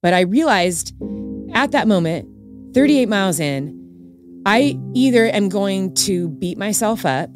But 0.00 0.14
I 0.14 0.20
realized 0.20 0.94
at 1.54 1.72
that 1.72 1.88
moment, 1.88 2.28
38 2.74 3.08
miles 3.08 3.40
in, 3.40 3.74
I 4.46 4.78
either 4.94 5.26
am 5.26 5.48
going 5.48 5.94
to 5.94 6.28
beat 6.28 6.56
myself 6.56 7.04
up 7.04 7.30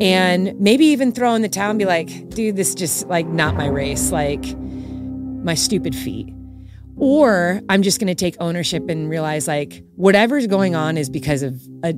and 0.00 0.58
maybe 0.60 0.86
even 0.86 1.12
throw 1.12 1.34
in 1.34 1.42
the 1.42 1.48
towel 1.48 1.70
and 1.70 1.78
be 1.78 1.84
like, 1.84 2.30
dude, 2.30 2.56
this 2.56 2.70
is 2.70 2.74
just 2.74 3.08
like 3.08 3.26
not 3.26 3.56
my 3.56 3.66
race, 3.66 4.12
like 4.12 4.56
my 4.56 5.54
stupid 5.54 5.94
feet. 5.94 6.32
Or 6.96 7.60
I'm 7.68 7.82
just 7.82 7.98
going 7.98 8.06
to 8.08 8.14
take 8.14 8.36
ownership 8.38 8.88
and 8.88 9.10
realize 9.10 9.48
like 9.48 9.82
whatever's 9.96 10.46
going 10.46 10.76
on 10.76 10.96
is 10.96 11.10
because 11.10 11.42
of 11.42 11.60
a, 11.82 11.94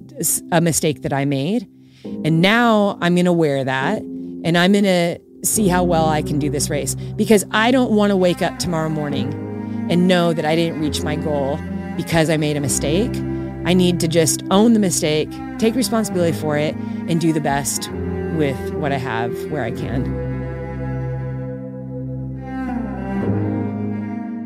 a 0.51 0.61
mistake 0.61 1.03
that 1.03 1.12
I 1.12 1.27
made. 1.27 1.69
And 2.05 2.41
now 2.41 2.98
I'm 3.03 3.14
going 3.14 3.27
to 3.27 3.32
wear 3.32 3.62
that 3.64 4.01
and 4.01 4.57
I'm 4.57 4.73
going 4.73 4.85
to 4.85 5.19
see 5.45 5.69
how 5.69 5.85
well 5.85 6.09
I 6.09 6.23
can 6.23 6.39
do 6.39 6.48
this 6.48 6.71
race 6.71 6.95
because 6.95 7.45
I 7.51 7.71
don't 7.71 7.93
want 7.93 8.11
to 8.11 8.16
wake 8.16 8.41
up 8.41 8.59
tomorrow 8.59 8.89
morning 8.89 9.44
and 9.91 10.09
know 10.09 10.32
that 10.32 10.45
I 10.45 10.57
didn't 10.57 10.80
reach 10.80 11.03
my 11.03 11.17
goal 11.17 11.59
because 11.96 12.31
I 12.31 12.36
made 12.36 12.57
a 12.57 12.61
mistake. 12.61 13.14
I 13.67 13.72
need 13.75 14.00
to 14.00 14.09
just 14.09 14.43
own 14.50 14.72
the 14.72 14.81
mistake, 14.81 15.31
take 15.59 15.75
responsibility 15.75 16.36
for 16.36 16.57
it, 16.57 16.75
and 17.09 17.21
do 17.21 17.32
the 17.32 17.40
best 17.40 17.90
with 18.36 18.75
what 18.75 18.93
I 18.93 18.99
have 18.99 19.32
where 19.50 19.62
I 19.62 19.71
can. 19.71 20.23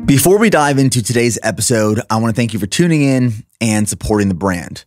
Before 0.05 0.39
we 0.39 0.49
dive 0.49 0.79
into 0.79 1.03
today's 1.03 1.37
episode, 1.43 2.01
I 2.09 2.17
want 2.17 2.33
to 2.33 2.39
thank 2.39 2.53
you 2.53 2.59
for 2.59 2.65
tuning 2.65 3.03
in 3.03 3.33
and 3.61 3.87
supporting 3.87 4.27
the 4.27 4.33
brand. 4.33 4.85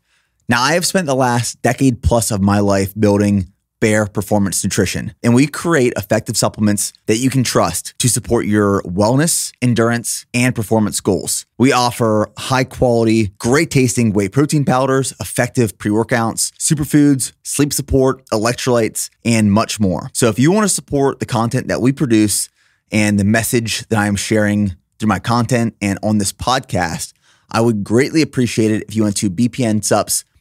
Now, 0.48 0.60
I 0.60 0.72
have 0.72 0.84
spent 0.84 1.06
the 1.06 1.14
last 1.14 1.62
decade 1.62 2.02
plus 2.02 2.30
of 2.30 2.40
my 2.40 2.58
life 2.58 2.92
building 2.98 3.51
Bare 3.82 4.06
Performance 4.06 4.62
Nutrition, 4.62 5.12
and 5.24 5.34
we 5.34 5.48
create 5.48 5.92
effective 5.96 6.36
supplements 6.36 6.92
that 7.06 7.16
you 7.16 7.28
can 7.30 7.42
trust 7.42 7.98
to 7.98 8.08
support 8.08 8.46
your 8.46 8.80
wellness, 8.82 9.52
endurance, 9.60 10.24
and 10.32 10.54
performance 10.54 11.00
goals. 11.00 11.46
We 11.58 11.72
offer 11.72 12.30
high 12.38 12.62
quality, 12.62 13.32
great 13.38 13.72
tasting 13.72 14.12
whey 14.12 14.28
protein 14.28 14.64
powders, 14.64 15.12
effective 15.18 15.78
pre 15.78 15.90
workouts, 15.90 16.52
superfoods, 16.60 17.32
sleep 17.42 17.72
support, 17.72 18.24
electrolytes, 18.26 19.10
and 19.24 19.50
much 19.50 19.80
more. 19.80 20.10
So 20.12 20.28
if 20.28 20.38
you 20.38 20.52
want 20.52 20.62
to 20.62 20.68
support 20.68 21.18
the 21.18 21.26
content 21.26 21.66
that 21.66 21.80
we 21.80 21.90
produce 21.90 22.50
and 22.92 23.18
the 23.18 23.24
message 23.24 23.88
that 23.88 23.98
I 23.98 24.06
am 24.06 24.14
sharing 24.14 24.76
through 25.00 25.08
my 25.08 25.18
content 25.18 25.74
and 25.82 25.98
on 26.04 26.18
this 26.18 26.32
podcast, 26.32 27.14
I 27.50 27.60
would 27.60 27.82
greatly 27.82 28.22
appreciate 28.22 28.70
it 28.70 28.84
if 28.86 28.94
you 28.94 29.02
went 29.02 29.16
to 29.16 29.28
BPN 29.28 29.80
bpnsupps.com 29.80 30.31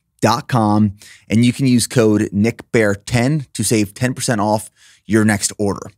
com 0.47 0.95
and 1.29 1.43
you 1.43 1.53
can 1.53 1.67
use 1.67 1.87
code 1.87 2.21
nickbare10 2.33 3.51
to 3.53 3.63
save 3.63 3.93
10% 3.93 4.39
off 4.39 4.69
your 5.05 5.25
next 5.25 5.51
order. 5.57 5.89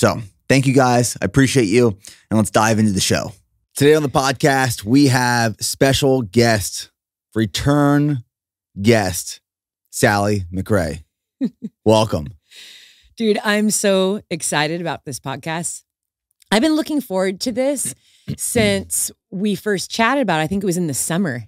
So 0.00 0.20
thank 0.48 0.66
you 0.66 0.74
guys. 0.74 1.16
I 1.20 1.24
appreciate 1.24 1.68
you. 1.68 1.98
And 2.30 2.36
let's 2.36 2.50
dive 2.50 2.78
into 2.78 2.92
the 2.92 3.00
show. 3.00 3.32
Today 3.74 3.94
on 3.94 4.02
the 4.02 4.08
podcast, 4.08 4.84
we 4.84 5.08
have 5.08 5.56
special 5.60 6.22
guest, 6.22 6.90
return 7.34 8.22
guest, 8.80 9.40
Sally 9.90 10.44
McRae. 10.52 11.02
Welcome. 11.84 12.28
Dude, 13.16 13.38
I'm 13.44 13.70
so 13.70 14.20
excited 14.30 14.80
about 14.80 15.04
this 15.04 15.20
podcast. 15.20 15.82
I've 16.50 16.62
been 16.62 16.76
looking 16.76 17.00
forward 17.00 17.40
to 17.42 17.52
this 17.52 17.94
since 18.36 19.10
we 19.30 19.54
first 19.54 19.90
chatted 19.90 20.22
about 20.22 20.40
it. 20.40 20.44
I 20.44 20.46
think 20.46 20.62
it 20.62 20.66
was 20.66 20.76
in 20.76 20.86
the 20.86 20.94
summer. 20.94 21.44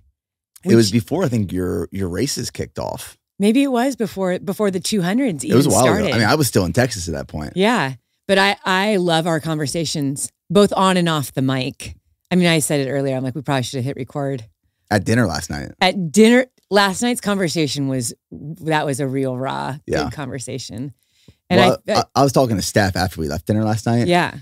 It 0.70 0.76
was 0.76 0.90
before 0.90 1.24
I 1.24 1.28
think 1.28 1.52
your 1.52 1.88
your 1.92 2.08
races 2.08 2.50
kicked 2.50 2.78
off. 2.78 3.16
Maybe 3.38 3.62
it 3.62 3.70
was 3.70 3.96
before 3.96 4.38
before 4.38 4.70
the 4.70 4.80
200s 4.80 5.44
even 5.44 5.50
It 5.52 5.54
was 5.54 5.66
a 5.66 5.70
while 5.70 5.82
started. 5.82 6.06
ago. 6.06 6.14
I 6.14 6.18
mean, 6.18 6.28
I 6.28 6.34
was 6.36 6.48
still 6.48 6.64
in 6.64 6.72
Texas 6.72 7.06
at 7.08 7.14
that 7.14 7.28
point. 7.28 7.52
yeah, 7.56 7.94
but 8.28 8.38
I 8.38 8.56
I 8.64 8.96
love 8.96 9.26
our 9.26 9.40
conversations 9.40 10.30
both 10.50 10.72
on 10.72 10.96
and 10.96 11.08
off 11.08 11.32
the 11.32 11.42
mic. 11.42 11.96
I 12.30 12.36
mean, 12.36 12.46
I 12.46 12.58
said 12.60 12.80
it 12.86 12.90
earlier. 12.90 13.16
I'm 13.16 13.22
like, 13.24 13.34
we 13.34 13.42
probably 13.42 13.62
should 13.62 13.76
have 13.78 13.84
hit 13.84 13.96
record 13.96 14.44
At 14.90 15.04
dinner 15.04 15.26
last 15.26 15.50
night. 15.50 15.72
at 15.80 16.10
dinner. 16.12 16.46
Last 16.70 17.00
night's 17.02 17.20
conversation 17.20 17.86
was 17.88 18.12
that 18.32 18.84
was 18.86 18.98
a 19.00 19.06
real 19.06 19.36
raw 19.36 19.76
Yeah. 19.86 20.10
conversation, 20.10 20.92
and 21.48 21.60
well, 21.60 21.78
I, 21.88 21.92
I, 21.92 22.04
I 22.16 22.22
was 22.24 22.32
talking 22.32 22.56
to 22.56 22.62
Steph 22.62 22.96
after 22.96 23.20
we 23.20 23.28
left 23.28 23.46
dinner 23.46 23.62
last 23.64 23.86
night. 23.86 24.08
yeah 24.08 24.38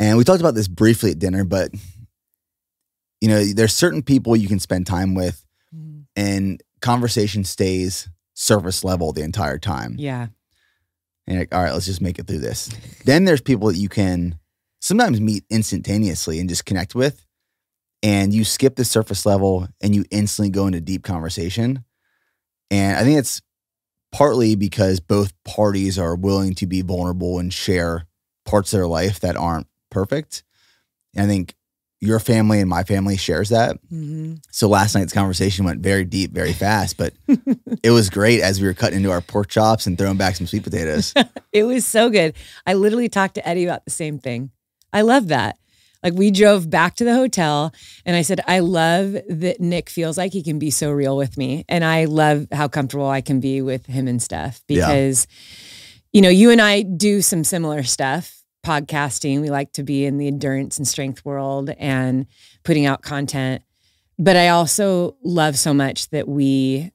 And 0.00 0.16
we 0.16 0.24
talked 0.24 0.40
about 0.40 0.54
this 0.54 0.68
briefly 0.68 1.10
at 1.10 1.18
dinner, 1.18 1.44
but 1.44 1.70
you 3.22 3.28
know, 3.28 3.44
there's 3.44 3.72
certain 3.72 4.02
people 4.02 4.36
you 4.36 4.48
can 4.48 4.58
spend 4.58 4.84
time 4.84 5.14
with 5.14 5.46
mm-hmm. 5.74 6.00
and 6.16 6.60
conversation 6.80 7.44
stays 7.44 8.08
surface 8.34 8.82
level 8.82 9.12
the 9.12 9.22
entire 9.22 9.58
time. 9.58 9.94
yeah 9.96 10.26
And 11.26 11.34
you're 11.34 11.38
like, 11.42 11.54
all 11.54 11.62
right, 11.62 11.72
let's 11.72 11.86
just 11.86 12.00
make 12.00 12.18
it 12.18 12.26
through 12.26 12.40
this. 12.40 12.68
then 13.04 13.24
there's 13.24 13.40
people 13.40 13.68
that 13.68 13.78
you 13.78 13.88
can 13.88 14.40
sometimes 14.80 15.20
meet 15.20 15.44
instantaneously 15.48 16.40
and 16.40 16.48
just 16.48 16.66
connect 16.66 16.96
with. 16.96 17.24
And 18.02 18.34
you 18.34 18.42
skip 18.42 18.74
the 18.74 18.84
surface 18.84 19.24
level 19.24 19.68
and 19.80 19.94
you 19.94 20.04
instantly 20.10 20.50
go 20.50 20.66
into 20.66 20.80
deep 20.80 21.04
conversation. 21.04 21.84
And 22.72 22.96
I 22.96 23.04
think 23.04 23.20
it's 23.20 23.40
partly 24.10 24.56
because 24.56 24.98
both 24.98 25.32
parties 25.44 25.96
are 25.96 26.16
willing 26.16 26.56
to 26.56 26.66
be 26.66 26.82
vulnerable 26.82 27.38
and 27.38 27.54
share 27.54 28.08
parts 28.44 28.72
of 28.72 28.78
their 28.78 28.88
life 28.88 29.20
that 29.20 29.36
aren't 29.36 29.68
perfect. 29.92 30.42
And 31.14 31.26
I 31.26 31.28
think 31.28 31.54
your 32.02 32.18
family 32.18 32.58
and 32.60 32.68
my 32.68 32.82
family 32.82 33.16
shares 33.16 33.50
that. 33.50 33.78
hmm 33.88 34.34
So 34.50 34.68
last 34.68 34.94
night's 34.96 35.12
conversation 35.12 35.64
went 35.64 35.80
very 35.80 36.04
deep, 36.04 36.32
very 36.32 36.52
fast, 36.52 36.96
but 36.96 37.14
it 37.84 37.90
was 37.92 38.10
great 38.10 38.40
as 38.40 38.60
we 38.60 38.66
were 38.66 38.74
cutting 38.74 38.98
into 38.98 39.12
our 39.12 39.20
pork 39.20 39.48
chops 39.48 39.86
and 39.86 39.96
throwing 39.96 40.16
back 40.16 40.34
some 40.36 40.46
sweet 40.48 40.64
potatoes. 40.64 41.14
It 41.52 41.64
was 41.64 41.86
so 41.86 42.08
good. 42.08 42.34
I 42.66 42.72
literally 42.74 43.10
talked 43.10 43.34
to 43.34 43.46
Eddie 43.46 43.64
about 43.64 43.84
the 43.84 43.90
same 43.90 44.18
thing. 44.18 44.50
I 44.92 45.02
love 45.02 45.28
that. 45.28 45.58
Like 46.02 46.14
we 46.14 46.30
drove 46.30 46.68
back 46.70 46.96
to 46.96 47.04
the 47.04 47.14
hotel 47.14 47.72
and 48.06 48.16
I 48.16 48.22
said, 48.22 48.40
I 48.48 48.60
love 48.60 49.12
that 49.28 49.60
Nick 49.60 49.90
feels 49.90 50.16
like 50.18 50.32
he 50.32 50.42
can 50.42 50.58
be 50.58 50.70
so 50.70 50.90
real 50.90 51.14
with 51.16 51.36
me. 51.36 51.64
And 51.68 51.84
I 51.84 52.06
love 52.06 52.46
how 52.50 52.68
comfortable 52.68 53.06
I 53.08 53.20
can 53.20 53.38
be 53.38 53.60
with 53.62 53.84
him 53.86 54.08
and 54.08 54.20
stuff 54.20 54.62
Yeah. 54.66 54.86
because, 54.86 55.26
you 56.12 56.22
know, 56.22 56.30
you 56.30 56.50
and 56.50 56.60
I 56.60 56.82
do 56.82 57.20
some 57.22 57.44
similar 57.44 57.82
stuff. 57.84 58.41
Podcasting, 58.64 59.40
we 59.40 59.50
like 59.50 59.72
to 59.72 59.82
be 59.82 60.04
in 60.04 60.18
the 60.18 60.26
endurance 60.28 60.78
and 60.78 60.86
strength 60.86 61.24
world 61.24 61.70
and 61.78 62.26
putting 62.62 62.86
out 62.86 63.02
content. 63.02 63.62
But 64.18 64.36
I 64.36 64.48
also 64.48 65.16
love 65.24 65.58
so 65.58 65.74
much 65.74 66.10
that 66.10 66.28
we 66.28 66.92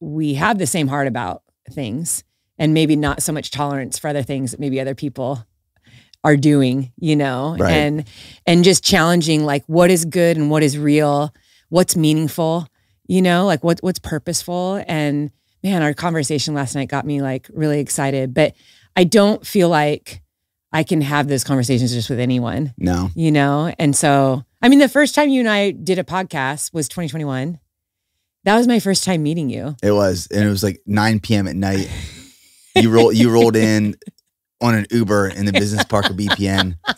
we 0.00 0.34
have 0.34 0.58
the 0.58 0.66
same 0.66 0.86
heart 0.86 1.08
about 1.08 1.42
things 1.72 2.22
and 2.56 2.72
maybe 2.72 2.94
not 2.94 3.20
so 3.22 3.32
much 3.32 3.50
tolerance 3.50 3.98
for 3.98 4.06
other 4.08 4.22
things 4.22 4.52
that 4.52 4.60
maybe 4.60 4.80
other 4.80 4.94
people 4.94 5.44
are 6.22 6.36
doing, 6.36 6.92
you 6.98 7.16
know, 7.16 7.56
Right. 7.58 7.72
and 7.72 8.04
and 8.46 8.62
just 8.64 8.84
challenging 8.84 9.44
like 9.44 9.64
what 9.66 9.90
is 9.90 10.04
good 10.04 10.36
and 10.36 10.50
what 10.50 10.62
is 10.62 10.78
real, 10.78 11.34
what's 11.68 11.96
meaningful, 11.96 12.68
you 13.08 13.22
know, 13.22 13.44
like 13.44 13.64
what 13.64 13.80
what's 13.80 13.98
purposeful. 13.98 14.82
And 14.86 15.30
man, 15.64 15.82
our 15.82 15.94
conversation 15.94 16.54
last 16.54 16.76
night 16.76 16.88
got 16.88 17.04
me 17.04 17.20
like 17.22 17.50
really 17.52 17.80
excited. 17.80 18.34
But 18.34 18.54
I 18.94 19.02
don't 19.04 19.44
feel 19.44 19.68
like 19.68 20.22
I 20.72 20.82
can 20.82 21.00
have 21.00 21.28
those 21.28 21.44
conversations 21.44 21.92
just 21.92 22.10
with 22.10 22.20
anyone, 22.20 22.74
No. 22.76 23.10
you 23.14 23.32
know? 23.32 23.72
And 23.78 23.94
so 23.96 24.44
I 24.60 24.68
mean 24.68 24.78
the 24.80 24.88
first 24.88 25.14
time 25.14 25.28
you 25.30 25.40
and 25.40 25.48
I 25.48 25.70
did 25.70 25.98
a 25.98 26.04
podcast 26.04 26.72
was 26.74 26.88
2021. 26.88 27.58
That 28.44 28.56
was 28.56 28.66
my 28.68 28.78
first 28.80 29.04
time 29.04 29.22
meeting 29.22 29.50
you. 29.50 29.76
It 29.82 29.90
was, 29.92 30.28
and 30.30 30.42
it 30.44 30.48
was 30.48 30.62
like 30.62 30.80
9 30.86 31.20
p.m. 31.20 31.48
at 31.48 31.56
night. 31.56 31.90
You 32.74 32.90
roll, 32.90 33.12
you 33.12 33.30
rolled 33.30 33.56
in 33.56 33.96
on 34.60 34.74
an 34.74 34.86
Uber 34.90 35.28
in 35.28 35.44
the 35.46 35.52
business 35.52 35.84
park 35.84 36.08
of 36.08 36.16
BPN, 36.16 36.76
and 36.86 36.96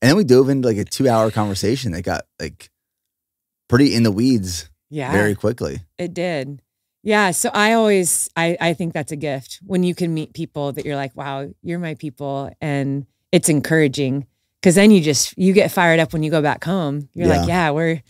then 0.00 0.16
we 0.16 0.24
dove 0.24 0.48
into 0.48 0.68
like 0.68 0.76
a 0.76 0.84
two-hour 0.84 1.30
conversation 1.30 1.92
that 1.92 2.02
got 2.02 2.24
like 2.38 2.70
pretty 3.68 3.94
in 3.94 4.02
the 4.02 4.12
weeds 4.12 4.68
Yeah. 4.90 5.10
very 5.12 5.34
quickly. 5.34 5.80
It 5.98 6.12
did. 6.14 6.60
Yeah. 7.02 7.30
So 7.32 7.50
I 7.52 7.72
always 7.72 8.28
I, 8.36 8.56
I 8.60 8.74
think 8.74 8.92
that's 8.92 9.10
a 9.12 9.16
gift 9.16 9.58
when 9.64 9.82
you 9.82 9.94
can 9.94 10.12
meet 10.14 10.34
people 10.34 10.72
that 10.72 10.84
you're 10.84 10.96
like, 10.96 11.16
wow, 11.16 11.48
you're 11.62 11.78
my 11.78 11.94
people. 11.94 12.50
And 12.60 13.06
it's 13.32 13.48
encouraging. 13.48 14.26
Cause 14.62 14.76
then 14.76 14.92
you 14.92 15.00
just 15.00 15.36
you 15.36 15.52
get 15.52 15.72
fired 15.72 15.98
up 15.98 16.12
when 16.12 16.22
you 16.22 16.30
go 16.30 16.40
back 16.40 16.62
home. 16.62 17.08
You're 17.14 17.26
like, 17.26 17.48
yeah, 17.48 17.70
we're 17.70 18.00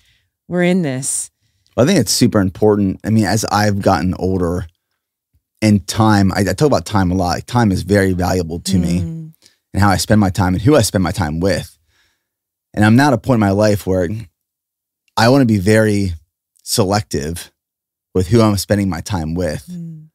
we're 0.48 0.64
in 0.64 0.82
this. 0.82 1.30
I 1.78 1.86
think 1.86 1.98
it's 1.98 2.12
super 2.12 2.40
important. 2.40 3.00
I 3.04 3.08
mean, 3.10 3.24
as 3.24 3.46
I've 3.46 3.80
gotten 3.80 4.12
older, 4.18 4.66
and 5.62 5.86
time, 5.86 6.30
I, 6.32 6.40
I 6.40 6.52
talk 6.52 6.66
about 6.66 6.84
time 6.84 7.10
a 7.10 7.14
lot. 7.14 7.28
Like, 7.28 7.46
time 7.46 7.72
is 7.72 7.84
very 7.84 8.12
valuable 8.12 8.58
to 8.60 8.78
me, 8.78 9.00
Mm, 9.00 9.32
and 9.72 9.82
how 9.82 9.88
I 9.88 9.96
spend 9.96 10.20
my 10.20 10.28
time 10.28 10.52
and 10.52 10.62
who 10.62 10.76
I 10.76 10.82
spend 10.82 11.02
my 11.02 11.12
time 11.12 11.40
with. 11.40 11.78
And 12.74 12.84
I'm 12.84 12.96
now 12.96 13.08
at 13.08 13.14
a 13.14 13.18
point 13.18 13.36
in 13.36 13.40
my 13.40 13.52
life 13.52 13.86
where 13.86 14.06
I 15.16 15.30
want 15.30 15.40
to 15.40 15.46
be 15.46 15.58
very 15.58 16.12
selective 16.64 17.50
with 18.14 18.28
who 18.28 18.42
I'm 18.42 18.56
spending 18.58 18.90
my 18.90 19.00
time 19.00 19.32
with 19.34 19.66
mm, 19.70 20.08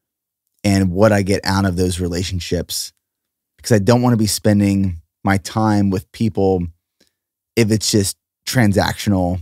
and 0.62 0.92
what 0.92 1.10
I 1.10 1.22
get 1.22 1.40
out 1.44 1.64
of 1.64 1.76
those 1.76 1.98
relationships 1.98 2.92
because 3.56 3.72
I 3.72 3.78
don't 3.80 4.02
want 4.02 4.12
to 4.12 4.18
be 4.18 4.26
spending 4.28 4.98
my 5.28 5.36
time 5.36 5.90
with 5.90 6.10
people 6.12 6.62
if 7.54 7.70
it's 7.70 7.90
just 7.90 8.16
transactional 8.46 9.38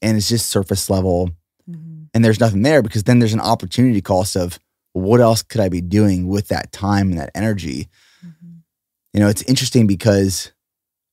and 0.00 0.16
it's 0.16 0.28
just 0.28 0.48
surface 0.48 0.88
level 0.88 1.30
mhm. 1.68 2.06
and 2.14 2.24
there's 2.24 2.38
nothing 2.38 2.62
there 2.62 2.82
because 2.82 3.02
then 3.02 3.18
there's 3.18 3.34
an 3.34 3.40
opportunity 3.40 4.00
cost 4.00 4.36
of 4.36 4.60
what 4.92 5.20
else 5.20 5.42
could 5.42 5.60
I 5.60 5.68
be 5.68 5.80
doing 5.80 6.28
with 6.28 6.48
that 6.48 6.70
time 6.70 7.10
and 7.10 7.18
that 7.18 7.32
energy. 7.34 7.88
Mhm. 8.24 8.60
You 9.12 9.20
know, 9.20 9.28
it's 9.28 9.42
interesting 9.42 9.88
because 9.88 10.52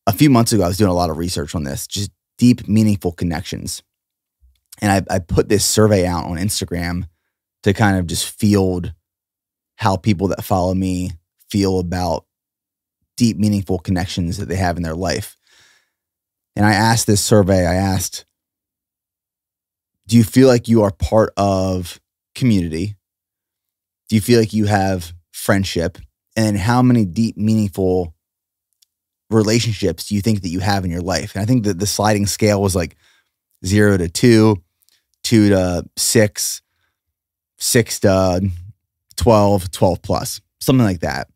a 0.06 0.14
few 0.14 0.30
months 0.30 0.54
ago, 0.54 0.64
I 0.64 0.68
was 0.68 0.78
doing 0.78 0.92
a 0.92 1.02
lot 1.02 1.10
of 1.10 1.18
research 1.18 1.56
on 1.56 1.64
this, 1.64 1.88
just 1.88 2.12
deep, 2.38 2.68
meaningful 2.68 3.12
connections. 3.12 3.82
And 4.82 4.92
I, 4.92 5.16
I 5.16 5.20
put 5.20 5.50
this 5.50 5.66
survey 5.66 6.06
out 6.06 6.26
on 6.26 6.38
Instagram 6.38 7.08
to 7.64 7.74
kind 7.74 7.98
of 7.98 8.06
just 8.06 8.30
field 8.30 8.94
how 9.78 9.98
people 9.98 10.28
that 10.28 10.44
follow 10.44 10.76
me 10.76 11.12
feel 11.50 11.80
about 11.80 12.26
deep, 13.18 13.38
meaningful 13.38 13.80
connections 13.80 14.38
that 14.38 14.48
they 14.48 14.56
have 14.56 14.78
in 14.78 14.84
their 14.84 14.96
life. 14.96 15.38
And 16.56 16.66
I 16.66 16.74
asked 16.74 17.08
this 17.08 17.24
survey, 17.24 17.66
I 17.66 17.76
asked, 17.76 18.26
do 20.08 20.18
you 20.18 20.24
feel 20.24 20.48
like 20.48 20.68
you 20.68 20.84
are 20.84 20.92
part 20.92 21.34
of 21.36 22.00
community? 22.34 22.96
Do 24.10 24.16
you 24.16 24.22
feel 24.22 24.40
like 24.40 24.54
you 24.54 24.66
have 24.66 25.14
friendship? 25.32 25.98
And 26.36 26.58
how 26.58 26.82
many 26.82 27.06
deep, 27.06 27.38
meaningful 27.38 28.14
relationships 29.30 30.08
do 30.08 30.16
you 30.16 30.22
think 30.22 30.42
that 30.42 30.50
you 30.50 30.60
have 30.60 30.86
in 30.86 30.92
your 30.92 31.02
life? 31.02 31.34
And 31.34 31.42
I 31.42 31.46
think 31.46 31.64
that 31.64 31.80
the 31.80 31.88
sliding 31.88 32.28
scale 32.28 32.62
was 32.62 32.76
like 32.76 32.96
zero 33.66 33.98
to 33.98 34.10
two, 34.10 34.62
two 35.24 35.50
to 35.50 35.86
six, 35.98 36.62
six 37.58 38.00
to 38.02 38.50
12, 39.16 39.72
12 39.72 40.02
plus, 40.02 40.42
something 40.60 40.86
like 40.86 41.00
that. 41.00 41.30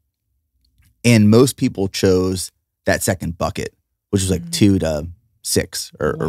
And 1.03 1.29
most 1.29 1.57
people 1.57 1.87
chose 1.87 2.51
that 2.85 3.03
second 3.03 3.37
bucket, 3.37 3.73
which 4.09 4.21
was 4.21 4.31
like 4.31 4.43
mm. 4.43 4.51
two 4.51 4.79
to 4.79 5.07
six 5.41 5.91
or, 5.99 6.15
wow. 6.19 6.27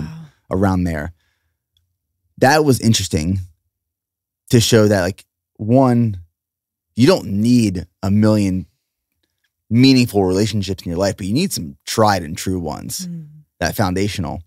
or 0.48 0.58
around 0.58 0.84
there. 0.84 1.12
That 2.38 2.64
was 2.64 2.80
interesting 2.80 3.40
to 4.50 4.60
show 4.60 4.88
that, 4.88 5.02
like, 5.02 5.24
one, 5.56 6.18
you 6.96 7.06
don't 7.06 7.26
need 7.26 7.86
a 8.02 8.10
million 8.10 8.66
meaningful 9.68 10.24
relationships 10.24 10.82
in 10.84 10.90
your 10.90 10.98
life, 10.98 11.16
but 11.16 11.26
you 11.26 11.32
need 11.32 11.52
some 11.52 11.76
tried 11.86 12.22
and 12.22 12.36
true 12.36 12.58
ones, 12.58 13.06
mm. 13.06 13.28
that 13.58 13.76
foundational. 13.76 14.42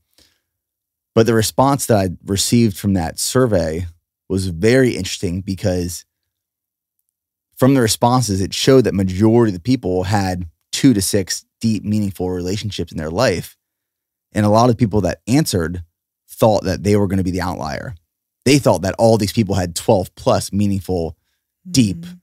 But 1.16 1.26
the 1.26 1.34
response 1.34 1.86
that 1.86 1.98
I 1.98 2.10
received 2.26 2.78
from 2.78 2.94
that 2.94 3.20
survey 3.20 3.86
was 4.28 4.48
very 4.48 4.96
interesting 4.96 5.42
because 5.42 6.06
from 7.56 7.74
the 7.74 7.82
responses, 7.82 8.42
it 8.42 8.54
showed 8.54 8.86
that 8.86 8.94
majority 8.94 9.52
of 9.52 9.56
the 9.56 9.62
people 9.62 10.04
had 10.04 10.48
two 10.72 10.94
to 10.94 11.02
six 11.02 11.46
deep, 11.62 11.84
meaningful 11.84 12.30
relationships 12.30 12.92
in 12.92 12.98
their 12.98 13.10
life. 13.10 13.58
And 14.34 14.46
a 14.46 14.50
lot 14.50 14.70
of 14.70 14.78
people 14.78 15.02
that 15.02 15.22
answered 15.28 15.84
thought 16.30 16.64
that 16.64 16.84
they 16.84 16.96
were 16.96 17.08
going 17.08 17.18
to 17.18 17.24
be 17.24 17.32
the 17.32 17.42
outlier. 17.42 17.96
They 18.46 18.58
thought 18.58 18.82
that 18.82 18.96
all 18.98 19.18
these 19.18 19.32
people 19.32 19.56
had 19.56 19.76
12 19.76 20.14
plus 20.16 20.52
meaningful, 20.52 21.16
deep 21.70 21.98
mm-hmm. 21.98 22.16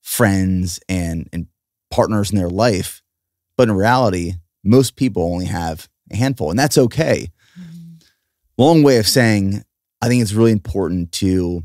friends 0.00 0.80
and, 0.88 1.28
and 1.32 1.46
partners 1.90 2.32
in 2.32 2.38
their 2.38 2.50
life. 2.50 3.02
But 3.56 3.68
in 3.68 3.76
reality, 3.76 4.34
most 4.64 4.96
people 4.96 5.22
only 5.22 5.46
have 5.46 5.88
a 6.10 6.16
handful, 6.16 6.50
and 6.50 6.58
that's 6.58 6.78
okay. 6.78 7.30
Mm-hmm. 7.58 7.98
Long 8.58 8.82
way 8.82 8.96
of 8.96 9.06
saying, 9.06 9.62
I 10.00 10.08
think 10.08 10.22
it's 10.22 10.32
really 10.32 10.52
important 10.52 11.12
to 11.12 11.62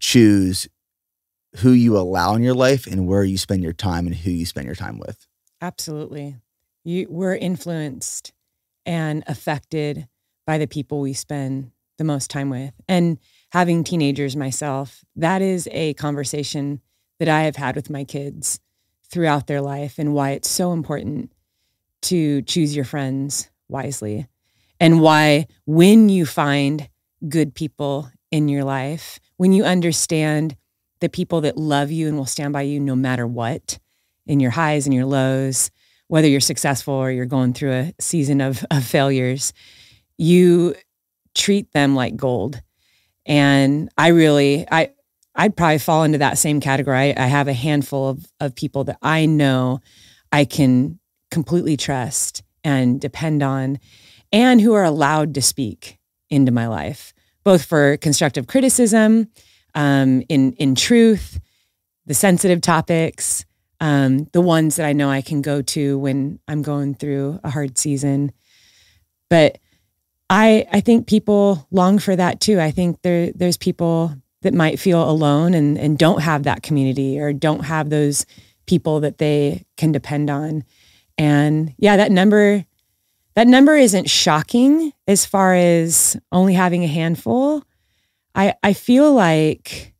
choose 0.00 0.68
who 1.58 1.70
you 1.70 1.96
allow 1.96 2.34
in 2.34 2.42
your 2.42 2.54
life 2.54 2.86
and 2.86 3.06
where 3.06 3.24
you 3.24 3.38
spend 3.38 3.62
your 3.62 3.72
time 3.72 4.06
and 4.06 4.14
who 4.14 4.30
you 4.30 4.46
spend 4.46 4.66
your 4.66 4.74
time 4.74 4.98
with. 4.98 5.26
Absolutely. 5.60 6.36
You, 6.82 7.06
we're 7.08 7.36
influenced 7.36 8.32
and 8.84 9.22
affected 9.26 10.08
by 10.46 10.58
the 10.58 10.66
people 10.66 11.00
we 11.00 11.14
spend 11.14 11.70
the 11.96 12.04
most 12.04 12.30
time 12.30 12.50
with. 12.50 12.72
And 12.88 13.18
having 13.52 13.84
teenagers 13.84 14.36
myself, 14.36 15.04
that 15.16 15.42
is 15.42 15.68
a 15.70 15.94
conversation 15.94 16.80
that 17.18 17.28
I 17.28 17.42
have 17.42 17.56
had 17.56 17.76
with 17.76 17.88
my 17.88 18.04
kids 18.04 18.60
throughout 19.08 19.46
their 19.46 19.60
life 19.60 19.98
and 19.98 20.12
why 20.12 20.30
it's 20.30 20.50
so 20.50 20.72
important 20.72 21.32
to 22.02 22.42
choose 22.42 22.74
your 22.74 22.84
friends 22.84 23.48
wisely. 23.68 24.26
And 24.80 25.00
why, 25.00 25.46
when 25.66 26.08
you 26.08 26.26
find 26.26 26.88
good 27.28 27.54
people 27.54 28.10
in 28.30 28.48
your 28.48 28.64
life, 28.64 29.20
when 29.36 29.52
you 29.52 29.64
understand 29.64 30.56
the 31.04 31.08
people 31.10 31.42
that 31.42 31.58
love 31.58 31.90
you 31.90 32.08
and 32.08 32.16
will 32.16 32.24
stand 32.24 32.54
by 32.54 32.62
you 32.62 32.80
no 32.80 32.96
matter 32.96 33.26
what 33.26 33.78
in 34.26 34.40
your 34.40 34.50
highs 34.50 34.86
and 34.86 34.94
your 34.94 35.04
lows, 35.04 35.70
whether 36.08 36.26
you're 36.26 36.40
successful 36.40 36.94
or 36.94 37.10
you're 37.10 37.26
going 37.26 37.52
through 37.52 37.72
a 37.72 37.94
season 38.00 38.40
of, 38.40 38.64
of 38.70 38.82
failures, 38.82 39.52
you 40.16 40.74
treat 41.34 41.70
them 41.72 41.94
like 41.94 42.16
gold. 42.16 42.62
And 43.26 43.90
I 43.98 44.08
really, 44.08 44.66
I, 44.72 44.92
I'd 45.34 45.58
probably 45.58 45.78
fall 45.78 46.04
into 46.04 46.18
that 46.18 46.38
same 46.38 46.58
category. 46.58 47.14
I, 47.14 47.24
I 47.24 47.26
have 47.26 47.48
a 47.48 47.52
handful 47.52 48.08
of, 48.08 48.26
of 48.40 48.54
people 48.54 48.84
that 48.84 48.96
I 49.02 49.26
know 49.26 49.80
I 50.32 50.46
can 50.46 50.98
completely 51.30 51.76
trust 51.76 52.42
and 52.64 52.98
depend 52.98 53.42
on, 53.42 53.78
and 54.32 54.58
who 54.58 54.72
are 54.72 54.84
allowed 54.84 55.34
to 55.34 55.42
speak 55.42 55.98
into 56.30 56.50
my 56.50 56.66
life, 56.66 57.12
both 57.44 57.62
for 57.66 57.98
constructive 57.98 58.46
criticism, 58.46 59.28
um, 59.74 60.22
in 60.28 60.52
in 60.54 60.74
truth, 60.74 61.40
the 62.06 62.14
sensitive 62.14 62.60
topics, 62.60 63.44
um, 63.80 64.24
the 64.32 64.40
ones 64.40 64.76
that 64.76 64.86
I 64.86 64.92
know 64.92 65.10
I 65.10 65.22
can 65.22 65.42
go 65.42 65.62
to 65.62 65.98
when 65.98 66.38
I'm 66.48 66.62
going 66.62 66.94
through 66.94 67.40
a 67.44 67.50
hard 67.50 67.78
season. 67.78 68.32
But 69.28 69.58
I 70.30 70.66
I 70.72 70.80
think 70.80 71.06
people 71.06 71.66
long 71.70 71.98
for 71.98 72.14
that 72.16 72.40
too. 72.40 72.60
I 72.60 72.70
think 72.70 73.02
there 73.02 73.32
there's 73.32 73.56
people 73.56 74.14
that 74.42 74.54
might 74.54 74.78
feel 74.78 75.08
alone 75.08 75.54
and 75.54 75.78
and 75.78 75.98
don't 75.98 76.22
have 76.22 76.44
that 76.44 76.62
community 76.62 77.18
or 77.18 77.32
don't 77.32 77.64
have 77.64 77.90
those 77.90 78.26
people 78.66 79.00
that 79.00 79.18
they 79.18 79.64
can 79.76 79.92
depend 79.92 80.30
on. 80.30 80.64
And 81.18 81.74
yeah, 81.78 81.96
that 81.96 82.10
number 82.12 82.64
that 83.34 83.46
number 83.48 83.76
isn't 83.76 84.08
shocking 84.08 84.92
as 85.08 85.26
far 85.26 85.54
as 85.54 86.16
only 86.30 86.54
having 86.54 86.84
a 86.84 86.88
handful. 86.88 87.64
I 88.34 88.54
I 88.62 88.72
feel 88.72 89.12
like 89.12 89.94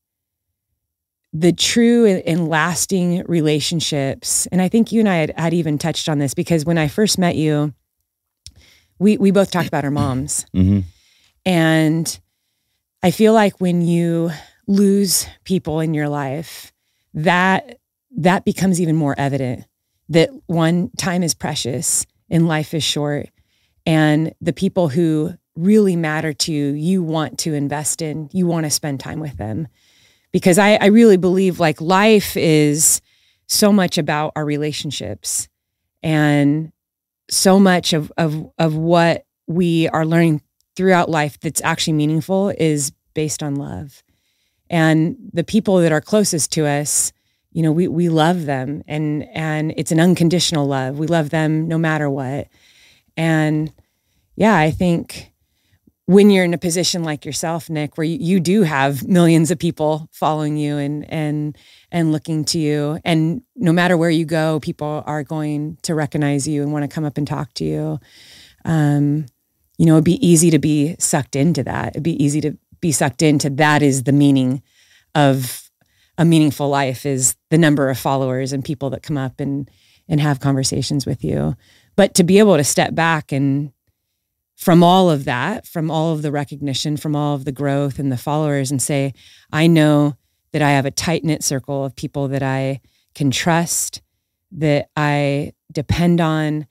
the 1.32 1.52
true 1.52 2.06
and 2.06 2.48
lasting 2.48 3.24
relationships, 3.26 4.46
and 4.46 4.62
I 4.62 4.68
think 4.68 4.92
you 4.92 5.00
and 5.00 5.08
I 5.08 5.16
had, 5.16 5.34
had 5.36 5.54
even 5.54 5.78
touched 5.78 6.08
on 6.08 6.18
this 6.18 6.32
because 6.32 6.64
when 6.64 6.78
I 6.78 6.88
first 6.88 7.18
met 7.18 7.36
you, 7.36 7.74
we 8.98 9.16
we 9.18 9.30
both 9.30 9.50
talked 9.50 9.68
about 9.68 9.84
our 9.84 9.90
moms. 9.90 10.46
Mm-hmm. 10.54 10.80
And 11.46 12.20
I 13.02 13.10
feel 13.10 13.32
like 13.32 13.60
when 13.60 13.82
you 13.82 14.30
lose 14.66 15.26
people 15.44 15.80
in 15.80 15.92
your 15.92 16.08
life, 16.08 16.72
that 17.14 17.78
that 18.16 18.44
becomes 18.44 18.80
even 18.80 18.96
more 18.96 19.14
evident 19.18 19.64
that 20.08 20.30
one 20.46 20.90
time 20.96 21.22
is 21.22 21.34
precious 21.34 22.06
and 22.30 22.46
life 22.46 22.74
is 22.74 22.84
short 22.84 23.28
and 23.86 24.34
the 24.40 24.52
people 24.52 24.88
who 24.88 25.34
really 25.56 25.96
matter 25.96 26.32
to 26.32 26.52
you 26.52 26.66
you 26.72 27.02
want 27.02 27.38
to 27.38 27.54
invest 27.54 28.02
in 28.02 28.28
you 28.32 28.46
want 28.46 28.64
to 28.64 28.70
spend 28.70 28.98
time 28.98 29.20
with 29.20 29.36
them 29.36 29.68
because 30.32 30.58
I, 30.58 30.74
I 30.74 30.86
really 30.86 31.16
believe 31.16 31.60
like 31.60 31.80
life 31.80 32.36
is 32.36 33.00
so 33.46 33.72
much 33.72 33.98
about 33.98 34.32
our 34.34 34.44
relationships 34.44 35.48
and 36.02 36.72
so 37.30 37.60
much 37.60 37.92
of, 37.92 38.12
of, 38.16 38.50
of 38.58 38.74
what 38.74 39.26
we 39.46 39.88
are 39.88 40.04
learning 40.04 40.42
throughout 40.74 41.08
life 41.08 41.38
that's 41.40 41.62
actually 41.62 41.92
meaningful 41.92 42.48
is 42.58 42.92
based 43.14 43.42
on 43.44 43.54
love. 43.54 44.02
And 44.68 45.16
the 45.32 45.44
people 45.44 45.78
that 45.78 45.92
are 45.92 46.00
closest 46.00 46.50
to 46.54 46.66
us, 46.66 47.12
you 47.52 47.62
know, 47.62 47.70
we, 47.70 47.86
we 47.86 48.08
love 48.08 48.44
them 48.44 48.82
and, 48.88 49.28
and 49.34 49.72
it's 49.76 49.92
an 49.92 50.00
unconditional 50.00 50.66
love. 50.66 50.98
We 50.98 51.06
love 51.06 51.30
them 51.30 51.68
no 51.68 51.78
matter 51.78 52.10
what. 52.10 52.48
And 53.16 53.72
yeah, 54.34 54.56
I 54.56 54.72
think 54.72 55.32
when 56.06 56.28
you're 56.30 56.44
in 56.44 56.52
a 56.52 56.58
position 56.58 57.02
like 57.02 57.24
yourself, 57.24 57.70
Nick, 57.70 57.96
where 57.96 58.04
you, 58.04 58.18
you 58.20 58.40
do 58.40 58.62
have 58.62 59.06
millions 59.08 59.50
of 59.50 59.58
people 59.58 60.08
following 60.12 60.56
you 60.56 60.76
and 60.76 61.10
and 61.10 61.56
and 61.90 62.12
looking 62.12 62.44
to 62.46 62.58
you, 62.58 62.98
and 63.04 63.42
no 63.56 63.72
matter 63.72 63.96
where 63.96 64.10
you 64.10 64.24
go, 64.24 64.60
people 64.60 65.02
are 65.06 65.22
going 65.22 65.78
to 65.82 65.94
recognize 65.94 66.46
you 66.46 66.62
and 66.62 66.72
want 66.72 66.82
to 66.82 66.94
come 66.94 67.04
up 67.04 67.16
and 67.16 67.26
talk 67.26 67.52
to 67.54 67.64
you. 67.64 67.98
Um, 68.64 69.26
you 69.78 69.86
know, 69.86 69.94
it'd 69.94 70.04
be 70.04 70.24
easy 70.26 70.50
to 70.50 70.58
be 70.58 70.94
sucked 70.98 71.36
into 71.36 71.62
that. 71.64 71.88
It'd 71.88 72.02
be 72.02 72.22
easy 72.22 72.40
to 72.42 72.56
be 72.80 72.92
sucked 72.92 73.22
into 73.22 73.48
that 73.50 73.82
is 73.82 74.02
the 74.02 74.12
meaning 74.12 74.62
of 75.14 75.70
a 76.18 76.24
meaningful 76.24 76.68
life 76.68 77.06
is 77.06 77.34
the 77.50 77.58
number 77.58 77.88
of 77.88 77.98
followers 77.98 78.52
and 78.52 78.64
people 78.64 78.90
that 78.90 79.02
come 79.02 79.16
up 79.16 79.40
and 79.40 79.70
and 80.06 80.20
have 80.20 80.38
conversations 80.38 81.06
with 81.06 81.24
you. 81.24 81.56
But 81.96 82.14
to 82.14 82.24
be 82.24 82.38
able 82.38 82.56
to 82.56 82.64
step 82.64 82.94
back 82.94 83.32
and 83.32 83.72
from 84.56 84.82
all 84.82 85.10
of 85.10 85.24
that, 85.24 85.66
from 85.66 85.90
all 85.90 86.12
of 86.12 86.22
the 86.22 86.30
recognition, 86.32 86.96
from 86.96 87.16
all 87.16 87.34
of 87.34 87.44
the 87.44 87.52
growth 87.52 87.98
and 87.98 88.10
the 88.12 88.16
followers, 88.16 88.70
and 88.70 88.80
say, 88.80 89.12
I 89.52 89.66
know 89.66 90.14
that 90.52 90.62
I 90.62 90.70
have 90.70 90.86
a 90.86 90.90
tight 90.90 91.24
knit 91.24 91.42
circle 91.42 91.84
of 91.84 91.96
people 91.96 92.28
that 92.28 92.42
I 92.42 92.80
can 93.14 93.30
trust, 93.30 94.00
that 94.52 94.88
I 94.96 95.52
depend 95.72 96.20
on, 96.20 96.66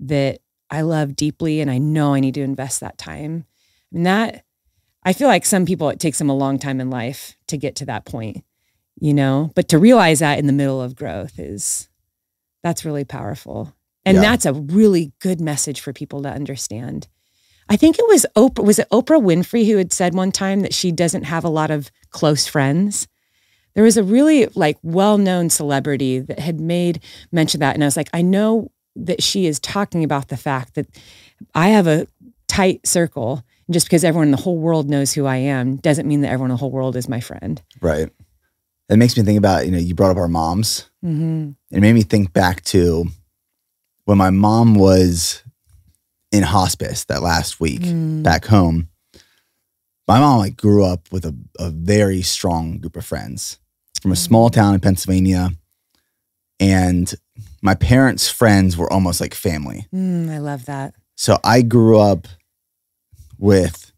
that 0.00 0.38
I 0.70 0.82
love 0.82 1.16
deeply, 1.16 1.60
and 1.60 1.70
I 1.70 1.78
know 1.78 2.14
I 2.14 2.20
need 2.20 2.34
to 2.34 2.42
invest 2.42 2.80
that 2.80 2.98
time. 2.98 3.44
And 3.92 4.06
that, 4.06 4.44
I 5.04 5.12
feel 5.12 5.28
like 5.28 5.44
some 5.44 5.66
people, 5.66 5.88
it 5.88 6.00
takes 6.00 6.18
them 6.18 6.30
a 6.30 6.36
long 6.36 6.58
time 6.58 6.80
in 6.80 6.90
life 6.90 7.36
to 7.48 7.56
get 7.56 7.76
to 7.76 7.86
that 7.86 8.04
point, 8.04 8.44
you 9.00 9.14
know, 9.14 9.50
but 9.54 9.68
to 9.68 9.78
realize 9.78 10.20
that 10.20 10.38
in 10.38 10.46
the 10.46 10.52
middle 10.52 10.80
of 10.82 10.96
growth 10.96 11.38
is, 11.38 11.88
that's 12.62 12.84
really 12.84 13.04
powerful. 13.04 13.72
And 14.04 14.16
Yeah. 14.16 14.22
that's 14.22 14.46
a 14.46 14.52
really 14.52 15.12
good 15.20 15.40
message 15.40 15.80
for 15.80 15.92
people 15.92 16.22
to 16.22 16.28
understand. 16.28 17.08
I 17.68 17.76
think 17.76 17.98
it 17.98 18.06
was 18.06 18.26
Oprah 18.36 18.64
was 18.64 18.78
it 18.78 18.88
Oprah 18.90 19.22
Winfrey 19.22 19.66
who 19.66 19.76
had 19.76 19.92
said 19.92 20.14
one 20.14 20.32
time 20.32 20.60
that 20.60 20.74
she 20.74 20.92
doesn't 20.92 21.24
have 21.24 21.44
a 21.44 21.48
lot 21.48 21.70
of 21.70 21.90
close 22.10 22.46
friends. 22.46 23.08
There 23.74 23.84
was 23.84 23.96
a 23.96 24.02
really 24.02 24.46
like 24.54 24.78
well-known 24.82 25.50
celebrity 25.50 26.20
that 26.20 26.38
had 26.38 26.60
made 26.60 27.02
mention 27.32 27.60
that 27.60 27.74
and 27.74 27.82
I 27.82 27.86
was 27.86 27.96
like 27.96 28.10
I 28.12 28.22
know 28.22 28.70
that 28.94 29.22
she 29.22 29.46
is 29.46 29.60
talking 29.60 30.04
about 30.04 30.28
the 30.28 30.36
fact 30.36 30.74
that 30.74 30.86
I 31.54 31.68
have 31.68 31.86
a 31.86 32.06
tight 32.48 32.86
circle 32.86 33.44
and 33.66 33.74
just 33.74 33.86
because 33.86 34.04
everyone 34.04 34.28
in 34.28 34.32
the 34.32 34.38
whole 34.38 34.58
world 34.58 34.88
knows 34.88 35.12
who 35.12 35.26
I 35.26 35.36
am 35.36 35.76
doesn't 35.76 36.06
mean 36.06 36.20
that 36.22 36.28
everyone 36.28 36.50
in 36.50 36.54
the 36.54 36.60
whole 36.60 36.70
world 36.70 36.96
is 36.96 37.08
my 37.08 37.20
friend. 37.20 37.60
Right. 37.80 38.10
It 38.88 38.96
makes 38.96 39.16
me 39.16 39.24
think 39.24 39.38
about, 39.38 39.66
you 39.66 39.72
know, 39.72 39.78
you 39.78 39.94
brought 39.94 40.12
up 40.12 40.16
our 40.16 40.28
moms. 40.28 40.88
Mm-hmm. 41.04 41.50
It 41.72 41.80
made 41.80 41.92
me 41.92 42.02
think 42.02 42.32
back 42.32 42.62
to 42.66 43.06
when 44.04 44.16
my 44.16 44.30
mom 44.30 44.76
was 44.76 45.42
in 46.32 46.42
hospice 46.42 47.04
that 47.04 47.22
last 47.22 47.60
week 47.60 47.80
Mm. 47.82 48.22
back 48.22 48.44
home. 48.46 48.88
My 50.08 50.20
mom 50.20 50.38
like 50.38 50.56
grew 50.56 50.84
up 50.84 51.08
with 51.10 51.24
a, 51.24 51.34
a 51.58 51.70
very 51.70 52.22
strong 52.22 52.78
group 52.78 52.96
of 52.96 53.04
friends 53.04 53.58
from 54.00 54.12
a 54.12 54.16
small 54.16 54.50
town 54.50 54.74
in 54.74 54.80
Pennsylvania. 54.80 55.50
And 56.60 57.12
my 57.60 57.74
parents' 57.74 58.28
friends 58.28 58.76
were 58.76 58.90
almost 58.92 59.20
like 59.20 59.34
family. 59.34 59.86
Mm, 59.94 60.30
I 60.30 60.38
love 60.38 60.66
that. 60.66 60.94
So 61.16 61.38
I 61.44 61.62
grew 61.62 61.98
up 61.98 62.28
with, 63.38 63.92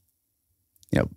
you 0.90 0.98
know, 1.00 1.08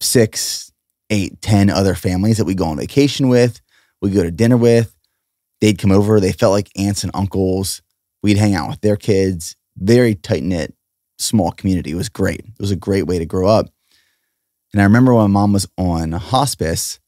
six, 0.00 0.72
eight, 1.10 1.40
ten 1.40 1.70
other 1.70 1.94
families 1.94 2.36
that 2.38 2.44
we 2.44 2.54
go 2.54 2.66
on 2.66 2.76
vacation 2.76 3.28
with, 3.28 3.60
we 4.00 4.10
go 4.10 4.22
to 4.22 4.30
dinner 4.30 4.56
with. 4.56 4.94
They'd 5.60 5.78
come 5.78 5.92
over. 5.92 6.18
They 6.20 6.32
felt 6.32 6.52
like 6.52 6.70
aunts 6.76 7.02
and 7.04 7.12
uncles. 7.14 7.82
We'd 8.22 8.36
hang 8.36 8.54
out 8.54 8.68
with 8.68 8.80
their 8.80 8.96
kids. 8.96 9.56
Very 9.82 10.14
tight 10.14 10.42
knit, 10.42 10.74
small 11.18 11.50
community. 11.50 11.90
It 11.90 11.96
was 11.96 12.08
great. 12.08 12.40
It 12.40 12.60
was 12.60 12.70
a 12.70 12.76
great 12.76 13.06
way 13.06 13.18
to 13.18 13.26
grow 13.26 13.48
up. 13.48 13.68
And 14.72 14.80
I 14.80 14.84
remember 14.84 15.12
when 15.12 15.30
my 15.30 15.40
mom 15.40 15.52
was 15.52 15.68
on 15.76 16.12
hospice, 16.12 17.00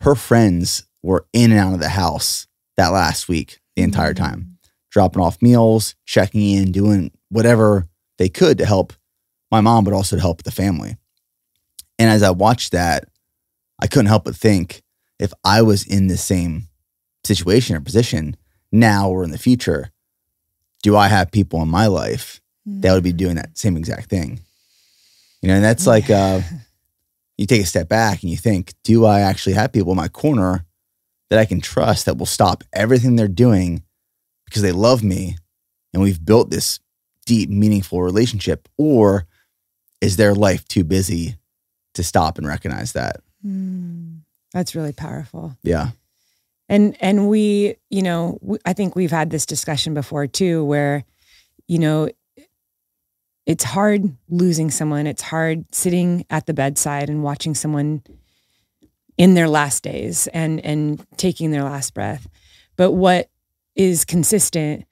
her 0.00 0.14
friends 0.14 0.86
were 1.02 1.26
in 1.32 1.52
and 1.52 1.60
out 1.60 1.74
of 1.74 1.80
the 1.80 1.88
house 1.88 2.46
that 2.76 2.88
last 2.88 3.28
week 3.28 3.60
the 3.76 3.82
entire 3.82 4.14
mm. 4.14 4.18
time 4.18 4.58
dropping 4.90 5.22
off 5.22 5.40
meals, 5.40 5.94
checking 6.04 6.42
in, 6.42 6.70
doing 6.70 7.10
whatever 7.30 7.88
they 8.18 8.28
could 8.28 8.58
to 8.58 8.66
help 8.66 8.92
my 9.50 9.60
mom, 9.60 9.84
but 9.84 9.94
also 9.94 10.16
to 10.16 10.22
help 10.22 10.42
the 10.42 10.50
family. 10.50 10.96
And 11.98 12.10
as 12.10 12.22
I 12.22 12.30
watched 12.30 12.72
that, 12.72 13.08
I 13.80 13.86
couldn't 13.86 14.06
help 14.06 14.24
but 14.24 14.36
think 14.36 14.82
if 15.18 15.32
I 15.44 15.62
was 15.62 15.86
in 15.86 16.08
the 16.08 16.18
same 16.18 16.68
situation 17.24 17.74
or 17.74 17.80
position 17.80 18.36
now 18.70 19.08
or 19.08 19.24
in 19.24 19.30
the 19.30 19.38
future, 19.38 19.90
do 20.82 20.96
I 20.96 21.08
have 21.08 21.30
people 21.30 21.62
in 21.62 21.68
my 21.68 21.86
life 21.86 22.40
that 22.66 22.92
would 22.92 23.04
be 23.04 23.12
doing 23.12 23.36
that 23.36 23.56
same 23.56 23.76
exact 23.76 24.08
thing? 24.08 24.40
You 25.40 25.48
know, 25.48 25.54
and 25.54 25.64
that's 25.64 25.86
like 25.86 26.10
uh, 26.10 26.40
you 27.38 27.46
take 27.46 27.62
a 27.62 27.66
step 27.66 27.88
back 27.88 28.22
and 28.22 28.30
you 28.30 28.36
think, 28.36 28.74
do 28.84 29.04
I 29.04 29.20
actually 29.20 29.54
have 29.54 29.72
people 29.72 29.92
in 29.92 29.96
my 29.96 30.08
corner 30.08 30.64
that 31.30 31.38
I 31.38 31.44
can 31.44 31.60
trust 31.60 32.06
that 32.06 32.18
will 32.18 32.26
stop 32.26 32.62
everything 32.72 33.16
they're 33.16 33.28
doing 33.28 33.82
because 34.44 34.62
they 34.62 34.72
love 34.72 35.02
me 35.02 35.36
and 35.92 36.02
we've 36.02 36.24
built 36.24 36.50
this 36.50 36.78
deep, 37.26 37.48
meaningful 37.48 38.02
relationship? 38.02 38.68
Or 38.76 39.26
is 40.00 40.16
their 40.16 40.34
life 40.34 40.66
too 40.68 40.84
busy 40.84 41.36
to 41.94 42.02
stop 42.02 42.38
and 42.38 42.46
recognize 42.46 42.92
that? 42.92 43.20
Mm, 43.44 44.20
that's 44.52 44.74
really 44.74 44.92
powerful. 44.92 45.56
Yeah. 45.62 45.90
And 46.72 46.96
and 47.00 47.28
we, 47.28 47.76
you 47.90 48.00
know, 48.00 48.38
I 48.64 48.72
think 48.72 48.96
we've 48.96 49.10
had 49.10 49.28
this 49.28 49.44
discussion 49.44 49.92
before 49.92 50.26
too, 50.26 50.64
where, 50.64 51.04
you 51.68 51.78
know, 51.78 52.08
it's 53.44 53.62
hard 53.62 54.16
losing 54.30 54.70
someone. 54.70 55.06
It's 55.06 55.20
hard 55.20 55.66
sitting 55.74 56.24
at 56.30 56.46
the 56.46 56.54
bedside 56.54 57.10
and 57.10 57.22
watching 57.22 57.54
someone 57.54 58.02
in 59.18 59.34
their 59.34 59.48
last 59.48 59.82
days 59.82 60.28
and 60.28 60.64
and 60.64 61.06
taking 61.18 61.50
their 61.50 61.62
last 61.62 61.92
breath. 61.92 62.26
But 62.76 62.92
what 62.92 63.28
is 63.76 64.06
consistent 64.06 64.86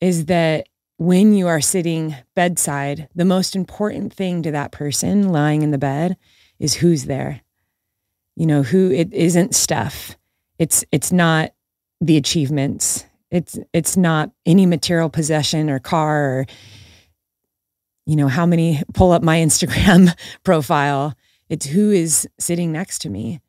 is 0.00 0.24
that 0.24 0.66
when 0.96 1.34
you 1.34 1.46
are 1.46 1.60
sitting 1.60 2.16
bedside, 2.34 3.08
the 3.14 3.24
most 3.24 3.54
important 3.54 4.12
thing 4.12 4.42
to 4.42 4.50
that 4.50 4.72
person 4.72 5.28
lying 5.28 5.62
in 5.62 5.70
the 5.70 5.78
bed 5.78 6.16
is 6.58 6.74
who's 6.74 7.04
there. 7.04 7.42
You 8.34 8.46
know, 8.46 8.64
who 8.64 8.90
it 8.90 9.12
isn't 9.12 9.54
stuff. 9.54 10.16
It's 10.62 10.84
it's 10.92 11.10
not 11.10 11.50
the 12.00 12.16
achievements. 12.16 13.04
It's 13.32 13.58
it's 13.72 13.96
not 13.96 14.30
any 14.46 14.64
material 14.64 15.10
possession 15.10 15.68
or 15.68 15.80
car 15.80 16.24
or 16.24 16.46
you 18.06 18.14
know 18.14 18.28
how 18.28 18.46
many 18.46 18.80
pull 18.94 19.10
up 19.10 19.24
my 19.24 19.38
Instagram 19.46 20.16
profile. 20.44 21.14
It's 21.48 21.66
who 21.66 21.90
is 21.90 22.28
sitting 22.38 22.70
next 22.70 23.00
to 23.00 23.10
me. 23.10 23.40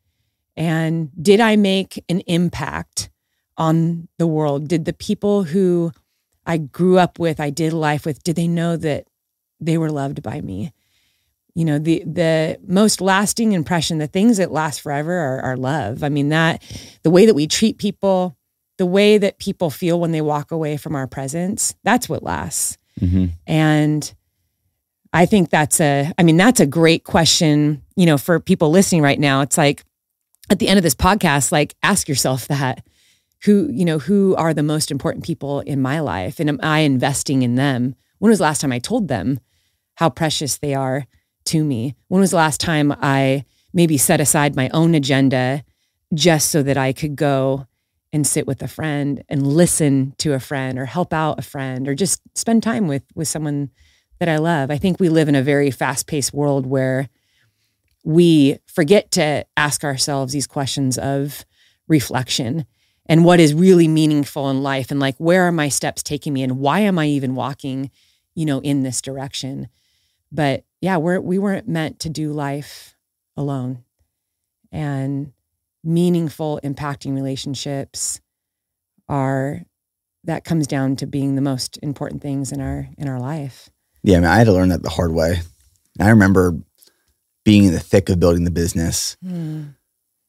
And 0.57 1.11
did 1.21 1.39
I 1.39 1.55
make 1.55 2.03
an 2.09 2.21
impact 2.21 3.11
on 3.57 4.07
the 4.17 4.25
world? 4.25 4.67
Did 4.67 4.85
the 4.85 4.93
people 4.93 5.43
who 5.43 5.91
I 6.47 6.57
grew 6.57 6.97
up 6.97 7.19
with, 7.19 7.39
I 7.39 7.51
did 7.51 7.73
life 7.73 8.07
with, 8.07 8.23
did 8.23 8.37
they 8.37 8.47
know 8.47 8.75
that 8.75 9.05
they 9.59 9.77
were 9.77 9.91
loved 9.91 10.23
by 10.23 10.41
me? 10.41 10.73
You 11.55 11.65
know, 11.65 11.77
the 11.77 12.03
the 12.05 12.59
most 12.65 12.99
lasting 12.99 13.51
impression, 13.51 13.99
the 13.99 14.07
things 14.07 14.37
that 14.37 14.51
last 14.51 14.81
forever 14.81 15.13
are, 15.13 15.41
are 15.41 15.57
love. 15.57 16.03
I 16.03 16.09
mean, 16.09 16.29
that 16.29 16.63
the 17.03 17.11
way 17.11 17.25
that 17.25 17.35
we 17.35 17.47
treat 17.47 17.77
people, 17.77 18.35
the 18.77 18.85
way 18.85 19.17
that 19.17 19.37
people 19.37 19.69
feel 19.69 19.99
when 19.99 20.11
they 20.11 20.21
walk 20.21 20.51
away 20.51 20.77
from 20.77 20.95
our 20.95 21.07
presence, 21.07 21.75
that's 21.83 22.09
what 22.09 22.23
lasts. 22.23 22.77
Mm-hmm. 22.99 23.27
And 23.45 24.13
I 25.13 25.27
think 25.27 25.51
that's 25.51 25.79
a, 25.79 26.11
I 26.17 26.23
mean, 26.23 26.37
that's 26.37 26.59
a 26.59 26.65
great 26.65 27.03
question, 27.03 27.83
you 27.95 28.07
know, 28.07 28.17
for 28.17 28.39
people 28.39 28.71
listening 28.71 29.03
right 29.03 29.19
now. 29.19 29.41
It's 29.41 29.57
like 29.57 29.83
at 30.49 30.57
the 30.57 30.67
end 30.67 30.77
of 30.77 30.83
this 30.83 30.95
podcast, 30.95 31.51
like 31.51 31.75
ask 31.83 32.09
yourself 32.09 32.47
that 32.47 32.83
who, 33.43 33.69
you 33.71 33.85
know, 33.85 33.99
who 33.99 34.35
are 34.35 34.53
the 34.53 34.63
most 34.63 34.89
important 34.89 35.23
people 35.23 35.59
in 35.61 35.81
my 35.81 35.99
life? 35.99 36.39
And 36.39 36.49
am 36.49 36.59
I 36.63 36.79
investing 36.79 37.43
in 37.43 37.55
them? 37.55 37.95
When 38.19 38.29
was 38.29 38.39
the 38.39 38.43
last 38.43 38.61
time 38.61 38.71
I 38.71 38.79
told 38.79 39.07
them 39.07 39.39
how 39.95 40.09
precious 40.09 40.57
they 40.57 40.73
are 40.73 41.05
to 41.45 41.63
me? 41.63 41.95
When 42.07 42.21
was 42.21 42.31
the 42.31 42.37
last 42.37 42.59
time 42.59 42.93
I 43.01 43.45
maybe 43.73 43.97
set 43.97 44.21
aside 44.21 44.55
my 44.55 44.69
own 44.69 44.95
agenda 44.95 45.63
just 46.13 46.49
so 46.49 46.63
that 46.63 46.77
I 46.77 46.93
could 46.93 47.15
go 47.15 47.67
and 48.11 48.27
sit 48.27 48.45
with 48.45 48.61
a 48.61 48.67
friend 48.67 49.23
and 49.27 49.45
listen 49.45 50.13
to 50.19 50.33
a 50.33 50.39
friend 50.39 50.77
or 50.77 50.85
help 50.85 51.13
out 51.13 51.39
a 51.39 51.41
friend 51.41 51.87
or 51.87 51.95
just 51.95 52.21
spend 52.35 52.61
time 52.61 52.87
with 52.87 53.03
with 53.15 53.27
someone 53.27 53.71
that 54.19 54.29
I 54.29 54.37
love. 54.37 54.69
I 54.69 54.77
think 54.77 54.99
we 54.99 55.09
live 55.09 55.27
in 55.27 55.35
a 55.35 55.41
very 55.41 55.71
fast-paced 55.71 56.33
world 56.33 56.65
where 56.65 57.09
we 58.03 58.59
forget 58.67 59.11
to 59.11 59.45
ask 59.57 59.83
ourselves 59.83 60.33
these 60.33 60.47
questions 60.47 60.97
of 60.97 61.45
reflection 61.87 62.65
and 63.07 63.25
what 63.25 63.39
is 63.39 63.53
really 63.53 63.87
meaningful 63.87 64.49
in 64.49 64.61
life 64.61 64.91
and 64.91 64.99
like 64.99 65.15
where 65.17 65.43
are 65.43 65.51
my 65.51 65.67
steps 65.67 66.03
taking 66.03 66.33
me 66.33 66.43
and 66.43 66.59
why 66.59 66.79
am 66.79 66.99
I 66.99 67.07
even 67.07 67.35
walking, 67.35 67.91
you 68.35 68.45
know, 68.45 68.61
in 68.61 68.83
this 68.83 69.01
direction. 69.01 69.67
But 70.33 70.65
yeah, 70.81 70.97
we're 70.97 71.21
we 71.21 71.37
weren't 71.37 71.67
meant 71.67 71.99
to 72.01 72.09
do 72.09 72.33
life 72.33 72.95
alone. 73.37 73.83
And 74.71 75.31
meaningful 75.83 76.59
impacting 76.63 77.13
relationships 77.13 78.19
are 79.07 79.61
that 80.23 80.45
comes 80.45 80.65
down 80.67 80.95
to 80.95 81.05
being 81.05 81.35
the 81.35 81.41
most 81.41 81.77
important 81.83 82.21
things 82.21 82.51
in 82.51 82.59
our 82.59 82.89
in 82.97 83.07
our 83.07 83.19
life. 83.19 83.69
Yeah, 84.01 84.17
I 84.17 84.19
mean, 84.21 84.29
I 84.29 84.37
had 84.37 84.47
to 84.47 84.53
learn 84.53 84.69
that 84.69 84.83
the 84.83 84.89
hard 84.89 85.13
way. 85.13 85.41
I 85.99 86.09
remember 86.09 86.57
being 87.45 87.65
in 87.65 87.73
the 87.73 87.79
thick 87.79 88.09
of 88.09 88.19
building 88.19 88.43
the 88.43 88.51
business, 88.51 89.15
hmm. 89.21 89.65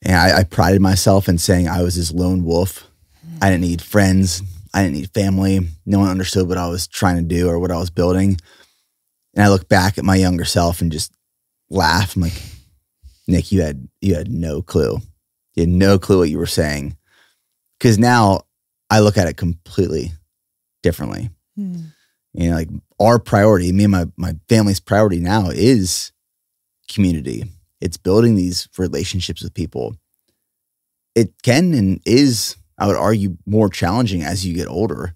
and 0.03 0.17
I, 0.17 0.41
I 0.41 0.45
prided 0.45 0.83
myself 0.83 1.29
in 1.29 1.39
saying 1.39 1.69
I 1.69 1.83
was 1.83 1.97
this 1.97 2.13
lone 2.13 2.45
wolf. 2.45 2.87
Hmm. 3.25 3.39
I 3.41 3.51
didn't 3.51 3.63
need 3.63 3.81
friends. 3.81 4.43
I 4.75 4.83
didn't 4.83 4.97
need 4.97 5.11
family. 5.11 5.61
No 5.87 6.01
one 6.01 6.11
understood 6.11 6.49
what 6.49 6.59
I 6.59 6.69
was 6.69 6.87
trying 6.87 7.17
to 7.17 7.23
do 7.23 7.49
or 7.49 7.59
what 7.59 7.71
I 7.71 7.79
was 7.79 7.91
building. 7.91 8.39
And 9.35 9.45
I 9.45 9.49
look 9.49 9.69
back 9.69 9.99
at 9.99 10.05
my 10.05 10.17
younger 10.17 10.45
self 10.45 10.81
and 10.81 10.93
just 10.93 11.13
laugh. 11.71 12.17
I'm 12.17 12.23
like, 12.23 12.41
Nick, 13.27 13.53
you 13.53 13.63
had 13.63 13.89
you 14.01 14.15
had 14.15 14.31
no 14.31 14.63
clue. 14.63 14.99
You 15.55 15.63
had 15.63 15.69
no 15.69 15.99
clue 15.99 16.19
what 16.19 16.31
you 16.31 16.39
were 16.39 16.47
saying. 16.47 16.97
Because 17.79 17.99
now 17.99 18.43
I 18.91 19.01
look 19.01 19.17
at 19.17 19.27
it 19.27 19.37
completely 19.37 20.13
differently 20.83 21.31
hmm. 21.57 21.77
you 22.33 22.51
know, 22.51 22.57
like 22.57 22.69
our 23.01 23.19
priority, 23.19 23.73
me 23.73 23.85
and 23.85 23.93
my 23.93 24.07
my 24.17 24.37
family's 24.49 24.81
priority 24.81 25.21
now 25.21 25.51
is 25.51 26.13
community. 26.91 27.45
It's 27.81 27.97
building 27.97 28.35
these 28.35 28.69
relationships 28.79 29.43
with 29.43 29.55
people. 29.55 29.97
It 31.15 31.33
can 31.43 31.75
and 31.75 32.01
is, 32.05 32.57
I 32.79 32.87
would 32.87 32.97
argue, 32.97 33.37
more 33.47 33.69
challenging 33.69 34.23
as 34.23 34.45
you 34.45 34.55
get 34.55 34.69
older, 34.69 35.15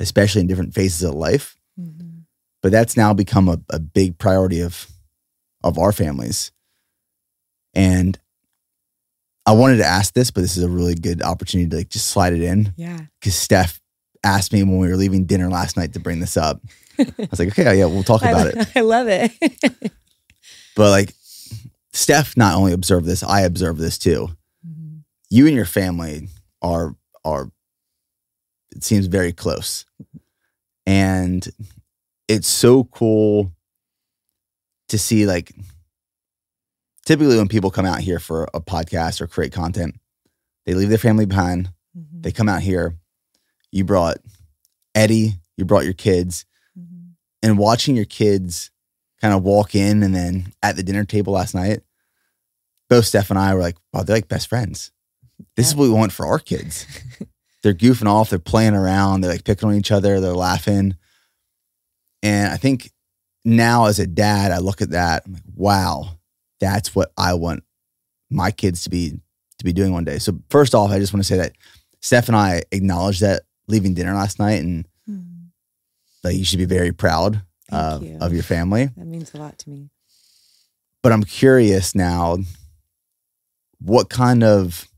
especially 0.00 0.40
in 0.40 0.46
different 0.46 0.74
phases 0.74 1.02
of 1.02 1.14
life. 1.14 1.56
Mm-hmm. 1.78 2.05
But 2.66 2.72
that's 2.72 2.96
now 2.96 3.14
become 3.14 3.48
a, 3.48 3.60
a 3.70 3.78
big 3.78 4.18
priority 4.18 4.58
of 4.60 4.88
of 5.62 5.78
our 5.78 5.92
families. 5.92 6.50
And 7.76 8.18
I 9.46 9.52
wanted 9.52 9.76
to 9.76 9.84
ask 9.84 10.14
this, 10.14 10.32
but 10.32 10.40
this 10.40 10.56
is 10.56 10.64
a 10.64 10.68
really 10.68 10.96
good 10.96 11.22
opportunity 11.22 11.70
to 11.70 11.76
like 11.76 11.90
just 11.90 12.08
slide 12.08 12.32
it 12.32 12.42
in 12.42 12.74
Yeah. 12.76 12.98
because 13.20 13.36
Steph 13.36 13.80
asked 14.24 14.52
me 14.52 14.64
when 14.64 14.78
we 14.78 14.88
were 14.88 14.96
leaving 14.96 15.26
dinner 15.26 15.48
last 15.48 15.76
night 15.76 15.92
to 15.92 16.00
bring 16.00 16.18
this 16.18 16.36
up. 16.36 16.60
I 16.98 17.06
was 17.30 17.38
like, 17.38 17.50
okay, 17.56 17.78
yeah, 17.78 17.84
we'll 17.84 18.02
talk 18.02 18.22
about 18.22 18.48
I, 18.48 18.60
it. 18.60 18.68
I 18.74 18.80
love 18.80 19.06
it. 19.06 19.30
But 20.74 20.90
like, 20.90 21.14
Steph 21.92 22.36
not 22.36 22.56
only 22.56 22.72
observed 22.72 23.06
this, 23.06 23.22
I 23.22 23.42
observed 23.42 23.78
this 23.78 23.96
too. 23.96 24.30
Mm-hmm. 24.66 24.96
You 25.30 25.46
and 25.46 25.54
your 25.54 25.66
family 25.66 26.26
are 26.62 26.96
are 27.24 27.52
it 28.74 28.82
seems 28.82 29.06
very 29.06 29.32
close, 29.32 29.84
and 30.84 31.46
it's 32.28 32.48
so 32.48 32.84
cool 32.84 33.52
to 34.88 34.98
see 34.98 35.26
like 35.26 35.52
typically 37.04 37.36
when 37.36 37.48
people 37.48 37.70
come 37.70 37.86
out 37.86 38.00
here 38.00 38.18
for 38.18 38.48
a 38.54 38.60
podcast 38.60 39.20
or 39.20 39.26
create 39.26 39.52
content, 39.52 39.96
they 40.64 40.74
leave 40.74 40.88
their 40.88 40.98
family 40.98 41.26
behind. 41.26 41.70
Mhm. 41.96 42.22
They 42.22 42.32
come 42.32 42.48
out 42.48 42.62
here. 42.62 42.96
You 43.72 43.84
brought 43.84 44.18
Eddie, 44.94 45.34
you 45.56 45.64
brought 45.64 45.84
your 45.84 45.92
kids, 45.94 46.44
Mhm. 46.78 47.14
and 47.42 47.58
watching 47.58 47.96
your 47.96 48.04
kids 48.06 48.70
kind 49.20 49.34
of 49.34 49.42
walk 49.42 49.74
in 49.74 50.02
and 50.02 50.14
then 50.14 50.52
at 50.62 50.76
the 50.76 50.82
dinner 50.82 51.04
table 51.04 51.32
last 51.32 51.54
night, 51.54 51.80
both 52.88 53.06
Steph 53.06 53.30
and 53.30 53.38
I 53.38 53.54
were 53.54 53.60
like, 53.60 53.76
wow, 53.92 54.02
they're 54.02 54.16
like 54.16 54.28
best 54.28 54.48
friends. 54.48 54.90
This 55.56 55.68
is 55.68 55.74
what 55.74 55.84
we 55.84 55.90
want 55.90 56.12
for 56.12 56.26
our 56.26 56.38
kids. 56.38 56.86
they're 57.62 57.74
goofing 57.74 58.06
off, 58.08 58.30
they're 58.30 58.38
playing 58.38 58.74
around, 58.74 59.20
they're 59.20 59.32
like 59.32 59.44
picking 59.44 59.68
on 59.68 59.74
each 59.74 59.90
other, 59.92 60.20
they're 60.20 60.32
laughing. 60.32 60.96
And 62.26 62.52
I 62.52 62.56
think 62.56 62.90
now 63.44 63.84
as 63.86 63.98
a 64.00 64.06
dad, 64.06 64.50
I 64.50 64.58
look 64.58 64.82
at 64.82 64.90
that, 64.90 65.22
I'm 65.26 65.34
like, 65.34 65.42
wow, 65.54 66.08
that's 66.58 66.94
what 66.94 67.12
I 67.16 67.34
want 67.34 67.62
my 68.30 68.50
kids 68.50 68.82
to 68.82 68.90
be 68.90 69.20
to 69.58 69.64
be 69.64 69.72
doing 69.72 69.92
one 69.92 70.04
day. 70.04 70.18
So 70.18 70.38
first 70.50 70.74
off, 70.74 70.90
I 70.90 70.98
just 70.98 71.12
want 71.14 71.24
to 71.24 71.28
say 71.28 71.36
that 71.38 71.52
Steph 72.02 72.28
and 72.28 72.36
I 72.36 72.62
acknowledged 72.72 73.20
that 73.22 73.42
leaving 73.68 73.94
dinner 73.94 74.12
last 74.14 74.38
night 74.38 74.62
and 74.62 74.86
Mhm. 75.08 75.50
like 76.24 76.36
you 76.36 76.44
should 76.44 76.58
be 76.58 76.64
very 76.66 76.92
proud 76.92 77.42
you. 77.72 78.18
of 78.20 78.32
your 78.34 78.42
family. 78.42 78.86
That 78.96 79.06
means 79.06 79.32
a 79.32 79.38
lot 79.38 79.58
to 79.60 79.70
me. 79.70 79.90
But 81.02 81.12
I'm 81.12 81.22
curious 81.24 81.94
now, 81.94 82.38
what 83.80 84.10
kind 84.10 84.42
of 84.42 84.88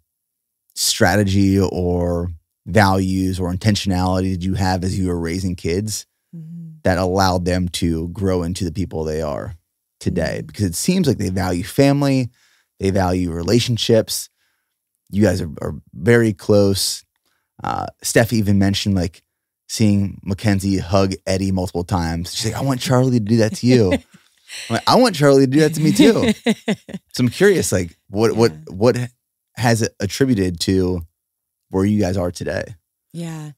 strategy 0.74 1.58
or 1.60 2.30
values 2.66 3.38
or 3.40 3.52
intentionality 3.52 4.30
did 4.32 4.44
you 4.44 4.54
have 4.54 4.82
as 4.84 4.98
you 4.98 5.08
were 5.08 5.18
raising 5.18 5.54
kids. 5.56 6.06
That 6.84 6.98
allowed 6.98 7.44
them 7.44 7.68
to 7.68 8.08
grow 8.08 8.42
into 8.42 8.64
the 8.64 8.72
people 8.72 9.04
they 9.04 9.22
are 9.22 9.54
today? 10.00 10.40
Mhm. 10.42 10.46
Because 10.46 10.64
it 10.64 10.74
seems 10.74 11.06
like 11.06 11.18
they 11.18 11.30
value 11.30 11.64
family, 11.64 12.30
they 12.80 12.90
value 12.90 13.30
relationships. 13.30 14.28
You 15.10 15.22
guys 15.22 15.40
are, 15.40 15.50
are 15.62 15.74
very 15.94 16.32
close. 16.32 17.04
Uh, 17.64 17.86
Steph 18.02 18.32
even 18.32 18.58
mentioned 18.58 18.94
like 18.94 19.22
seeing 19.68 20.20
Mackenzie 20.22 20.78
hug 20.78 21.14
Eddie 21.26 21.52
multiple 21.52 21.84
times. 21.84 22.34
She's 22.34 22.52
like, 22.52 22.60
I 22.60 22.64
want 22.64 22.80
Charlie 22.80 23.18
to 23.18 23.24
do 23.24 23.36
that 23.38 23.56
to 23.56 23.66
you. 23.66 23.92
I'm 23.92 24.00
like, 24.70 24.82
I 24.86 24.96
want 24.96 25.14
Charlie 25.14 25.44
to 25.46 25.50
do 25.50 25.60
that 25.60 25.74
to 25.74 25.80
me 25.80 25.92
too. 25.92 26.32
So 27.12 27.24
I'm 27.24 27.28
curious, 27.30 27.72
like, 27.72 27.98
what 28.08 28.36
what 28.36 28.52
what 28.70 28.96
has 29.56 29.82
it 29.82 29.92
attributed 29.98 30.60
to 30.60 31.02
where 31.70 31.84
you 31.84 31.98
guys 32.00 32.16
are 32.16 32.30
today? 32.30 32.76
Yeah. 33.12 33.50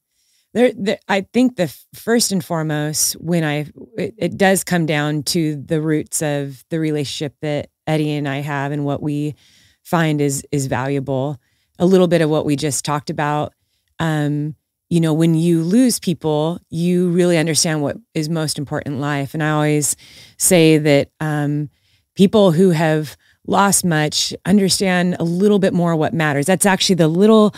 There, 0.53 0.73
there, 0.77 0.99
I 1.09 1.23
think 1.33 1.57
the 1.57 1.73
first 1.95 2.33
and 2.33 2.45
foremost, 2.45 3.13
when 3.15 3.45
I, 3.45 3.67
it, 3.97 4.15
it 4.19 4.37
does 4.37 4.65
come 4.65 4.85
down 4.85 5.23
to 5.25 5.57
the 5.57 5.81
roots 5.81 6.23
of 6.23 6.65
the 6.71 6.81
relationship 6.81 7.35
that 7.41 7.71
Eddie 7.87 8.13
and 8.13 8.29
I 8.29 8.39
have 8.39 8.73
and 8.73 8.85
what 8.85 9.03
we 9.03 9.35
find 9.83 10.21
is 10.21 10.45
is 10.53 10.67
valuable. 10.67 11.39
A 11.79 11.87
little 11.87 12.09
bit 12.09 12.21
of 12.21 12.31
what 12.31 12.45
we 12.45 12.57
just 12.57 12.85
talked 12.85 13.11
about. 13.11 13.55
Um, 13.99 14.55
you 14.89 15.01
know, 15.01 15.15
when 15.15 15.35
you 15.35 15.63
lose 15.63 16.01
people, 16.01 16.59
you 16.69 17.11
really 17.11 17.39
understand 17.39 17.81
what 17.81 17.97
is 18.13 18.29
most 18.29 18.59
important 18.59 18.97
in 18.97 19.01
life. 19.01 19.35
And 19.35 19.43
I 19.43 19.51
always 19.51 19.97
say 20.37 20.79
that 20.79 21.11
um, 21.21 21.71
people 22.17 22.51
who 22.53 22.71
have 22.71 23.17
lost 23.47 23.85
much 23.85 24.35
understand 24.45 25.17
a 25.19 25.25
little 25.25 25.59
bit 25.59 25.73
more 25.73 25.95
what 25.97 26.13
matters. 26.13 26.47
That's 26.47 26.67
actually 26.67 26.97
the 26.97 27.09
little 27.09 27.55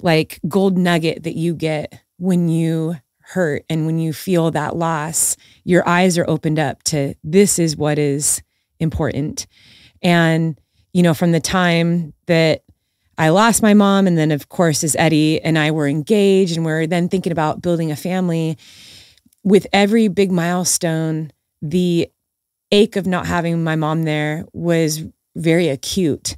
like 0.00 0.40
gold 0.48 0.78
nugget 0.78 1.24
that 1.24 1.34
you 1.36 1.54
get 1.54 2.00
when 2.18 2.48
you 2.48 2.96
hurt 3.20 3.64
and 3.68 3.86
when 3.86 3.98
you 3.98 4.12
feel 4.12 4.50
that 4.50 4.76
loss. 4.76 5.36
Your 5.64 5.86
eyes 5.88 6.16
are 6.16 6.28
opened 6.28 6.58
up 6.58 6.82
to 6.84 7.14
this 7.22 7.58
is 7.58 7.76
what 7.76 7.98
is 7.98 8.42
important. 8.80 9.46
And, 10.02 10.58
you 10.92 11.02
know, 11.02 11.14
from 11.14 11.32
the 11.32 11.40
time 11.40 12.14
that 12.26 12.62
I 13.18 13.30
lost 13.30 13.62
my 13.62 13.74
mom, 13.74 14.06
and 14.06 14.16
then 14.16 14.30
of 14.30 14.48
course, 14.48 14.82
as 14.84 14.96
Eddie 14.96 15.42
and 15.42 15.58
I 15.58 15.72
were 15.72 15.88
engaged 15.88 16.56
and 16.56 16.64
we're 16.64 16.86
then 16.86 17.08
thinking 17.08 17.32
about 17.32 17.60
building 17.60 17.90
a 17.90 17.96
family, 17.96 18.56
with 19.44 19.66
every 19.72 20.08
big 20.08 20.30
milestone, 20.30 21.30
the 21.60 22.08
ache 22.70 22.96
of 22.96 23.06
not 23.06 23.26
having 23.26 23.62
my 23.62 23.76
mom 23.76 24.04
there 24.04 24.46
was 24.52 25.04
very 25.36 25.68
acute. 25.68 26.36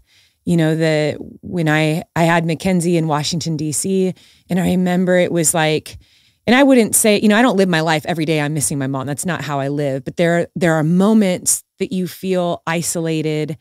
You 0.51 0.57
know, 0.57 0.75
the 0.75 1.17
when 1.43 1.69
I 1.69 2.03
I 2.17 2.25
had 2.25 2.45
Mackenzie 2.45 2.97
in 2.97 3.07
Washington 3.07 3.57
D.C. 3.57 4.13
and 4.49 4.59
I 4.59 4.73
remember 4.73 5.17
it 5.17 5.31
was 5.31 5.55
like, 5.55 5.97
and 6.45 6.57
I 6.57 6.65
wouldn't 6.65 6.97
say, 6.97 7.21
you 7.21 7.29
know, 7.29 7.37
I 7.37 7.43
don't 7.43 7.57
live 7.57 7.69
my 7.69 7.83
life 7.83 8.05
every 8.05 8.25
day. 8.25 8.41
I'm 8.41 8.53
missing 8.53 8.77
my 8.77 8.89
mom. 8.89 9.07
That's 9.07 9.25
not 9.25 9.43
how 9.43 9.61
I 9.61 9.69
live. 9.69 10.03
But 10.03 10.17
there 10.17 10.49
there 10.57 10.75
are 10.75 10.83
moments 10.83 11.63
that 11.79 11.93
you 11.93 12.09
feel 12.09 12.65
isolated, 12.67 13.59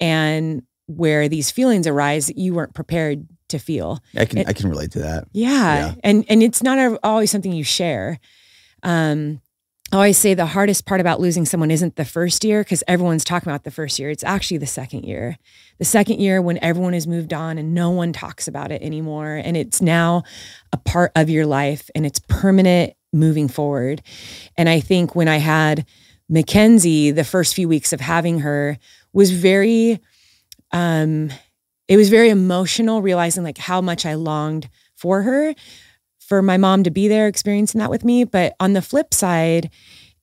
and 0.00 0.64
where 0.84 1.30
these 1.30 1.50
feelings 1.50 1.86
arise 1.86 2.26
that 2.26 2.36
you 2.36 2.52
weren't 2.52 2.74
prepared 2.74 3.26
to 3.48 3.58
feel. 3.58 4.02
I 4.14 4.26
can 4.26 4.40
I 4.40 4.52
can 4.52 4.68
relate 4.68 4.92
to 4.92 4.98
that. 4.98 5.28
Yeah. 5.32 5.48
Yeah. 5.48 5.94
And 6.04 6.26
and 6.28 6.42
it's 6.42 6.62
not 6.62 6.98
always 7.02 7.30
something 7.30 7.52
you 7.52 7.64
share. 7.64 8.20
Um 8.82 9.40
I 9.90 9.96
always 9.96 10.18
say 10.18 10.34
the 10.34 10.44
hardest 10.44 10.84
part 10.84 11.00
about 11.00 11.18
losing 11.18 11.46
someone 11.46 11.70
isn't 11.70 11.96
the 11.96 12.04
first 12.04 12.44
year 12.44 12.62
because 12.62 12.84
everyone's 12.86 13.24
talking 13.24 13.48
about 13.50 13.64
the 13.64 13.70
first 13.70 13.98
year. 13.98 14.10
It's 14.10 14.24
actually 14.24 14.58
the 14.58 14.66
second 14.66 15.04
year. 15.04 15.38
The 15.78 15.86
second 15.86 16.20
year 16.20 16.42
when 16.42 16.58
everyone 16.62 16.92
has 16.92 17.06
moved 17.06 17.32
on 17.32 17.56
and 17.56 17.72
no 17.72 17.88
one 17.88 18.12
talks 18.12 18.46
about 18.46 18.70
it 18.70 18.82
anymore. 18.82 19.40
And 19.42 19.56
it's 19.56 19.80
now 19.80 20.24
a 20.74 20.76
part 20.76 21.12
of 21.16 21.30
your 21.30 21.46
life 21.46 21.88
and 21.94 22.04
it's 22.04 22.18
permanent 22.28 22.92
moving 23.14 23.48
forward. 23.48 24.02
And 24.58 24.68
I 24.68 24.80
think 24.80 25.14
when 25.14 25.26
I 25.26 25.38
had 25.38 25.86
Mackenzie, 26.28 27.10
the 27.10 27.24
first 27.24 27.54
few 27.54 27.66
weeks 27.66 27.94
of 27.94 28.00
having 28.00 28.40
her 28.40 28.76
was 29.14 29.30
very 29.30 30.00
um 30.70 31.30
it 31.88 31.96
was 31.96 32.10
very 32.10 32.28
emotional 32.28 33.00
realizing 33.00 33.42
like 33.42 33.56
how 33.56 33.80
much 33.80 34.04
I 34.04 34.14
longed 34.14 34.68
for 34.96 35.22
her 35.22 35.54
for 36.28 36.42
my 36.42 36.56
mom 36.56 36.84
to 36.84 36.90
be 36.90 37.08
there 37.08 37.26
experiencing 37.26 37.78
that 37.80 37.90
with 37.90 38.04
me. 38.04 38.24
But 38.24 38.54
on 38.60 38.74
the 38.74 38.82
flip 38.82 39.12
side 39.14 39.70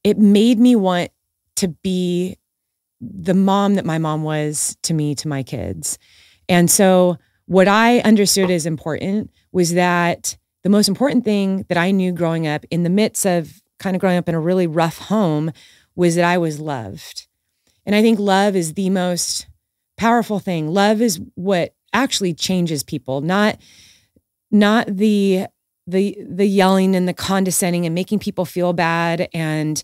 it 0.04 0.20
made 0.20 0.60
me 0.60 0.76
want 0.76 1.10
to 1.56 1.68
be 1.68 2.38
the 3.02 3.34
mom 3.34 3.74
that 3.74 3.86
my 3.86 3.98
mom 3.98 4.22
was 4.22 4.78
to 4.84 4.94
me 4.94 5.15
to 5.15 5.28
my 5.28 5.41
kids. 5.41 5.98
And 6.48 6.70
so 6.70 7.18
what 7.48 7.68
i 7.68 8.00
understood 8.00 8.50
as 8.50 8.65
important 8.65 9.32
was 9.52 9.74
that 9.74 10.38
the 10.63 10.70
most 10.70 10.88
important 10.88 11.24
thing 11.24 11.65
that 11.70 11.78
i 11.78 11.91
knew 11.91 12.12
growing 12.12 12.48
up 12.48 12.65
in 12.72 12.84
the 12.84 12.89
midst 12.89 13.26
of 13.26 13.62
kind 13.78 13.96
of 13.96 14.00
growing 14.00 14.18
up 14.18 14.30
in 14.30 14.36
a 14.36 14.39
really 14.39 14.68
rough 14.68 14.98
home 14.98 15.52
was 15.96 16.15
that 16.15 16.26
i 16.26 16.38
was 16.38 16.60
loved. 16.60 17.28
And 17.86 17.96
i 17.96 18.02
think 18.02 18.20
love 18.20 18.56
is 18.56 18.74
the 18.74 18.89
most 18.89 19.48
powerful 19.98 20.39
thing. 20.39 20.68
Love 20.68 21.02
is 21.02 21.22
what 21.36 21.74
actually 21.94 22.34
changes 22.34 22.84
people 22.84 23.22
not 23.22 23.58
not 24.52 24.88
the 24.88 25.48
the 25.88 26.17
the 26.28 26.45
yelling 26.45 26.95
and 26.95 27.08
the 27.08 27.13
condescending 27.13 27.86
and 27.86 27.93
making 27.93 28.19
people 28.19 28.45
feel 28.45 28.74
bad 28.74 29.30
and 29.34 29.84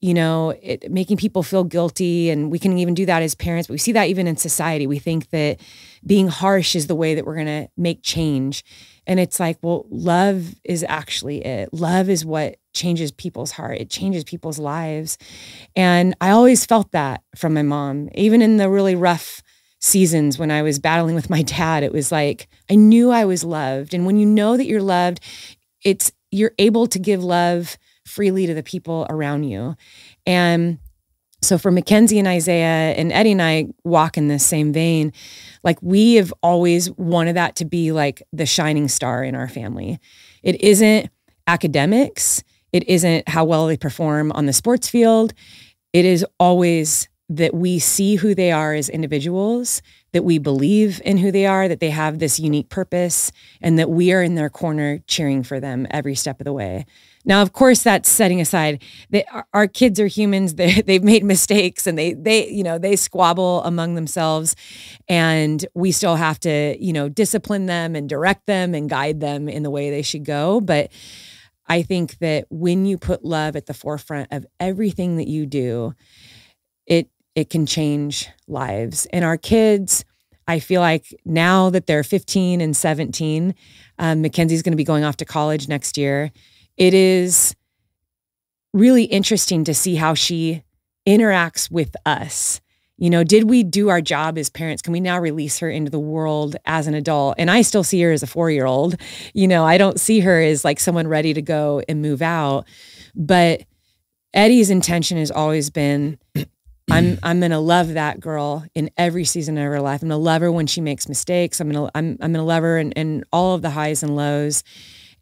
you 0.00 0.14
know 0.14 0.50
it, 0.62 0.90
making 0.90 1.16
people 1.16 1.42
feel 1.42 1.64
guilty. 1.64 2.30
And 2.30 2.50
we 2.50 2.58
can 2.58 2.78
even 2.78 2.94
do 2.94 3.06
that 3.06 3.22
as 3.22 3.34
parents 3.34 3.68
but 3.68 3.74
we 3.74 3.78
see 3.78 3.92
that 3.92 4.08
even 4.08 4.26
in 4.26 4.36
society. 4.36 4.86
We 4.86 4.98
think 4.98 5.30
that 5.30 5.60
being 6.06 6.28
harsh 6.28 6.74
is 6.74 6.86
the 6.86 6.94
way 6.94 7.14
that 7.14 7.24
we're 7.26 7.34
going 7.34 7.46
to 7.46 7.68
make 7.76 8.02
change. 8.02 8.64
And 9.06 9.20
it's 9.20 9.38
like 9.38 9.58
well 9.62 9.86
love 9.90 10.54
is 10.64 10.84
actually 10.88 11.44
it. 11.44 11.72
Love 11.72 12.08
is 12.08 12.24
what 12.24 12.56
changes 12.72 13.12
people's 13.12 13.52
heart. 13.52 13.78
It 13.78 13.90
changes 13.90 14.24
people's 14.24 14.58
lives. 14.58 15.18
And 15.76 16.14
i 16.20 16.30
always 16.30 16.64
felt 16.64 16.92
that 16.92 17.22
from 17.36 17.54
my 17.54 17.62
mom 17.62 18.08
even 18.14 18.40
in 18.42 18.56
the 18.56 18.70
really 18.70 18.94
rough 18.94 19.42
seasons 19.82 20.38
when 20.38 20.50
I 20.50 20.62
was 20.62 20.78
battling 20.78 21.14
with 21.14 21.28
my 21.28 21.42
dad, 21.42 21.82
it 21.82 21.92
was 21.92 22.10
like 22.10 22.48
I 22.70 22.76
knew 22.76 23.10
I 23.10 23.24
was 23.24 23.44
loved. 23.44 23.92
And 23.92 24.06
when 24.06 24.16
you 24.16 24.26
know 24.26 24.56
that 24.56 24.66
you're 24.66 24.82
loved, 24.82 25.20
it's 25.84 26.12
you're 26.30 26.54
able 26.58 26.86
to 26.86 26.98
give 26.98 27.22
love 27.22 27.76
freely 28.06 28.46
to 28.46 28.54
the 28.54 28.62
people 28.62 29.06
around 29.10 29.44
you. 29.44 29.76
And 30.26 30.78
so 31.42 31.58
for 31.58 31.70
Mackenzie 31.72 32.20
and 32.20 32.28
Isaiah 32.28 32.94
and 32.94 33.12
Eddie 33.12 33.32
and 33.32 33.42
I 33.42 33.66
walk 33.84 34.16
in 34.16 34.28
this 34.28 34.46
same 34.46 34.72
vein, 34.72 35.12
like 35.64 35.78
we 35.82 36.14
have 36.14 36.32
always 36.42 36.90
wanted 36.92 37.36
that 37.36 37.56
to 37.56 37.64
be 37.64 37.90
like 37.90 38.22
the 38.32 38.46
shining 38.46 38.88
star 38.88 39.24
in 39.24 39.34
our 39.34 39.48
family. 39.48 39.98
It 40.42 40.60
isn't 40.62 41.10
academics, 41.48 42.44
it 42.72 42.88
isn't 42.88 43.28
how 43.28 43.44
well 43.44 43.66
they 43.66 43.76
perform 43.76 44.30
on 44.32 44.46
the 44.46 44.52
sports 44.52 44.88
field. 44.88 45.34
It 45.92 46.04
is 46.04 46.24
always 46.38 47.08
that 47.28 47.54
we 47.54 47.78
see 47.78 48.16
who 48.16 48.34
they 48.34 48.52
are 48.52 48.74
as 48.74 48.88
individuals, 48.88 49.80
that 50.12 50.24
we 50.24 50.38
believe 50.38 51.00
in 51.04 51.16
who 51.16 51.30
they 51.32 51.46
are, 51.46 51.68
that 51.68 51.80
they 51.80 51.90
have 51.90 52.18
this 52.18 52.38
unique 52.38 52.68
purpose, 52.68 53.32
and 53.60 53.78
that 53.78 53.90
we 53.90 54.12
are 54.12 54.22
in 54.22 54.34
their 54.34 54.50
corner 54.50 54.98
cheering 55.06 55.42
for 55.42 55.58
them 55.58 55.86
every 55.90 56.14
step 56.14 56.40
of 56.40 56.44
the 56.44 56.52
way. 56.52 56.84
Now, 57.24 57.40
of 57.40 57.52
course, 57.52 57.82
that's 57.82 58.10
setting 58.10 58.40
aside 58.40 58.82
that 59.10 59.26
our 59.52 59.68
kids 59.68 60.00
are 60.00 60.06
humans. 60.06 60.54
They, 60.62 60.80
they've 60.80 61.02
made 61.02 61.24
mistakes 61.24 61.88
and 61.88 61.98
they, 61.98 62.12
they, 62.12 62.48
you 62.48 62.62
know, 62.62 62.78
they 62.78 62.94
squabble 62.94 63.64
among 63.64 63.94
themselves, 63.94 64.54
and 65.08 65.64
we 65.74 65.90
still 65.90 66.16
have 66.16 66.38
to, 66.40 66.76
you 66.78 66.92
know, 66.92 67.08
discipline 67.08 67.66
them 67.66 67.96
and 67.96 68.08
direct 68.08 68.46
them 68.46 68.74
and 68.74 68.88
guide 68.88 69.20
them 69.20 69.48
in 69.48 69.62
the 69.62 69.70
way 69.70 69.90
they 69.90 70.02
should 70.02 70.24
go. 70.24 70.60
But 70.60 70.92
I 71.66 71.82
think 71.82 72.18
that 72.18 72.46
when 72.50 72.84
you 72.86 72.98
put 72.98 73.24
love 73.24 73.56
at 73.56 73.66
the 73.66 73.74
forefront 73.74 74.28
of 74.30 74.46
everything 74.60 75.16
that 75.16 75.26
you 75.26 75.46
do, 75.46 75.94
it 76.86 77.08
it 77.34 77.50
can 77.50 77.66
change 77.66 78.28
lives. 78.46 79.06
And 79.06 79.24
our 79.24 79.36
kids, 79.36 80.04
I 80.46 80.58
feel 80.58 80.80
like 80.80 81.14
now 81.24 81.70
that 81.70 81.86
they're 81.86 82.04
15 82.04 82.60
and 82.60 82.76
17, 82.76 83.54
um, 83.98 84.20
Mackenzie's 84.20 84.62
going 84.62 84.72
to 84.72 84.76
be 84.76 84.84
going 84.84 85.04
off 85.04 85.16
to 85.18 85.24
college 85.24 85.68
next 85.68 85.96
year. 85.96 86.30
It 86.76 86.92
is 86.92 87.54
really 88.74 89.04
interesting 89.04 89.64
to 89.64 89.74
see 89.74 89.94
how 89.94 90.14
she 90.14 90.62
interacts 91.06 91.70
with 91.70 91.94
us. 92.04 92.60
You 92.98 93.10
know, 93.10 93.24
did 93.24 93.48
we 93.50 93.64
do 93.64 93.88
our 93.88 94.00
job 94.00 94.38
as 94.38 94.48
parents? 94.48 94.82
Can 94.82 94.92
we 94.92 95.00
now 95.00 95.18
release 95.18 95.58
her 95.58 95.68
into 95.68 95.90
the 95.90 95.98
world 95.98 96.56
as 96.66 96.86
an 96.86 96.94
adult? 96.94 97.34
And 97.38 97.50
I 97.50 97.62
still 97.62 97.82
see 97.82 98.00
her 98.02 98.12
as 98.12 98.22
a 98.22 98.26
four 98.26 98.50
year 98.50 98.66
old. 98.66 98.96
You 99.34 99.48
know, 99.48 99.64
I 99.64 99.76
don't 99.76 99.98
see 99.98 100.20
her 100.20 100.40
as 100.40 100.64
like 100.64 100.78
someone 100.78 101.08
ready 101.08 101.34
to 101.34 101.42
go 101.42 101.82
and 101.88 102.00
move 102.00 102.22
out. 102.22 102.66
But 103.14 103.62
Eddie's 104.34 104.70
intention 104.70 105.18
has 105.18 105.30
always 105.30 105.68
been 105.70 106.18
I'm 106.92 107.18
I'm 107.22 107.40
gonna 107.40 107.58
love 107.58 107.94
that 107.94 108.20
girl 108.20 108.66
in 108.74 108.90
every 108.98 109.24
season 109.24 109.56
of 109.56 109.64
her 109.64 109.80
life. 109.80 110.02
I'm 110.02 110.10
gonna 110.10 110.20
love 110.20 110.42
her 110.42 110.52
when 110.52 110.66
she 110.66 110.82
makes 110.82 111.08
mistakes. 111.08 111.58
I'm 111.58 111.70
gonna 111.70 111.90
I'm 111.94 112.18
I'm 112.20 112.32
gonna 112.32 112.44
love 112.44 112.62
her 112.62 112.78
in, 112.78 113.24
all 113.32 113.54
of 113.54 113.62
the 113.62 113.70
highs 113.70 114.02
and 114.02 114.14
lows. 114.14 114.62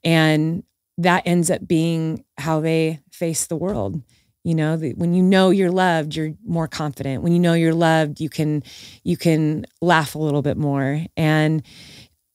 And 0.02 0.64
that 0.98 1.22
ends 1.26 1.48
up 1.48 1.66
being 1.66 2.24
how 2.38 2.60
they 2.60 3.00
face 3.12 3.46
the 3.46 3.56
world. 3.56 4.02
You 4.42 4.54
know, 4.56 4.76
the, 4.76 4.94
when 4.94 5.14
you 5.14 5.22
know 5.22 5.50
you're 5.50 5.70
loved, 5.70 6.16
you're 6.16 6.32
more 6.44 6.66
confident. 6.66 7.22
When 7.22 7.32
you 7.32 7.38
know 7.38 7.52
you're 7.52 7.74
loved, 7.74 8.20
you 8.20 8.28
can 8.28 8.64
you 9.04 9.16
can 9.16 9.64
laugh 9.80 10.16
a 10.16 10.18
little 10.18 10.42
bit 10.42 10.56
more. 10.56 11.04
And 11.16 11.62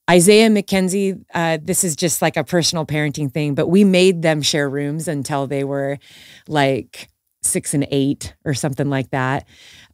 Isaiah 0.08 0.48
Mackenzie, 0.48 1.16
uh, 1.34 1.58
this 1.60 1.84
is 1.84 1.94
just 1.94 2.22
like 2.22 2.38
a 2.38 2.44
personal 2.44 2.86
parenting 2.86 3.30
thing, 3.30 3.54
but 3.54 3.66
we 3.66 3.84
made 3.84 4.22
them 4.22 4.40
share 4.40 4.70
rooms 4.70 5.08
until 5.08 5.46
they 5.46 5.64
were 5.64 5.98
like 6.48 7.08
six 7.46 7.74
and 7.74 7.86
eight 7.90 8.34
or 8.44 8.54
something 8.54 8.88
like 8.88 9.10
that. 9.10 9.46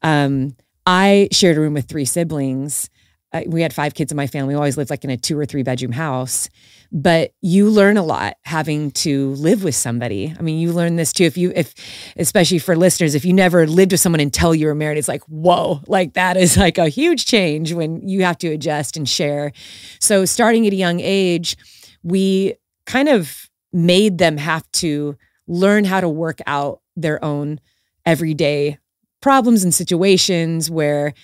Um, 0.03 0.57
I 0.87 1.29
shared 1.33 1.57
a 1.57 1.61
room 1.61 1.75
with 1.75 1.87
three 1.87 2.05
siblings. 2.05 2.91
Uh, 3.33 3.43
we 3.47 3.63
had 3.63 3.73
five 3.73 3.95
kids 3.95 4.13
in 4.13 4.17
my 4.17 4.27
family. 4.27 4.55
We 4.55 4.59
always 4.59 4.77
lived 4.77 4.91
like 4.91 5.05
in 5.05 5.11
a 5.11 5.17
two 5.17 5.39
or 5.39 5.47
three 5.47 5.63
bedroom 5.63 5.93
house. 5.93 6.49
But 6.95 7.33
you 7.41 7.71
learn 7.71 7.97
a 7.97 8.03
lot 8.03 8.37
having 8.45 8.91
to 8.91 9.31
live 9.35 9.65
with 9.65 9.75
somebody. 9.75 10.35
I 10.39 10.43
mean, 10.43 10.59
you 10.59 10.73
learn 10.73 10.97
this 10.97 11.13
too. 11.13 11.25
If 11.25 11.39
you, 11.39 11.51
if, 11.57 11.75
especially 12.19 12.59
for 12.59 12.77
listeners, 12.77 13.15
if 13.15 13.25
you 13.25 13.33
never 13.33 13.67
lived 13.67 13.93
with 13.93 14.01
someone 14.01 14.21
until 14.21 14.55
you 14.55 14.67
were 14.67 14.75
married, 14.75 14.99
it's 14.99 15.09
like, 15.09 15.23
whoa, 15.25 15.81
like 15.87 16.13
that 16.15 16.37
is 16.37 16.59
like 16.59 16.77
a 16.77 16.91
huge 16.91 17.25
change 17.25 17.73
when 17.73 18.07
you 18.07 18.25
have 18.25 18.37
to 18.39 18.49
adjust 18.49 18.99
and 18.99 19.09
share. 19.09 19.53
So, 20.01 20.27
starting 20.27 20.67
at 20.67 20.75
a 20.75 20.77
young 20.77 21.01
age, 21.01 21.57
we 22.03 22.57
kind 22.85 23.09
of 23.09 23.49
made 23.73 24.19
them 24.19 24.37
have 24.37 24.71
to 24.73 25.17
learn 25.49 25.85
how 25.85 26.01
to 26.01 26.09
work 26.11 26.41
out 26.47 26.82
their 26.97 27.25
own 27.25 27.61
everyday 28.05 28.79
problems 29.21 29.63
and 29.65 29.73
situations 29.73 30.71
where 30.71 31.15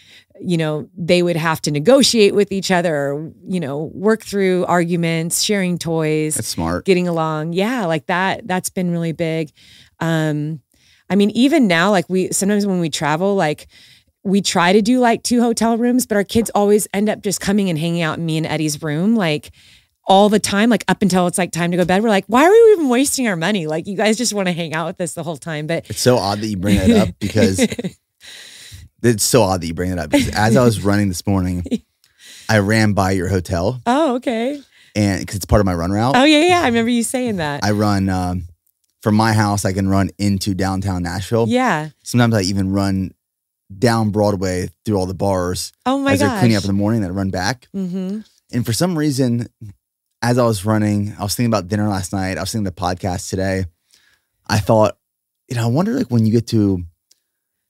you 0.40 0.56
know 0.56 0.88
they 0.96 1.22
would 1.22 1.36
have 1.36 1.60
to 1.60 1.70
negotiate 1.70 2.34
with 2.34 2.52
each 2.52 2.70
other 2.70 2.94
or 2.94 3.32
you 3.48 3.58
know 3.58 3.90
work 3.92 4.22
through 4.22 4.64
arguments 4.66 5.42
sharing 5.42 5.76
toys 5.78 6.36
that's 6.36 6.48
smart. 6.48 6.84
getting 6.84 7.08
along. 7.08 7.52
Yeah 7.52 7.86
like 7.86 8.06
that 8.06 8.46
that's 8.46 8.70
been 8.70 8.90
really 8.90 9.12
big. 9.12 9.50
Um 10.00 10.60
i 11.10 11.16
mean 11.16 11.30
even 11.30 11.66
now 11.66 11.90
like 11.90 12.08
we 12.08 12.30
sometimes 12.32 12.66
when 12.66 12.80
we 12.80 12.90
travel 12.90 13.34
like 13.34 13.66
we 14.24 14.40
try 14.42 14.72
to 14.72 14.82
do 14.82 15.00
like 15.00 15.22
two 15.22 15.40
hotel 15.40 15.76
rooms 15.78 16.06
but 16.06 16.16
our 16.16 16.24
kids 16.24 16.50
always 16.54 16.86
end 16.92 17.08
up 17.08 17.22
just 17.22 17.40
coming 17.40 17.70
and 17.70 17.78
hanging 17.78 18.02
out 18.02 18.18
in 18.18 18.26
me 18.26 18.36
and 18.36 18.46
eddie's 18.46 18.82
room 18.82 19.16
like 19.16 19.50
all 20.08 20.28
the 20.28 20.40
time, 20.40 20.70
like 20.70 20.84
up 20.88 21.02
until 21.02 21.26
it's 21.26 21.38
like 21.38 21.52
time 21.52 21.70
to 21.70 21.76
go 21.76 21.82
to 21.82 21.86
bed. 21.86 22.02
We're 22.02 22.08
like, 22.08 22.24
why 22.26 22.44
are 22.44 22.50
we 22.50 22.72
even 22.72 22.88
wasting 22.88 23.28
our 23.28 23.36
money? 23.36 23.66
Like, 23.66 23.86
you 23.86 23.96
guys 23.96 24.16
just 24.16 24.32
want 24.32 24.48
to 24.48 24.52
hang 24.52 24.74
out 24.74 24.86
with 24.86 25.00
us 25.00 25.12
the 25.14 25.22
whole 25.22 25.36
time. 25.36 25.66
But 25.66 25.88
it's 25.90 26.00
so 26.00 26.16
odd 26.16 26.40
that 26.40 26.46
you 26.46 26.56
bring 26.56 26.76
that 26.78 26.90
up 26.90 27.08
because 27.20 27.60
it's 29.02 29.24
so 29.24 29.42
odd 29.42 29.60
that 29.60 29.66
you 29.66 29.74
bring 29.74 29.92
it 29.92 29.98
up 29.98 30.10
because 30.10 30.30
as 30.30 30.56
I 30.56 30.64
was 30.64 30.82
running 30.82 31.08
this 31.08 31.26
morning, 31.26 31.64
I 32.48 32.58
ran 32.58 32.94
by 32.94 33.12
your 33.12 33.28
hotel. 33.28 33.80
Oh, 33.86 34.16
okay. 34.16 34.60
And 34.96 35.20
because 35.20 35.36
it's 35.36 35.44
part 35.44 35.60
of 35.60 35.66
my 35.66 35.74
run 35.74 35.92
route. 35.92 36.16
Oh, 36.16 36.24
yeah, 36.24 36.46
yeah. 36.46 36.60
I 36.62 36.66
remember 36.66 36.90
you 36.90 37.02
saying 37.02 37.36
that. 37.36 37.62
I 37.62 37.72
run 37.72 38.08
um, 38.08 38.44
from 39.02 39.14
my 39.14 39.32
house, 39.34 39.64
I 39.64 39.72
can 39.72 39.88
run 39.88 40.10
into 40.18 40.54
downtown 40.54 41.02
Nashville. 41.02 41.46
Yeah. 41.46 41.90
Sometimes 42.02 42.34
I 42.34 42.40
even 42.42 42.72
run 42.72 43.12
down 43.78 44.10
Broadway 44.10 44.70
through 44.84 44.96
all 44.96 45.06
the 45.06 45.14
bars. 45.14 45.72
Oh, 45.84 45.98
my 45.98 46.12
As 46.12 46.20
gosh. 46.20 46.30
they're 46.30 46.38
cleaning 46.40 46.56
up 46.56 46.64
in 46.64 46.68
the 46.68 46.72
morning, 46.72 47.02
then 47.02 47.10
I 47.10 47.12
run 47.12 47.30
back. 47.30 47.68
Mm-hmm. 47.76 48.20
And 48.52 48.66
for 48.66 48.72
some 48.72 48.96
reason, 48.96 49.48
as 50.22 50.38
I 50.38 50.44
was 50.44 50.64
running, 50.64 51.14
I 51.18 51.22
was 51.22 51.34
thinking 51.34 51.52
about 51.52 51.68
dinner 51.68 51.88
last 51.88 52.12
night. 52.12 52.36
I 52.38 52.40
was 52.40 52.52
thinking 52.52 52.64
the 52.64 52.72
podcast 52.72 53.30
today. 53.30 53.66
I 54.46 54.58
thought, 54.58 54.96
you 55.48 55.56
know, 55.56 55.64
I 55.64 55.66
wonder 55.66 55.92
like 55.94 56.10
when 56.10 56.26
you 56.26 56.32
get 56.32 56.46
to 56.48 56.82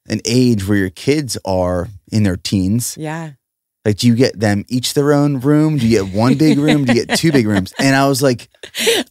an 0.08 0.20
age 0.24 0.66
where 0.66 0.78
your 0.78 0.90
kids 0.90 1.36
are 1.44 1.88
in 2.10 2.22
their 2.22 2.36
teens, 2.36 2.96
Yeah. 2.98 3.32
like 3.84 3.96
do 3.98 4.06
you 4.06 4.14
get 4.14 4.38
them 4.40 4.64
each 4.68 4.94
their 4.94 5.12
own 5.12 5.40
room? 5.40 5.76
Do 5.76 5.86
you 5.86 6.02
get 6.02 6.14
one 6.14 6.36
big 6.38 6.58
room? 6.58 6.84
Do 6.84 6.94
you 6.94 7.04
get 7.04 7.18
two 7.18 7.30
big 7.32 7.46
rooms? 7.46 7.74
And 7.78 7.94
I 7.94 8.08
was 8.08 8.22
like, 8.22 8.48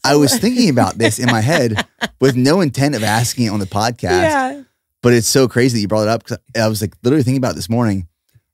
I 0.03 0.15
was 0.15 0.35
thinking 0.39 0.69
about 0.69 0.97
this 0.97 1.19
in 1.19 1.27
my 1.27 1.41
head 1.41 1.85
with 2.19 2.35
no 2.35 2.61
intent 2.61 2.95
of 2.95 3.03
asking 3.03 3.45
it 3.45 3.49
on 3.49 3.59
the 3.59 3.65
podcast. 3.67 4.01
Yeah. 4.23 4.61
But 5.03 5.13
it's 5.13 5.27
so 5.27 5.47
crazy 5.47 5.77
that 5.77 5.81
you 5.81 5.87
brought 5.87 6.03
it 6.03 6.09
up 6.09 6.23
because 6.23 6.39
I 6.59 6.67
was 6.67 6.81
like 6.81 6.95
literally 7.03 7.23
thinking 7.23 7.37
about 7.37 7.55
this 7.55 7.69
morning. 7.69 8.07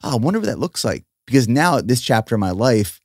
Oh, 0.03 0.11
I 0.11 0.15
wonder 0.15 0.39
what 0.39 0.47
that 0.47 0.59
looks 0.59 0.83
like. 0.83 1.05
Because 1.25 1.47
now 1.47 1.77
at 1.77 1.87
this 1.87 2.01
chapter 2.01 2.35
of 2.35 2.39
my 2.41 2.51
life, 2.51 2.99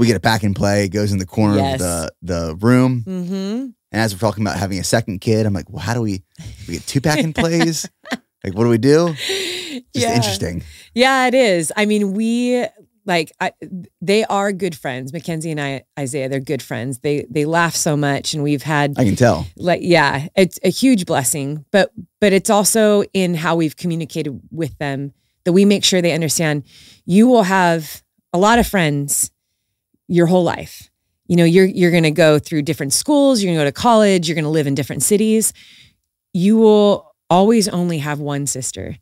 we 0.00 0.06
get 0.06 0.16
it 0.16 0.22
Pack 0.22 0.42
'n 0.44 0.54
Play. 0.54 0.86
It 0.86 0.88
goes 0.88 1.12
in 1.12 1.18
the 1.18 1.26
corner 1.26 1.58
Yes. 1.58 1.74
of 1.74 1.78
the 1.80 2.12
the 2.22 2.56
room. 2.56 3.04
Mm-hmm. 3.06 3.34
And 3.92 4.00
as 4.00 4.14
we're 4.14 4.18
talking 4.18 4.42
about 4.42 4.56
having 4.56 4.78
a 4.78 4.84
second 4.84 5.20
kid, 5.20 5.44
I'm 5.44 5.52
like, 5.52 5.68
well, 5.68 5.82
how 5.82 5.92
do 5.92 6.00
we 6.00 6.22
we 6.66 6.74
get 6.74 6.86
two 6.86 7.02
Pack 7.02 7.18
'n 7.18 7.34
Plays? 7.34 7.86
like, 8.42 8.54
what 8.54 8.64
do 8.64 8.70
we 8.70 8.78
do? 8.78 9.12
Just 9.14 9.84
yeah. 9.92 10.14
interesting. 10.16 10.64
Yeah, 10.94 11.26
it 11.26 11.34
is. 11.34 11.70
I 11.76 11.84
mean, 11.84 12.14
we 12.14 12.64
like 13.04 13.30
I, 13.40 13.52
they 14.00 14.24
are 14.24 14.52
good 14.52 14.74
friends. 14.74 15.12
Mackenzie 15.12 15.50
and 15.50 15.60
I, 15.60 15.84
Isaiah, 15.98 16.30
they're 16.30 16.40
good 16.40 16.62
friends. 16.62 17.00
They 17.00 17.26
they 17.28 17.44
laugh 17.44 17.76
so 17.76 17.94
much, 17.94 18.32
and 18.32 18.42
we've 18.42 18.62
had 18.62 18.94
I 18.98 19.04
can 19.04 19.16
tell. 19.16 19.46
like 19.56 19.80
yeah, 19.82 20.28
it's 20.34 20.58
a 20.64 20.70
huge 20.70 21.04
blessing. 21.04 21.66
But 21.72 21.92
but 22.22 22.32
it's 22.32 22.48
also 22.48 23.02
in 23.12 23.34
how 23.34 23.54
we've 23.56 23.76
communicated 23.76 24.40
with 24.50 24.78
them 24.78 25.12
that 25.44 25.52
we 25.52 25.66
make 25.66 25.84
sure 25.84 26.00
they 26.00 26.12
understand. 26.12 26.64
You 27.04 27.26
will 27.26 27.42
have 27.42 28.02
a 28.32 28.38
lot 28.38 28.58
of 28.58 28.66
friends 28.66 29.30
your 30.10 30.26
whole 30.26 30.42
life. 30.42 30.90
You 31.26 31.36
know, 31.36 31.44
you're 31.44 31.64
you're 31.64 31.92
going 31.92 32.02
to 32.02 32.10
go 32.10 32.40
through 32.40 32.62
different 32.62 32.92
schools. 32.92 33.40
You're 33.40 33.50
going 33.50 33.58
to 33.58 33.64
go 33.64 33.68
to 33.68 33.80
college. 33.80 34.28
You're 34.28 34.34
going 34.34 34.44
to 34.44 34.50
live 34.50 34.66
in 34.66 34.74
different 34.74 35.04
cities. 35.04 35.52
You 36.34 36.56
will 36.56 37.14
always 37.30 37.68
only 37.68 37.98
have 37.98 38.18
one 38.18 38.46
sister. 38.46 38.96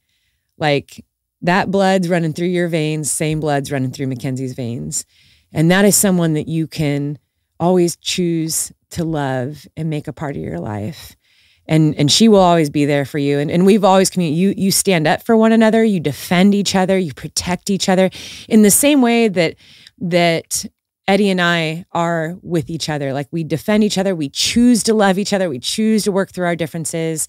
Like 0.58 1.04
that 1.40 1.70
blood's 1.70 2.08
running 2.08 2.34
through 2.34 2.48
your 2.48 2.68
veins, 2.68 3.10
same 3.10 3.40
blood's 3.40 3.72
running 3.72 3.90
through 3.90 4.08
Mackenzie's 4.08 4.52
veins. 4.52 5.06
And 5.50 5.70
that 5.70 5.86
is 5.86 5.96
someone 5.96 6.34
that 6.34 6.46
you 6.46 6.66
can 6.66 7.18
always 7.58 7.96
choose 7.96 8.70
to 8.90 9.04
love 9.04 9.66
and 9.74 9.88
make 9.88 10.08
a 10.08 10.12
part 10.12 10.36
of 10.36 10.42
your 10.42 10.60
life. 10.60 11.16
And 11.66 11.94
and 11.94 12.12
she 12.12 12.28
will 12.28 12.40
always 12.40 12.68
be 12.68 12.84
there 12.84 13.06
for 13.06 13.18
you. 13.18 13.38
And 13.38 13.50
and 13.50 13.64
we've 13.64 13.84
always 13.84 14.10
communicated 14.10 14.58
you 14.58 14.64
you 14.66 14.70
stand 14.70 15.06
up 15.06 15.22
for 15.22 15.34
one 15.34 15.52
another, 15.52 15.82
you 15.82 16.00
defend 16.00 16.54
each 16.54 16.74
other, 16.74 16.98
you 16.98 17.14
protect 17.14 17.70
each 17.70 17.88
other 17.88 18.10
in 18.48 18.60
the 18.60 18.70
same 18.70 19.00
way 19.00 19.28
that 19.28 19.54
that 20.00 20.66
Eddie 21.08 21.30
and 21.30 21.40
I 21.40 21.86
are 21.92 22.36
with 22.42 22.68
each 22.68 22.90
other. 22.90 23.14
Like 23.14 23.28
we 23.30 23.42
defend 23.42 23.82
each 23.82 23.96
other, 23.96 24.14
we 24.14 24.28
choose 24.28 24.82
to 24.84 24.94
love 24.94 25.18
each 25.18 25.32
other, 25.32 25.48
we 25.48 25.58
choose 25.58 26.04
to 26.04 26.12
work 26.12 26.30
through 26.30 26.44
our 26.46 26.54
differences. 26.54 27.26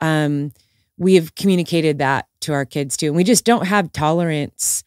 Um, 0.00 0.52
we 0.98 1.14
have 1.14 1.34
communicated 1.34 1.98
that 1.98 2.26
to 2.42 2.52
our 2.52 2.66
kids 2.66 2.96
too. 2.98 3.06
And 3.06 3.16
we 3.16 3.24
just 3.24 3.44
don't 3.46 3.66
have 3.66 3.90
tolerance. 3.92 4.84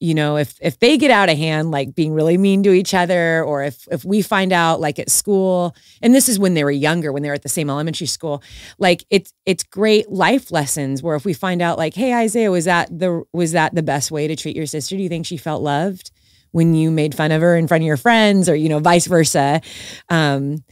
You 0.00 0.14
know, 0.14 0.36
if 0.36 0.56
if 0.60 0.78
they 0.78 0.96
get 0.96 1.10
out 1.10 1.28
of 1.28 1.36
hand, 1.36 1.72
like 1.72 1.94
being 1.94 2.12
really 2.12 2.38
mean 2.38 2.62
to 2.62 2.72
each 2.72 2.94
other, 2.94 3.42
or 3.42 3.64
if 3.64 3.88
if 3.90 4.04
we 4.04 4.22
find 4.22 4.52
out 4.52 4.80
like 4.80 5.00
at 5.00 5.10
school, 5.10 5.74
and 6.02 6.14
this 6.14 6.28
is 6.28 6.38
when 6.38 6.54
they 6.54 6.62
were 6.62 6.70
younger, 6.70 7.12
when 7.12 7.24
they 7.24 7.30
were 7.30 7.34
at 7.34 7.42
the 7.42 7.48
same 7.48 7.68
elementary 7.68 8.06
school, 8.06 8.40
like 8.78 9.04
it's 9.10 9.32
it's 9.44 9.64
great 9.64 10.08
life 10.08 10.52
lessons 10.52 11.02
where 11.02 11.16
if 11.16 11.24
we 11.24 11.32
find 11.32 11.60
out 11.60 11.78
like, 11.78 11.94
hey 11.94 12.14
Isaiah, 12.14 12.52
was 12.52 12.66
that 12.66 12.96
the 12.96 13.24
was 13.32 13.50
that 13.52 13.74
the 13.74 13.82
best 13.82 14.12
way 14.12 14.28
to 14.28 14.36
treat 14.36 14.54
your 14.54 14.66
sister? 14.66 14.94
Do 14.96 15.02
you 15.02 15.08
think 15.08 15.26
she 15.26 15.36
felt 15.36 15.62
loved 15.62 16.12
when 16.58 16.74
you 16.74 16.90
made 16.90 17.14
fun 17.14 17.32
of 17.32 17.40
her 17.40 17.56
in 17.56 17.68
front 17.68 17.82
of 17.82 17.86
your 17.86 17.96
friends, 17.96 18.48
or 18.48 18.54
you 18.54 18.68
know, 18.68 18.80
vice 18.80 19.06
versa? 19.06 19.62
Um, 20.10 20.62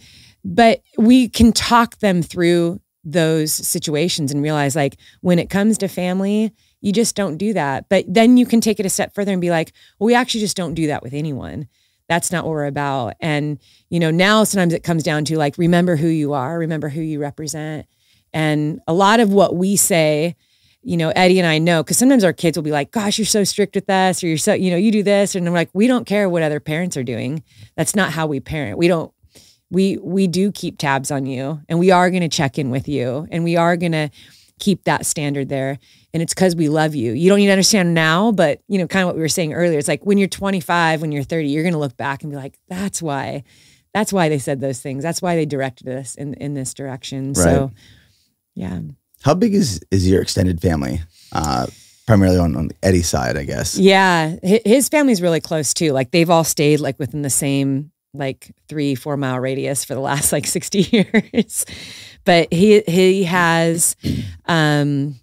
but 0.44 0.82
we 0.98 1.28
can 1.28 1.52
talk 1.52 1.98
them 2.00 2.22
through 2.22 2.80
those 3.08 3.52
situations 3.52 4.32
and 4.32 4.42
realize 4.42 4.76
like 4.76 4.96
when 5.20 5.38
it 5.38 5.48
comes 5.48 5.78
to 5.78 5.88
family 5.88 6.52
You 6.80 6.92
just 6.92 7.16
don't 7.16 7.36
do 7.36 7.52
that. 7.52 7.88
But 7.88 8.04
then 8.06 8.36
you 8.36 8.46
can 8.46 8.60
take 8.60 8.78
it 8.78 8.86
a 8.86 8.90
step 8.90 9.14
further 9.14 9.32
and 9.32 9.40
be 9.40 9.50
like, 9.50 9.72
well, 9.98 10.06
we 10.06 10.14
actually 10.14 10.40
just 10.40 10.56
don't 10.56 10.74
do 10.74 10.86
that 10.88 11.02
with 11.02 11.14
anyone. 11.14 11.66
That's 12.08 12.30
not 12.30 12.44
what 12.44 12.52
we're 12.52 12.66
about. 12.66 13.14
And, 13.20 13.58
you 13.90 13.98
know, 13.98 14.12
now 14.12 14.44
sometimes 14.44 14.72
it 14.72 14.84
comes 14.84 15.02
down 15.02 15.24
to 15.26 15.36
like, 15.36 15.58
remember 15.58 15.96
who 15.96 16.06
you 16.06 16.32
are, 16.32 16.58
remember 16.58 16.88
who 16.88 17.00
you 17.00 17.18
represent. 17.18 17.86
And 18.32 18.80
a 18.86 18.92
lot 18.92 19.18
of 19.18 19.32
what 19.32 19.56
we 19.56 19.74
say, 19.76 20.36
you 20.86 20.96
know, 20.96 21.12
Eddie 21.16 21.40
and 21.40 21.48
I 21.48 21.58
know, 21.58 21.82
because 21.82 21.98
sometimes 21.98 22.22
our 22.22 22.32
kids 22.32 22.56
will 22.56 22.62
be 22.62 22.70
like, 22.70 22.92
gosh, 22.92 23.18
you're 23.18 23.26
so 23.26 23.42
strict 23.42 23.74
with 23.74 23.90
us, 23.90 24.22
or 24.22 24.28
you're 24.28 24.38
so, 24.38 24.54
you 24.54 24.70
know, 24.70 24.76
you 24.76 24.92
do 24.92 25.02
this. 25.02 25.34
And 25.34 25.44
I'm 25.44 25.52
like, 25.52 25.68
we 25.72 25.88
don't 25.88 26.06
care 26.06 26.28
what 26.28 26.44
other 26.44 26.60
parents 26.60 26.96
are 26.96 27.02
doing. 27.02 27.42
That's 27.76 27.96
not 27.96 28.12
how 28.12 28.28
we 28.28 28.38
parent. 28.38 28.78
We 28.78 28.86
don't, 28.86 29.12
we, 29.68 29.96
we 29.96 30.28
do 30.28 30.52
keep 30.52 30.78
tabs 30.78 31.10
on 31.10 31.26
you 31.26 31.60
and 31.68 31.80
we 31.80 31.90
are 31.90 32.08
going 32.08 32.22
to 32.22 32.28
check 32.28 32.56
in 32.56 32.70
with 32.70 32.86
you 32.86 33.26
and 33.32 33.42
we 33.42 33.56
are 33.56 33.76
going 33.76 33.90
to 33.92 34.10
keep 34.60 34.84
that 34.84 35.04
standard 35.06 35.48
there. 35.48 35.80
And 36.14 36.22
it's 36.22 36.32
because 36.32 36.54
we 36.54 36.68
love 36.68 36.94
you. 36.94 37.14
You 37.14 37.30
don't 37.30 37.38
need 37.38 37.46
to 37.46 37.52
understand 37.52 37.92
now, 37.92 38.30
but 38.30 38.60
you 38.68 38.78
know, 38.78 38.86
kind 38.86 39.02
of 39.02 39.08
what 39.08 39.16
we 39.16 39.22
were 39.22 39.28
saying 39.28 39.54
earlier. 39.54 39.80
It's 39.80 39.88
like 39.88 40.06
when 40.06 40.18
you're 40.18 40.28
25, 40.28 41.00
when 41.00 41.10
you're 41.10 41.24
30, 41.24 41.48
you're 41.48 41.64
going 41.64 41.72
to 41.72 41.80
look 41.80 41.96
back 41.96 42.22
and 42.22 42.30
be 42.30 42.36
like, 42.36 42.60
that's 42.68 43.02
why, 43.02 43.42
that's 43.92 44.12
why 44.12 44.28
they 44.28 44.38
said 44.38 44.60
those 44.60 44.80
things. 44.80 45.02
That's 45.02 45.20
why 45.20 45.34
they 45.34 45.46
directed 45.46 45.88
us 45.88 46.14
in, 46.14 46.34
in 46.34 46.54
this 46.54 46.74
direction. 46.74 47.32
Right. 47.32 47.42
So, 47.42 47.72
yeah. 48.54 48.78
How 49.26 49.34
big 49.34 49.54
is 49.54 49.80
is 49.90 50.08
your 50.08 50.22
extended 50.22 50.60
family? 50.60 51.00
Uh, 51.32 51.66
primarily 52.06 52.38
on, 52.38 52.54
on 52.54 52.70
Eddie's 52.80 53.08
side, 53.08 53.36
I 53.36 53.42
guess. 53.42 53.76
Yeah, 53.76 54.36
his 54.40 54.88
family's 54.88 55.20
really 55.20 55.40
close 55.40 55.74
too. 55.74 55.90
Like 55.90 56.12
they've 56.12 56.30
all 56.30 56.44
stayed 56.44 56.78
like 56.78 56.96
within 57.00 57.22
the 57.22 57.30
same 57.30 57.90
like 58.14 58.54
three 58.68 58.94
four 58.94 59.16
mile 59.16 59.40
radius 59.40 59.84
for 59.84 59.94
the 59.94 60.00
last 60.00 60.30
like 60.30 60.46
sixty 60.46 60.82
years. 60.92 61.66
but 62.24 62.52
he 62.52 62.82
he 62.82 63.24
has, 63.24 63.96
um, 64.44 65.16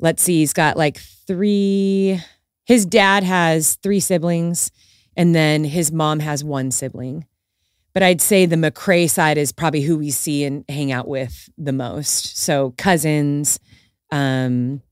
let's 0.00 0.20
see, 0.24 0.40
he's 0.40 0.52
got 0.52 0.76
like 0.76 0.98
three. 0.98 2.20
His 2.64 2.84
dad 2.84 3.22
has 3.22 3.76
three 3.84 4.00
siblings, 4.00 4.72
and 5.16 5.32
then 5.32 5.62
his 5.62 5.92
mom 5.92 6.18
has 6.18 6.42
one 6.42 6.72
sibling. 6.72 7.26
But 7.94 8.02
I'd 8.02 8.20
say 8.20 8.46
the 8.46 8.56
McRae 8.56 9.08
side 9.08 9.36
is 9.36 9.52
probably 9.52 9.82
who 9.82 9.98
we 9.98 10.10
see 10.10 10.44
and 10.44 10.64
hang 10.68 10.92
out 10.92 11.06
with 11.06 11.50
the 11.58 11.72
most. 11.72 12.38
So 12.38 12.74
cousins, 12.78 13.60
um, 14.10 14.82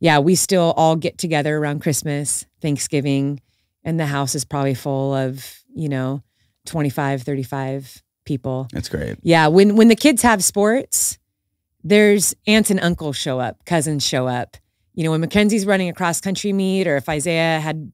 yeah, 0.00 0.18
we 0.18 0.34
still 0.34 0.72
all 0.76 0.96
get 0.96 1.18
together 1.18 1.56
around 1.56 1.80
Christmas, 1.80 2.44
Thanksgiving, 2.60 3.40
and 3.84 3.98
the 3.98 4.06
house 4.06 4.34
is 4.34 4.44
probably 4.44 4.74
full 4.74 5.14
of, 5.14 5.62
you 5.74 5.88
know, 5.88 6.22
25, 6.66 7.22
35 7.22 8.02
people. 8.24 8.68
That's 8.72 8.88
great. 8.88 9.16
Yeah, 9.22 9.48
when 9.48 9.76
when 9.76 9.88
the 9.88 9.96
kids 9.96 10.22
have 10.22 10.44
sports, 10.44 11.18
there's 11.82 12.34
aunts 12.46 12.70
and 12.70 12.80
uncles 12.80 13.16
show 13.16 13.40
up, 13.40 13.64
cousins 13.64 14.06
show 14.06 14.28
up. 14.28 14.56
You 14.94 15.04
know, 15.04 15.12
when 15.12 15.20
Mackenzie's 15.20 15.66
running 15.66 15.88
a 15.88 15.94
cross 15.94 16.20
country 16.20 16.52
meet 16.52 16.86
or 16.86 16.96
if 16.96 17.08
Isaiah 17.08 17.60
had 17.60 17.92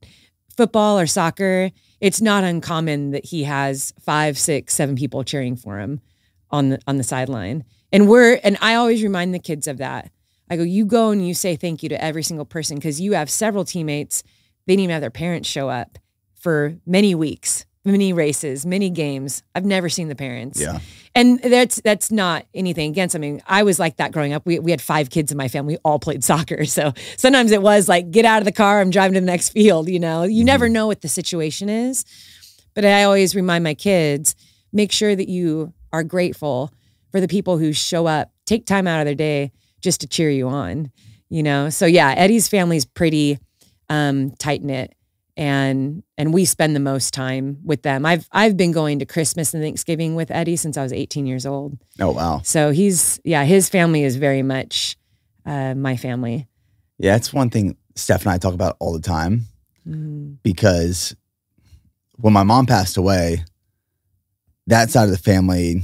football 0.57 0.99
or 0.99 1.07
soccer, 1.07 1.71
it's 2.05 2.21
not 2.21 2.45
uncommon 2.45 3.13
that 3.13 3.25
he 3.25 3.45
has 3.45 3.95
five, 3.99 4.37
six, 4.37 4.75
seven 4.75 4.95
people 4.95 5.25
cheering 5.25 5.57
for 5.57 5.79
him 5.79 6.03
on 6.51 6.69
the 6.69 6.79
on 6.87 6.99
the 6.99 7.03
sideline. 7.03 7.65
And 7.93 8.11
we're 8.11 8.39
and 8.45 8.59
I 8.61 8.75
always 8.75 9.03
remind 9.03 9.33
the 9.33 9.39
kids 9.39 9.67
of 9.67 9.79
that. 9.79 10.11
I 10.51 10.57
go, 10.57 10.63
you 10.63 10.85
go 10.85 11.13
and 11.13 11.27
you 11.27 11.33
say 11.33 11.57
thank 11.57 11.83
you 11.83 11.89
to 11.89 12.05
every 12.05 12.23
single 12.23 12.45
person 12.45 12.77
because 12.77 13.01
you 13.01 13.15
have 13.15 13.31
several 13.31 13.65
teammates. 13.65 14.23
They 14.67 14.75
didn't 14.75 14.85
even 14.85 14.93
have 14.93 15.01
their 15.01 15.11
parents 15.11 15.49
show 15.49 15.71
up 15.71 15.99
for 16.35 16.77
many 16.85 17.15
weeks, 17.15 17.65
many 17.87 18.13
races, 18.13 18.67
many 18.67 18.91
games. 18.91 19.43
I've 19.55 19.65
never 19.65 19.89
seen 19.89 20.09
the 20.09 20.15
parents. 20.15 20.61
Yeah. 20.61 20.81
And 21.17 21.39
that's 21.39 21.81
that's 21.83 22.11
not 22.11 22.45
anything 22.55 22.91
against. 22.91 23.15
I 23.15 23.21
mean, 23.21 23.41
I 23.47 23.63
was 23.63 23.79
like 23.79 23.97
that 23.99 24.11
growing 24.11 24.33
up. 24.33 24.45
We 24.45 24.59
we 24.59 24.73
had 24.73 24.81
five 24.83 25.11
kids 25.11 25.31
in 25.31 25.39
my 25.39 25.47
family. 25.47 25.75
We 25.75 25.79
all 25.85 25.99
played 25.99 26.25
soccer. 26.31 26.65
So 26.65 26.93
sometimes 27.17 27.53
it 27.53 27.63
was 27.63 27.89
like, 27.89 28.11
get 28.11 28.25
out 28.25 28.39
of 28.39 28.45
the 28.45 28.53
car. 28.53 28.81
I'm 28.81 28.91
driving 28.91 29.15
to 29.15 29.21
the 29.21 29.27
next 29.27 29.51
field. 29.51 29.89
You 29.89 30.01
know, 30.01 30.25
you 30.25 30.45
never 30.45 30.69
know 30.69 30.87
what 30.87 31.03
the 31.03 31.09
situation 31.09 31.69
is. 31.69 32.05
But 32.75 32.85
I 32.85 33.05
always 33.05 33.37
remind 33.37 33.63
my 33.63 33.75
kids, 33.75 34.35
make 34.73 34.91
sure 34.91 35.15
that 35.15 35.29
you 35.29 35.73
are 35.93 36.03
grateful 36.03 36.73
for 37.13 37.21
the 37.21 37.29
people 37.29 37.59
who 37.59 37.73
show 37.73 38.07
up, 38.07 38.33
take 38.47 38.67
time 38.67 38.89
out 38.89 38.99
of 38.99 39.05
their 39.07 39.15
day 39.15 39.53
just 39.81 40.01
to 40.01 40.09
cheer 40.09 40.31
you 40.31 40.49
on. 40.49 40.91
You 41.29 41.45
know. 41.45 41.71
So 41.71 41.87
yeah, 41.87 42.11
Eddie's 42.17 42.49
family's 42.49 42.85
pretty 42.85 43.39
um, 43.89 44.33
tight 44.33 44.63
knit 44.65 44.93
and 45.37 46.03
and 46.17 46.33
we 46.33 46.45
spend 46.45 46.75
the 46.77 46.81
most 46.81 47.13
time 47.15 47.59
with 47.65 47.83
them. 47.83 48.07
I've 48.07 48.29
I've 48.33 48.57
been 48.57 48.73
going 48.73 48.99
to 49.01 49.07
Christmas 49.07 49.53
and 49.55 49.63
Thanksgiving 49.63 50.15
with 50.15 50.31
Eddie 50.31 50.57
since 50.57 50.77
I 50.77 50.83
was 50.83 50.93
18 50.93 51.27
years 51.27 51.45
old. 51.47 51.79
Oh 52.01 52.13
wow. 52.13 52.41
So 52.45 52.71
he's 52.71 53.21
yeah, 53.25 53.45
his 53.45 53.69
family 53.69 54.05
is 54.05 54.17
very 54.17 54.43
much 54.43 54.97
uh, 55.47 55.75
my 55.75 55.97
family. 55.97 56.47
Yeah, 56.99 57.17
it's 57.17 57.33
one 57.33 57.51
thing 57.51 57.77
Steph 57.97 58.23
and 58.23 58.31
I 58.33 58.39
talk 58.39 58.55
about 58.55 58.77
all 58.81 58.93
the 58.93 59.01
time 59.01 59.43
Mm. 59.87 60.39
because 60.43 61.15
when 62.17 62.33
my 62.33 62.43
mom 62.43 62.65
passed 62.65 62.97
away, 62.97 63.45
that 64.67 64.89
side 64.89 65.05
of 65.05 65.11
the 65.11 65.19
family, 65.19 65.83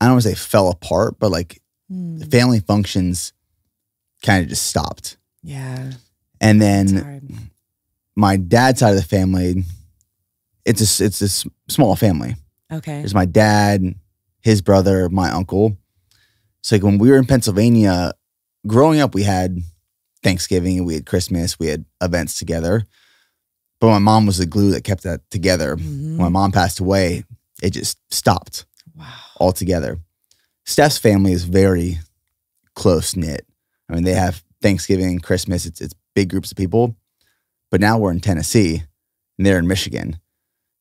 I 0.00 0.04
don't 0.06 0.12
want 0.14 0.22
to 0.24 0.28
say 0.30 0.34
fell 0.34 0.68
apart, 0.68 1.18
but 1.18 1.30
like 1.30 1.60
the 1.88 1.94
Mm. 2.26 2.30
family 2.30 2.60
functions 2.60 3.32
kind 4.22 4.42
of 4.42 4.48
just 4.50 4.66
stopped. 4.66 5.16
Yeah, 5.42 5.92
And 6.40 6.60
then. 6.60 7.50
My 8.16 8.36
dad's 8.36 8.80
side 8.80 8.90
of 8.90 8.96
the 8.96 9.02
family, 9.02 9.64
it's 10.64 11.00
a, 11.00 11.04
it's 11.04 11.20
a 11.22 11.48
small 11.70 11.96
family. 11.96 12.36
Okay. 12.70 12.98
There's 12.98 13.14
my 13.14 13.24
dad, 13.26 13.94
his 14.40 14.62
brother, 14.62 15.08
my 15.08 15.30
uncle. 15.30 15.76
So 16.62 16.76
like 16.76 16.82
when 16.82 16.98
we 16.98 17.10
were 17.10 17.18
in 17.18 17.26
Pennsylvania, 17.26 18.12
growing 18.66 19.00
up, 19.00 19.14
we 19.14 19.22
had 19.24 19.58
Thanksgiving, 20.22 20.84
we 20.84 20.94
had 20.94 21.06
Christmas, 21.06 21.58
we 21.58 21.66
had 21.66 21.84
events 22.00 22.38
together. 22.38 22.84
But 23.80 23.88
my 23.88 23.98
mom 23.98 24.26
was 24.26 24.38
the 24.38 24.46
glue 24.46 24.70
that 24.70 24.84
kept 24.84 25.02
that 25.02 25.28
together. 25.30 25.76
Mhm. 25.76 26.10
When 26.16 26.18
my 26.18 26.28
mom 26.28 26.52
passed 26.52 26.78
away, 26.78 27.24
it 27.62 27.70
just 27.70 27.98
stopped 28.12 28.64
Wow. 28.96 29.06
altogether. 29.40 29.98
Steph's 30.64 30.98
family 30.98 31.32
is 31.32 31.42
very 31.44 31.98
close 32.76 33.16
knit. 33.16 33.44
I 33.88 33.94
mean, 33.94 34.04
they 34.04 34.14
have 34.14 34.44
Thanksgiving, 34.60 35.18
Christmas, 35.18 35.66
it's 35.66 35.80
it's 35.80 35.94
big 36.14 36.28
groups 36.30 36.52
of 36.52 36.56
people. 36.56 36.94
But 37.72 37.80
now 37.80 37.98
we're 37.98 38.12
in 38.12 38.20
Tennessee 38.20 38.84
and 39.38 39.46
they're 39.46 39.58
in 39.58 39.66
Michigan. 39.66 40.18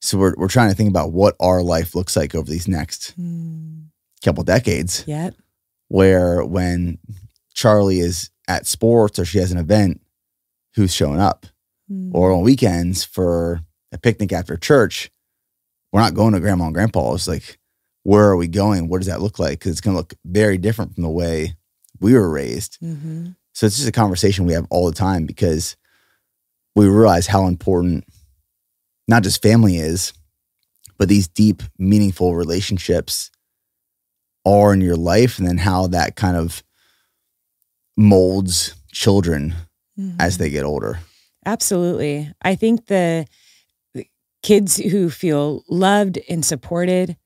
So 0.01 0.17
we're 0.19 0.35
we're 0.37 0.47
trying 0.49 0.69
to 0.69 0.75
think 0.75 0.89
about 0.89 1.11
what 1.13 1.35
our 1.39 1.63
life 1.63 1.95
looks 1.95 2.15
like 2.15 2.35
over 2.35 2.49
these 2.51 2.67
next 2.67 3.13
Mm. 3.19 3.85
couple 4.23 4.43
decades. 4.43 5.03
Yep. 5.07 5.33
Where 5.87 6.43
when 6.45 6.99
Charlie 7.53 7.99
is 7.99 8.29
at 8.47 8.67
sports 8.67 9.17
or 9.17 9.25
she 9.25 9.37
has 9.39 9.51
an 9.51 9.57
event, 9.57 10.01
who's 10.75 10.93
showing 10.93 11.19
up? 11.19 11.45
Mm. 11.91 12.11
Or 12.13 12.31
on 12.31 12.41
weekends 12.43 13.03
for 13.03 13.61
a 13.91 13.97
picnic 13.97 14.31
after 14.33 14.57
church, 14.57 15.09
we're 15.91 16.01
not 16.01 16.13
going 16.13 16.33
to 16.33 16.39
grandma 16.39 16.65
and 16.65 16.73
grandpa's. 16.73 17.27
Like, 17.27 17.57
where 18.03 18.25
are 18.29 18.37
we 18.37 18.47
going? 18.47 18.87
What 18.89 18.97
does 18.99 19.07
that 19.07 19.21
look 19.21 19.39
like? 19.39 19.59
Because 19.59 19.71
it's 19.71 19.81
going 19.81 19.93
to 19.95 19.99
look 19.99 20.13
very 20.25 20.57
different 20.57 20.93
from 20.95 21.03
the 21.03 21.09
way 21.09 21.55
we 21.99 22.13
were 22.13 22.29
raised. 22.29 22.79
Mhm. 22.81 23.35
So 23.53 23.65
it's 23.65 23.75
just 23.77 23.87
a 23.87 23.91
conversation 23.93 24.45
we 24.45 24.53
have 24.53 24.65
all 24.69 24.87
the 24.87 24.95
time 24.95 25.25
because 25.25 25.75
we 26.75 26.87
realize 26.87 27.27
how 27.27 27.47
important 27.47 28.05
not 29.07 29.23
just 29.23 29.41
family 29.41 29.77
is, 29.77 30.13
but 30.97 31.09
these 31.09 31.27
deep, 31.27 31.63
meaningful 31.77 32.35
relationships 32.35 33.29
are 34.45 34.73
in 34.73 34.81
your 34.81 34.95
life, 34.95 35.37
and 35.37 35.47
then 35.47 35.57
how 35.57 35.87
that 35.87 36.15
kind 36.15 36.37
of 36.37 36.63
molds 37.97 38.75
children 38.91 39.53
as 40.19 40.35
Mhm. 40.35 40.39
they 40.39 40.49
get 40.49 40.63
older. 40.63 40.99
Absolutely. 41.45 42.31
I 42.41 42.55
think 42.55 42.87
the, 42.87 43.25
the 43.93 44.07
kids 44.41 44.77
who 44.77 45.09
feel 45.09 45.63
loved 45.67 46.19
and 46.29 46.43
supported, 46.45 47.17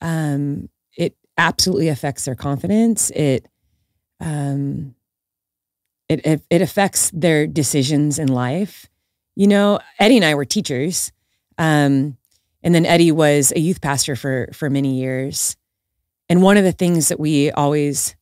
um, 0.00 0.68
it 0.96 1.16
absolutely 1.38 1.88
affects 1.88 2.24
their 2.24 2.34
confidence. 2.34 3.10
It, 3.10 3.46
um, 4.20 4.94
it, 6.12 6.26
it, 6.26 6.42
it 6.50 6.62
affects 6.62 7.10
their 7.12 7.46
decisions 7.46 8.18
in 8.18 8.28
life. 8.28 8.86
You 9.34 9.46
know, 9.46 9.80
Eddie 9.98 10.16
and 10.16 10.24
I 10.24 10.34
were 10.34 10.44
teachers. 10.44 11.10
Um, 11.58 12.16
and 12.62 12.74
then 12.74 12.86
Eddie 12.86 13.12
was 13.12 13.52
a 13.54 13.60
youth 13.60 13.80
pastor 13.80 14.14
for, 14.14 14.48
for 14.52 14.68
many 14.70 15.00
years. 15.00 15.56
And 16.28 16.42
one 16.42 16.56
of 16.56 16.64
the 16.64 16.72
things 16.72 17.08
that 17.08 17.18
we 17.18 17.50
always 17.50 18.14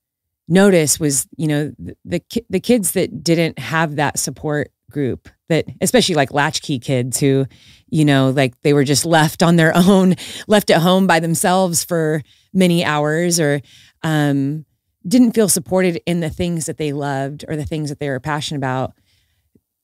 noticed 0.49 1.01
was, 1.01 1.27
you 1.37 1.49
know, 1.49 1.73
the, 1.79 1.97
the, 2.05 2.23
the 2.49 2.61
kids 2.61 2.93
that 2.93 3.23
didn't 3.23 3.59
have 3.59 3.97
that 3.97 4.19
support 4.19 4.71
group 4.91 5.29
that 5.49 5.67
especially 5.81 6.17
like 6.17 6.33
latchkey 6.33 6.79
kids 6.79 7.21
who 7.21 7.47
you 7.89 8.05
know 8.05 8.31
like 8.31 8.61
they 8.63 8.73
were 8.73 8.83
just 8.83 9.07
left 9.07 9.41
on 9.41 9.55
their 9.55 9.73
own 9.77 10.17
left 10.49 10.69
at 10.69 10.83
home 10.83 11.07
by 11.07 11.21
themselves 11.21 11.85
for 11.85 12.23
many 12.53 12.85
hours 12.85 13.39
or 13.39 13.61
um, 14.03 14.67
didn't 15.07 15.33
feel 15.33 15.49
supported 15.49 16.01
in 16.07 16.21
the 16.21 16.31
things 16.31 16.67
that 16.67 16.77
they 16.77 16.93
loved 16.93 17.45
or 17.49 17.57
the 17.57 17.65
things 17.65 17.89
that 17.89 17.99
they 17.99 18.09
were 18.09 18.21
passionate 18.21 18.59
about 18.59 18.93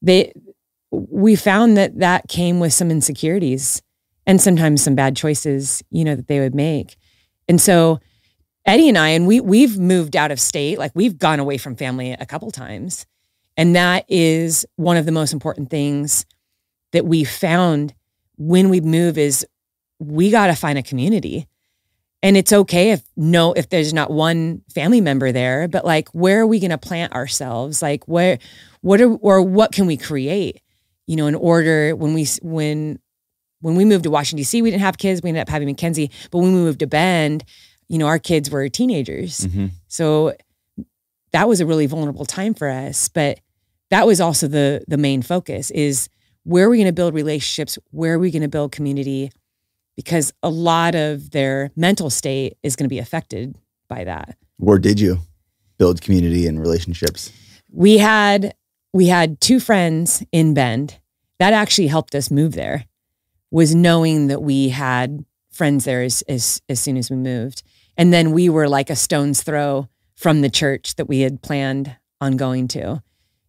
they 0.03 0.33
we 0.91 1.35
found 1.35 1.77
that 1.77 1.99
that 1.99 2.29
came 2.29 2.61
with 2.61 2.73
some 2.73 2.91
insecurities 2.91 3.83
and 4.27 4.41
sometimes 4.41 4.83
some 4.83 4.95
bad 4.95 5.17
choices 5.17 5.83
you 5.91 6.05
know 6.05 6.15
that 6.15 6.29
they 6.29 6.41
would 6.41 6.55
make 6.55 6.97
and 7.49 7.61
so 7.61 7.99
Eddie 8.67 8.89
and 8.89 8.99
I, 8.99 9.11
and 9.11 9.29
we 9.29 9.41
we've 9.41 9.79
moved 9.79 10.17
out 10.17 10.33
of 10.33 10.41
state, 10.41 10.77
like 10.79 10.91
we've 10.95 11.17
gone 11.17 11.39
away 11.39 11.57
from 11.57 11.77
family 11.77 12.13
a 12.13 12.27
couple 12.27 12.51
times. 12.51 13.07
And 13.57 13.77
that 13.77 14.05
is 14.09 14.67
one 14.75 14.97
of 14.97 15.07
the 15.07 15.13
most 15.13 15.33
important 15.33 15.71
things 15.71 16.27
that 16.93 17.07
we 17.07 17.25
found 17.25 17.95
when 18.37 18.69
we 18.69 18.81
move 18.81 19.17
is 19.17 19.47
we 19.99 20.31
got 20.31 20.49
to 20.49 20.55
find 20.55 20.79
a 20.79 20.83
community. 20.83 21.47
And 22.23 22.37
it's 22.37 22.53
okay 22.53 22.91
if 22.91 23.03
no 23.17 23.53
if 23.53 23.69
there's 23.69 23.93
not 23.93 24.11
one 24.11 24.63
family 24.75 25.01
member 25.01 25.33
there, 25.33 25.69
but 25.69 25.85
like 25.85 26.09
where 26.09 26.41
are 26.41 26.47
we 26.47 26.59
going 26.59 26.71
to 26.71 26.79
plant 26.79 27.13
ourselves? 27.13 27.83
Like 27.83 28.07
where 28.09 28.39
what 28.81 29.01
are 29.01 29.15
or 29.17 29.43
what 29.43 29.73
can 29.73 29.87
we 29.87 29.97
create? 29.97 30.61
You 31.07 31.17
know, 31.17 31.27
in 31.27 31.35
order 31.35 31.95
when 31.95 32.15
we 32.15 32.27
when 32.43 32.99
when 33.61 33.77
we 33.77 33.85
moved 33.85 34.05
to 34.05 34.11
Washington 34.11 34.39
D.C., 34.39 34.63
we 34.63 34.71
didn't 34.71 34.83
have 34.83 34.99
kids. 34.99 35.23
We 35.23 35.29
ended 35.29 35.43
up 35.43 35.49
having 35.49 35.67
Mackenzie 35.67 36.11
but 36.31 36.39
when 36.39 36.53
we 36.53 36.61
moved 36.61 36.81
to 36.81 36.87
Bend, 36.87 37.45
you 37.89 37.99
know, 37.99 38.07
our 38.07 38.19
kids 38.19 38.51
were 38.51 38.69
teenagers. 38.69 39.41
Mm-hmm. 39.41 39.67
So 39.89 40.35
that 41.33 41.49
was 41.49 41.61
a 41.61 41.67
really 41.67 41.87
vulnerable 41.87 42.25
time 42.25 42.55
for 42.55 42.69
us. 42.69 43.09
But 43.09 43.41
that 43.91 44.07
was 44.07 44.21
also 44.21 44.49
the 44.49 44.85
the 44.89 44.97
main 44.97 45.23
focus 45.23 45.71
is 45.71 46.09
where 46.45 46.67
are 46.67 46.71
we 46.71 46.79
going 46.79 46.87
to 46.87 46.93
build 46.93 47.15
relationships? 47.15 47.79
Where 47.91 48.15
are 48.15 48.19
we 48.19 48.31
going 48.31 48.43
to 48.43 48.49
build 48.49 48.73
community? 48.73 49.31
Because 49.97 50.33
a 50.43 50.51
lot 50.51 50.95
of 50.95 51.31
their 51.31 51.71
mental 51.75 52.11
state 52.11 52.59
is 52.63 52.77
going 52.77 52.85
to 52.85 52.91
be 52.91 52.99
affected 52.99 53.57
by 53.89 54.05
that. 54.05 54.37
Where 54.59 54.79
did 54.79 55.01
you 55.01 55.21
build 55.79 56.01
community 56.01 56.47
and 56.47 56.61
relationships? 56.61 57.33
We 57.71 57.99
had 57.99 58.55
we 58.93 59.07
had 59.07 59.41
two 59.41 59.61
friends 59.61 60.23
in 60.33 60.55
Bend. 60.55 60.99
That 61.39 61.53
actually 61.53 61.89
helped 61.89 62.15
us 62.15 62.31
move 62.31 62.53
there. 62.53 62.87
Was 63.51 63.75
knowing 63.75 64.29
that 64.29 64.43
we 64.43 64.71
had 64.71 65.25
friends 65.51 65.85
there 65.85 66.03
as 66.03 66.23
as, 66.23 66.61
as 66.69 66.81
soon 66.81 66.97
as 66.97 67.11
we 67.11 67.17
moved. 67.17 67.63
And 67.97 68.13
then 68.13 68.33
we 68.33 68.49
were 68.49 68.69
like 68.69 68.91
a 68.91 68.97
stone's 68.97 69.43
throw 69.43 69.89
from 70.15 70.41
the 70.43 70.51
church 70.51 70.97
that 70.97 71.09
we 71.09 71.21
had 71.21 71.43
planned 71.43 71.97
on 72.21 72.37
going 72.37 72.69
to. 72.69 73.03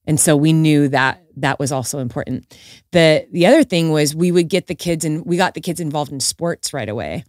And 0.08 0.20
so 0.20 0.36
we 0.36 0.54
knew 0.54 0.88
that 0.88 1.22
that 1.36 1.60
was 1.60 1.72
also 1.72 2.00
important. 2.00 2.58
The 2.92 3.28
the 3.32 3.46
other 3.46 3.64
thing 3.64 3.92
was 3.92 4.16
we 4.16 4.32
would 4.32 4.48
get 4.48 4.68
the 4.68 4.76
kids 4.76 5.06
and 5.06 5.26
we 5.26 5.38
got 5.38 5.54
the 5.54 5.62
kids 5.62 5.80
involved 5.80 6.12
in 6.12 6.20
sports 6.20 6.74
right 6.74 6.90
away. 6.90 7.26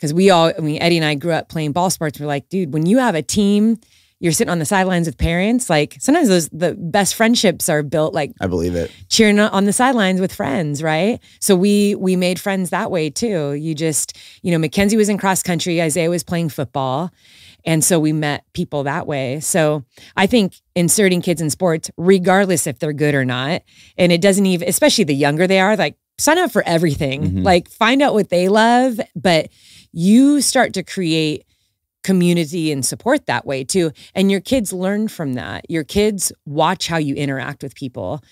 Cause 0.00 0.14
we 0.14 0.30
all 0.30 0.50
I 0.56 0.60
mean 0.60 0.80
Eddie 0.80 0.96
and 0.96 1.04
I 1.04 1.14
grew 1.16 1.32
up 1.32 1.48
playing 1.48 1.72
ball 1.72 1.90
sports. 1.90 2.18
We're 2.18 2.26
like, 2.26 2.48
dude, 2.48 2.72
when 2.72 2.86
you 2.86 2.98
have 2.98 3.14
a 3.14 3.22
team, 3.22 3.78
you're 4.20 4.32
sitting 4.32 4.50
on 4.50 4.58
the 4.58 4.66
sidelines 4.66 5.06
with 5.06 5.16
parents, 5.16 5.68
like 5.68 5.96
sometimes 5.98 6.28
those 6.28 6.48
the 6.50 6.74
best 6.74 7.14
friendships 7.14 7.68
are 7.68 7.82
built 7.82 8.14
like 8.14 8.32
I 8.40 8.46
believe 8.46 8.74
it. 8.74 8.90
cheering 9.08 9.40
on 9.40 9.64
the 9.64 9.72
sidelines 9.72 10.20
with 10.20 10.32
friends, 10.32 10.82
right? 10.82 11.18
So 11.40 11.56
we 11.56 11.94
we 11.96 12.16
made 12.16 12.38
friends 12.38 12.70
that 12.70 12.90
way 12.90 13.10
too. 13.10 13.54
You 13.54 13.74
just, 13.74 14.16
you 14.42 14.52
know, 14.52 14.58
Mackenzie 14.58 14.96
was 14.96 15.08
in 15.08 15.18
cross 15.18 15.42
country, 15.42 15.82
Isaiah 15.82 16.10
was 16.10 16.22
playing 16.22 16.50
football. 16.50 17.10
And 17.64 17.84
so 17.84 17.98
we 18.00 18.12
met 18.12 18.44
people 18.52 18.84
that 18.84 19.06
way. 19.06 19.40
So 19.40 19.84
I 20.16 20.26
think 20.26 20.54
inserting 20.74 21.22
kids 21.22 21.40
in 21.40 21.50
sports, 21.50 21.90
regardless 21.96 22.66
if 22.66 22.78
they're 22.78 22.92
good 22.92 23.14
or 23.14 23.24
not, 23.24 23.62
and 23.96 24.12
it 24.12 24.20
doesn't 24.20 24.46
even, 24.46 24.68
especially 24.68 25.04
the 25.04 25.14
younger 25.14 25.46
they 25.46 25.60
are, 25.60 25.76
like 25.76 25.96
sign 26.18 26.38
up 26.38 26.50
for 26.52 26.62
everything. 26.66 27.22
Mhm. 27.22 27.44
Like 27.44 27.68
find 27.70 28.02
out 28.02 28.14
what 28.14 28.28
they 28.28 28.48
love, 28.48 29.00
but 29.16 29.48
you 29.92 30.40
start 30.40 30.74
to 30.74 30.82
create 30.82 31.44
community 32.02 32.72
and 32.72 32.84
support 32.84 33.26
that 33.26 33.46
way 33.46 33.64
too. 33.64 33.90
And 34.14 34.30
your 34.30 34.40
kids 34.40 34.72
learn 34.72 35.08
from 35.08 35.34
that. 35.34 35.68
Your 35.68 35.84
kids 35.84 36.32
watch 36.46 36.86
how 36.86 36.96
you 36.96 37.14
interact 37.14 37.62
with 37.62 37.74
people. 37.74 38.22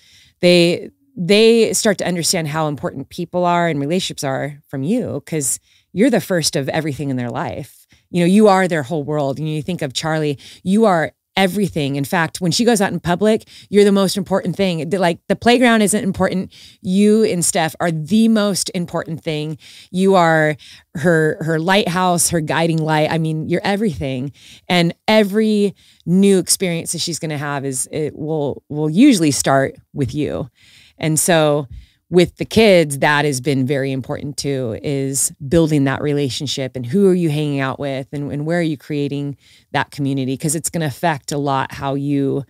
They 0.41 0.89
they 1.21 1.73
start 1.73 1.97
to 1.97 2.07
understand 2.07 2.47
how 2.47 2.67
important 2.69 3.09
people 3.09 3.43
are 3.43 3.67
and 3.67 3.79
relationships 3.81 4.23
are 4.23 4.61
from 4.69 4.83
you 4.83 5.21
because 5.25 5.59
you're 5.91 6.09
the 6.09 6.21
first 6.21 6.55
of 6.55 6.69
everything 6.69 7.09
in 7.09 7.17
their 7.17 7.29
life. 7.29 7.78
You 8.09 8.21
know, 8.21 8.25
you 8.27 8.47
are 8.47 8.67
their 8.67 8.83
whole 8.83 9.03
world. 9.03 9.39
And 9.39 9.49
you 9.49 9.61
think 9.61 9.81
of 9.81 9.93
Charlie, 9.93 10.37
you 10.63 10.85
are 10.85 11.11
everything. 11.39 11.95
In 11.95 12.03
fact, 12.03 12.41
when 12.41 12.51
she 12.51 12.65
goes 12.65 12.81
out 12.81 12.91
in 12.91 12.99
public, 12.99 13.47
you're 13.69 13.85
the 13.85 13.93
most 13.93 14.17
important 14.17 14.57
thing. 14.57 14.89
Like 14.89 15.19
the 15.27 15.37
playground 15.37 15.81
isn't 15.81 16.03
important. 16.03 16.51
You 16.81 17.23
and 17.23 17.45
Steph 17.45 17.75
are 17.79 17.91
the 17.91 18.27
most 18.27 18.69
important 18.75 19.23
thing. 19.23 19.57
You 19.89 20.15
are 20.15 20.57
her 20.95 21.37
her 21.41 21.57
lighthouse, 21.57 22.29
her 22.31 22.41
guiding 22.41 22.79
light. 22.79 23.09
I 23.09 23.19
mean, 23.19 23.47
you're 23.47 23.61
everything. 23.63 24.33
And 24.67 24.93
every 25.07 25.75
new 26.05 26.39
experience 26.39 26.91
that 26.91 26.99
she's 26.99 27.19
going 27.19 27.29
to 27.29 27.37
have 27.37 27.63
is 27.63 27.87
it 27.89 28.17
will 28.17 28.61
will 28.67 28.89
usually 28.89 29.31
start 29.31 29.75
with 29.93 30.13
you. 30.13 30.49
And 30.97 31.17
so 31.17 31.67
with 32.11 32.37
the 32.37 32.45
kids, 32.45 32.99
that 32.99 33.23
has 33.25 33.39
been 33.39 33.67
very 33.67 33.91
important 33.91 34.35
too, 34.37 34.79
is 34.81 35.31
building 35.47 35.83
that 35.83 36.01
relationship 36.01 36.75
and 36.75 36.85
who 36.85 37.07
are 37.07 37.13
you 37.13 37.29
hanging 37.29 37.59
out 37.59 37.79
with 37.79 38.07
and, 38.11 38.31
and 38.31 38.45
where 38.45 38.59
are 38.59 38.63
you 38.63 38.77
creating 38.77 39.37
that 39.71 39.91
community? 39.91 40.33
Because 40.33 40.55
it's 40.55 40.69
going 40.71 40.81
to 40.81 40.87
affect 40.87 41.31
a 41.31 41.37
lot 41.37 41.71
how 41.73 41.93
you 41.95 42.43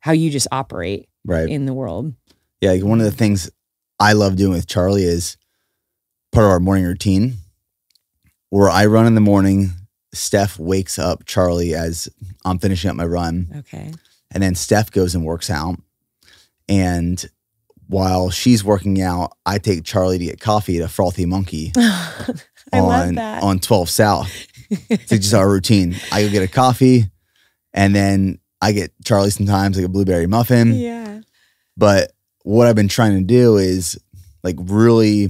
how 0.00 0.12
you 0.12 0.30
just 0.30 0.48
operate 0.52 1.08
Right. 1.24 1.48
in 1.48 1.66
the 1.66 1.74
world. 1.74 2.14
Yeah, 2.60 2.70
like 2.70 2.84
one 2.84 3.00
of 3.00 3.04
the 3.04 3.10
things 3.10 3.50
I 3.98 4.12
love 4.12 4.36
doing 4.36 4.52
with 4.52 4.66
Charlie 4.68 5.02
is 5.02 5.36
part 6.32 6.44
of 6.44 6.50
our 6.52 6.60
morning 6.60 6.84
routine 6.84 7.34
where 8.50 8.70
I 8.70 8.86
run 8.86 9.06
in 9.06 9.14
the 9.16 9.20
morning. 9.20 9.70
Steph 10.14 10.58
wakes 10.58 10.98
up 10.98 11.26
Charlie 11.26 11.74
as 11.74 12.08
I'm 12.44 12.58
finishing 12.58 12.88
up 12.88 12.96
my 12.96 13.04
run. 13.04 13.52
Okay. 13.58 13.92
And 14.30 14.42
then 14.42 14.54
Steph 14.54 14.90
goes 14.92 15.14
and 15.14 15.24
works 15.24 15.50
out. 15.50 15.78
And 16.68 17.24
while 17.88 18.30
she's 18.30 18.64
working 18.64 19.00
out, 19.00 19.32
I 19.46 19.58
take 19.58 19.84
Charlie 19.84 20.18
to 20.18 20.24
get 20.24 20.40
coffee 20.40 20.78
at 20.78 20.84
a 20.84 20.88
frothy 20.88 21.24
monkey 21.26 21.72
on, 22.72 23.18
on 23.18 23.58
12 23.60 23.88
South. 23.88 24.30
It's 24.90 25.08
just 25.10 25.32
our 25.34 25.48
routine. 25.48 25.94
I 26.10 26.22
go 26.24 26.28
get 26.30 26.42
a 26.42 26.48
coffee 26.48 27.04
and 27.72 27.94
then 27.94 28.40
I 28.60 28.72
get 28.72 28.90
Charlie 29.04 29.30
sometimes 29.30 29.76
like 29.76 29.86
a 29.86 29.88
blueberry 29.88 30.26
muffin. 30.26 30.74
yeah. 30.74 31.20
But 31.76 32.10
what 32.42 32.66
I've 32.66 32.74
been 32.74 32.88
trying 32.88 33.16
to 33.16 33.22
do 33.24 33.58
is 33.58 33.96
like 34.42 34.56
really 34.58 35.28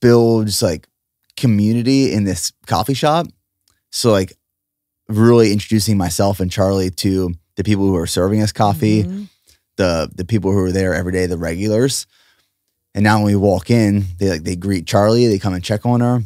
build 0.00 0.46
just 0.46 0.62
like 0.62 0.88
community 1.36 2.12
in 2.12 2.24
this 2.24 2.52
coffee 2.66 2.94
shop. 2.94 3.26
So 3.90 4.10
like 4.10 4.32
really 5.08 5.52
introducing 5.52 5.96
myself 5.96 6.40
and 6.40 6.50
Charlie 6.50 6.90
to 6.90 7.32
the 7.56 7.62
people 7.64 7.86
who 7.86 7.96
are 7.96 8.06
serving 8.08 8.42
us 8.42 8.50
coffee, 8.52 9.04
Mhm. 9.04 9.28
The 9.76 10.10
the 10.14 10.24
people 10.24 10.52
who 10.52 10.58
are 10.64 10.72
there 10.72 10.94
every 10.94 11.12
day, 11.12 11.26
the 11.26 11.36
regulars. 11.38 12.06
And 12.94 13.02
now 13.02 13.16
when 13.18 13.26
we 13.26 13.36
walk 13.36 13.70
in, 13.70 14.04
they 14.18 14.30
like 14.30 14.44
they 14.44 14.56
greet 14.56 14.86
Charlie, 14.86 15.26
they 15.26 15.38
come 15.38 15.54
and 15.54 15.64
check 15.64 15.84
on 15.84 16.00
her. 16.00 16.22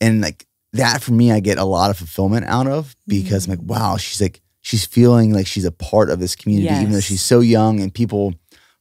And 0.00 0.20
like 0.20 0.46
that 0.72 1.02
for 1.02 1.12
me, 1.12 1.30
I 1.30 1.40
get 1.40 1.58
a 1.58 1.64
lot 1.64 1.90
of 1.90 1.96
fulfillment 1.96 2.46
out 2.46 2.66
of 2.66 2.96
because 3.06 3.46
I'm 3.46 3.50
like, 3.50 3.62
wow, 3.62 3.96
she's 3.96 4.20
like, 4.20 4.40
she's 4.60 4.84
feeling 4.84 5.32
like 5.32 5.46
she's 5.46 5.64
a 5.64 5.70
part 5.70 6.10
of 6.10 6.18
this 6.18 6.34
community, 6.34 6.74
even 6.82 6.92
though 6.92 7.00
she's 7.00 7.22
so 7.22 7.38
young 7.40 7.78
and 7.80 7.94
people 7.94 8.34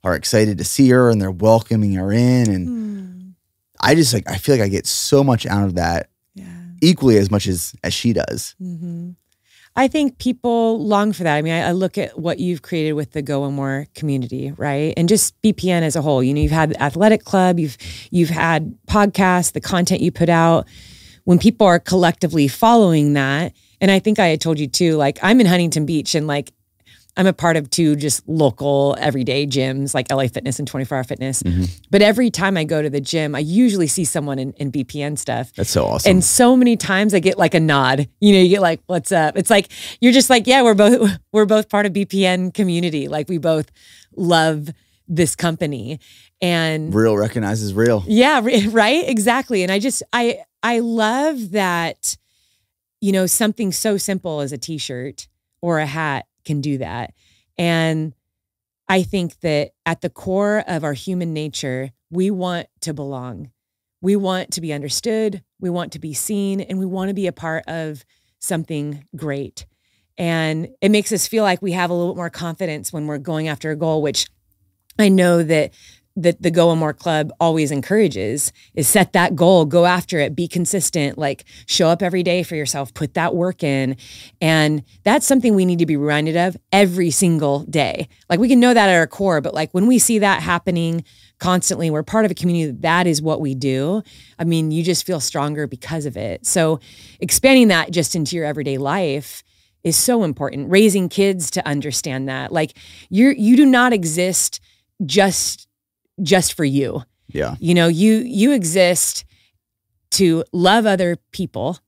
are 0.03 0.15
excited 0.15 0.57
to 0.57 0.63
see 0.65 0.89
her 0.89 1.09
and 1.11 1.21
they're 1.21 1.29
welcoming 1.31 1.93
her 1.93 2.11
in. 2.11 2.49
And 2.49 2.67
Hmm. 2.67 3.29
I 3.79 3.95
just 3.95 4.13
like 4.13 4.27
I 4.29 4.37
feel 4.37 4.55
like 4.55 4.63
I 4.63 4.69
get 4.69 4.87
so 4.87 5.23
much 5.23 5.45
out 5.45 5.65
of 5.65 5.75
that 5.75 6.09
Yeah. 6.33 6.45
equally 6.81 7.17
as 7.17 7.29
much 7.29 7.45
as 7.47 7.73
as 7.83 7.93
she 7.93 8.11
does. 8.13 8.55
hmm 8.57 9.11
I 9.75 9.87
think 9.87 10.19
people 10.19 10.85
long 10.85 11.13
for 11.13 11.23
that. 11.23 11.35
I 11.35 11.41
mean, 11.41 11.53
I, 11.53 11.69
I 11.69 11.71
look 11.71 11.97
at 11.97 12.19
what 12.19 12.39
you've 12.39 12.61
created 12.61 12.93
with 12.93 13.11
the 13.11 13.21
Go 13.21 13.41
One 13.41 13.53
More 13.53 13.87
community, 13.95 14.51
right? 14.51 14.93
And 14.95 15.09
just 15.09 15.39
BPN 15.41 15.81
as 15.81 15.95
a 15.95 16.01
whole. 16.01 16.21
You 16.21 16.33
know, 16.33 16.41
you've 16.41 16.51
had 16.51 16.71
the 16.71 16.81
athletic 16.81 17.23
club, 17.23 17.59
you've 17.59 17.77
you've 18.11 18.29
had 18.29 18.77
podcasts, 18.87 19.53
the 19.53 19.61
content 19.61 20.01
you 20.01 20.11
put 20.11 20.29
out. 20.29 20.67
When 21.25 21.39
people 21.39 21.65
are 21.65 21.79
collectively 21.79 22.47
following 22.49 23.13
that, 23.13 23.53
and 23.79 23.89
I 23.89 23.99
think 23.99 24.19
I 24.19 24.27
had 24.27 24.41
told 24.41 24.59
you 24.59 24.67
too, 24.67 24.95
like 24.95 25.17
I'm 25.23 25.39
in 25.39 25.47
Huntington 25.47 25.85
Beach 25.85 26.15
and 26.15 26.27
like 26.27 26.51
I'm 27.15 27.27
a 27.27 27.33
part 27.33 27.57
of 27.57 27.69
two 27.69 27.95
just 27.95 28.27
local 28.27 28.95
everyday 28.99 29.45
gyms 29.45 29.93
like 29.93 30.11
LA 30.11 30.27
Fitness 30.27 30.57
and 30.57 30.67
24 30.67 30.97
Hour 30.97 31.03
Fitness. 31.03 31.43
Mm-hmm. 31.43 31.65
But 31.91 32.01
every 32.01 32.31
time 32.31 32.57
I 32.57 32.63
go 32.63 32.81
to 32.81 32.89
the 32.89 33.01
gym, 33.01 33.35
I 33.35 33.39
usually 33.39 33.87
see 33.87 34.03
someone 34.03 34.39
in, 34.39 34.53
in 34.53 34.71
BPN 34.71 35.17
stuff. 35.17 35.53
That's 35.53 35.69
so 35.69 35.85
awesome. 35.85 36.09
And 36.09 36.23
so 36.23 36.55
many 36.55 36.75
times 36.75 37.13
I 37.13 37.19
get 37.19 37.37
like 37.37 37.53
a 37.53 37.59
nod. 37.59 38.07
You 38.19 38.33
know, 38.33 38.39
you 38.39 38.49
get 38.49 38.61
like, 38.61 38.81
"What's 38.87 39.11
up?" 39.11 39.37
It's 39.37 39.49
like 39.49 39.69
you're 40.01 40.13
just 40.13 40.29
like, 40.29 40.47
"Yeah, 40.47 40.63
we're 40.63 40.73
both 40.73 41.17
we're 41.31 41.45
both 41.45 41.69
part 41.69 41.85
of 41.85 41.93
BPN 41.93 42.53
community. 42.53 43.07
Like 43.07 43.29
we 43.29 43.37
both 43.37 43.71
love 44.15 44.69
this 45.07 45.35
company." 45.35 45.99
And 46.41 46.93
real 46.93 47.15
recognizes 47.15 47.73
real. 47.73 48.03
yeah, 48.07 48.41
right? 48.71 49.07
Exactly. 49.07 49.63
And 49.63 49.71
I 49.71 49.79
just 49.79 50.01
I 50.11 50.39
I 50.63 50.79
love 50.79 51.51
that 51.51 52.17
you 53.03 53.11
know, 53.11 53.25
something 53.25 53.73
so 53.73 53.97
simple 53.97 54.39
as 54.39 54.53
a 54.53 54.57
t-shirt 54.57 55.27
or 55.61 55.79
a 55.79 55.85
hat 55.85 56.25
can 56.45 56.61
do 56.61 56.77
that. 56.79 57.13
And 57.57 58.13
I 58.87 59.03
think 59.03 59.39
that 59.41 59.71
at 59.85 60.01
the 60.01 60.09
core 60.09 60.63
of 60.67 60.83
our 60.83 60.93
human 60.93 61.33
nature, 61.33 61.91
we 62.09 62.31
want 62.31 62.67
to 62.81 62.93
belong. 62.93 63.51
We 64.01 64.15
want 64.15 64.51
to 64.51 64.61
be 64.61 64.73
understood, 64.73 65.41
we 65.61 65.69
want 65.69 65.93
to 65.93 65.99
be 65.99 66.13
seen, 66.13 66.59
and 66.59 66.77
we 66.77 66.85
want 66.85 67.07
to 67.07 67.13
be 67.13 67.27
a 67.27 67.31
part 67.31 67.63
of 67.67 68.03
something 68.39 69.05
great. 69.15 69.65
And 70.17 70.67
it 70.81 70.91
makes 70.91 71.11
us 71.11 71.25
feel 71.25 71.43
like 71.43 71.61
we 71.61 71.71
have 71.71 71.89
a 71.89 71.93
little 71.93 72.13
bit 72.13 72.17
more 72.17 72.29
confidence 72.29 72.91
when 72.91 73.07
we're 73.07 73.17
going 73.17 73.47
after 73.47 73.71
a 73.71 73.75
goal, 73.75 74.01
which 74.01 74.27
I 74.99 75.09
know 75.09 75.41
that 75.41 75.71
that 76.15 76.41
the 76.41 76.51
Go 76.51 76.75
More 76.75 76.93
Club 76.93 77.31
always 77.39 77.71
encourages 77.71 78.53
is 78.75 78.87
set 78.87 79.13
that 79.13 79.35
goal, 79.35 79.65
go 79.65 79.85
after 79.85 80.19
it, 80.19 80.35
be 80.35 80.47
consistent, 80.47 81.17
like 81.17 81.45
show 81.65 81.87
up 81.87 82.03
every 82.03 82.21
day 82.21 82.43
for 82.43 82.55
yourself, 82.55 82.93
put 82.93 83.15
that 83.15 83.33
work 83.33 83.63
in. 83.63 83.97
And 84.39 84.83
that's 85.03 85.25
something 85.25 85.55
we 85.55 85.65
need 85.65 85.79
to 85.79 85.87
be 85.87 85.97
reminded 85.97 86.37
of 86.37 86.55
every 86.71 87.09
single 87.09 87.63
day. 87.65 88.07
Like 88.29 88.39
we 88.39 88.47
can 88.47 88.59
know 88.59 88.73
that 88.73 88.89
at 88.89 88.95
our 88.95 89.07
core, 89.07 89.41
but 89.41 89.55
like 89.55 89.71
when 89.71 89.87
we 89.87 89.97
see 89.97 90.19
that 90.19 90.43
happening 90.43 91.03
constantly, 91.39 91.89
we're 91.89 92.03
part 92.03 92.25
of 92.25 92.31
a 92.31 92.35
community 92.35 92.71
that, 92.81 93.07
is 93.07 93.21
what 93.21 93.41
we 93.41 93.55
do. 93.55 94.03
I 94.37 94.43
mean, 94.43 94.71
you 94.71 94.83
just 94.83 95.05
feel 95.05 95.19
stronger 95.19 95.67
because 95.67 96.05
of 96.05 96.15
it. 96.15 96.45
So 96.45 96.79
expanding 97.19 97.69
that 97.69 97.91
just 97.91 98.15
into 98.15 98.35
your 98.35 98.45
everyday 98.45 98.77
life 98.77 99.43
is 99.83 99.97
so 99.97 100.23
important. 100.23 100.69
Raising 100.69 101.09
kids 101.09 101.51
to 101.51 101.67
understand 101.67 102.29
that. 102.29 102.51
Like 102.51 102.77
you're 103.09 103.33
you 103.33 103.57
do 103.57 103.65
not 103.65 103.93
exist 103.93 104.61
just 105.05 105.62
just 106.21 106.53
for 106.53 106.65
you. 106.65 107.03
Yeah. 107.27 107.55
You 107.59 107.73
know, 107.73 107.87
you 107.87 108.15
you 108.17 108.51
exist 108.51 109.25
to 110.11 110.43
love 110.53 110.85
other 110.85 111.17
people, 111.31 111.79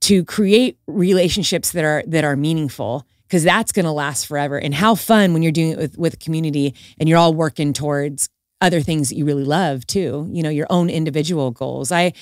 to 0.00 0.24
create 0.24 0.78
relationships 0.86 1.72
that 1.72 1.84
are 1.84 2.02
that 2.06 2.24
are 2.24 2.36
meaningful 2.36 3.06
because 3.28 3.42
that's 3.42 3.72
going 3.72 3.84
to 3.84 3.92
last 3.92 4.26
forever. 4.26 4.58
And 4.58 4.74
how 4.74 4.94
fun 4.94 5.32
when 5.32 5.42
you're 5.42 5.52
doing 5.52 5.72
it 5.72 5.78
with 5.78 5.98
with 5.98 6.14
a 6.14 6.18
community 6.18 6.74
and 6.98 7.08
you're 7.08 7.18
all 7.18 7.34
working 7.34 7.72
towards 7.72 8.28
other 8.60 8.80
things 8.80 9.10
that 9.10 9.16
you 9.16 9.26
really 9.26 9.44
love 9.44 9.86
too. 9.86 10.28
You 10.32 10.42
know, 10.42 10.50
your 10.50 10.66
own 10.70 10.88
individual 10.88 11.50
goals. 11.50 11.92
I 11.92 12.12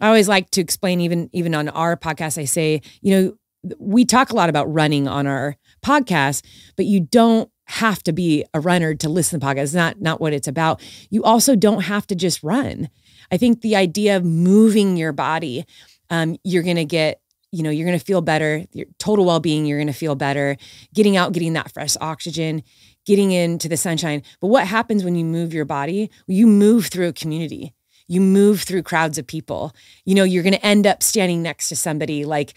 I 0.00 0.08
always 0.08 0.28
like 0.28 0.50
to 0.50 0.60
explain 0.60 1.00
even 1.00 1.30
even 1.32 1.54
on 1.54 1.68
our 1.70 1.96
podcast 1.96 2.38
I 2.38 2.44
say, 2.44 2.82
you 3.00 3.14
know, 3.14 3.74
we 3.78 4.04
talk 4.04 4.30
a 4.30 4.36
lot 4.36 4.48
about 4.48 4.72
running 4.72 5.08
on 5.08 5.26
our 5.26 5.56
podcast, 5.82 6.44
but 6.76 6.86
you 6.86 7.00
don't 7.00 7.50
have 7.68 8.02
to 8.04 8.12
be 8.12 8.44
a 8.54 8.60
runner 8.60 8.94
to 8.94 9.08
listen 9.08 9.38
to 9.38 9.46
podcasts. 9.46 9.62
It's 9.64 9.74
not 9.74 10.00
not 10.00 10.20
what 10.20 10.32
it's 10.32 10.48
about. 10.48 10.80
You 11.10 11.22
also 11.22 11.54
don't 11.54 11.82
have 11.82 12.06
to 12.08 12.14
just 12.14 12.42
run. 12.42 12.88
I 13.30 13.36
think 13.36 13.60
the 13.60 13.76
idea 13.76 14.16
of 14.16 14.24
moving 14.24 14.96
your 14.96 15.12
body, 15.12 15.66
um, 16.08 16.36
you're 16.44 16.62
gonna 16.62 16.86
get, 16.86 17.20
you 17.52 17.62
know, 17.62 17.70
you're 17.70 17.86
gonna 17.86 17.98
feel 17.98 18.22
better. 18.22 18.64
Your 18.72 18.86
total 18.98 19.26
well-being, 19.26 19.66
you're 19.66 19.78
gonna 19.78 19.92
feel 19.92 20.14
better. 20.14 20.56
Getting 20.94 21.16
out, 21.16 21.32
getting 21.32 21.52
that 21.52 21.72
fresh 21.72 21.96
oxygen, 22.00 22.62
getting 23.04 23.32
into 23.32 23.68
the 23.68 23.76
sunshine. 23.76 24.22
But 24.40 24.48
what 24.48 24.66
happens 24.66 25.04
when 25.04 25.14
you 25.14 25.24
move 25.24 25.52
your 25.52 25.66
body? 25.66 26.10
You 26.26 26.46
move 26.46 26.86
through 26.86 27.08
a 27.08 27.12
community 27.12 27.74
you 28.08 28.22
move 28.22 28.62
through 28.62 28.82
crowds 28.82 29.18
of 29.18 29.26
people. 29.26 29.74
You 30.04 30.14
know, 30.14 30.24
you're 30.24 30.42
going 30.42 30.54
to 30.54 30.66
end 30.66 30.86
up 30.86 31.02
standing 31.02 31.42
next 31.42 31.68
to 31.68 31.76
somebody 31.76 32.24
like, 32.24 32.54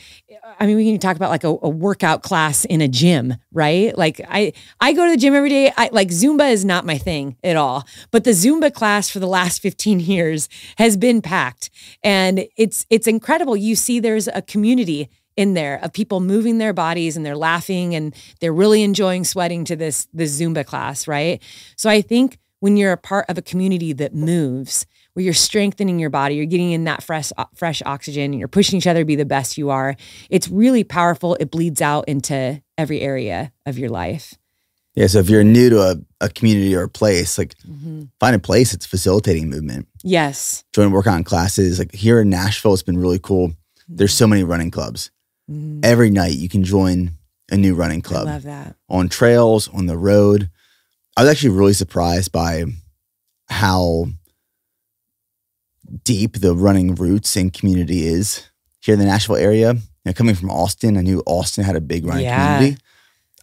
I 0.59 0.65
mean, 0.65 0.77
we 0.77 0.89
can 0.89 0.99
talk 0.99 1.17
about 1.17 1.29
like 1.29 1.43
a, 1.43 1.49
a, 1.61 1.69
workout 1.69 2.23
class 2.23 2.63
in 2.65 2.81
a 2.81 2.87
gym, 2.87 3.35
right? 3.51 3.95
Like 3.97 4.21
I, 4.27 4.53
I 4.79 4.93
go 4.93 5.05
to 5.05 5.11
the 5.11 5.17
gym 5.17 5.35
every 5.35 5.49
day. 5.49 5.71
I 5.75 5.89
like 5.91 6.07
Zumba 6.07 6.51
is 6.51 6.63
not 6.63 6.85
my 6.85 6.97
thing 6.97 7.35
at 7.43 7.57
all, 7.57 7.85
but 8.11 8.23
the 8.23 8.31
Zumba 8.31 8.73
class 8.73 9.09
for 9.09 9.19
the 9.19 9.27
last 9.27 9.61
15 9.61 9.99
years 9.99 10.47
has 10.77 10.95
been 10.95 11.21
packed 11.21 11.69
and 12.01 12.47
it's, 12.55 12.85
it's 12.89 13.07
incredible. 13.07 13.57
You 13.57 13.75
see 13.75 13.99
there's 13.99 14.27
a 14.29 14.41
community 14.41 15.09
in 15.35 15.53
there 15.53 15.79
of 15.83 15.91
people 15.91 16.19
moving 16.19 16.57
their 16.59 16.73
bodies 16.73 17.17
and 17.17 17.25
they're 17.25 17.37
laughing 17.37 17.95
and 17.95 18.15
they're 18.39 18.53
really 18.53 18.83
enjoying 18.83 19.23
sweating 19.23 19.65
to 19.65 19.75
this, 19.75 20.07
this 20.13 20.39
Zumba 20.39 20.65
class, 20.65 21.07
right? 21.07 21.41
So 21.75 21.89
I 21.89 22.01
think 22.01 22.37
when 22.59 22.77
you're 22.77 22.91
a 22.91 22.97
part 22.97 23.25
of 23.27 23.37
a 23.37 23.41
community 23.41 23.91
that 23.91 24.13
moves, 24.13 24.85
where 25.13 25.23
you're 25.23 25.33
strengthening 25.33 25.99
your 25.99 26.09
body, 26.09 26.35
you're 26.35 26.45
getting 26.45 26.71
in 26.71 26.85
that 26.85 27.03
fresh 27.03 27.31
fresh 27.55 27.81
oxygen, 27.85 28.31
and 28.31 28.39
you're 28.39 28.47
pushing 28.47 28.77
each 28.77 28.87
other 28.87 29.01
to 29.01 29.05
be 29.05 29.15
the 29.15 29.25
best 29.25 29.57
you 29.57 29.69
are. 29.69 29.95
It's 30.29 30.47
really 30.47 30.83
powerful. 30.83 31.35
It 31.39 31.51
bleeds 31.51 31.81
out 31.81 32.07
into 32.07 32.61
every 32.77 33.01
area 33.01 33.51
of 33.65 33.77
your 33.77 33.89
life. 33.89 34.35
Yeah. 34.95 35.07
So 35.07 35.19
if 35.19 35.29
you're 35.29 35.43
new 35.43 35.69
to 35.69 35.81
a, 35.81 35.95
a 36.19 36.29
community 36.29 36.75
or 36.75 36.83
a 36.83 36.89
place, 36.89 37.37
like 37.37 37.55
mm-hmm. 37.59 38.03
find 38.19 38.35
a 38.35 38.39
place 38.39 38.71
that's 38.71 38.85
facilitating 38.85 39.49
movement. 39.49 39.87
Yes. 40.03 40.65
Join 40.73 40.91
workout 40.91 41.23
classes. 41.25 41.79
Like 41.79 41.93
here 41.93 42.21
in 42.21 42.29
Nashville, 42.29 42.73
it's 42.73 42.83
been 42.83 42.97
really 42.97 43.19
cool. 43.19 43.49
Mm-hmm. 43.49 43.95
There's 43.95 44.13
so 44.13 44.27
many 44.27 44.43
running 44.43 44.71
clubs. 44.71 45.11
Mm-hmm. 45.49 45.81
Every 45.83 46.09
night 46.09 46.33
you 46.33 46.49
can 46.49 46.63
join 46.63 47.11
a 47.49 47.57
new 47.57 47.73
running 47.73 48.01
club. 48.01 48.27
I 48.27 48.31
love 48.31 48.43
that. 48.43 48.75
On 48.89 49.07
trails, 49.09 49.67
on 49.69 49.85
the 49.85 49.97
road. 49.97 50.49
I 51.15 51.23
was 51.23 51.31
actually 51.31 51.51
really 51.51 51.73
surprised 51.73 52.31
by 52.31 52.65
how 53.47 54.07
deep 56.03 56.37
the 56.37 56.55
running 56.55 56.95
roots 56.95 57.35
and 57.35 57.53
community 57.53 58.05
is 58.05 58.47
here 58.81 58.93
in 58.93 58.99
the 58.99 59.05
Nashville 59.05 59.37
area. 59.37 59.75
Coming 60.15 60.33
from 60.33 60.49
Austin, 60.49 60.97
I 60.97 61.01
knew 61.01 61.21
Austin 61.27 61.63
had 61.63 61.75
a 61.75 61.81
big 61.81 62.05
running 62.05 62.23
yeah. 62.23 62.55
community. 62.57 62.81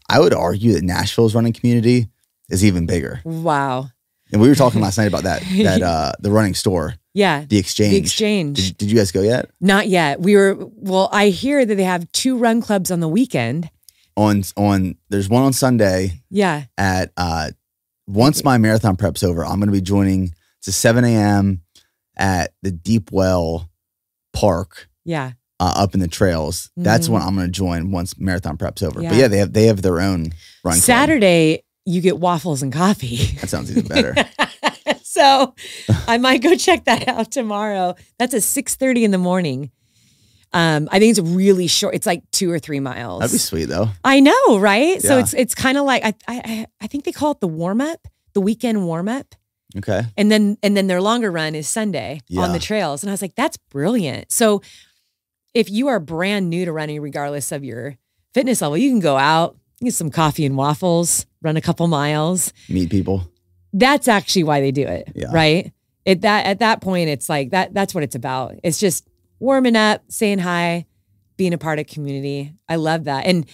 I 0.09 0.19
would 0.19 0.35
argue 0.35 0.73
that 0.73 0.83
Nashville's 0.83 1.35
running 1.35 1.53
community 1.53 2.09
is 2.49 2.65
even 2.65 2.87
bigger. 2.87 3.21
Wow. 3.25 3.91
And 4.33 4.41
we 4.41 4.49
were 4.49 4.55
talking 4.55 4.81
last 4.81 4.99
night 4.99 5.07
about 5.07 5.23
that 5.23 5.43
that 5.63 5.83
uh 5.83 6.13
the 6.19 6.31
running 6.31 6.55
store. 6.55 6.95
Yeah. 7.15 7.45
The 7.49 7.59
exchange. 7.59 7.93
The 7.93 7.99
exchange. 7.99 8.57
Did, 8.57 8.79
did, 8.79 8.91
you 8.91 8.97
guys 8.97 9.13
go 9.13 9.23
yet? 9.23 9.51
Not 9.61 9.89
yet. 9.89 10.21
We 10.21 10.37
were 10.37 10.57
well, 10.59 11.09
I 11.13 11.29
hear 11.29 11.65
that 11.65 11.75
they 11.75 11.85
have 11.85 12.11
two 12.13 12.37
run 12.37 12.61
clubs 12.61 12.91
on 12.91 13.01
the 13.01 13.09
weekend. 13.09 13.71
On 14.17 14.43
on 14.57 14.97
there's 15.09 15.29
one 15.29 15.45
on 15.45 15.53
Sunday. 15.53 16.21
Yeah. 16.29 16.65
At 16.77 17.13
uh 17.17 17.51
once 18.07 18.43
my 18.43 18.59
marathon 18.59 18.97
prep's 18.97 19.23
over, 19.23 19.45
I'm 19.45 19.61
gonna 19.61 19.73
be 19.73 19.81
joining 19.81 20.35
it's 20.59 20.69
a 20.69 20.73
7 20.73 21.05
a.m 21.05 21.63
at 22.19 22.53
the 22.63 22.71
Deep 22.71 23.11
Well 23.13 23.71
Park. 24.33 24.89
Yeah. 25.05 25.33
Uh, 25.61 25.73
up 25.77 25.95
in 25.95 26.01
the 26.01 26.09
trails. 26.09 26.69
Mm-hmm. 26.69 26.85
That's 26.85 27.09
when 27.09 27.21
I'm 27.21 27.35
going 27.35 27.47
to 27.49 27.53
join 27.53 27.91
once 27.91 28.19
marathon 28.19 28.57
prep's 28.57 28.83
over. 28.83 29.03
Yeah. 29.03 29.09
But 29.09 29.19
yeah, 29.19 29.29
they 29.29 29.39
have 29.39 29.53
they 29.53 29.67
have 29.67 29.83
their 29.83 30.01
own 30.01 30.33
run. 30.63 30.77
Saturday, 30.77 31.57
club. 31.57 31.65
you 31.87 32.01
get 32.01 32.19
waffles 32.19 32.63
and 32.63 32.73
coffee. 32.73 33.17
That 33.41 33.49
sounds 33.49 33.71
even 33.71 33.89
better. 33.89 34.15
so 35.03 35.55
I 36.07 36.19
might 36.19 36.43
go 36.43 36.55
check 36.55 36.85
that 36.85 37.09
out 37.09 37.33
tomorrow. 37.33 37.97
That's 38.19 38.35
at 38.35 38.43
6:30 38.43 39.03
in 39.03 39.11
the 39.11 39.19
morning. 39.19 39.73
Um, 40.53 40.89
I 40.93 40.99
think 40.99 41.11
it's 41.11 41.29
really 41.29 41.67
short. 41.67 41.95
It's 41.95 42.07
like 42.07 42.23
two 42.31 42.51
or 42.51 42.59
three 42.59 42.81
miles. 42.81 43.21
That'd 43.21 43.35
be 43.35 43.39
sweet 43.39 43.65
though. 43.67 43.89
I 44.05 44.21
know, 44.21 44.59
right? 44.61 44.95
Yeah. 44.95 44.99
So 45.01 45.19
it's 45.19 45.35
it's 45.35 45.55
kind 45.55 45.77
of 45.77 45.85
like 45.85 46.05
I, 46.05 46.15
I 46.29 46.67
I 46.81 46.87
think 46.87 47.05
they 47.05 47.13
call 47.13 47.33
it 47.33 47.41
the 47.41 47.49
warm 47.49 47.81
up, 47.81 48.07
the 48.33 48.41
weekend 48.41 48.87
warm 48.87 49.09
up. 49.09 49.35
Okay. 49.77 50.03
And 50.17 50.33
then 50.33 50.57
and 50.63 50.77
then 50.77 50.87
their 50.87 51.03
longer 51.03 51.31
run 51.31 51.55
is 51.55 51.69
Sunday 51.69 52.21
yeah. 52.29 52.43
on 52.43 52.53
the 52.53 52.59
trails. 52.59 53.03
And 53.03 53.11
I 53.11 53.13
was 53.13 53.23
like, 53.23 53.35
that's 53.35 53.57
brilliant. 53.57 54.33
So 54.33 54.63
if 55.55 55.71
you 55.71 55.89
are 55.89 56.01
brand 56.01 56.49
new 56.49 56.65
to 56.65 56.73
running, 56.73 57.01
regardless 57.01 57.53
of 57.53 57.65
your 57.65 57.97
fitness 58.33 58.63
level, 58.63 58.79
you 58.79 58.91
can 58.91 59.01
go 59.01 59.17
out, 59.17 59.57
get 59.81 59.95
some 59.95 60.11
coffee 60.11 60.47
and 60.47 60.57
waffles, 60.57 61.27
run 61.43 61.57
a 61.57 61.61
couple 61.61 61.87
miles, 61.87 62.53
meet 62.69 62.91
people. 62.91 63.31
That's 63.73 64.09
actually 64.09 64.45
why 64.45 64.61
they 64.61 64.73
do 64.73 64.87
it. 64.87 65.13
Yeah. 65.15 65.29
Right. 65.33 65.73
At 66.07 66.23
that 66.23 66.47
at 66.47 66.61
that 66.61 66.81
point, 66.81 67.11
it's 67.11 67.29
like 67.29 67.51
that 67.51 67.75
that's 67.75 67.95
what 67.95 68.03
it's 68.03 68.15
about. 68.15 68.55
It's 68.63 68.81
just 68.81 69.07
warming 69.39 69.77
up, 69.77 70.03
saying 70.09 70.39
hi, 70.39 70.87
being 71.37 71.53
a 71.53 71.59
part 71.59 71.79
of 71.79 71.87
community. 71.87 72.55
I 72.69 72.77
love 72.77 73.05
that. 73.05 73.27
And 73.27 73.45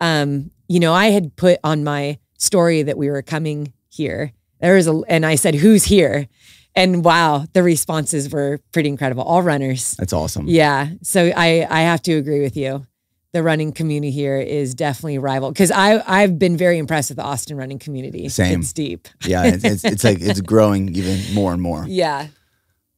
um, 0.00 0.52
you 0.68 0.78
know, 0.78 0.92
I 0.92 1.06
had 1.06 1.34
put 1.34 1.58
on 1.64 1.82
my 1.82 2.18
story 2.38 2.82
that 2.82 2.98
we 2.98 3.10
were 3.10 3.22
coming 3.22 3.72
here 3.88 4.32
there 4.60 4.74
was 4.74 4.86
a, 4.86 5.00
and 5.08 5.26
I 5.26 5.34
said, 5.34 5.54
who's 5.54 5.84
here? 5.84 6.28
And 6.74 7.04
wow, 7.04 7.46
the 7.54 7.62
responses 7.62 8.30
were 8.30 8.60
pretty 8.72 8.90
incredible. 8.90 9.24
All 9.24 9.42
runners. 9.42 9.92
That's 9.98 10.12
awesome. 10.12 10.46
Yeah. 10.46 10.90
So 11.02 11.32
I, 11.34 11.66
I 11.68 11.80
have 11.82 12.02
to 12.02 12.12
agree 12.12 12.42
with 12.42 12.56
you. 12.56 12.86
The 13.32 13.42
running 13.42 13.72
community 13.72 14.10
here 14.10 14.38
is 14.38 14.74
definitely 14.74 15.18
rival 15.18 15.52
because 15.52 15.70
I 15.70 16.02
I've 16.06 16.38
been 16.38 16.56
very 16.56 16.78
impressed 16.78 17.10
with 17.10 17.18
the 17.18 17.24
Austin 17.24 17.58
running 17.58 17.78
community. 17.78 18.30
Same. 18.30 18.60
It's 18.60 18.72
deep. 18.72 19.08
Yeah, 19.26 19.44
it's, 19.44 19.64
it's, 19.64 19.84
it's 19.84 20.04
like 20.04 20.22
it's 20.22 20.40
growing 20.42 20.94
even 20.94 21.34
more 21.34 21.52
and 21.52 21.60
more. 21.60 21.84
Yeah. 21.86 22.28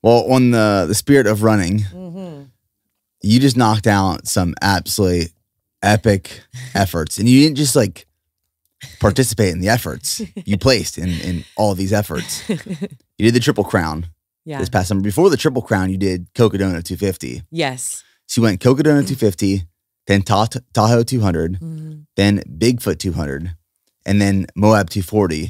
Well, 0.01 0.31
on 0.31 0.53
the 0.53 0.85
the 0.87 0.95
spirit 0.95 1.27
of 1.27 1.43
running, 1.43 1.81
mm-hmm. 1.81 2.45
you 3.21 3.41
just 3.41 3.57
knocked 3.57 3.89
out 3.89 4.29
some 4.29 4.55
absolutely 4.63 5.31
epic 5.83 6.43
efforts, 6.73 7.19
and 7.19 7.29
you 7.29 7.43
didn't 7.43 7.57
just 7.57 7.75
like 7.75 8.07
participate 9.01 9.53
in 9.53 9.61
the 9.61 9.69
efforts 9.69 10.23
you 10.45 10.57
placed 10.69 10.99
in 10.99 11.09
in 11.09 11.45
all 11.57 11.75
these 11.75 11.93
efforts. 11.93 12.43
You 13.21 13.25
did 13.25 13.35
the 13.35 13.41
Triple 13.41 13.65
Crown 13.65 14.07
yeah. 14.45 14.61
this 14.61 14.69
past 14.69 14.87
summer. 14.87 15.01
Before 15.01 15.29
the 15.29 15.37
Triple 15.37 15.61
Crown, 15.61 15.91
you 15.91 15.99
did 15.99 16.33
Cocodona 16.35 16.85
250. 16.85 17.43
Yes. 17.51 18.05
So 18.27 18.41
you 18.41 18.45
went 18.45 18.61
Cocodona 18.61 19.03
250, 19.03 19.65
then 20.07 20.23
Tahoe 20.23 21.03
200, 21.03 21.61
mm-hmm. 21.61 22.01
then 22.15 22.39
Bigfoot 22.49 23.01
200, 23.01 23.57
and 24.07 24.23
then 24.23 24.47
Moab 24.55 24.89
240. 24.89 25.47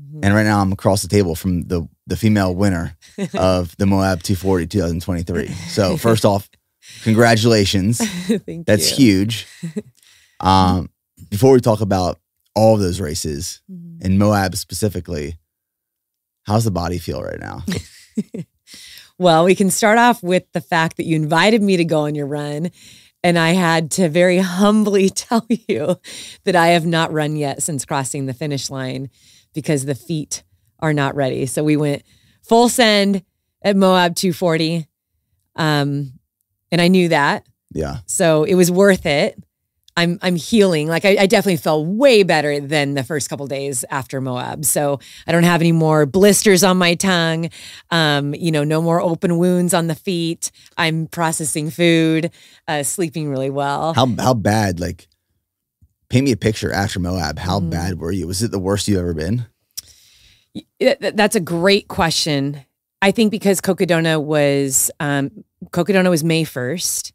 Mm-hmm. 0.00 0.20
And 0.24 0.34
right 0.34 0.42
now 0.42 0.60
I'm 0.60 0.72
across 0.72 1.02
the 1.02 1.08
table 1.08 1.36
from 1.36 1.62
the 1.68 1.88
the 2.08 2.16
female 2.16 2.54
winner 2.54 2.96
of 3.34 3.76
the 3.76 3.86
Moab 3.86 4.22
240 4.22 4.66
2023. 4.66 5.48
So 5.48 5.96
first 6.08 6.24
off, 6.24 6.50
congratulations. 7.02 7.98
That's 8.66 8.98
you. 8.98 9.18
huge. 9.18 9.46
Um, 10.40 10.90
before 11.30 11.52
we 11.52 11.60
talk 11.60 11.80
about 11.80 12.18
all 12.56 12.74
of 12.74 12.80
those 12.80 13.00
races 13.00 13.60
mm-hmm. 13.70 14.04
and 14.04 14.18
Moab 14.18 14.56
specifically. 14.56 15.38
How's 16.44 16.64
the 16.64 16.70
body 16.72 16.98
feel 16.98 17.22
right 17.22 17.38
now? 17.38 17.62
well, 19.18 19.44
we 19.44 19.54
can 19.54 19.70
start 19.70 19.98
off 19.98 20.22
with 20.22 20.50
the 20.52 20.60
fact 20.60 20.96
that 20.96 21.04
you 21.04 21.14
invited 21.16 21.62
me 21.62 21.76
to 21.76 21.84
go 21.84 22.00
on 22.00 22.14
your 22.14 22.26
run. 22.26 22.70
And 23.22 23.38
I 23.38 23.50
had 23.50 23.90
to 23.92 24.08
very 24.08 24.38
humbly 24.38 25.10
tell 25.10 25.46
you 25.48 25.96
that 26.44 26.56
I 26.56 26.68
have 26.68 26.86
not 26.86 27.12
run 27.12 27.36
yet 27.36 27.62
since 27.62 27.84
crossing 27.84 28.26
the 28.26 28.34
finish 28.34 28.70
line 28.70 29.10
because 29.54 29.84
the 29.84 29.94
feet 29.94 30.42
are 30.80 30.92
not 30.92 31.14
ready. 31.14 31.46
So 31.46 31.62
we 31.62 31.76
went 31.76 32.02
full 32.42 32.68
send 32.68 33.22
at 33.62 33.76
Moab 33.76 34.14
240. 34.14 34.86
Um, 35.56 36.12
and 36.70 36.80
I 36.80 36.88
knew 36.88 37.08
that. 37.08 37.46
Yeah. 37.72 37.98
So 38.06 38.44
it 38.44 38.54
was 38.54 38.70
worth 38.70 39.06
it. 39.06 39.42
I'm 39.96 40.18
I'm 40.22 40.36
healing. 40.36 40.88
Like 40.88 41.04
I, 41.04 41.16
I 41.20 41.26
definitely 41.26 41.56
felt 41.56 41.86
way 41.86 42.22
better 42.22 42.60
than 42.60 42.94
the 42.94 43.02
first 43.02 43.30
couple 43.30 43.46
days 43.46 43.84
after 43.90 44.20
Moab. 44.20 44.64
So 44.64 45.00
I 45.26 45.32
don't 45.32 45.44
have 45.44 45.60
any 45.62 45.72
more 45.72 46.04
blisters 46.06 46.62
on 46.62 46.76
my 46.76 46.94
tongue. 46.94 47.48
Um, 47.90 48.34
you 48.34 48.50
know, 48.52 48.62
no 48.64 48.82
more 48.82 49.00
open 49.00 49.38
wounds 49.38 49.72
on 49.72 49.86
the 49.86 49.94
feet. 49.94 50.50
I'm 50.76 51.06
processing 51.06 51.70
food, 51.70 52.30
uh, 52.68 52.82
sleeping 52.82 53.30
really 53.30 53.50
well. 53.50 53.94
How 53.94 54.06
how 54.18 54.34
bad? 54.34 54.80
Like, 54.80 55.08
paint 56.10 56.24
me 56.26 56.32
a 56.32 56.36
picture 56.36 56.70
after 56.72 57.00
Moab. 57.00 57.38
How 57.38 57.58
Mm. 57.60 57.70
bad 57.70 57.98
were 57.98 58.12
you? 58.12 58.26
Was 58.26 58.42
it 58.42 58.50
the 58.50 58.58
worst 58.58 58.86
you've 58.88 58.98
ever 59.00 59.14
been? 59.14 59.46
Th- 60.80 60.98
th- 60.98 61.14
That's 61.14 61.36
a 61.36 61.40
great 61.40 61.88
question. 61.88 62.64
I 63.02 63.10
think 63.12 63.30
because 63.30 63.60
Cocodona 63.60 64.22
was 64.22 64.90
um, 65.00 65.30
Cocodona 65.70 66.10
was 66.10 66.24
May 66.24 66.44
first. 66.44 67.12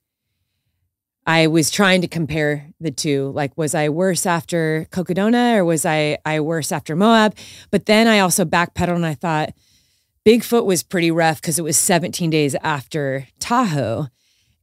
I 1.26 1.47
was 1.47 1.69
trying 1.69 2.01
to 2.01 2.07
compare 2.07 2.67
the 2.80 2.91
two. 2.91 3.32
Like, 3.36 3.55
was 3.57 3.76
I 3.76 3.89
worse 3.89 4.26
after 4.26 4.88
Cocodona 4.91 5.55
or 5.57 5.65
was 5.65 5.86
I 5.86 6.17
I 6.26 6.39
worse 6.39 6.72
after 6.72 6.95
Moab? 6.95 7.36
But 7.69 7.86
then 7.86 8.07
I 8.07 8.19
also 8.19 8.43
backpedaled 8.43 8.95
and 8.95 9.05
I 9.05 9.13
thought 9.13 9.53
Bigfoot 10.26 10.65
was 10.65 10.84
pretty 10.84 11.11
rough 11.11 11.41
because 11.41 11.59
it 11.59 11.63
was 11.63 11.78
17 11.78 12.30
days 12.30 12.55
after 12.61 13.28
Tahoe, 13.39 14.07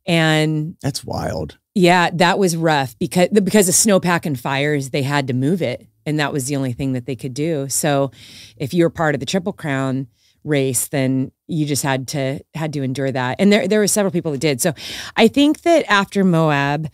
and 0.07 0.77
That's 0.83 1.05
wild. 1.05 1.59
yeah, 1.75 2.11
that 2.15 2.39
was 2.39 2.57
rough 2.57 2.99
because 2.99 3.29
because 3.29 3.69
of 3.69 3.75
snowpack 3.75 4.25
and 4.27 4.39
fires, 4.39 4.91
they 4.91 5.03
had 5.03 5.27
to 5.29 5.35
move 5.35 5.61
it, 5.63 5.87
and 6.07 6.19
that 6.21 6.33
was 6.33 6.47
the 6.47 6.57
only 6.57 6.73
thing 6.73 6.93
that 6.93 7.07
they 7.07 7.17
could 7.17 7.35
do. 7.35 7.69
So, 7.69 8.11
if 8.57 8.73
you 8.73 8.85
were 8.85 8.91
part 8.91 9.15
of 9.15 9.21
the 9.21 9.27
Triple 9.27 9.53
Crown 9.53 10.07
race, 10.45 10.89
then 10.89 11.33
you 11.47 11.67
just 11.67 11.83
had 11.83 12.09
to 12.09 12.41
had 12.55 12.73
to 12.75 12.83
endure 12.83 13.11
that. 13.11 13.37
And 13.39 13.53
there 13.53 13.69
there 13.69 13.81
were 13.81 13.87
several 13.87 14.13
people 14.13 14.33
that 14.33 14.41
did. 14.41 14.61
So, 14.61 14.75
I 15.17 15.29
think 15.29 15.63
that 15.63 15.91
after 15.91 16.25
Moab, 16.25 16.89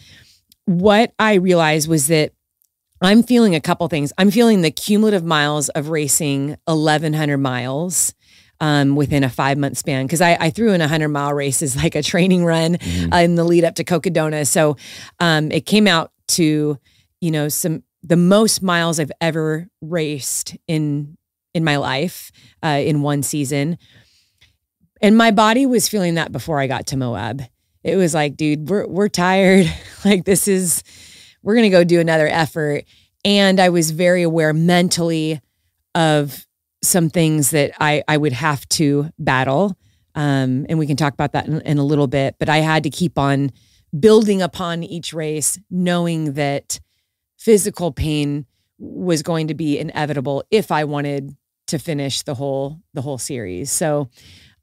what 0.67 1.13
I 1.19 1.35
realized 1.35 1.89
was 1.89 2.07
that 2.09 2.33
I'm 3.01 3.23
feeling 3.23 3.55
a 3.55 3.61
couple 3.61 3.87
things. 3.89 4.13
I'm 4.17 4.31
feeling 4.31 4.63
the 4.63 4.71
cumulative 4.71 5.25
miles 5.25 5.69
of 5.71 5.91
racing 5.91 6.57
1,100 6.67 7.39
miles 7.39 8.15
um, 8.61 8.97
within 8.97 9.25
a 9.25 9.29
five 9.29 9.59
month 9.59 9.79
span 9.79 10.07
because 10.07 10.21
I, 10.21 10.37
I 10.41 10.51
threw 10.51 10.73
in 10.73 10.81
a 10.81 10.85
100 10.85 11.09
mile 11.09 11.35
race 11.35 11.63
as 11.63 11.77
like 11.83 11.95
a 11.95 12.03
training 12.03 12.45
run 12.45 12.79
uh, 13.13 13.19
in 13.19 13.35
the 13.35 13.45
lead 13.45 13.65
up 13.65 13.75
to 13.77 13.85
Cocodona. 13.85 14.47
So 14.47 14.77
um, 15.21 15.51
it 15.53 15.67
came 15.67 15.87
out 15.87 16.13
to, 16.29 16.79
you 17.21 17.31
know, 17.31 17.49
some 17.49 17.83
the 18.03 18.17
most 18.17 18.63
miles 18.63 19.01
I've 19.01 19.13
ever 19.21 19.69
raced 19.81 20.57
in 20.69 21.17
in 21.55 21.65
my 21.65 21.77
life 21.77 22.33
uh, 22.63 22.81
in 22.85 23.01
one 23.01 23.23
season. 23.23 23.79
And 25.01 25.17
my 25.17 25.31
body 25.31 25.67
was 25.67 25.89
feeling 25.89 26.15
that 26.15 26.33
before 26.33 26.61
I 26.61 26.67
got 26.67 26.87
to 26.89 26.97
Moab. 26.97 27.43
It 27.83 27.97
was 27.97 28.15
like, 28.15 28.37
dude, 28.37 28.69
we're 28.69 28.87
we're 28.87 29.09
tired. 29.09 29.73
like 30.05 30.25
this 30.25 30.49
is 30.49 30.83
we're 31.43 31.55
gonna 31.55 31.71
go 31.71 31.85
do 31.85 32.01
another 32.01 32.27
effort. 32.27 32.85
And 33.25 33.61
I 33.61 33.69
was 33.69 33.91
very 33.91 34.23
aware 34.23 34.53
mentally 34.53 35.41
of 35.95 36.47
some 36.83 37.09
things 37.11 37.51
that 37.51 37.73
I 37.81 38.03
I 38.09 38.17
would 38.17 38.33
have 38.33 38.69
to 38.71 39.11
battle. 39.19 39.77
Um, 40.15 40.65
and 40.69 40.79
we 40.79 40.87
can 40.87 40.97
talk 40.97 41.13
about 41.13 41.33
that 41.33 41.47
in, 41.47 41.61
in 41.63 41.79
a 41.79 41.85
little 41.85 42.07
bit. 42.07 42.37
But 42.39 42.49
I 42.49 42.59
had 42.59 42.85
to 42.85 42.91
keep 42.91 43.19
on 43.19 43.51
building 43.99 44.43
upon 44.43 44.83
each 44.83 45.13
race, 45.13 45.59
knowing 45.71 46.35
that 46.35 46.81
physical 47.37 47.93
pain 47.93 48.47
was 48.79 49.23
going 49.23 49.49
to 49.49 49.55
be 49.55 49.79
inevitable 49.79 50.45
if 50.51 50.73
I 50.73 50.85
wanted 50.85 51.37
to 51.67 51.79
finish 51.79 52.23
the 52.23 52.35
whole 52.35 52.81
the 52.93 53.03
whole 53.03 53.19
series. 53.19 53.71
So 53.71 54.11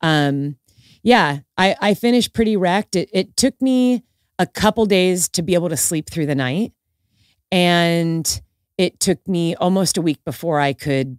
um 0.01 0.57
yeah, 1.03 1.39
I, 1.57 1.75
I 1.81 1.93
finished 1.93 2.33
pretty 2.33 2.55
wrecked. 2.57 2.95
It, 2.95 3.09
it 3.11 3.35
took 3.35 3.59
me 3.61 4.03
a 4.37 4.45
couple 4.45 4.85
days 4.85 5.29
to 5.29 5.41
be 5.41 5.53
able 5.53 5.69
to 5.69 5.77
sleep 5.77 6.09
through 6.09 6.27
the 6.27 6.35
night. 6.35 6.73
And 7.51 8.41
it 8.77 8.99
took 8.99 9.27
me 9.27 9.55
almost 9.55 9.97
a 9.97 10.01
week 10.01 10.23
before 10.23 10.59
I 10.59 10.73
could, 10.73 11.17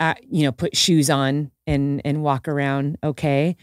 uh, 0.00 0.14
you 0.22 0.44
know, 0.44 0.52
put 0.52 0.76
shoes 0.76 1.10
on 1.10 1.50
and, 1.66 2.00
and 2.04 2.22
walk 2.22 2.48
around 2.48 2.98
okay. 3.02 3.56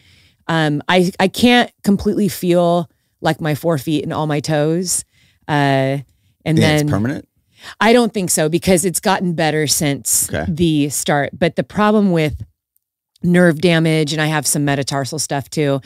Um, 0.48 0.82
I, 0.88 1.12
I 1.20 1.28
can't 1.28 1.72
completely 1.84 2.28
feel 2.28 2.90
like 3.22 3.40
my 3.40 3.54
forefeet 3.54 4.04
and 4.04 4.12
all 4.12 4.28
my 4.28 4.40
toes. 4.40 5.06
Uh, 5.48 6.00
and 6.44 6.58
Yeah, 6.58 6.68
then 6.68 6.82
it's 6.82 6.92
permanent. 6.92 7.28
I 7.80 7.94
don't 7.94 8.14
think 8.14 8.30
so 8.30 8.50
because 8.50 8.86
it's 8.86 9.00
gotten 9.00 9.34
better 9.34 9.68
since 9.68 10.30
Okay. 10.32 10.46
the 10.52 10.90
start. 10.90 11.32
But 11.38 11.56
the 11.56 11.64
problem 11.64 12.12
with 12.12 12.44
nerve 13.24 13.62
damage, 13.62 14.14
and 14.14 14.22
I 14.22 14.28
have 14.28 14.48
some 14.48 14.66
metatarsal 14.66 15.20
stuff 15.20 15.50
too, 15.50 15.82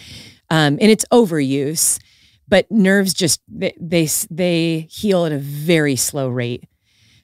um, 0.49 0.77
and 0.81 0.83
it's 0.91 1.05
overuse. 1.11 1.99
But 2.47 2.69
nerves 2.71 3.13
just 3.13 3.41
they, 3.47 3.73
they 3.79 4.07
they 4.29 4.87
heal 4.89 5.25
at 5.25 5.31
a 5.31 5.39
very 5.39 5.95
slow 5.95 6.29
rate. 6.29 6.63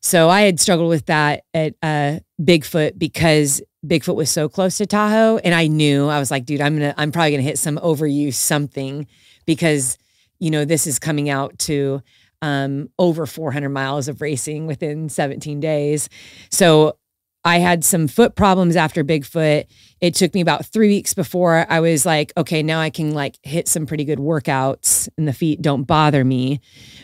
So 0.02 0.30
I 0.30 0.41
had 0.41 0.60
struggled 0.60 0.89
with 0.89 1.06
that 1.06 1.43
at 1.54 1.76
uh, 1.84 2.20
Bigfoot 2.41 2.97
because 2.97 3.62
Bigfoot 3.86 4.16
was 4.16 4.32
so 4.32 4.49
close 4.49 4.78
to 4.80 4.88
Tahoe, 4.88 5.38
and 5.38 5.54
I 5.54 5.68
knew 5.68 6.08
I 6.08 6.18
was 6.20 6.32
like, 6.32 6.45
dude, 6.45 6.60
I'm 6.62 6.74
gonna 6.76 6.95
I'm 6.97 7.12
probably 7.12 7.32
gonna 7.32 7.43
hit 7.43 7.60
some 7.60 7.78
overuse 7.78 8.34
something 8.34 9.06
because 9.45 9.99
you 10.39 10.49
know 10.49 10.66
this 10.66 10.88
is 10.88 10.97
coming 10.97 11.30
out 11.30 11.58
to 11.60 12.02
um, 12.42 12.89
over 12.98 13.26
400 13.26 13.70
miles 13.70 14.08
of 14.08 14.22
racing 14.22 14.68
within 14.68 15.10
17 15.10 15.60
days. 15.60 16.10
So 16.50 16.98
I 17.44 17.58
had 17.58 17.84
some 17.84 18.08
foot 18.08 18.36
problems 18.36 18.76
after 18.76 19.04
Bigfoot. 19.04 19.66
It 20.00 20.14
took 20.14 20.34
me 20.34 20.42
about 20.42 20.66
three 20.66 20.89
weeks 20.89 21.14
before 21.14 21.66
I 21.70 21.80
was 21.80 22.06
like, 22.06 22.32
okay, 22.38 22.62
now 22.62 22.80
I 22.80 22.92
can 22.92 23.14
like 23.14 23.38
hit 23.42 23.68
some 23.68 23.88
pretty 23.88 24.06
good 24.06 24.20
workouts 24.20 25.10
and 25.18 25.28
the 25.28 25.34
feet 25.34 25.62
don't 25.62 25.84
bother 25.84 26.24
me. 26.24 26.60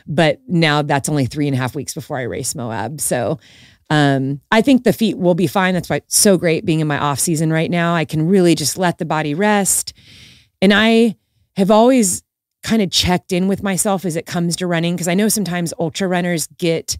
But 0.05 0.39
now 0.47 0.83
that's 0.83 1.09
only 1.09 1.25
three 1.25 1.47
and 1.47 1.55
a 1.55 1.57
half 1.57 1.75
weeks 1.75 1.93
before 1.93 2.17
I 2.17 2.23
race 2.23 2.53
Moab. 2.53 3.01
So 3.01 3.39
um, 3.89 4.41
I 4.51 4.61
think 4.61 4.83
the 4.83 4.93
feet 4.93 5.17
will 5.17 5.33
be 5.33 5.47
fine. 5.47 5.73
That's 5.73 5.89
why 5.89 5.97
it's 5.97 6.17
so 6.17 6.37
great 6.37 6.65
being 6.65 6.81
in 6.81 6.87
my 6.87 6.99
off 6.99 7.19
season 7.19 7.51
right 7.51 7.71
now. 7.71 7.95
I 7.95 8.05
can 8.05 8.27
really 8.27 8.53
just 8.53 8.77
let 8.77 8.99
the 8.99 9.05
body 9.05 9.33
rest. 9.33 9.93
And 10.61 10.73
I 10.73 11.15
have 11.55 11.71
always 11.71 12.23
kind 12.67 12.81
of 12.81 12.91
checked 12.91 13.31
in 13.31 13.47
with 13.47 13.63
myself 13.63 14.03
as 14.03 14.17
it 14.17 14.25
comes 14.25 14.57
to 14.57 14.67
running 14.67 14.93
because 14.93 15.07
I 15.07 15.13
know 15.13 15.29
sometimes 15.29 15.73
ultra 15.79 16.05
runners 16.05 16.47
get 16.57 16.97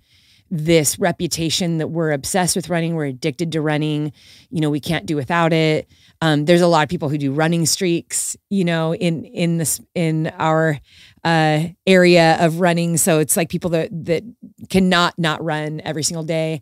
this 0.49 0.97
reputation 0.97 1.80
that 1.80 1.88
we're 1.89 2.13
obsessed 2.13 2.55
with 2.55 2.70
running, 2.70 2.95
we're 2.95 3.07
addicted 3.07 3.51
to 3.51 3.59
running, 3.59 4.13
you 4.49 4.61
know, 4.61 4.70
we 4.70 4.80
can't 4.80 5.05
do 5.05 5.18
without 5.18 5.51
it. 5.51 5.89
Um, 6.22 6.45
there's 6.45 6.61
a 6.61 6.68
lot 6.68 6.84
of 6.84 6.89
people 6.89 7.09
who 7.09 7.18
do 7.18 7.34
running 7.34 7.65
streaks, 7.65 8.38
you 8.49 8.63
know, 8.63 8.95
in 8.95 9.26
in 9.26 9.57
this 9.57 9.82
in 9.93 10.28
our 10.39 10.80
uh, 11.26 11.63
area 11.86 12.38
of 12.39 12.61
running. 12.61 12.95
So 12.95 13.20
it's 13.20 13.36
like 13.36 13.49
people 13.49 13.72
that 13.72 13.89
that 14.05 14.24
cannot 14.70 15.20
not 15.20 15.43
run 15.43 15.82
every 15.84 16.03
single 16.03 16.24
day. 16.24 16.61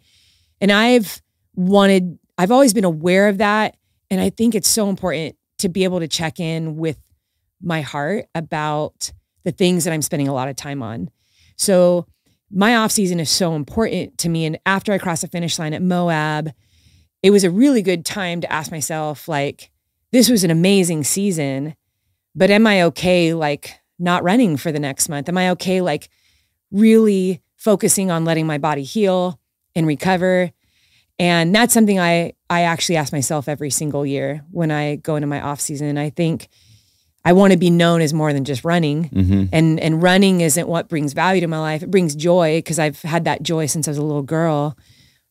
And 0.59 0.71
I've 0.71 1.21
wanted, 1.53 2.17
I've 2.39 2.51
always 2.51 2.73
been 2.73 2.85
aware 2.85 3.27
of 3.27 3.37
that, 3.37 3.77
and 4.09 4.19
I 4.19 4.31
think 4.31 4.55
it's 4.55 4.69
so 4.69 4.89
important 4.89 5.35
to 5.59 5.69
be 5.69 5.83
able 5.83 5.99
to 5.99 6.07
check 6.07 6.39
in 6.39 6.75
with 6.75 6.97
my 7.61 7.81
heart 7.81 8.25
about 8.35 9.11
the 9.43 9.51
things 9.51 9.83
that 9.83 9.93
I'm 9.93 10.01
spending 10.01 10.27
a 10.27 10.33
lot 10.33 10.47
of 10.47 10.55
time 10.55 10.81
on. 10.81 11.09
So 11.55 12.07
my 12.51 12.75
off 12.75 12.91
season 12.91 13.19
is 13.19 13.29
so 13.29 13.55
important 13.55 14.17
to 14.19 14.29
me. 14.29 14.45
And 14.45 14.59
after 14.65 14.91
I 14.91 14.97
crossed 14.97 15.21
the 15.21 15.27
finish 15.27 15.57
line 15.59 15.73
at 15.73 15.81
Moab, 15.81 16.51
it 17.23 17.31
was 17.31 17.43
a 17.43 17.51
really 17.51 17.81
good 17.81 18.05
time 18.05 18.41
to 18.41 18.51
ask 18.51 18.71
myself, 18.71 19.27
like, 19.27 19.71
this 20.11 20.29
was 20.29 20.43
an 20.43 20.51
amazing 20.51 21.03
season, 21.03 21.75
but 22.35 22.49
am 22.49 22.67
I 22.67 22.83
okay, 22.83 23.33
like, 23.33 23.79
not 23.97 24.23
running 24.23 24.57
for 24.57 24.71
the 24.71 24.79
next 24.79 25.09
month? 25.09 25.27
Am 25.27 25.37
I 25.37 25.49
okay, 25.51 25.81
like, 25.81 26.09
really 26.71 27.41
focusing 27.55 28.11
on 28.11 28.25
letting 28.25 28.45
my 28.45 28.57
body 28.57 28.83
heal 28.83 29.39
and 29.75 29.87
recover? 29.87 30.51
And 31.17 31.55
that's 31.55 31.73
something 31.73 31.99
I 31.99 32.33
I 32.49 32.61
actually 32.61 32.97
ask 32.97 33.11
myself 33.11 33.47
every 33.47 33.69
single 33.71 34.05
year 34.05 34.43
when 34.51 34.69
I 34.69 34.97
go 34.97 35.15
into 35.15 35.27
my 35.27 35.41
off 35.41 35.61
season. 35.61 35.97
I 35.97 36.09
think 36.09 36.47
I 37.25 37.33
want 37.33 37.53
to 37.53 37.57
be 37.57 37.71
known 37.71 38.01
as 38.01 38.13
more 38.13 38.31
than 38.31 38.45
just 38.45 38.63
running. 38.63 39.09
Mm-hmm. 39.09 39.45
And 39.51 39.79
and 39.79 40.01
running 40.01 40.41
isn't 40.41 40.67
what 40.67 40.87
brings 40.87 41.13
value 41.13 41.41
to 41.41 41.47
my 41.47 41.59
life. 41.59 41.81
It 41.81 41.89
brings 41.89 42.15
joy 42.15 42.59
because 42.59 42.77
I've 42.77 43.01
had 43.01 43.25
that 43.25 43.41
joy 43.41 43.65
since 43.65 43.87
I 43.87 43.91
was 43.91 43.97
a 43.97 44.03
little 44.03 44.21
girl. 44.21 44.77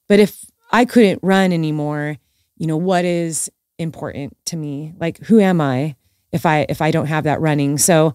But 0.08 0.18
if 0.18 0.44
I 0.72 0.84
couldn't 0.84 1.20
run 1.22 1.52
anymore, 1.52 2.16
you 2.56 2.66
know, 2.66 2.76
what 2.76 3.04
is 3.04 3.48
important 3.78 4.36
to 4.46 4.56
me? 4.56 4.92
Like 4.98 5.18
who 5.18 5.38
am 5.38 5.60
I 5.60 5.94
if 6.32 6.44
I 6.44 6.66
if 6.68 6.82
I 6.82 6.90
don't 6.90 7.06
have 7.06 7.24
that 7.24 7.40
running? 7.40 7.78
So, 7.78 8.14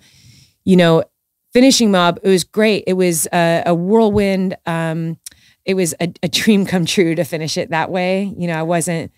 you 0.65 0.75
know, 0.75 1.05
finishing 1.53 1.89
Moab, 1.89 2.19
it 2.21 2.29
was 2.29 2.43
great. 2.43 2.83
It 2.85 2.93
was 2.93 3.27
a, 3.31 3.63
a 3.65 3.73
whirlwind. 3.73 4.57
Um, 4.65 5.17
it 5.63 5.75
was 5.75 5.95
a, 6.01 6.11
a 6.21 6.27
dream 6.27 6.65
come 6.65 6.85
true 6.85 7.15
to 7.15 7.23
finish 7.23 7.57
it 7.57 7.69
that 7.69 7.89
way. 7.89 8.33
You 8.37 8.47
know, 8.47 8.59
I 8.59 8.63
wasn't 8.63 9.13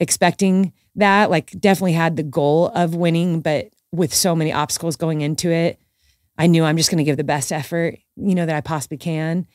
expecting 0.00 0.72
that. 0.94 1.30
Like 1.30 1.50
definitely 1.60 1.92
had 1.92 2.16
the 2.16 2.22
goal 2.22 2.68
of 2.68 2.94
winning, 2.94 3.42
but 3.42 3.68
with 3.96 4.14
so 4.14 4.36
many 4.36 4.52
obstacles 4.52 4.96
going 4.96 5.22
into 5.22 5.50
it, 5.50 5.80
I 6.38 6.46
knew 6.46 6.64
I'm 6.64 6.76
just 6.76 6.90
going 6.90 6.98
to 6.98 7.04
give 7.04 7.16
the 7.16 7.24
best 7.24 7.52
effort, 7.52 7.98
you 8.16 8.34
know, 8.34 8.46
that 8.46 8.54
I 8.54 8.60
possibly 8.60 8.98
can. 8.98 9.46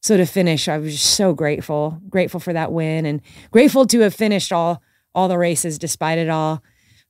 So 0.00 0.16
to 0.16 0.26
finish, 0.26 0.68
I 0.68 0.78
was 0.78 0.92
just 0.92 1.14
so 1.16 1.32
grateful, 1.34 2.00
grateful 2.08 2.40
for 2.40 2.52
that 2.52 2.72
win 2.72 3.04
and 3.04 3.20
grateful 3.50 3.86
to 3.86 4.00
have 4.00 4.14
finished 4.14 4.52
all 4.52 4.82
all 5.14 5.26
the 5.26 5.38
races 5.38 5.78
despite 5.78 6.18
it 6.18 6.28
all. 6.28 6.62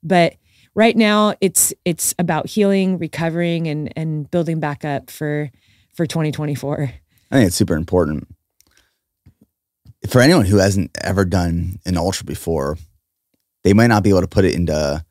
But 0.02 0.36
right 0.74 0.96
now 0.96 1.34
it's 1.40 1.74
it's 1.84 2.14
about 2.18 2.46
healing, 2.46 2.98
recovering 2.98 3.66
and 3.66 3.92
and 3.96 4.30
building 4.30 4.60
back 4.60 4.84
up 4.84 5.10
for 5.10 5.50
for 5.94 6.06
2024. 6.06 6.92
I 7.30 7.34
think 7.34 7.46
it's 7.48 7.56
super 7.56 7.76
important. 7.76 8.26
For 10.08 10.22
anyone 10.22 10.46
who 10.46 10.56
hasn't 10.56 10.96
ever 11.02 11.26
done 11.26 11.80
an 11.84 11.98
ultra 11.98 12.24
before, 12.24 12.78
they 13.64 13.74
might 13.74 13.88
not 13.88 14.02
be 14.02 14.10
able 14.10 14.22
to 14.22 14.28
put 14.28 14.46
it 14.46 14.54
into 14.54 15.04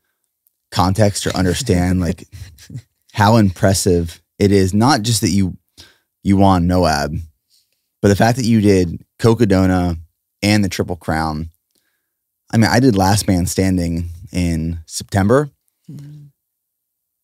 context 0.72 1.26
or 1.26 1.36
understand 1.36 2.00
like 2.00 2.28
how 3.14 3.38
impressive 3.38 4.22
it 4.40 4.52
is. 4.52 4.74
Not 4.74 5.02
just 5.02 5.22
that 5.22 5.30
you 5.30 5.58
you 6.24 6.38
won 6.38 6.68
Moab, 6.68 7.16
but 8.02 8.10
the 8.10 8.16
fact 8.16 8.38
that 8.38 8.46
you 8.46 8.62
did 8.62 9.04
Cocodona 9.20 9.98
and 10.42 10.64
the 10.64 10.70
Triple 10.70 10.96
Crown. 10.96 11.50
I 12.52 12.58
mean, 12.58 12.70
I 12.70 12.80
did 12.80 12.96
Last 12.96 13.28
Man 13.28 13.46
Standing 13.46 14.10
in 14.32 14.80
September, 14.86 15.50
mm-hmm. 15.90 16.28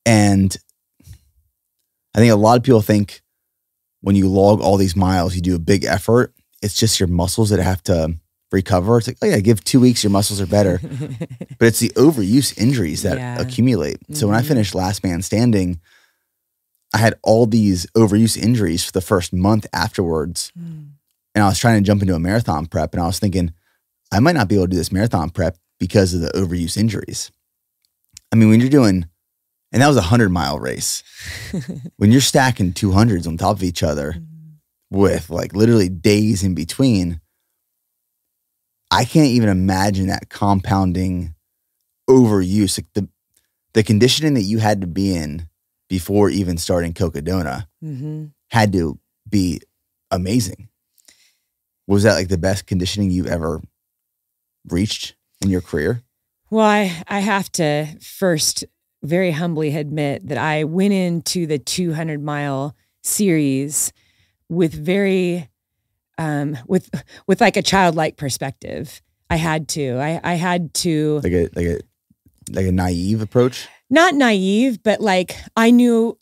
and 0.06 0.58
I 2.16 2.20
think 2.20 2.32
a 2.32 2.36
lot 2.36 2.58
of 2.58 2.64
people 2.64 2.82
think 2.82 3.22
when 4.02 4.16
you 4.16 4.28
log 4.28 4.62
all 4.62 4.78
these 4.78 4.96
miles, 4.96 5.36
you 5.36 5.42
do 5.42 5.56
a 5.56 5.60
big 5.60 5.86
effort. 5.86 6.34
It's 6.62 6.74
just 6.76 7.00
your 7.00 7.08
muscles 7.08 7.50
that 7.50 7.60
have 7.60 7.82
to 7.84 8.18
recover. 8.54 8.98
It's 8.98 9.08
like, 9.08 9.18
oh 9.22 9.26
yeah, 9.26 9.40
give 9.40 9.64
two 9.64 9.82
weeks, 9.82 10.04
your 10.04 10.12
muscles 10.12 10.40
are 10.40 10.46
better. 10.46 10.80
but 11.58 11.68
it's 11.68 11.80
the 11.80 11.90
overuse 11.90 12.58
injuries 12.58 13.02
that 13.02 13.18
yeah. 13.18 13.40
accumulate. 13.40 14.00
Mm-hmm. 14.02 14.14
So 14.14 14.28
when 14.28 14.36
I 14.36 14.40
mm-hmm. 14.40 14.48
finished 14.50 14.76
Last 14.76 15.04
Man 15.04 15.22
Standing, 15.22 15.82
I 16.94 17.00
had 17.00 17.16
all 17.24 17.48
these 17.48 17.88
overuse 17.98 18.38
injuries 18.38 18.86
for 18.86 18.92
the 18.92 19.02
first 19.02 19.34
month 19.34 19.66
afterwards. 19.74 20.54
Mm. 20.58 20.92
And 21.36 21.44
I 21.44 21.48
was 21.48 21.58
trying 21.58 21.82
to 21.82 21.86
jump 21.86 22.04
into 22.04 22.14
a 22.14 22.20
marathon 22.20 22.68
prep 22.68 22.94
and 22.94 23.02
I 23.02 23.08
was 23.08 23.18
thinking, 23.18 23.54
I 24.12 24.20
might 24.20 24.36
not 24.36 24.48
be 24.48 24.56
able 24.56 24.66
to 24.66 24.72
do 24.72 24.78
this 24.78 24.92
marathon 24.92 25.32
prep 25.32 25.58
because 25.80 26.14
of 26.14 26.22
the 26.22 26.30
overuse 26.30 26.78
injuries. 26.78 27.32
I 28.32 28.36
mean, 28.36 28.50
when 28.50 28.60
you're 28.60 28.70
doing, 28.70 29.08
and 29.72 29.82
that 29.82 29.88
was 29.88 29.98
a 29.98 30.02
100 30.02 30.30
mile 30.30 30.60
race, 30.60 31.02
when 31.98 32.12
you're 32.12 32.22
stacking 32.22 32.74
200s 32.74 33.28
on 33.28 33.38
top 33.38 33.58
of 33.58 33.64
each 33.64 33.82
other 33.82 34.14
mm. 34.14 34.26
with 34.92 35.32
like 35.32 35.56
literally 35.56 35.90
days 35.90 36.44
in 36.44 36.54
between, 36.54 37.20
I 38.94 39.06
can't 39.06 39.28
even 39.28 39.50
imagine 39.50 40.08
that 40.08 40.30
compounding 40.30 41.34
overuse. 42.08 42.78
Like 42.78 42.94
the, 42.94 43.10
the 43.74 43.82
conditioning 43.82 44.36
that 44.36 44.44
you 44.44 44.60
had 44.60 44.82
to 44.82 44.88
be 44.88 45.16
in 45.16 45.50
before 45.90 46.30
even 46.30 46.58
starting 46.58 46.94
Cocodona 46.94 47.66
mm-hmm. 47.84 48.26
had 48.52 48.72
to 48.74 49.00
be 49.28 49.62
amazing. 50.12 50.70
Was 51.88 52.04
that 52.04 52.14
like 52.14 52.28
the 52.28 52.38
best 52.38 52.68
conditioning 52.68 53.10
you've 53.10 53.28
ever 53.28 53.62
reached 54.70 55.16
in 55.42 55.50
your 55.50 55.62
career? 55.62 56.04
Well, 56.52 56.66
I, 56.66 57.04
I 57.08 57.20
have 57.20 57.52
to 57.54 57.88
first 58.00 58.64
very 59.02 59.32
humbly 59.32 59.76
admit 59.76 60.28
that 60.28 60.38
I 60.38 60.66
went 60.66 60.94
into 60.94 61.48
the 61.48 61.58
200 61.58 62.24
mile 62.24 62.76
series 63.02 63.92
with 64.50 64.74
very, 64.74 65.50
um, 66.18 66.58
with, 66.68 66.90
with 67.28 67.42
like 67.42 67.58
a 67.58 67.62
childlike 67.62 68.18
perspective. 68.18 69.02
I 69.30 69.38
had 69.38 69.68
to, 69.70 69.98
I, 69.98 70.20
I 70.24 70.34
had 70.36 70.74
to 70.76 71.20
like 71.24 71.32
a, 71.32 71.50
like 71.56 71.66
a, 71.66 71.80
like 72.52 72.66
a 72.68 72.72
naive 72.72 73.22
approach 73.22 73.68
not 73.94 74.16
naive, 74.16 74.82
but 74.82 75.00
like 75.00 75.36
I 75.56 75.70
knew 75.70 76.18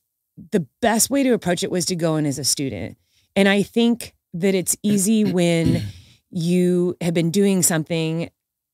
the 0.52 0.68
best 0.82 1.10
way 1.10 1.24
to 1.24 1.32
approach 1.32 1.64
it 1.64 1.72
was 1.72 1.86
to 1.86 1.96
go 1.96 2.18
in 2.18 2.26
as 2.26 2.38
a 2.38 2.44
student. 2.44 2.98
And 3.36 3.48
I 3.48 3.64
think 3.64 4.14
that 4.34 4.54
it's 4.54 4.76
easy 4.84 5.24
when 5.32 5.82
you 6.30 6.98
have 7.00 7.14
been 7.14 7.32
doing 7.32 7.64
something 7.64 8.30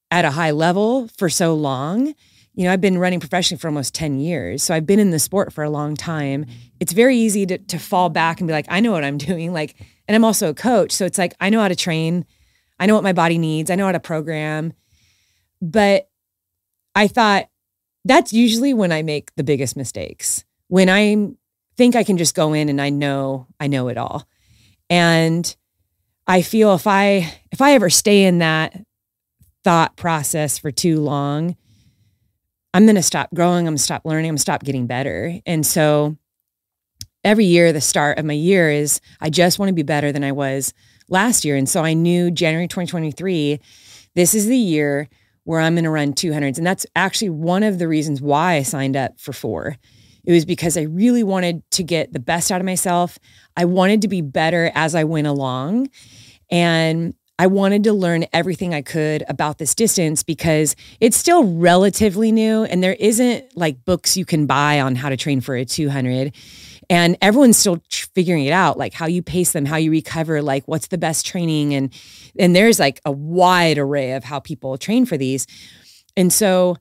at 0.09 0.25
a 0.25 0.31
high 0.31 0.51
level 0.51 1.09
for 1.17 1.29
so 1.29 1.53
long. 1.53 2.15
You 2.55 2.63
know, 2.63 2.73
I've 2.73 2.81
been 2.81 2.97
running 2.97 3.19
professionally 3.19 3.59
for 3.59 3.67
almost 3.67 3.93
10 3.93 4.17
years. 4.19 4.63
So 4.63 4.73
I've 4.73 4.87
been 4.87 4.99
in 4.99 5.11
the 5.11 5.19
sport 5.19 5.53
for 5.53 5.63
a 5.63 5.69
long 5.69 5.95
time. 5.95 6.47
It's 6.79 6.91
very 6.91 7.17
easy 7.17 7.45
to, 7.45 7.59
to 7.59 7.77
fall 7.77 8.09
back 8.09 8.39
and 8.39 8.47
be 8.47 8.53
like, 8.53 8.65
I 8.67 8.79
know 8.79 8.91
what 8.91 9.03
I'm 9.03 9.17
doing. 9.19 9.53
Like, 9.53 9.75
and 10.07 10.15
I'm 10.15 10.23
also 10.23 10.49
a 10.49 10.53
coach. 10.53 10.91
So 10.91 11.05
it's 11.05 11.17
like, 11.17 11.33
I 11.39 11.49
know 11.49 11.61
how 11.61 11.67
to 11.67 11.75
train. 11.75 12.25
I 12.79 12.85
know 12.85 12.95
what 12.95 13.03
my 13.03 13.13
body 13.13 13.37
needs. 13.37 13.69
I 13.69 13.75
know 13.75 13.85
how 13.85 13.91
to 13.91 13.99
program. 13.99 14.73
But 15.61 16.09
I 16.95 17.07
thought, 17.07 17.49
that's 18.05 18.31
usually 18.31 18.73
when 18.73 18.91
I 18.91 19.01
make 19.03 19.35
the 19.35 19.43
biggest 19.43 19.75
mistakes. 19.75 20.45
When 20.69 20.89
I 20.89 21.33
think 21.75 21.95
I 21.95 22.03
can 22.03 22.17
just 22.17 22.35
go 22.35 22.53
in 22.53 22.69
and 22.69 22.81
I 22.81 22.89
know 22.89 23.47
I 23.59 23.67
know 23.67 23.89
it 23.89 23.97
all. 23.97 24.27
And 24.89 25.55
I 26.25 26.41
feel 26.41 26.73
if 26.73 26.87
I 26.87 27.33
if 27.51 27.61
I 27.61 27.73
ever 27.73 27.89
stay 27.89 28.23
in 28.23 28.39
that 28.39 28.75
thought 29.63 29.97
process 29.97 30.57
for 30.57 30.71
too 30.71 30.99
long, 31.01 31.57
I'm 32.73 32.85
going 32.85 32.95
to 32.95 33.03
stop 33.03 33.29
growing, 33.33 33.59
I'm 33.59 33.71
going 33.71 33.77
to 33.77 33.83
stop 33.83 34.05
learning, 34.05 34.25
I'm 34.25 34.33
going 34.33 34.37
to 34.37 34.41
stop 34.41 34.63
getting 34.63 34.87
better. 34.87 35.39
And 35.45 35.65
so 35.65 36.17
every 37.23 37.45
year 37.45 37.73
the 37.73 37.81
start 37.81 38.17
of 38.19 38.25
my 38.25 38.33
year 38.33 38.69
is 38.69 39.01
I 39.21 39.29
just 39.29 39.59
want 39.59 39.69
to 39.69 39.73
be 39.73 39.83
better 39.83 40.11
than 40.11 40.23
I 40.23 40.31
was 40.31 40.73
last 41.09 41.45
year. 41.45 41.55
And 41.55 41.67
so 41.67 41.83
I 41.83 41.93
knew 41.93 42.31
January 42.31 42.67
2023 42.67 43.59
this 44.15 44.33
is 44.33 44.47
the 44.47 44.57
year 44.57 45.09
where 45.43 45.61
I'm 45.61 45.75
going 45.75 45.83
to 45.83 45.91
run 45.91 46.11
200s. 46.11 46.57
And 46.57 46.65
that's 46.65 46.87
actually 46.95 47.29
one 47.29 47.61
of 47.61 47.77
the 47.77 47.87
reasons 47.87 48.19
why 48.19 48.55
I 48.55 48.63
signed 48.63 48.97
up 48.97 49.19
for 49.19 49.31
four. 49.31 49.77
It 50.25 50.31
was 50.31 50.43
because 50.43 50.75
I 50.75 50.81
really 50.81 51.23
wanted 51.23 51.61
to 51.71 51.83
get 51.83 52.11
the 52.13 52.19
best 52.19 52.51
out 52.51 52.59
of 52.59 52.65
myself. 52.65 53.19
I 53.55 53.65
wanted 53.65 54.01
to 54.01 54.07
be 54.07 54.21
better 54.21 54.71
as 54.73 54.95
I 54.95 55.03
went 55.03 55.27
along. 55.27 55.89
And 56.49 57.13
I 57.39 57.45
wanted 57.45 57.83
to 57.83 57.93
learn 57.93 58.25
everything 58.33 58.73
I 58.73 58.81
could 58.81 59.23
about 59.29 59.59
this 59.59 59.75
distance 59.75 60.23
because 60.23 60.75
it's 60.99 61.15
still 61.15 61.43
relatively 61.43 62.31
new 62.31 62.63
and 62.63 62.83
there 62.83 62.95
isn't 62.99 63.55
like 63.55 63.85
books 63.85 64.17
you 64.17 64.25
can 64.25 64.47
buy 64.47 64.81
on 64.81 64.95
how 64.95 65.09
to 65.09 65.17
train 65.17 65.41
for 65.41 65.55
a 65.55 65.63
200 65.63 66.33
and 66.89 67.17
everyone's 67.21 67.57
still 67.57 67.81
figuring 67.89 68.45
it 68.45 68.51
out 68.51 68.77
like 68.77 68.93
how 68.93 69.05
you 69.05 69.21
pace 69.21 69.51
them 69.51 69.65
how 69.65 69.75
you 69.75 69.91
recover 69.91 70.41
like 70.41 70.67
what's 70.67 70.87
the 70.87 70.97
best 70.97 71.25
training? 71.25 71.73
And 71.73 71.93
and 72.39 72.55
there's 72.55 72.79
like 72.79 73.01
a 73.05 73.11
wide 73.11 73.77
array 73.77 74.13
of 74.13 74.23
how 74.23 74.39
people 74.39 74.77
train 74.77 75.05
for 75.05 75.17
these. 75.17 75.47
And 76.15 76.31
so 76.31 76.77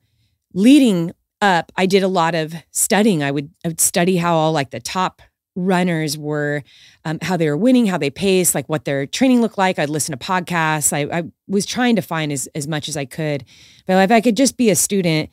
leading 0.54 1.12
up 1.42 1.70
i 1.76 1.84
did 1.84 2.02
a 2.02 2.08
lot 2.08 2.34
of 2.34 2.54
studying. 2.70 3.22
I 3.22 3.30
would 3.30 3.50
i 3.64 3.68
would 3.68 3.80
study 3.80 4.16
how 4.16 4.36
all 4.36 4.52
like 4.52 4.70
the 4.70 4.80
top 4.80 5.22
runners 5.58 6.18
were 6.18 6.62
um, 7.06 7.18
how 7.22 7.36
they 7.36 7.48
were 7.48 7.56
winning 7.56 7.86
how 7.86 7.96
they 7.96 8.10
pace 8.10 8.54
like 8.54 8.68
what 8.68 8.84
their 8.84 9.06
training 9.06 9.40
looked 9.40 9.58
like. 9.58 9.78
I'd 9.78 9.88
listen 9.88 10.16
to 10.16 10.22
podcasts. 10.22 10.92
I, 10.92 11.18
I 11.18 11.24
was 11.48 11.64
trying 11.64 11.96
to 11.96 12.02
find 12.02 12.30
as, 12.30 12.46
as 12.54 12.68
much 12.68 12.88
as 12.88 12.96
i 12.96 13.04
could. 13.04 13.44
But 13.86 14.02
if 14.04 14.10
i 14.10 14.20
could 14.20 14.36
just 14.36 14.56
be 14.56 14.70
a 14.70 14.76
student 14.76 15.30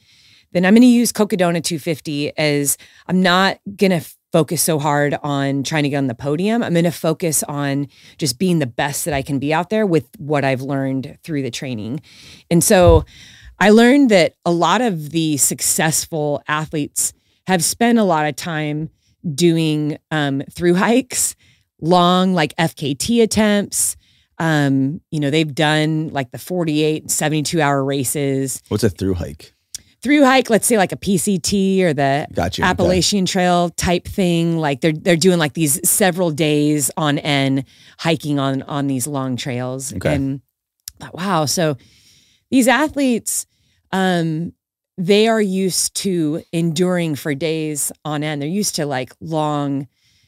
then 0.54 0.66
i'm 0.66 0.74
going 0.74 0.82
to 0.82 0.88
use 0.88 1.12
cocodona 1.12 1.64
250 1.64 2.38
as 2.38 2.78
i'm 3.08 3.22
not 3.22 3.60
going 3.76 3.92
to 3.92 4.06
focus 4.34 4.64
so 4.64 4.80
hard 4.80 5.16
on 5.22 5.64
trying 5.64 5.84
to 5.84 5.90
get 5.90 5.98
on 5.98 6.08
the 6.08 6.16
podium. 6.16 6.64
I'm 6.64 6.74
going 6.74 6.84
to 6.86 6.92
focus 6.92 7.44
on 7.44 7.88
just 8.18 8.40
being 8.40 8.58
the 8.58 8.66
best 8.66 9.06
that 9.06 9.14
I 9.14 9.22
can 9.22 9.38
be 9.38 9.54
out 9.54 9.70
there 9.70 9.86
with 9.86 10.10
what 10.18 10.44
I've 10.44 10.62
learned 10.62 11.20
through 11.24 11.44
the 11.44 11.52
training. 11.52 12.02
And 12.50 12.64
so 12.64 13.06
I 13.60 13.70
learned 13.70 14.10
that 14.10 14.34
a 14.44 14.52
lot 14.52 14.82
of 14.82 15.12
the 15.12 15.38
successful 15.38 16.42
athletes 16.48 17.14
have 17.46 17.64
spent 17.64 18.00
a 18.00 18.04
lot 18.04 18.26
of 18.26 18.36
time 18.36 18.90
doing 19.36 19.98
um, 20.10 20.42
through 20.52 20.74
hikes, 20.76 21.36
long 21.80 22.34
like 22.34 22.56
FKT 22.58 23.22
attempts. 23.22 23.96
Um, 24.40 25.00
you 25.12 25.20
know, 25.20 25.30
they've 25.30 25.54
done 25.54 26.10
like 26.10 26.32
the 26.32 26.40
48, 26.40 27.12
72 27.12 27.62
hour 27.62 27.86
races. 27.86 28.64
What's 28.70 28.84
a 28.84 28.90
through 28.90 29.14
hike? 29.14 29.54
Through 30.04 30.26
hike, 30.26 30.50
let's 30.50 30.68
say 30.68 30.78
like 30.78 30.92
a 30.92 30.98
PCT 30.98 31.82
or 31.82 31.94
the 31.94 32.28
gotcha, 32.34 32.62
Appalachian 32.62 33.24
okay. 33.24 33.32
Trail 33.32 33.70
type 33.70 34.06
thing. 34.06 34.58
Like 34.58 34.82
they're 34.82 34.92
they're 34.92 35.16
doing 35.16 35.40
like 35.40 35.54
these 35.54 35.90
several 35.90 36.30
days 36.30 36.92
on 36.98 37.18
end 37.20 37.64
hiking 37.98 38.38
on 38.38 38.62
on 38.64 38.88
these 38.88 39.08
long 39.08 39.38
trails. 39.38 39.94
Okay. 39.94 40.14
And 40.14 40.42
wow, 41.14 41.46
so 41.46 41.78
these 42.52 42.68
athletes, 42.68 43.48
um, 43.94 44.54
they 44.98 45.28
are 45.28 45.42
used 45.42 45.96
to 45.96 46.44
enduring 46.52 47.16
for 47.16 47.34
days 47.34 47.92
on 48.04 48.24
end. 48.24 48.42
They're 48.42 48.50
used 48.50 48.76
to 48.76 48.86
like 48.86 49.14
long 49.22 49.88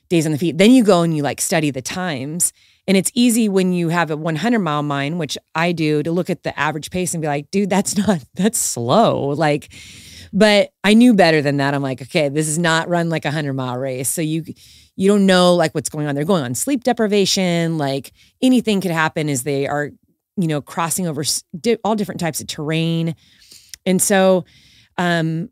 days 0.09 0.25
on 0.25 0.31
the 0.31 0.37
feet. 0.37 0.57
Then 0.57 0.71
you 0.71 0.83
go 0.83 1.01
and 1.01 1.15
you 1.15 1.21
like 1.21 1.41
study 1.41 1.69
the 1.69 1.81
times 1.81 2.53
and 2.87 2.95
it's 2.95 3.11
easy 3.13 3.49
when 3.49 3.73
you 3.73 3.89
have 3.89 4.11
a 4.11 4.17
100 4.17 4.59
mile 4.59 4.83
mine, 4.83 5.17
which 5.17 5.37
I 5.55 5.71
do, 5.71 6.03
to 6.03 6.11
look 6.11 6.29
at 6.29 6.43
the 6.43 6.57
average 6.59 6.91
pace 6.91 7.13
and 7.13 7.21
be 7.21 7.27
like, 7.27 7.49
dude, 7.51 7.69
that's 7.69 7.97
not, 8.07 8.23
that's 8.35 8.59
slow. 8.59 9.29
Like, 9.29 9.69
but 10.31 10.71
I 10.83 10.93
knew 10.93 11.13
better 11.13 11.41
than 11.41 11.57
that. 11.57 11.73
I'm 11.73 11.81
like, 11.81 12.01
okay, 12.01 12.29
this 12.29 12.47
is 12.47 12.59
not 12.59 12.89
run 12.89 13.09
like 13.09 13.25
a 13.25 13.29
100 13.29 13.53
mile 13.53 13.77
race. 13.77 14.09
So 14.09 14.21
you, 14.21 14.43
you 14.95 15.07
don't 15.07 15.25
know 15.25 15.55
like 15.55 15.73
what's 15.73 15.89
going 15.89 16.07
on. 16.07 16.15
They're 16.15 16.25
going 16.25 16.43
on 16.43 16.55
sleep 16.55 16.83
deprivation. 16.83 17.77
Like 17.77 18.11
anything 18.41 18.81
could 18.81 18.91
happen 18.91 19.29
as 19.29 19.43
they 19.43 19.67
are, 19.67 19.91
you 20.37 20.47
know, 20.47 20.61
crossing 20.61 21.07
over 21.07 21.23
all 21.83 21.95
different 21.95 22.19
types 22.19 22.41
of 22.41 22.47
terrain. 22.47 23.15
And 23.85 24.01
so, 24.01 24.45
um, 24.97 25.49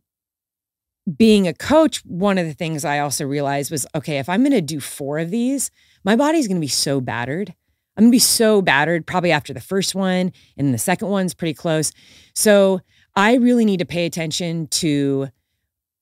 being 1.18 1.48
a 1.48 1.54
coach, 1.54 1.98
one 2.06 2.38
of 2.38 2.46
the 2.46 2.54
things 2.54 2.86
I 2.86 3.00
also 3.00 3.26
realized 3.26 3.72
was 3.72 3.86
okay, 3.94 4.20
if 4.20 4.30
I'm 4.30 4.42
going 4.42 4.52
to 4.52 4.62
do 4.62 4.80
four 4.80 5.20
of 5.20 5.32
these, 5.32 5.70
my 6.04 6.16
body's 6.16 6.48
going 6.48 6.58
to 6.58 6.62
be 6.62 6.68
so 6.68 7.02
battered. 7.02 7.54
I'm 7.96 8.06
gonna 8.06 8.12
be 8.12 8.20
so 8.20 8.62
battered 8.62 9.06
probably 9.06 9.32
after 9.32 9.54
the 9.54 9.62
first 9.62 9.94
one, 9.94 10.32
and 10.58 10.74
the 10.74 10.80
second 10.80 11.10
one's 11.10 11.34
pretty 11.34 11.54
close. 11.54 11.92
So 12.34 12.82
I 13.16 13.36
really 13.36 13.66
need 13.66 13.80
to 13.80 13.86
pay 13.86 14.06
attention 14.06 14.68
to 14.68 15.30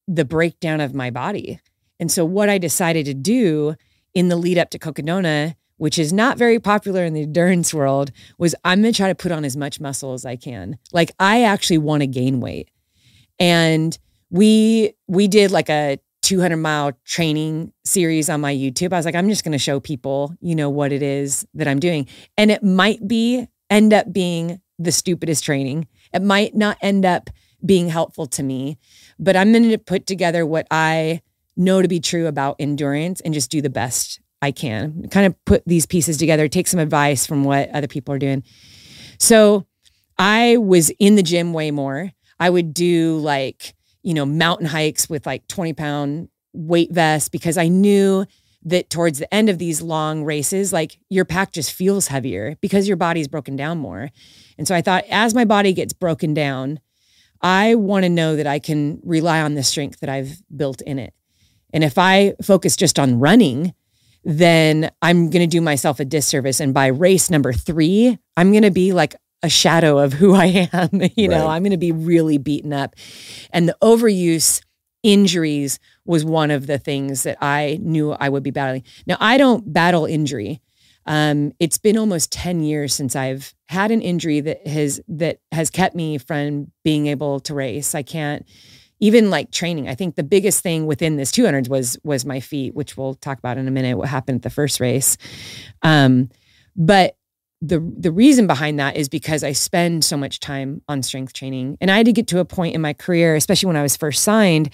the 0.07 0.25
breakdown 0.25 0.79
of 0.79 0.95
my 0.95 1.09
body. 1.09 1.59
And 1.99 2.11
so 2.11 2.23
what 2.25 2.49
I 2.49 2.57
decided 2.57 3.05
to 3.05 3.13
do 3.13 3.75
in 4.13 4.29
the 4.29 4.35
lead 4.35 4.57
up 4.57 4.69
to 4.71 4.79
Cocodona, 4.79 5.55
which 5.77 5.99
is 5.99 6.13
not 6.13 6.37
very 6.37 6.59
popular 6.59 7.03
in 7.03 7.13
the 7.13 7.23
endurance 7.23 7.73
world, 7.73 8.11
was 8.37 8.55
I'm 8.63 8.81
gonna 8.81 8.93
try 8.93 9.09
to 9.09 9.15
put 9.15 9.31
on 9.31 9.43
as 9.43 9.57
much 9.57 9.79
muscle 9.79 10.13
as 10.13 10.25
I 10.25 10.37
can. 10.37 10.77
Like 10.93 11.11
I 11.19 11.43
actually 11.43 11.79
want 11.79 12.01
to 12.01 12.07
gain 12.07 12.39
weight. 12.39 12.69
And 13.37 13.97
we 14.29 14.93
we 15.07 15.27
did 15.27 15.51
like 15.51 15.69
a 15.69 15.97
200 16.32 16.55
mile 16.55 16.93
training 17.03 17.73
series 17.84 18.29
on 18.29 18.39
my 18.39 18.55
YouTube. 18.55 18.93
I 18.93 18.95
was 18.95 19.03
like, 19.03 19.15
I'm 19.15 19.27
just 19.27 19.43
going 19.43 19.51
to 19.51 19.57
show 19.57 19.82
people, 19.82 20.34
you 20.39 20.55
know, 20.55 20.69
what 20.69 20.93
it 20.93 21.03
is 21.03 21.45
that 21.55 21.67
I'm 21.67 21.82
doing. 21.82 22.07
And 22.38 22.49
it 22.49 22.63
might 22.63 23.05
be 23.05 23.47
end 23.69 23.91
up 23.91 24.13
being 24.13 24.61
the 24.79 24.93
stupidest 24.93 25.43
training. 25.43 25.89
It 26.13 26.21
might 26.21 26.55
not 26.55 26.77
end 26.82 27.05
up 27.05 27.29
being 27.65 27.89
helpful 27.89 28.27
to 28.27 28.43
me, 28.43 28.77
but 29.19 29.36
I'm 29.36 29.51
going 29.51 29.71
to 29.71 29.77
put 29.77 30.07
together 30.07 30.45
what 30.45 30.67
I 30.71 31.21
know 31.57 31.82
to 31.82 31.89
be 31.89 31.99
true 31.99 32.27
about 32.27 32.55
endurance 32.59 33.19
and 33.19 33.34
just 33.34 33.51
do 33.51 33.61
the 33.61 33.69
best 33.69 34.21
I 34.41 34.51
can. 34.51 35.09
Kind 35.09 35.27
of 35.27 35.36
put 35.43 35.63
these 35.65 35.86
pieces 35.86 36.15
together, 36.15 36.47
take 36.47 36.69
some 36.69 36.79
advice 36.79 37.25
from 37.25 37.43
what 37.43 37.69
other 37.71 37.89
people 37.89 38.15
are 38.15 38.19
doing. 38.19 38.45
So 39.19 39.65
I 40.17 40.55
was 40.55 40.91
in 40.91 41.15
the 41.15 41.23
gym 41.23 41.51
way 41.51 41.71
more. 41.71 42.13
I 42.39 42.49
would 42.49 42.73
do 42.73 43.17
like, 43.17 43.73
you 44.03 44.13
know, 44.13 44.25
mountain 44.25 44.67
hikes 44.67 45.09
with 45.09 45.25
like 45.25 45.47
20 45.47 45.73
pound 45.73 46.29
weight 46.53 46.91
vests 46.91 47.29
because 47.29 47.57
I 47.57 47.67
knew 47.67 48.25
that 48.63 48.89
towards 48.89 49.19
the 49.19 49.33
end 49.33 49.49
of 49.49 49.57
these 49.57 49.81
long 49.81 50.23
races, 50.23 50.71
like 50.71 50.99
your 51.09 51.25
pack 51.25 51.51
just 51.51 51.71
feels 51.71 52.07
heavier 52.07 52.55
because 52.61 52.87
your 52.87 52.97
body's 52.97 53.27
broken 53.27 53.55
down 53.55 53.77
more. 53.79 54.09
And 54.57 54.67
so 54.67 54.75
I 54.75 54.81
thought, 54.81 55.03
as 55.09 55.33
my 55.33 55.45
body 55.45 55.73
gets 55.73 55.93
broken 55.93 56.33
down, 56.33 56.79
I 57.41 57.75
want 57.75 58.03
to 58.03 58.09
know 58.09 58.35
that 58.35 58.45
I 58.45 58.59
can 58.59 58.99
rely 59.03 59.41
on 59.41 59.55
the 59.55 59.63
strength 59.63 59.99
that 60.01 60.09
I've 60.09 60.43
built 60.55 60.81
in 60.81 60.99
it. 60.99 61.13
And 61.73 61.83
if 61.83 61.97
I 61.97 62.35
focus 62.43 62.75
just 62.75 62.99
on 62.99 63.19
running, 63.19 63.73
then 64.23 64.91
I'm 65.01 65.29
going 65.31 65.41
to 65.41 65.47
do 65.47 65.61
myself 65.61 65.99
a 65.99 66.05
disservice. 66.05 66.59
And 66.59 66.73
by 66.73 66.87
race 66.87 67.31
number 67.31 67.53
three, 67.53 68.19
I'm 68.37 68.51
going 68.51 68.63
to 68.63 68.71
be 68.71 68.93
like 68.93 69.15
a 69.43 69.49
shadow 69.49 69.97
of 69.97 70.13
who 70.13 70.33
I 70.35 70.69
am. 70.71 70.89
you 71.15 71.27
know, 71.27 71.45
Right. 71.45 71.55
I'm 71.55 71.63
going 71.63 71.71
to 71.71 71.77
be 71.77 71.91
really 71.91 72.37
beaten 72.37 72.73
up. 72.73 72.95
And 73.51 73.67
the 73.67 73.77
overuse 73.81 74.61
injuries 75.03 75.79
was 76.05 76.23
one 76.23 76.51
of 76.51 76.67
the 76.67 76.77
things 76.77 77.23
that 77.23 77.37
I 77.41 77.79
knew 77.81 78.11
I 78.11 78.29
would 78.29 78.43
be 78.43 78.51
battling. 78.51 78.83
Now, 79.07 79.17
I 79.19 79.37
don't 79.37 79.71
battle 79.73 80.05
injury. 80.05 80.61
Um, 81.07 81.53
it's 81.59 81.79
been 81.79 81.97
almost 81.97 82.31
10 82.31 82.61
years 82.61 82.93
since 82.93 83.15
I've 83.15 83.55
had 83.69 83.89
an 83.89 84.01
injury 84.01 84.39
that 84.41 84.67
has 84.67 85.01
that 85.07 85.39
has 85.51 85.71
kept 85.71 85.95
me 85.95 86.19
from 86.19 86.71
being 86.83 87.07
able 87.07 87.39
to 87.41 87.55
race. 87.55 87.95
I 87.95 88.03
can't 88.03 88.45
even 88.99 89.31
like 89.31 89.49
training. 89.49 89.89
I 89.89 89.95
think 89.95 90.15
the 90.15 90.23
biggest 90.23 90.61
thing 90.61 90.85
within 90.85 91.17
this 91.17 91.31
200s 91.31 91.67
was 91.67 91.97
was 92.03 92.23
my 92.23 92.39
feet, 92.39 92.75
which 92.75 92.97
we'll 92.97 93.15
talk 93.15 93.39
about 93.39 93.57
in 93.57 93.67
a 93.67 93.71
minute 93.71 93.97
what 93.97 94.09
happened 94.09 94.37
at 94.37 94.41
the 94.43 94.51
first 94.51 94.79
race. 94.79 95.17
Um, 95.81 96.29
but 96.75 97.15
the 97.62 97.80
the 97.97 98.12
reason 98.12 98.47
behind 98.47 98.80
that 98.80 98.95
is 98.95 99.07
because 99.07 99.43
I 99.43 99.51
spend 99.51 100.03
so 100.03 100.18
much 100.18 100.39
time 100.39 100.82
on 100.88 101.03
strength 101.03 101.34
training. 101.34 101.78
And 101.80 101.91
I 101.91 101.97
had 101.97 102.07
to 102.07 102.14
get 102.14 102.28
to 102.28 102.39
a 102.39 102.45
point 102.45 102.76
in 102.76 102.82
my 102.82 102.93
career, 102.93 103.36
especially 103.36 103.68
when 103.68 103.76
I 103.76 103.84
was 103.84 103.95
first 103.95 104.24
signed, 104.24 104.72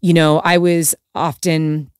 you 0.00 0.14
know, 0.14 0.40
I 0.40 0.58
was 0.58 0.94
often 1.14 1.90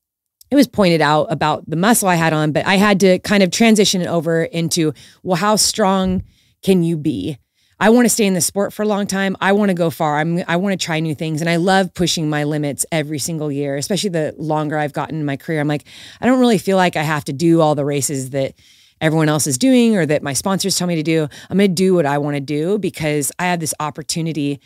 it 0.51 0.55
was 0.55 0.69
pointed 0.69 1.01
out 1.01 1.29
about 1.31 1.69
the 1.69 1.77
muscle 1.77 2.09
I 2.09 2.15
had 2.15 2.35
on, 2.35 2.53
but 2.53 2.67
I 2.67 2.77
had 2.77 3.01
to 3.01 3.19
kind 3.21 3.43
of 3.43 3.51
transition 3.51 4.03
it 4.03 4.07
over 4.07 4.43
into, 4.45 4.93
well, 5.23 5.37
how 5.37 5.57
strong 5.57 6.25
can 6.63 6.83
you 6.83 6.99
be? 6.99 7.39
I 7.81 7.89
want 7.89 8.05
to 8.05 8.11
stay 8.11 8.27
in 8.27 8.35
the 8.35 8.41
sport 8.41 8.73
for 8.73 8.83
a 8.83 8.87
long 8.87 9.07
time. 9.07 9.37
I 9.41 9.53
want 9.53 9.71
to 9.71 9.75
go 9.75 9.91
far. 9.91 10.19
I'm 10.19 10.45
I 10.47 10.57
want 10.57 10.79
to 10.79 10.83
try 10.83 11.01
new 11.01 11.15
things 11.15 11.41
and 11.41 11.51
I 11.51 11.57
love 11.57 11.93
pushing 11.93 12.31
my 12.31 12.45
limits 12.45 12.87
every 12.93 13.19
single 13.19 13.51
year, 13.51 13.77
especially 13.77 14.11
the 14.11 14.35
longer 14.39 14.79
I've 14.79 14.93
gotten 14.93 15.17
in 15.17 15.25
my 15.25 15.37
career. 15.37 15.61
I'm 15.61 15.69
like, 15.69 15.85
I 16.21 16.27
don't 16.27 16.39
really 16.39 16.59
feel 16.59 16.77
like 16.77 16.97
I 16.97 17.03
have 17.03 17.25
to 17.25 17.33
do 17.33 17.61
all 17.61 17.75
the 17.75 17.85
races 17.85 18.31
that 18.31 18.55
everyone 19.03 19.29
else 19.29 19.47
is 19.47 19.59
doing 19.59 19.97
or 19.97 20.07
that 20.07 20.23
my 20.23 20.33
sponsors 20.33 20.79
tell 20.79 20.87
me 20.87 20.95
to 20.95 21.03
do. 21.03 21.29
I'm 21.51 21.59
going 21.59 21.69
to 21.69 21.75
do 21.75 21.95
what 21.95 22.07
I 22.07 22.17
want 22.17 22.37
to 22.37 22.41
do 22.41 22.79
because 22.79 23.31
I 23.39 23.45
have 23.47 23.61
this 23.61 23.75
opportunity 23.81 24.61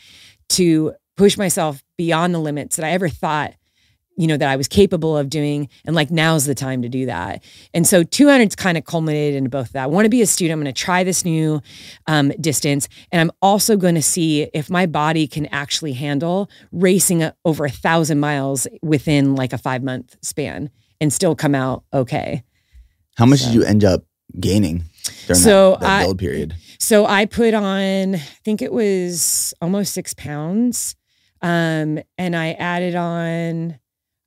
to 0.51 0.95
push 1.17 1.37
myself 1.37 1.83
beyond 1.99 2.33
the 2.35 2.39
limits 2.39 2.77
that 2.77 2.85
I 2.85 2.91
ever 2.91 3.09
thought 3.09 3.55
you 4.19 4.27
know 4.27 4.37
that 4.39 4.49
I 4.49 4.57
was 4.57 4.67
capable 4.67 5.15
of 5.17 5.29
doing 5.29 5.69
and 5.85 5.95
like 5.95 6.11
now's 6.11 6.47
the 6.47 6.55
time 6.55 6.81
to 6.83 6.89
do 6.89 7.05
that. 7.05 7.45
And 7.75 7.87
so 7.87 8.03
200's 8.03 8.57
kind 8.57 8.79
of 8.79 8.85
culminated 8.87 9.37
into 9.37 9.51
both 9.51 9.73
that. 9.73 9.83
I 9.85 9.87
want 9.89 10.07
to 10.07 10.09
be 10.09 10.23
a 10.23 10.27
student. 10.27 10.55
I'm 10.59 10.63
going 10.65 10.73
to 10.75 10.81
try 10.81 11.05
this 11.05 11.23
new 11.23 11.61
um, 12.07 12.31
distance 12.41 12.89
and 13.13 13.21
I'm 13.21 13.31
also 13.43 13.77
going 13.77 13.95
to 13.95 14.01
see 14.01 14.45
if 14.55 14.71
my 14.71 14.87
body 14.87 15.27
can 15.27 15.45
actually 15.47 15.93
handle 15.93 16.49
racing 16.73 17.23
a- 17.23 17.35
over 17.45 17.67
a 17.67 17.71
thousand 17.71 18.19
miles 18.19 18.67
within 18.81 19.35
like 19.35 19.53
a 19.53 19.59
five 19.59 19.83
month 19.83 20.17
span 20.23 20.71
and 20.99 21.13
still 21.13 21.35
come 21.37 21.55
out 21.55 21.85
okay. 21.93 22.43
How 23.19 23.27
much 23.27 23.41
So- 23.41 23.47
did 23.49 23.55
you 23.55 23.65
end 23.65 23.85
up 23.85 24.05
gaining 24.41 24.85
during 25.27 25.41
So 25.41 25.73
that, 25.73 25.81
that 25.81 26.01
I- 26.01 26.03
build 26.05 26.19
period? 26.19 26.55
So 26.79 27.07
I 27.07 27.25
put 27.25 27.55
on, 27.55 28.15
I 28.17 28.19
think 28.45 28.61
it 28.63 28.73
was 28.73 29.55
almost 29.63 29.95
six 29.95 30.13
pounds. 30.15 30.95
Um, 31.43 31.99
and 32.19 32.37
I 32.37 32.53
added 32.53 32.95
on, 32.95 33.79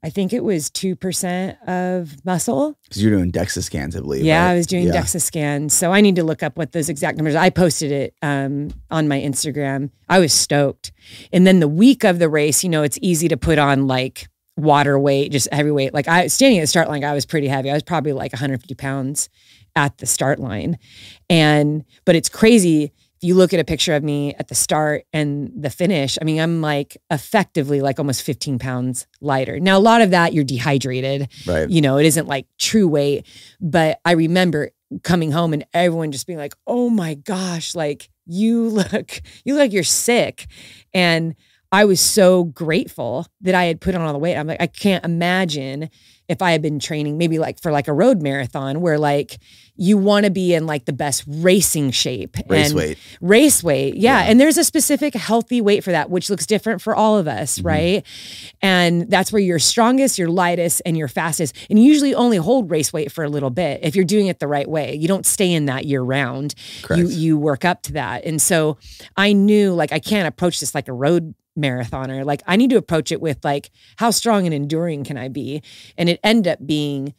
I 0.03 0.10
think 0.10 0.34
it 0.34 0.43
was 0.43 0.70
2% 0.72 1.68
of 1.68 2.16
muscle. 2.26 2.76
Because 2.84 3.03
you're 3.03 3.12
doing 3.16 3.32
DEXA 3.32 3.64
scans, 3.64 3.95
I 3.95 3.99
believe. 3.99 4.24
Yeah, 4.26 4.43
right? 4.45 4.51
I 4.51 4.55
was 4.55 4.66
doing 4.66 4.88
Yeah. 4.88 4.93
DEXA 5.01 5.22
scans. 5.22 5.74
So 5.74 5.91
I 5.91 6.01
need 6.01 6.16
to 6.16 6.24
look 6.24 6.41
up 6.41 6.57
what 6.57 6.72
those 6.72 6.89
exact 6.89 7.18
numbers. 7.18 7.36
I 7.36 7.49
posted 7.49 7.91
it 7.91 8.14
um, 8.22 8.72
on 8.89 9.07
my 9.07 9.20
Instagram. 9.20 9.91
I 10.07 10.20
was 10.20 10.34
stoked. 10.34 10.91
And 11.32 11.45
then 11.45 11.60
the 11.60 11.68
week 11.68 12.03
of 12.03 12.18
the 12.20 12.30
race, 12.30 12.64
you 12.64 12.70
know, 12.70 12.84
it's 12.84 12.97
easy 13.01 13.28
to 13.28 13.38
put 13.38 13.60
on 13.60 13.88
like 13.88 14.28
water 14.57 14.97
weight, 14.99 15.32
just 15.32 15.47
heavy 15.53 15.72
weight. 15.72 15.93
Like 15.93 16.07
I 16.07 16.28
standing 16.28 16.60
at 16.60 16.64
the 16.64 16.68
start 16.68 16.89
line, 16.89 17.03
I 17.03 17.14
was 17.14 17.26
pretty 17.26 17.47
heavy. 17.47 17.70
I 17.70 17.74
was 17.74 17.84
probably 17.84 18.14
like 18.14 18.34
150 18.34 18.74
pounds 18.76 19.30
at 19.80 19.97
the 19.99 20.05
start 20.05 20.39
line. 20.39 20.77
And 21.30 21.86
but 22.05 22.15
it's 22.15 22.30
crazy 22.30 22.84
if 23.21 23.23
you 23.27 23.36
look 23.36 23.53
at 23.53 23.59
a 23.59 23.65
picture 23.65 23.93
of 23.95 24.03
me 24.03 24.34
at 24.36 24.47
the 24.47 24.55
start 24.55 25.03
and 25.11 25.51
the 25.53 25.69
finish, 25.69 26.17
I 26.21 26.23
mean, 26.23 26.39
I'm 26.39 26.61
like 26.61 26.97
effectively 27.11 27.82
like 27.82 27.99
almost 27.99 28.23
15 28.23 28.59
pounds 28.59 29.07
lighter. 29.19 29.59
Now, 29.59 29.77
a 29.77 29.80
lot 29.80 30.01
of 30.01 30.11
that 30.11 30.34
you're 30.34 30.45
dehydrated 30.45 31.27
Right. 31.45 31.69
you 31.69 31.82
know, 31.82 31.97
it 31.97 32.05
isn't 32.05 32.27
like 32.27 32.45
true 32.57 32.88
weight. 32.88 33.25
But 33.59 33.99
I 34.05 34.13
remember 34.13 34.71
coming 35.03 35.32
home 35.32 35.53
and 35.53 35.65
everyone 35.73 36.11
just 36.13 36.27
being 36.27 36.39
like, 36.39 36.53
oh 36.65 36.89
my 36.89 37.13
gosh, 37.15 37.75
like 37.75 38.09
you 38.25 38.69
look, 38.69 39.21
you 39.43 39.53
look 39.53 39.61
like 39.61 39.73
you're 39.73 39.84
sick. 39.84 40.47
And 40.93 41.36
I 41.71 41.86
was 41.86 41.99
so 41.99 42.45
grateful 42.45 43.27
that 43.41 43.53
I 43.53 43.65
had 43.65 43.80
put 43.82 43.95
on 43.95 44.01
all 44.01 44.13
the 44.13 44.19
weight. 44.19 44.36
I'm 44.38 44.47
like, 44.47 44.61
I 44.61 44.67
can't 44.67 45.03
imagine 45.05 45.89
if 46.30 46.41
I 46.41 46.51
had 46.51 46.61
been 46.61 46.80
training 46.80 47.17
maybe 47.17 47.39
like 47.39 47.59
for 47.59 47.71
like 47.71 47.88
a 47.88 47.93
road 47.93 48.21
marathon 48.21 48.80
where 48.82 48.97
like 48.97 49.39
you 49.82 49.97
want 49.97 50.25
to 50.25 50.30
be 50.32 50.53
in 50.53 50.65
like 50.65 50.86
the 50.86 50.93
best 50.93 51.23
racing 51.27 51.89
shape 51.91 52.36
Race 52.47 52.67
and 52.69 52.75
weight. 52.77 52.97
race 53.21 53.63
weight 53.63 53.95
yeah. 53.95 54.19
Yeah. 54.23 54.30
and 54.30 54.39
there's 54.39 54.57
a 54.57 54.63
specific 54.63 55.13
healthy 55.13 55.59
weight 55.61 55.84
for 55.84 55.91
that 55.91 56.09
which 56.09 56.30
looks 56.30 56.45
different 56.45 56.82
for 56.82 56.95
all 56.95 57.17
of 57.17 57.27
us 57.27 57.59
Mhm. 57.59 57.65
right 57.65 58.05
and 58.61 59.09
that's 59.09 59.32
where 59.32 59.41
you're 59.41 59.59
strongest 59.59 60.17
you're 60.19 60.30
lightest 60.30 60.82
and 60.86 60.97
you're 60.97 61.07
fastest 61.07 61.55
and 61.69 61.80
you 61.80 61.86
usually 61.86 62.13
only 62.13 62.38
hold 62.38 62.69
race 62.69 62.93
weight 62.93 63.11
for 63.11 63.23
a 63.23 63.30
little 63.30 63.49
bit 63.49 63.80
if 63.84 63.95
you're 63.95 64.05
doing 64.05 64.27
it 64.27 64.39
the 64.39 64.47
right 64.47 64.69
way 64.69 64.95
you 64.95 65.07
don't 65.07 65.25
stay 65.25 65.51
in 65.51 65.65
that 65.65 65.86
year 65.86 66.01
round 66.01 66.55
Correct. 66.84 67.01
you 67.01 67.07
you 67.09 67.38
work 67.38 67.65
up 67.65 67.82
to 67.84 67.93
that 67.93 68.25
and 68.25 68.41
so 68.41 68.77
i 69.17 69.34
knew 69.34 69.73
like 69.73 69.91
i 69.91 69.99
can't 69.99 70.27
approach 70.27 70.59
this 70.59 70.75
like 70.75 70.88
a 70.88 70.93
road 70.93 71.34
marathoner 71.60 72.24
like 72.26 72.41
i 72.47 72.55
need 72.55 72.70
to 72.70 72.78
approach 72.78 73.12
it 73.12 73.22
with 73.22 73.43
like 73.43 73.70
how 73.97 74.10
strong 74.10 74.45
and 74.45 74.53
enduring 74.53 75.03
can 75.03 75.18
i 75.18 75.28
be 75.28 75.62
and 75.97 76.10
it 76.10 76.20
ended 76.24 76.53
up 76.53 76.66
being 76.66 77.14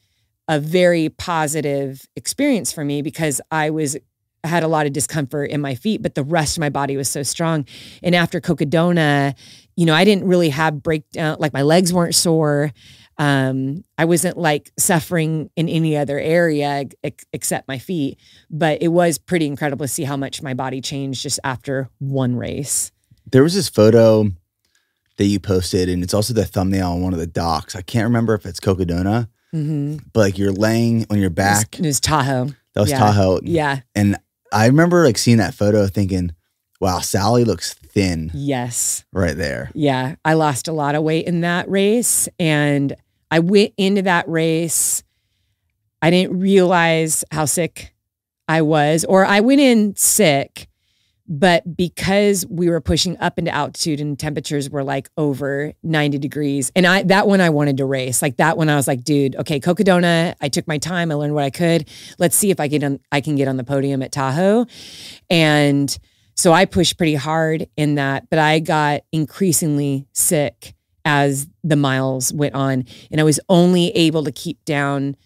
a 0.50 0.58
very 0.58 1.08
positive 1.08 2.04
experience 2.16 2.72
for 2.72 2.84
me 2.84 3.02
because 3.02 3.40
I 3.52 3.70
was 3.70 3.96
I 4.42 4.48
had 4.48 4.64
a 4.64 4.68
lot 4.68 4.86
of 4.86 4.92
discomfort 4.92 5.50
in 5.50 5.60
my 5.60 5.76
feet, 5.76 6.02
but 6.02 6.16
the 6.16 6.24
rest 6.24 6.56
of 6.56 6.60
my 6.60 6.70
body 6.70 6.96
was 6.96 7.08
so 7.08 7.22
strong. 7.22 7.66
And 8.02 8.14
after 8.16 8.40
Cocodona, 8.40 9.36
you 9.76 9.86
know, 9.86 9.94
I 9.94 10.04
didn't 10.04 10.26
really 10.26 10.48
have 10.48 10.82
breakdown, 10.82 11.36
like 11.38 11.52
my 11.52 11.62
legs 11.62 11.92
weren't 11.92 12.16
sore. 12.16 12.72
Um, 13.16 13.84
I 13.96 14.06
wasn't 14.06 14.38
like 14.38 14.72
suffering 14.76 15.50
in 15.54 15.68
any 15.68 15.96
other 15.96 16.18
area 16.18 16.86
ex- 17.04 17.26
except 17.32 17.68
my 17.68 17.78
feet, 17.78 18.18
but 18.50 18.82
it 18.82 18.88
was 18.88 19.18
pretty 19.18 19.46
incredible 19.46 19.84
to 19.84 19.88
see 19.88 20.04
how 20.04 20.16
much 20.16 20.42
my 20.42 20.54
body 20.54 20.80
changed 20.80 21.22
just 21.22 21.38
after 21.44 21.90
one 21.98 22.34
race. 22.34 22.90
There 23.32 23.42
was 23.42 23.54
this 23.54 23.68
photo 23.68 24.30
that 25.16 25.24
you 25.26 25.38
posted, 25.40 25.88
and 25.88 26.02
it's 26.02 26.14
also 26.14 26.32
the 26.34 26.44
thumbnail 26.44 26.92
on 26.92 27.02
one 27.02 27.12
of 27.12 27.18
the 27.18 27.26
docs. 27.26 27.76
I 27.76 27.82
can't 27.82 28.04
remember 28.04 28.34
if 28.34 28.46
it's 28.46 28.60
Cocodona, 28.60 29.28
Mm-hmm. 29.54 29.96
but 30.12 30.20
like 30.20 30.38
you're 30.38 30.52
laying 30.52 31.06
on 31.10 31.18
your 31.18 31.28
back. 31.30 31.76
It 31.78 31.84
was 31.84 31.98
Tahoe. 31.98 32.50
That 32.74 32.80
was 32.80 32.90
yeah. 32.90 32.98
Tahoe. 33.00 33.40
Yeah. 33.42 33.80
And 33.96 34.16
I 34.52 34.66
remember 34.66 35.04
like 35.04 35.18
seeing 35.18 35.38
that 35.38 35.54
photo 35.54 35.88
thinking, 35.88 36.30
wow, 36.80 37.00
Sally 37.00 37.42
looks 37.42 37.74
thin 37.74 38.30
Yes. 38.32 39.04
right 39.12 39.36
there. 39.36 39.72
Yeah, 39.74 40.14
I 40.24 40.34
lost 40.34 40.68
a 40.68 40.72
lot 40.72 40.94
of 40.94 41.02
weight 41.02 41.26
in 41.26 41.40
that 41.40 41.68
race. 41.68 42.28
And 42.38 42.94
I 43.32 43.40
went 43.40 43.74
into 43.76 44.02
that 44.02 44.28
race. 44.28 45.02
I 46.00 46.10
didn't 46.10 46.38
realize 46.38 47.24
how 47.32 47.44
sick 47.46 47.92
I 48.46 48.62
was, 48.62 49.04
or 49.04 49.24
I 49.26 49.40
went 49.40 49.60
in 49.60 49.96
sick, 49.96 50.68
but 51.30 51.76
because 51.76 52.44
we 52.50 52.68
were 52.68 52.80
pushing 52.80 53.16
up 53.18 53.38
into 53.38 53.54
altitude 53.54 54.00
and 54.00 54.18
temperatures 54.18 54.68
were 54.68 54.82
like 54.82 55.08
over 55.16 55.72
90 55.84 56.18
degrees, 56.18 56.72
and 56.74 56.84
I 56.84 57.04
that 57.04 57.28
one 57.28 57.40
I 57.40 57.50
wanted 57.50 57.76
to 57.76 57.86
race. 57.86 58.20
Like 58.20 58.36
that 58.38 58.56
one 58.56 58.68
I 58.68 58.74
was 58.74 58.88
like, 58.88 59.04
dude, 59.04 59.36
okay, 59.36 59.60
Cocodona, 59.60 60.34
I 60.40 60.48
took 60.48 60.66
my 60.66 60.78
time, 60.78 61.12
I 61.12 61.14
learned 61.14 61.34
what 61.34 61.44
I 61.44 61.50
could. 61.50 61.88
Let's 62.18 62.36
see 62.36 62.50
if 62.50 62.58
I 62.58 62.66
get 62.66 62.82
on 62.82 62.98
I 63.12 63.20
can 63.20 63.36
get 63.36 63.46
on 63.46 63.56
the 63.56 63.64
podium 63.64 64.02
at 64.02 64.10
Tahoe. 64.10 64.66
And 65.30 65.96
so 66.34 66.52
I 66.52 66.64
pushed 66.64 66.96
pretty 66.96 67.14
hard 67.14 67.68
in 67.76 67.94
that, 67.94 68.28
but 68.28 68.40
I 68.40 68.58
got 68.58 69.02
increasingly 69.12 70.08
sick 70.12 70.74
as 71.04 71.46
the 71.62 71.76
miles 71.76 72.32
went 72.32 72.56
on. 72.56 72.86
And 73.12 73.20
I 73.20 73.24
was 73.24 73.38
only 73.48 73.90
able 73.90 74.24
to 74.24 74.32
keep 74.32 74.64
down, 74.64 75.16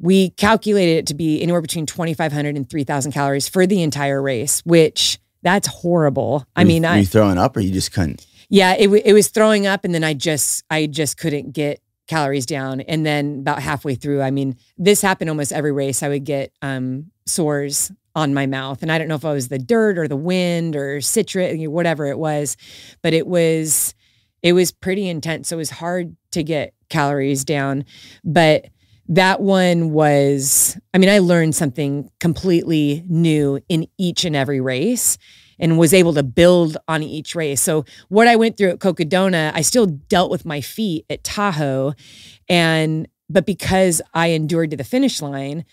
we 0.00 0.30
calculated 0.30 0.98
it 0.98 1.06
to 1.08 1.14
be 1.14 1.40
anywhere 1.40 1.62
between 1.62 1.86
2,500 1.86 2.56
and 2.56 2.68
3,000 2.68 3.12
calories 3.12 3.48
for 3.48 3.66
the 3.66 3.82
entire 3.82 4.20
race, 4.20 4.60
which 4.64 5.18
that's 5.44 5.68
horrible. 5.68 6.44
I 6.56 6.60
Were 6.60 6.62
you- 6.64 6.68
mean, 6.74 6.82
were 6.82 6.88
I, 6.88 6.96
you 6.98 7.06
throwing 7.06 7.38
up 7.38 7.56
or 7.56 7.60
you 7.60 7.72
just 7.72 7.92
couldn't? 7.92 8.26
yeah, 8.50 8.74
it, 8.74 8.88
it 8.88 9.12
was 9.12 9.28
throwing 9.28 9.66
up. 9.66 9.84
And 9.84 9.94
then 9.94 10.02
I 10.02 10.14
just, 10.14 10.64
I 10.70 10.86
just 10.86 11.16
couldn't 11.16 11.52
get 11.52 11.80
calories 12.08 12.44
down. 12.46 12.80
And 12.82 13.04
then 13.06 13.38
about 13.40 13.62
halfway 13.62 13.94
through, 13.94 14.20
I 14.22 14.30
mean, 14.30 14.56
this 14.76 15.00
happened 15.00 15.30
almost 15.30 15.52
every 15.52 15.72
race. 15.72 16.02
I 16.02 16.08
would 16.08 16.24
get 16.24 16.52
um, 16.62 17.10
sores 17.26 17.90
on 18.14 18.34
my 18.34 18.46
mouth. 18.46 18.82
And 18.82 18.92
I 18.92 18.98
don't 18.98 19.08
know 19.08 19.14
if 19.16 19.24
it 19.24 19.28
was 19.28 19.48
the 19.48 19.58
dirt 19.58 19.98
or 19.98 20.06
the 20.06 20.16
wind 20.16 20.76
or 20.76 21.00
citrus, 21.00 21.56
whatever 21.68 22.06
it 22.06 22.18
was, 22.18 22.56
but 23.02 23.12
it 23.14 23.26
was, 23.26 23.94
it 24.42 24.52
was 24.52 24.70
pretty 24.72 25.08
intense. 25.08 25.48
So 25.48 25.56
it 25.56 25.58
was 25.58 25.70
hard 25.70 26.14
to 26.32 26.42
get 26.44 26.74
calories 26.90 27.44
down. 27.44 27.84
But 28.22 28.66
that 29.08 29.40
one 29.40 29.90
was, 29.90 30.78
I 30.92 30.98
mean, 30.98 31.10
I 31.10 31.18
learned 31.18 31.54
something 31.54 32.10
completely 32.20 33.04
new 33.08 33.60
in 33.68 33.86
each 33.98 34.24
and 34.24 34.34
every 34.34 34.60
race 34.60 35.18
and 35.58 35.78
was 35.78 35.94
able 35.94 36.14
to 36.14 36.22
build 36.22 36.76
on 36.88 37.02
each 37.02 37.34
race. 37.34 37.60
So 37.60 37.84
what 38.08 38.26
I 38.26 38.36
went 38.36 38.56
through 38.56 38.70
at 38.70 38.78
Cocodona, 38.78 39.52
I 39.54 39.60
still 39.60 39.86
dealt 39.86 40.30
with 40.30 40.44
my 40.44 40.60
feet 40.60 41.04
at 41.10 41.24
Tahoe. 41.24 41.94
And 42.48 43.08
but 43.30 43.46
because 43.46 44.02
I 44.12 44.28
endured 44.28 44.70
to 44.70 44.76
the 44.76 44.84
finish 44.84 45.22
line, 45.22 45.64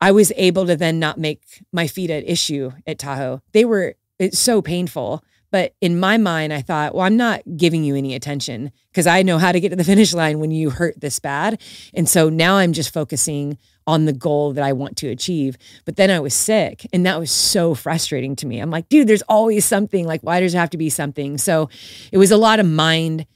I 0.00 0.12
was 0.12 0.32
able 0.36 0.66
to 0.66 0.76
then 0.76 0.98
not 0.98 1.18
make 1.18 1.62
my 1.72 1.86
feet 1.86 2.10
at 2.10 2.28
issue 2.28 2.72
at 2.86 2.98
Tahoe. 2.98 3.42
They 3.52 3.64
were 3.64 3.94
it's 4.18 4.38
so 4.38 4.62
painful. 4.62 5.22
But 5.50 5.74
in 5.80 5.98
my 5.98 6.18
mind, 6.18 6.52
I 6.52 6.60
thought, 6.60 6.94
well, 6.94 7.04
I'm 7.04 7.16
not 7.16 7.42
giving 7.56 7.84
you 7.84 7.96
any 7.96 8.14
attention 8.14 8.72
because 8.90 9.06
I 9.06 9.22
know 9.22 9.38
how 9.38 9.52
to 9.52 9.60
get 9.60 9.70
to 9.70 9.76
the 9.76 9.84
finish 9.92 10.12
line 10.12 10.38
when 10.38 10.50
you 10.50 10.70
hurt 10.70 11.00
this 11.00 11.18
bad. 11.18 11.60
And 11.94 12.08
so 12.08 12.28
now 12.28 12.56
I'm 12.56 12.72
just 12.72 12.92
focusing 12.92 13.58
on 13.86 14.04
the 14.04 14.12
goal 14.12 14.52
that 14.52 14.64
I 14.64 14.72
want 14.72 14.96
to 14.98 15.08
achieve. 15.08 15.56
But 15.84 15.96
then 15.96 16.10
I 16.10 16.18
was 16.18 16.34
sick 16.34 16.86
and 16.92 17.06
that 17.06 17.18
was 17.18 17.30
so 17.30 17.74
frustrating 17.74 18.34
to 18.36 18.46
me. 18.46 18.58
I'm 18.58 18.70
like, 18.70 18.88
dude, 18.88 19.06
there's 19.06 19.22
always 19.22 19.64
something. 19.64 20.06
Like, 20.06 20.22
why 20.22 20.40
does 20.40 20.54
it 20.54 20.58
have 20.58 20.70
to 20.70 20.78
be 20.78 20.90
something? 20.90 21.38
So 21.38 21.70
it 22.10 22.18
was 22.18 22.32
a 22.32 22.36
lot 22.36 22.58
of 22.58 22.66
mind 22.66 23.26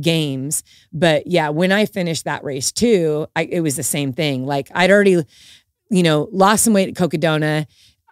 games. 0.00 0.62
But 0.92 1.26
yeah, 1.26 1.50
when 1.50 1.72
I 1.72 1.86
finished 1.86 2.24
that 2.24 2.44
race 2.44 2.72
too, 2.72 3.26
I, 3.36 3.44
it 3.44 3.60
was 3.60 3.76
the 3.76 3.82
same 3.82 4.12
thing. 4.12 4.46
Like 4.46 4.70
I'd 4.74 4.90
already, 4.90 5.24
you 5.90 6.02
know, 6.02 6.28
lost 6.32 6.64
some 6.64 6.72
weight 6.72 6.88
at 6.88 6.94
Cocodona. 6.94 7.66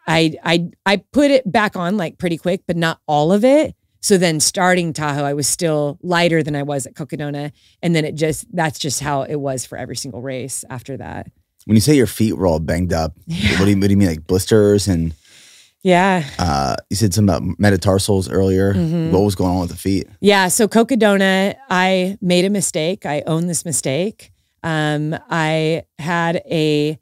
I 0.07 0.35
I 0.45 0.69
I 0.85 0.97
put 1.13 1.31
it 1.31 1.51
back 1.51 1.77
on 1.77 1.97
like 1.97 2.19
pretty 2.19 2.37
quick, 2.39 2.63
but 2.67 2.77
not 2.77 3.01
all 3.07 3.33
of 3.33 3.45
it. 3.45 3.75
So 4.01 4.19
then 4.19 4.39
starting 4.39 4.93
Tahoe, 4.93 5.25
I 5.25 5.35
was 5.35 5.49
still 5.49 5.99
lighter 6.03 6.43
than 6.43 6.55
I 6.55 6.63
was 6.63 6.87
at 6.87 6.95
Cocodona. 6.95 7.51
And 7.83 7.95
then 7.95 8.05
it 8.05 8.15
just 8.15 8.47
that's 8.55 8.79
just 8.79 9.01
how 9.01 9.23
it 9.23 9.37
was 9.37 9.67
for 9.67 9.77
every 9.77 9.97
single 9.97 10.23
race 10.23 10.65
after 10.71 10.97
that. 10.99 11.27
When 11.65 11.75
you 11.75 11.81
say 11.81 11.97
your 11.97 12.07
feet 12.07 12.35
were 12.37 12.47
all 12.47 12.61
banged 12.61 12.93
up, 12.93 13.15
what 13.27 13.65
do 13.65 13.71
you 13.71 13.77
what 13.79 13.87
do 13.87 13.91
you 13.91 13.97
mean 13.97 14.09
like 14.09 14.27
blisters 14.27 14.87
and 14.87 15.13
Yeah. 15.83 16.23
uh 16.39 16.77
you 16.89 16.97
said 16.97 17.15
something 17.15 17.35
about 17.35 17.59
metatarsals 17.59 18.31
earlier. 18.31 18.75
Mhm. 18.75 19.11
What 19.11 19.23
was 19.25 19.35
going 19.35 19.51
on 19.51 19.61
with 19.63 19.71
the 19.71 19.77
feet? 19.77 20.07
Yeah. 20.21 20.47
So 20.49 20.69
Cocodona, 20.69 21.57
I 21.69 22.17
made 22.21 22.45
a 22.45 22.51
mistake. 22.51 23.07
I 23.07 23.23
own 23.27 23.47
this 23.49 23.65
mistake. 23.65 24.31
Um, 24.63 25.17
I 25.31 25.83
had 25.99 26.43
a 26.51 26.99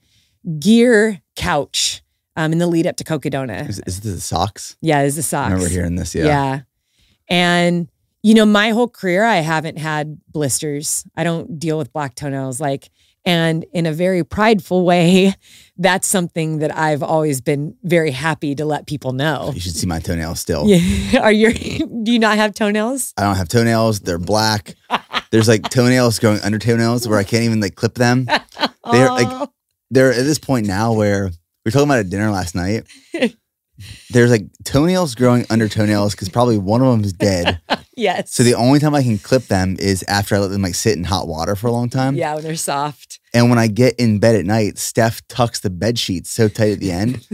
gear 0.58 1.20
couch 1.36 2.02
um, 2.36 2.52
in 2.52 2.58
the 2.58 2.66
lead 2.66 2.86
up 2.86 2.96
to 2.96 3.04
Cocodona. 3.04 3.68
Is, 3.68 3.80
is 3.86 4.00
this 4.00 4.14
the 4.14 4.20
socks? 4.20 4.76
Yeah, 4.80 5.02
is 5.02 5.16
the 5.16 5.22
socks. 5.22 5.50
I 5.50 5.52
remember 5.52 5.68
hearing 5.68 5.96
this. 5.96 6.14
Yeah. 6.14 6.24
Yeah. 6.24 6.60
And 7.28 7.88
you 8.22 8.34
know, 8.34 8.46
my 8.46 8.70
whole 8.70 8.88
career 8.88 9.24
I 9.24 9.36
haven't 9.36 9.78
had 9.78 10.18
blisters. 10.28 11.04
I 11.16 11.24
don't 11.24 11.58
deal 11.58 11.76
with 11.78 11.92
black 11.92 12.14
toenails 12.14 12.60
like 12.60 12.90
and 13.26 13.64
in 13.72 13.86
a 13.86 13.92
very 13.92 14.22
prideful 14.22 14.84
way, 14.84 15.34
that's 15.78 16.06
something 16.06 16.58
that 16.58 16.76
I've 16.76 17.02
always 17.02 17.40
been 17.40 17.74
very 17.82 18.10
happy 18.10 18.54
to 18.54 18.64
let 18.64 18.86
people 18.86 19.12
know. 19.12 19.50
You 19.54 19.60
should 19.60 19.74
see 19.74 19.86
my 19.86 19.98
toenails 19.98 20.40
still. 20.40 20.64
Yeah. 20.74 21.20
Are 21.20 21.32
you 21.32 21.52
do 22.02 22.12
you 22.12 22.18
not 22.18 22.36
have 22.36 22.54
toenails? 22.54 23.14
I 23.16 23.22
don't 23.22 23.36
have 23.36 23.48
toenails. 23.48 24.00
They're 24.00 24.18
black. 24.18 24.74
There's 25.30 25.48
like 25.48 25.68
toenails 25.70 26.18
growing 26.18 26.40
under 26.40 26.58
toenails 26.58 27.06
where 27.06 27.18
I 27.18 27.24
can't 27.24 27.44
even 27.44 27.60
like 27.60 27.74
clip 27.74 27.94
them. 27.94 28.26
They're 28.90 29.10
like 29.10 29.48
they're 29.90 30.12
at 30.12 30.24
this 30.24 30.38
point 30.38 30.66
now 30.66 30.92
where 30.92 31.30
we 31.64 31.68
were 31.68 31.72
talking 31.72 31.88
about 31.88 31.98
at 32.00 32.10
dinner 32.10 32.30
last 32.30 32.54
night. 32.54 32.84
There's 34.10 34.30
like 34.30 34.46
toenails 34.64 35.14
growing 35.16 35.46
under 35.50 35.68
toenails 35.68 36.14
because 36.14 36.28
probably 36.28 36.58
one 36.58 36.80
of 36.80 36.86
them 36.92 37.02
is 37.02 37.12
dead. 37.12 37.60
yes. 37.96 38.32
So 38.32 38.44
the 38.44 38.54
only 38.54 38.78
time 38.78 38.94
I 38.94 39.02
can 39.02 39.18
clip 39.18 39.46
them 39.46 39.76
is 39.80 40.04
after 40.06 40.36
I 40.36 40.38
let 40.38 40.50
them 40.50 40.62
like 40.62 40.76
sit 40.76 40.96
in 40.96 41.02
hot 41.04 41.26
water 41.26 41.56
for 41.56 41.66
a 41.66 41.72
long 41.72 41.88
time. 41.90 42.14
yeah, 42.14 42.34
when 42.34 42.44
they're 42.44 42.54
soft. 42.54 43.18
And 43.32 43.50
when 43.50 43.58
I 43.58 43.66
get 43.66 43.96
in 43.98 44.20
bed 44.20 44.36
at 44.36 44.44
night, 44.44 44.78
Steph 44.78 45.26
tucks 45.26 45.58
the 45.58 45.70
bed 45.70 45.98
sheets 45.98 46.30
so 46.30 46.46
tight 46.46 46.72
at 46.72 46.78
the 46.78 46.92
end, 46.92 47.26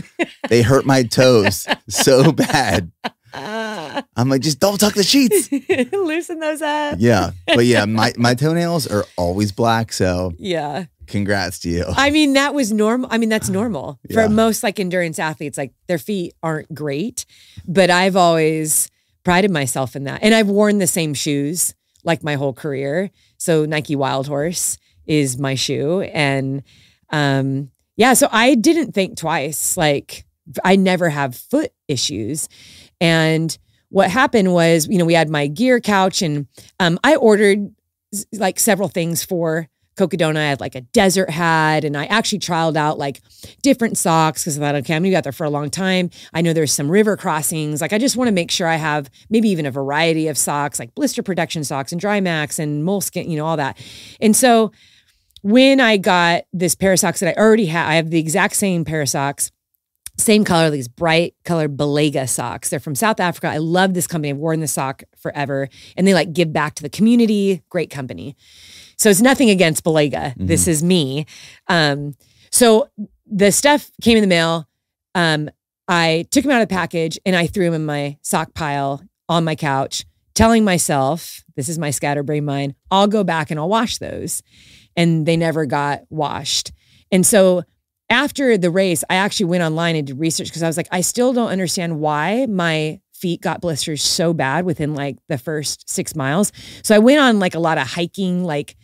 they 0.49 0.63
hurt 0.63 0.87
my 0.87 1.03
toes 1.03 1.67
so 1.91 2.33
bad. 2.33 2.91
Ah. 3.35 4.03
I'm 4.17 4.31
like, 4.31 4.41
just 4.41 4.61
don't 4.61 4.79
tuck 4.81 4.95
the 4.95 5.03
sheets. 5.05 5.51
Loosen 5.93 6.41
those 6.41 6.63
up. 6.63 6.97
Yeah, 6.99 7.33
but 7.47 7.67
yeah, 7.67 7.85
my 7.85 8.13
my 8.17 8.35
toenails 8.35 8.87
are 8.87 9.05
always 9.17 9.53
black. 9.53 9.93
So 9.93 10.33
Yeah. 10.39 10.87
Congrats 11.11 11.59
to 11.61 11.69
you. 11.69 11.85
I 11.97 12.11
mean, 12.11 12.35
that 12.35 12.55
was 12.55 12.73
normal. 12.73 13.09
I 13.13 13.19
mean, 13.19 13.29
that's 13.29 13.49
normal 13.61 13.99
for 14.13 14.29
most 14.29 14.63
like 14.63 14.81
endurance 14.81 15.19
athletes. 15.19 15.59
Like 15.59 15.73
their 15.87 15.99
feet 15.99 16.35
aren't 16.43 16.73
great, 16.75 17.27
but 17.67 17.91
I've 17.91 18.17
always 18.17 18.91
prided 19.25 19.51
myself 19.51 19.97
in 19.97 20.05
that. 20.05 20.21
And 20.23 20.35
I've 20.35 20.49
worn 20.49 20.79
the 20.79 20.87
same 20.87 21.15
shoes 21.15 21.75
like 22.05 22.23
my 22.23 22.35
whole 22.35 22.55
career. 22.55 23.11
So 23.37 23.67
Nike 23.67 23.97
Wildhorse 23.97 24.79
is 25.07 25.39
my 25.39 25.55
shoe. 25.55 26.01
And 26.03 26.63
um, 27.11 27.71
yeah, 27.97 28.15
so 28.15 28.29
I 28.31 28.55
didn't 28.55 28.93
think 28.93 29.19
twice. 29.19 29.77
Like 29.77 30.25
I 30.65 30.77
never 30.77 31.11
have 31.11 31.37
foot 31.37 31.73
issues. 31.89 32.49
And 33.01 33.57
what 33.91 34.11
happened 34.11 34.53
was, 34.55 34.87
you 34.89 34.99
know, 34.99 35.05
we 35.05 35.15
had 35.15 35.29
my 35.29 35.49
gear 35.49 35.81
couch 35.81 36.23
and 36.23 36.47
um, 36.79 36.99
I 37.03 37.17
ordered 37.17 37.75
like 38.33 38.59
several 38.59 38.89
things 38.89 39.25
for 39.25 39.69
Cocodona. 39.97 40.39
I 40.39 40.49
had 40.49 40.61
like 40.61 40.75
a 40.75 40.81
desert 40.81 41.31
hat 41.31 41.85
and 41.85 41.97
I 41.97 42.07
actually 42.07 42.39
trialed 42.39 42.77
out 42.77 42.99
like 42.99 43.21
different 43.63 43.99
socks 43.99 44.43
because 44.43 44.59
I 44.59 44.61
thought, 44.61 44.75
okay, 44.77 44.95
I'm 44.95 45.03
gonna 45.03 45.13
be 45.13 45.17
out 45.17 45.25
there 45.25 45.33
for 45.33 45.45
a 45.45 45.51
long 45.51 45.71
time. 45.71 46.11
I 46.33 46.43
know 46.43 46.53
there's 46.53 46.73
some 46.73 46.91
river 46.91 47.17
crossings. 47.17 47.81
Like 47.81 47.93
I 47.93 47.99
just 47.99 48.17
want 48.17 48.29
to 48.29 48.33
make 48.33 48.51
sure 48.51 48.67
I 48.67 48.77
have 48.77 49.11
maybe 49.29 49.49
even 49.49 49.67
a 49.67 49.71
variety 49.71 50.29
of 50.29 50.39
socks, 50.39 50.79
like 50.79 50.95
blister 50.95 51.23
protection 51.23 51.65
socks 51.65 51.93
and 51.93 52.01
Drymax 52.01 52.59
and 52.59 52.85
moleskin, 52.85 53.31
you 53.31 53.37
know, 53.37 53.47
all 53.47 53.57
that. 53.57 53.79
And 54.21 54.35
so 54.35 54.73
when 55.43 55.81
I 55.81 55.97
got 55.97 56.45
this 56.53 56.75
pair 56.75 56.93
of 56.93 56.99
socks 56.99 57.21
that 57.21 57.37
I 57.37 57.41
already 57.41 57.67
had, 57.67 57.89
I 57.89 57.95
have 57.95 58.11
the 58.11 58.19
exact 58.19 58.57
same 58.57 58.85
pair 58.85 59.03
of 59.03 59.09
socks 59.09 59.51
same 60.21 60.45
color, 60.45 60.71
these 60.71 60.89
bright 60.89 61.35
colored 61.45 61.77
Balega 61.77 62.29
socks. 62.29 62.69
They're 62.69 62.81
from 62.81 62.95
South 62.95 63.21
Africa. 63.21 63.49
I 63.49 63.59
love 63.59 63.95
this 63.95 64.07
company. 64.07 64.31
I've 64.31 64.37
worn 64.37 64.61
this 64.61 64.73
sock 64.73 65.03
forever. 65.19 65.69
And 65.97 66.07
they 66.07 66.15
like 66.15 66.33
give 66.33 66.53
back 66.53 66.75
to 66.77 66.83
the 66.83 66.89
community. 66.89 67.63
Great 67.69 67.91
company. 67.91 68.37
So 69.01 69.09
it's 69.09 69.23
nothing 69.23 69.49
against 69.49 69.83
Balega. 69.83 70.35
This 70.37 70.69
is 70.69 70.85
me. 70.85 71.25
Um, 71.69 72.15
so 72.53 72.91
the 73.25 73.51
stuff 73.51 73.91
came 74.03 74.19
in 74.19 74.21
the 74.21 74.29
mail. 74.29 74.69
Um, 75.15 75.49
I 75.89 76.27
took 76.31 76.45
him 76.45 76.51
out 76.51 76.61
of 76.61 76.69
the 76.69 76.75
package 76.75 77.19
and 77.25 77.35
I 77.35 77.47
threw 77.47 77.67
him 77.67 77.73
in 77.73 77.87
my 77.87 78.19
sock 78.21 78.53
pile 78.53 79.03
on 79.27 79.43
my 79.43 79.55
couch, 79.55 80.05
telling 80.35 80.65
myself, 80.65 81.43
this 81.57 81.71
is 81.71 81.79
my 81.79 81.91
scatterbrain 81.91 82.45
mind, 82.45 82.75
I'll 82.91 83.07
go 83.07 83.25
back 83.25 83.51
and 83.51 83.59
I'll 83.59 83.71
wash 83.71 83.97
those. 83.97 84.43
And 84.95 85.25
they 85.25 85.39
never 85.39 85.65
got 85.65 86.03
washed. 86.11 86.71
And 87.11 87.25
so 87.25 87.63
after 88.11 88.59
the 88.59 88.71
race, 88.71 89.03
I 89.09 89.15
actually 89.15 89.47
went 89.47 89.63
online 89.63 89.97
and 89.97 90.07
did 90.07 90.21
research 90.21 90.49
because 90.49 90.63
I 90.63 90.67
was 90.67 90.77
like, 90.77 90.89
I 90.91 91.01
still 91.01 91.33
don't 91.33 91.49
understand 91.49 92.01
why 92.01 92.45
my 92.51 93.01
feet 93.21 93.41
got 93.41 93.61
blisters 93.61 94.03
so 94.03 94.33
bad 94.33 94.65
within 94.65 94.95
like 94.95 95.19
the 95.29 95.39
first 95.39 95.89
six 95.89 96.17
miles. 96.17 96.53
So 96.83 96.95
I 96.95 96.99
went 96.99 97.21
on 97.21 97.39
like 97.39 97.55
a 97.55 97.61
lot 97.61 97.79
of 97.79 97.87
hiking, 97.87 98.45
like 98.45 98.77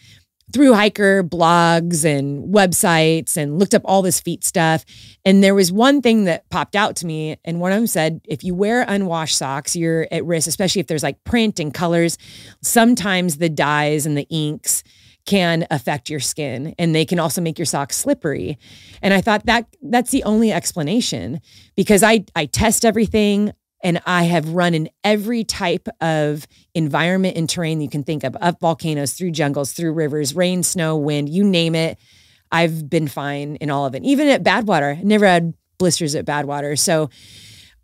through 0.52 0.74
hiker 0.74 1.24
blogs 1.24 2.04
and 2.04 2.54
websites 2.54 3.36
and 3.36 3.58
looked 3.58 3.74
up 3.74 3.82
all 3.84 4.02
this 4.02 4.20
feet 4.20 4.44
stuff. 4.44 4.84
And 5.24 5.42
there 5.42 5.54
was 5.54 5.72
one 5.72 6.00
thing 6.00 6.24
that 6.24 6.48
popped 6.50 6.76
out 6.76 6.96
to 6.96 7.06
me. 7.06 7.36
And 7.44 7.60
one 7.60 7.72
of 7.72 7.78
them 7.78 7.86
said, 7.86 8.20
if 8.24 8.44
you 8.44 8.54
wear 8.54 8.84
unwashed 8.86 9.36
socks, 9.36 9.74
you're 9.74 10.06
at 10.12 10.24
risk, 10.24 10.46
especially 10.46 10.80
if 10.80 10.86
there's 10.86 11.02
like 11.02 11.22
print 11.24 11.58
and 11.58 11.74
colors. 11.74 12.16
Sometimes 12.62 13.38
the 13.38 13.48
dyes 13.48 14.06
and 14.06 14.16
the 14.16 14.26
inks 14.30 14.84
can 15.26 15.66
affect 15.72 16.08
your 16.08 16.20
skin 16.20 16.74
and 16.78 16.94
they 16.94 17.04
can 17.04 17.18
also 17.18 17.40
make 17.40 17.58
your 17.58 17.66
socks 17.66 17.96
slippery. 17.96 18.58
And 19.02 19.12
I 19.12 19.20
thought 19.20 19.46
that 19.46 19.66
that's 19.82 20.12
the 20.12 20.22
only 20.22 20.52
explanation 20.52 21.40
because 21.74 22.04
I 22.04 22.24
I 22.36 22.46
test 22.46 22.84
everything 22.84 23.52
and 23.82 24.00
I 24.06 24.24
have 24.24 24.48
run 24.48 24.74
in 24.74 24.88
every 25.04 25.44
type 25.44 25.88
of 26.00 26.46
environment 26.74 27.36
and 27.36 27.48
terrain 27.48 27.80
you 27.80 27.88
can 27.88 28.02
think 28.04 28.24
of, 28.24 28.36
up 28.40 28.60
volcanoes, 28.60 29.12
through 29.12 29.32
jungles, 29.32 29.72
through 29.72 29.92
rivers, 29.92 30.34
rain, 30.34 30.62
snow, 30.62 30.96
wind, 30.96 31.28
you 31.28 31.44
name 31.44 31.74
it. 31.74 31.98
I've 32.50 32.88
been 32.88 33.08
fine 33.08 33.56
in 33.56 33.70
all 33.70 33.86
of 33.86 33.94
it. 33.94 34.02
Even 34.04 34.28
at 34.28 34.42
Badwater, 34.42 34.98
I 34.98 35.02
never 35.02 35.26
had 35.26 35.54
blisters 35.78 36.14
at 36.14 36.24
Badwater. 36.24 36.78
So 36.78 37.10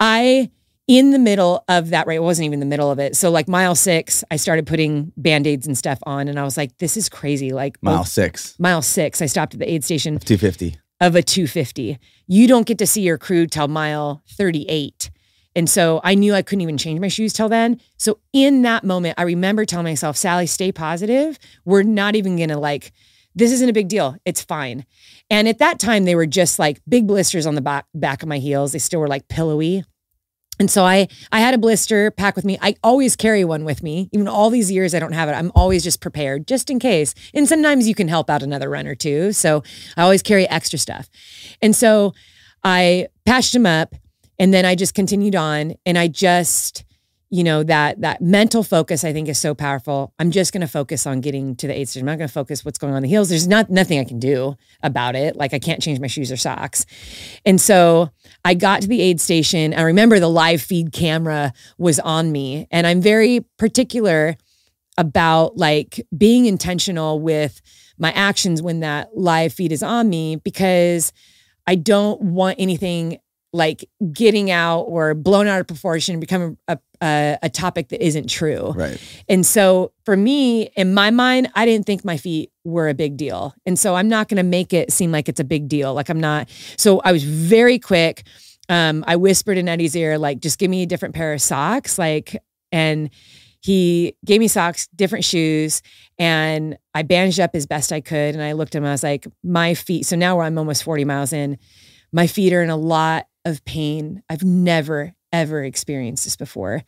I 0.00 0.50
in 0.88 1.10
the 1.10 1.18
middle 1.18 1.62
of 1.68 1.90
that, 1.90 2.06
right? 2.06 2.16
It 2.16 2.22
wasn't 2.22 2.46
even 2.46 2.60
the 2.60 2.66
middle 2.66 2.90
of 2.90 2.98
it. 2.98 3.16
So 3.16 3.30
like 3.30 3.48
mile 3.48 3.74
six, 3.74 4.24
I 4.30 4.36
started 4.36 4.66
putting 4.66 5.12
band-aids 5.16 5.66
and 5.66 5.78
stuff 5.78 5.98
on 6.04 6.26
and 6.28 6.38
I 6.38 6.42
was 6.42 6.56
like, 6.56 6.76
this 6.78 6.96
is 6.96 7.08
crazy. 7.08 7.52
Like 7.52 7.76
oh, 7.78 7.90
Mile 7.90 8.04
six, 8.04 8.56
mile 8.58 8.82
six, 8.82 9.22
I 9.22 9.26
stopped 9.26 9.54
at 9.54 9.60
the 9.60 9.70
aid 9.72 9.84
station 9.84 10.18
250. 10.18 10.76
of 11.00 11.14
a 11.14 11.22
250. 11.22 11.98
You 12.26 12.48
don't 12.48 12.66
get 12.66 12.78
to 12.78 12.86
see 12.86 13.02
your 13.02 13.18
crew 13.18 13.46
till 13.46 13.68
mile 13.68 14.22
38. 14.30 15.10
And 15.54 15.68
so 15.68 16.00
I 16.02 16.14
knew 16.14 16.34
I 16.34 16.42
couldn't 16.42 16.62
even 16.62 16.78
change 16.78 17.00
my 17.00 17.08
shoes 17.08 17.32
till 17.32 17.48
then. 17.48 17.80
So 17.98 18.18
in 18.32 18.62
that 18.62 18.84
moment, 18.84 19.14
I 19.18 19.22
remember 19.22 19.64
telling 19.64 19.84
myself, 19.84 20.16
Sally, 20.16 20.46
stay 20.46 20.72
positive. 20.72 21.38
We're 21.64 21.82
not 21.82 22.14
even 22.16 22.36
gonna 22.36 22.58
like, 22.58 22.92
this 23.34 23.52
isn't 23.52 23.68
a 23.68 23.72
big 23.72 23.88
deal. 23.88 24.16
It's 24.24 24.42
fine. 24.42 24.86
And 25.30 25.48
at 25.48 25.58
that 25.58 25.78
time, 25.78 26.04
they 26.04 26.14
were 26.14 26.26
just 26.26 26.58
like 26.58 26.80
big 26.88 27.06
blisters 27.06 27.46
on 27.46 27.54
the 27.54 27.60
back, 27.60 27.86
back 27.94 28.22
of 28.22 28.28
my 28.28 28.38
heels. 28.38 28.72
They 28.72 28.78
still 28.78 29.00
were 29.00 29.08
like 29.08 29.28
pillowy. 29.28 29.84
And 30.58 30.70
so 30.70 30.84
I 30.84 31.08
I 31.32 31.40
had 31.40 31.54
a 31.54 31.58
blister 31.58 32.10
pack 32.10 32.36
with 32.36 32.44
me. 32.44 32.58
I 32.60 32.76
always 32.84 33.16
carry 33.16 33.44
one 33.44 33.64
with 33.64 33.82
me. 33.82 34.08
Even 34.12 34.28
all 34.28 34.50
these 34.50 34.70
years 34.70 34.94
I 34.94 34.98
don't 34.98 35.12
have 35.12 35.28
it. 35.28 35.32
I'm 35.32 35.50
always 35.54 35.82
just 35.82 36.00
prepared 36.00 36.46
just 36.46 36.70
in 36.70 36.78
case. 36.78 37.14
And 37.34 37.48
sometimes 37.48 37.88
you 37.88 37.94
can 37.94 38.06
help 38.06 38.28
out 38.28 38.42
another 38.42 38.68
runner 38.68 38.94
too. 38.94 39.32
So 39.32 39.62
I 39.96 40.02
always 40.02 40.22
carry 40.22 40.48
extra 40.48 40.78
stuff. 40.78 41.08
And 41.62 41.74
so 41.74 42.12
I 42.62 43.08
patched 43.24 43.54
him 43.54 43.66
up 43.66 43.94
and 44.42 44.52
then 44.52 44.64
I 44.64 44.74
just 44.74 44.94
continued 44.94 45.36
on 45.36 45.74
and 45.86 45.96
I 45.96 46.08
just 46.08 46.84
you 47.30 47.44
know 47.44 47.62
that 47.62 48.00
that 48.00 48.20
mental 48.20 48.64
focus 48.64 49.04
I 49.04 49.12
think 49.12 49.28
is 49.28 49.38
so 49.38 49.54
powerful. 49.54 50.12
I'm 50.18 50.32
just 50.32 50.52
going 50.52 50.60
to 50.60 50.66
focus 50.66 51.06
on 51.06 51.22
getting 51.22 51.56
to 51.56 51.66
the 51.66 51.78
aid 51.78 51.88
station. 51.88 52.02
I'm 52.06 52.12
not 52.12 52.18
going 52.18 52.28
to 52.28 52.34
focus 52.34 52.62
what's 52.62 52.76
going 52.76 52.92
on 52.92 53.00
the 53.00 53.08
heels. 53.08 53.30
There's 53.30 53.48
not 53.48 53.70
nothing 53.70 53.98
I 54.00 54.04
can 54.04 54.18
do 54.18 54.56
about 54.82 55.14
it. 55.14 55.36
Like 55.36 55.54
I 55.54 55.58
can't 55.58 55.80
change 55.80 55.98
my 55.98 56.08
shoes 56.08 56.30
or 56.30 56.36
socks. 56.36 56.84
And 57.46 57.58
so 57.58 58.10
I 58.44 58.52
got 58.52 58.82
to 58.82 58.88
the 58.88 59.00
aid 59.00 59.18
station. 59.18 59.72
I 59.72 59.82
remember 59.82 60.18
the 60.18 60.28
live 60.28 60.60
feed 60.60 60.92
camera 60.92 61.54
was 61.78 61.98
on 62.00 62.32
me, 62.32 62.66
and 62.70 62.86
I'm 62.86 63.00
very 63.00 63.46
particular 63.58 64.36
about 64.98 65.56
like 65.56 66.04
being 66.14 66.44
intentional 66.44 67.18
with 67.18 67.62
my 67.96 68.12
actions 68.12 68.60
when 68.60 68.80
that 68.80 69.16
live 69.16 69.54
feed 69.54 69.72
is 69.72 69.82
on 69.82 70.10
me 70.10 70.36
because 70.36 71.14
I 71.66 71.76
don't 71.76 72.20
want 72.20 72.56
anything 72.58 73.18
like 73.52 73.88
getting 74.12 74.50
out 74.50 74.82
or 74.82 75.14
blown 75.14 75.46
out 75.46 75.60
of 75.60 75.66
proportion 75.66 76.14
and 76.14 76.20
become 76.20 76.56
a, 76.68 76.78
a, 77.02 77.38
a 77.42 77.50
topic 77.50 77.88
that 77.88 78.04
isn't 78.04 78.28
true. 78.28 78.72
Right. 78.74 78.98
And 79.28 79.44
so 79.44 79.92
for 80.04 80.16
me, 80.16 80.70
in 80.76 80.94
my 80.94 81.10
mind, 81.10 81.50
I 81.54 81.66
didn't 81.66 81.84
think 81.84 82.04
my 82.04 82.16
feet 82.16 82.50
were 82.64 82.88
a 82.88 82.94
big 82.94 83.16
deal. 83.16 83.54
And 83.66 83.78
so 83.78 83.94
I'm 83.94 84.08
not 84.08 84.28
going 84.28 84.38
to 84.38 84.42
make 84.42 84.72
it 84.72 84.90
seem 84.90 85.12
like 85.12 85.28
it's 85.28 85.40
a 85.40 85.44
big 85.44 85.68
deal. 85.68 85.92
Like 85.92 86.08
I'm 86.08 86.20
not. 86.20 86.48
So 86.78 87.00
I 87.00 87.12
was 87.12 87.24
very 87.24 87.78
quick. 87.78 88.24
Um, 88.68 89.04
I 89.06 89.16
whispered 89.16 89.58
in 89.58 89.68
Eddie's 89.68 89.94
ear, 89.94 90.16
like, 90.16 90.40
just 90.40 90.58
give 90.58 90.70
me 90.70 90.84
a 90.84 90.86
different 90.86 91.14
pair 91.14 91.34
of 91.34 91.42
socks. 91.42 91.98
Like, 91.98 92.42
and 92.70 93.10
he 93.60 94.16
gave 94.24 94.40
me 94.40 94.48
socks, 94.48 94.88
different 94.88 95.24
shoes, 95.24 95.82
and 96.18 96.78
I 96.94 97.02
bandaged 97.02 97.38
up 97.38 97.50
as 97.54 97.66
best 97.66 97.92
I 97.92 98.00
could. 98.00 98.34
And 98.34 98.42
I 98.42 98.52
looked 98.52 98.74
at 98.74 98.78
him, 98.78 98.86
I 98.86 98.92
was 98.92 99.02
like, 99.02 99.26
my 99.44 99.74
feet. 99.74 100.06
So 100.06 100.16
now 100.16 100.36
where 100.36 100.46
I'm 100.46 100.56
almost 100.56 100.84
40 100.84 101.04
miles 101.04 101.32
in. 101.32 101.58
My 102.12 102.26
feet 102.26 102.52
are 102.52 102.62
in 102.62 102.70
a 102.70 102.76
lot 102.76 103.26
of 103.44 103.64
pain. 103.64 104.22
I've 104.28 104.44
never, 104.44 105.14
ever 105.32 105.64
experienced 105.64 106.24
this 106.24 106.36
before. 106.36 106.82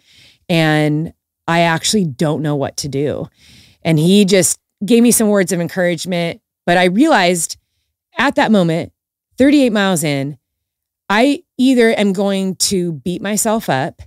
And 0.49 1.13
I 1.47 1.61
actually 1.61 2.05
don't 2.05 2.43
know 2.43 2.57
what 2.57 2.77
to 2.79 2.89
do. 2.89 3.29
And 3.83 3.99
he 3.99 4.25
just 4.25 4.59
gave 4.85 5.03
me 5.03 5.11
some 5.11 5.29
words 5.29 5.53
of 5.53 5.61
encouragement. 5.61 6.41
But 6.67 6.79
I 6.79 6.85
realized 6.85 7.57
at 8.17 8.37
that 8.37 8.53
moment, 8.53 8.93
38 9.39 9.71
miles 9.71 10.05
in, 10.05 10.39
I 11.09 11.43
either 11.59 11.91
am 11.99 12.13
going 12.13 12.57
to 12.57 12.93
beat 12.93 13.21
myself 13.21 13.69
up 13.69 14.01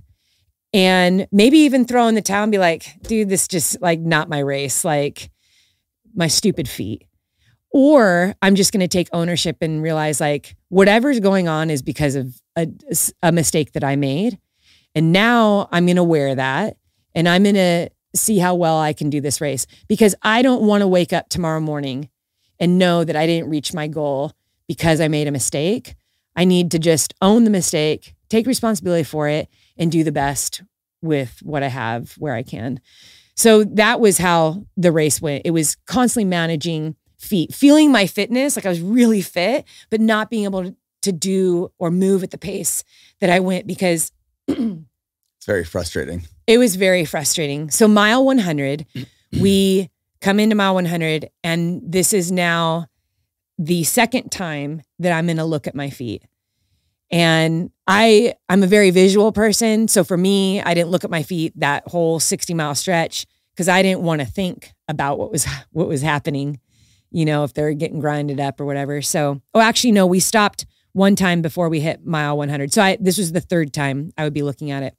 and 0.73 1.27
maybe 1.31 1.59
even 1.59 1.85
throw 1.85 2.07
in 2.07 2.15
the 2.15 2.21
towel 2.21 2.43
and 2.43 2.51
be 2.51 2.57
like, 2.57 2.95
dude, 3.03 3.29
this 3.29 3.47
just 3.47 3.81
like 3.81 3.99
not 3.99 4.29
my 4.29 4.39
race, 4.39 4.83
like 4.83 5.29
my 6.15 6.27
stupid 6.27 6.67
feet. 6.67 7.06
Or 7.79 8.33
I'm 8.41 8.55
just 8.55 8.73
going 8.73 8.79
to 8.79 8.87
take 8.87 9.07
ownership 9.13 9.57
and 9.61 9.83
realize 9.83 10.19
like 10.19 10.55
whatever's 10.69 11.19
going 11.19 11.47
on 11.47 11.69
is 11.69 11.83
because 11.83 12.15
of 12.15 12.41
a, 12.55 12.67
a 13.21 13.31
mistake 13.31 13.73
that 13.73 13.83
I 13.83 13.95
made. 13.95 14.39
And 14.95 15.11
now 15.11 15.69
I'm 15.71 15.85
going 15.85 15.97
to 15.97 16.03
wear 16.03 16.33
that 16.33 16.77
and 17.13 17.29
I'm 17.29 17.43
going 17.43 17.53
to 17.53 17.91
see 18.15 18.39
how 18.39 18.55
well 18.55 18.79
I 18.79 18.93
can 18.93 19.11
do 19.11 19.21
this 19.21 19.39
race 19.39 19.67
because 19.87 20.15
I 20.23 20.41
don't 20.41 20.63
want 20.63 20.81
to 20.81 20.87
wake 20.87 21.13
up 21.13 21.29
tomorrow 21.29 21.59
morning 21.59 22.09
and 22.59 22.79
know 22.79 23.03
that 23.03 23.15
I 23.15 23.27
didn't 23.27 23.47
reach 23.47 23.75
my 23.75 23.87
goal 23.87 24.33
because 24.67 24.99
I 24.99 25.07
made 25.07 25.27
a 25.27 25.31
mistake. 25.31 25.93
I 26.35 26.45
need 26.45 26.71
to 26.71 26.79
just 26.79 27.13
own 27.21 27.43
the 27.43 27.51
mistake, 27.51 28.15
take 28.27 28.47
responsibility 28.47 29.03
for 29.03 29.27
it, 29.27 29.49
and 29.77 29.91
do 29.91 30.03
the 30.03 30.11
best 30.11 30.63
with 31.03 31.41
what 31.43 31.61
I 31.61 31.67
have 31.67 32.13
where 32.13 32.33
I 32.33 32.41
can. 32.41 32.79
So 33.35 33.63
that 33.65 33.99
was 33.99 34.17
how 34.17 34.65
the 34.75 34.91
race 34.91 35.21
went. 35.21 35.43
It 35.45 35.51
was 35.51 35.75
constantly 35.85 36.25
managing 36.25 36.95
feet, 37.19 37.53
feeling 37.53 37.91
my 37.91 38.07
fitness, 38.07 38.55
like 38.55 38.65
I 38.65 38.69
was 38.69 38.81
really 38.81 39.21
fit, 39.21 39.65
but 39.89 39.99
not 40.01 40.29
being 40.29 40.43
able 40.43 40.63
to, 40.63 40.75
to 41.03 41.11
do 41.11 41.71
or 41.79 41.91
move 41.91 42.23
at 42.23 42.31
the 42.31 42.37
pace 42.37 42.83
that 43.19 43.29
I 43.29 43.39
went 43.39 43.67
because 43.67 44.11
It's 44.47 45.45
very 45.45 45.63
frustrating. 45.63 46.23
it 46.45 46.57
was 46.57 46.75
very 46.75 47.05
frustrating. 47.05 47.69
So 47.69 47.87
mile 47.87 48.23
100, 48.25 48.85
we 49.39 49.89
come 50.21 50.39
into 50.39 50.55
mile 50.55 50.73
100 50.75 51.29
and 51.43 51.81
this 51.83 52.13
is 52.13 52.31
now 52.31 52.87
the 53.59 53.83
second 53.83 54.31
time 54.31 54.81
that 54.99 55.11
I'm 55.11 55.25
going 55.25 55.37
to 55.37 55.43
look 55.45 55.67
at 55.67 55.75
my 55.75 55.89
feet. 55.89 56.23
And 57.09 57.71
I 57.87 58.33
I'm 58.49 58.63
a 58.63 58.67
very 58.67 58.91
visual 58.91 59.31
person, 59.31 59.87
so 59.87 60.03
for 60.03 60.17
me, 60.17 60.61
I 60.61 60.73
didn't 60.73 60.89
look 60.89 61.05
at 61.05 61.09
my 61.09 61.23
feet 61.23 61.53
that 61.55 61.87
whole 61.87 62.19
60 62.19 62.53
mile 62.53 62.75
stretch 62.75 63.25
because 63.53 63.69
I 63.69 63.81
didn't 63.81 64.01
want 64.01 64.19
to 64.19 64.27
think 64.27 64.73
about 64.89 65.17
what 65.17 65.31
was 65.31 65.47
what 65.71 65.87
was 65.87 66.01
happening, 66.01 66.59
you 67.17 67.25
know, 67.25 67.43
if 67.43 67.53
they're 67.55 67.73
getting 67.73 67.99
grinded 67.99 68.39
up 68.39 68.61
or 68.61 68.65
whatever. 68.65 69.01
So, 69.01 69.41
oh, 69.55 69.59
actually, 69.59 69.91
no, 69.91 70.05
we 70.05 70.19
stopped 70.19 70.67
one 70.93 71.15
time 71.15 71.41
before 71.41 71.67
we 71.67 71.79
hit 71.79 72.05
mile 72.05 72.37
100. 72.37 72.71
So 72.71 72.83
I 72.83 72.97
this 72.99 73.17
was 73.17 73.31
the 73.31 73.41
third 73.41 73.73
time 73.73 74.11
I 74.19 74.23
would 74.23 74.35
be 74.35 74.43
looking 74.43 74.69
at 74.69 74.83
it, 74.83 74.95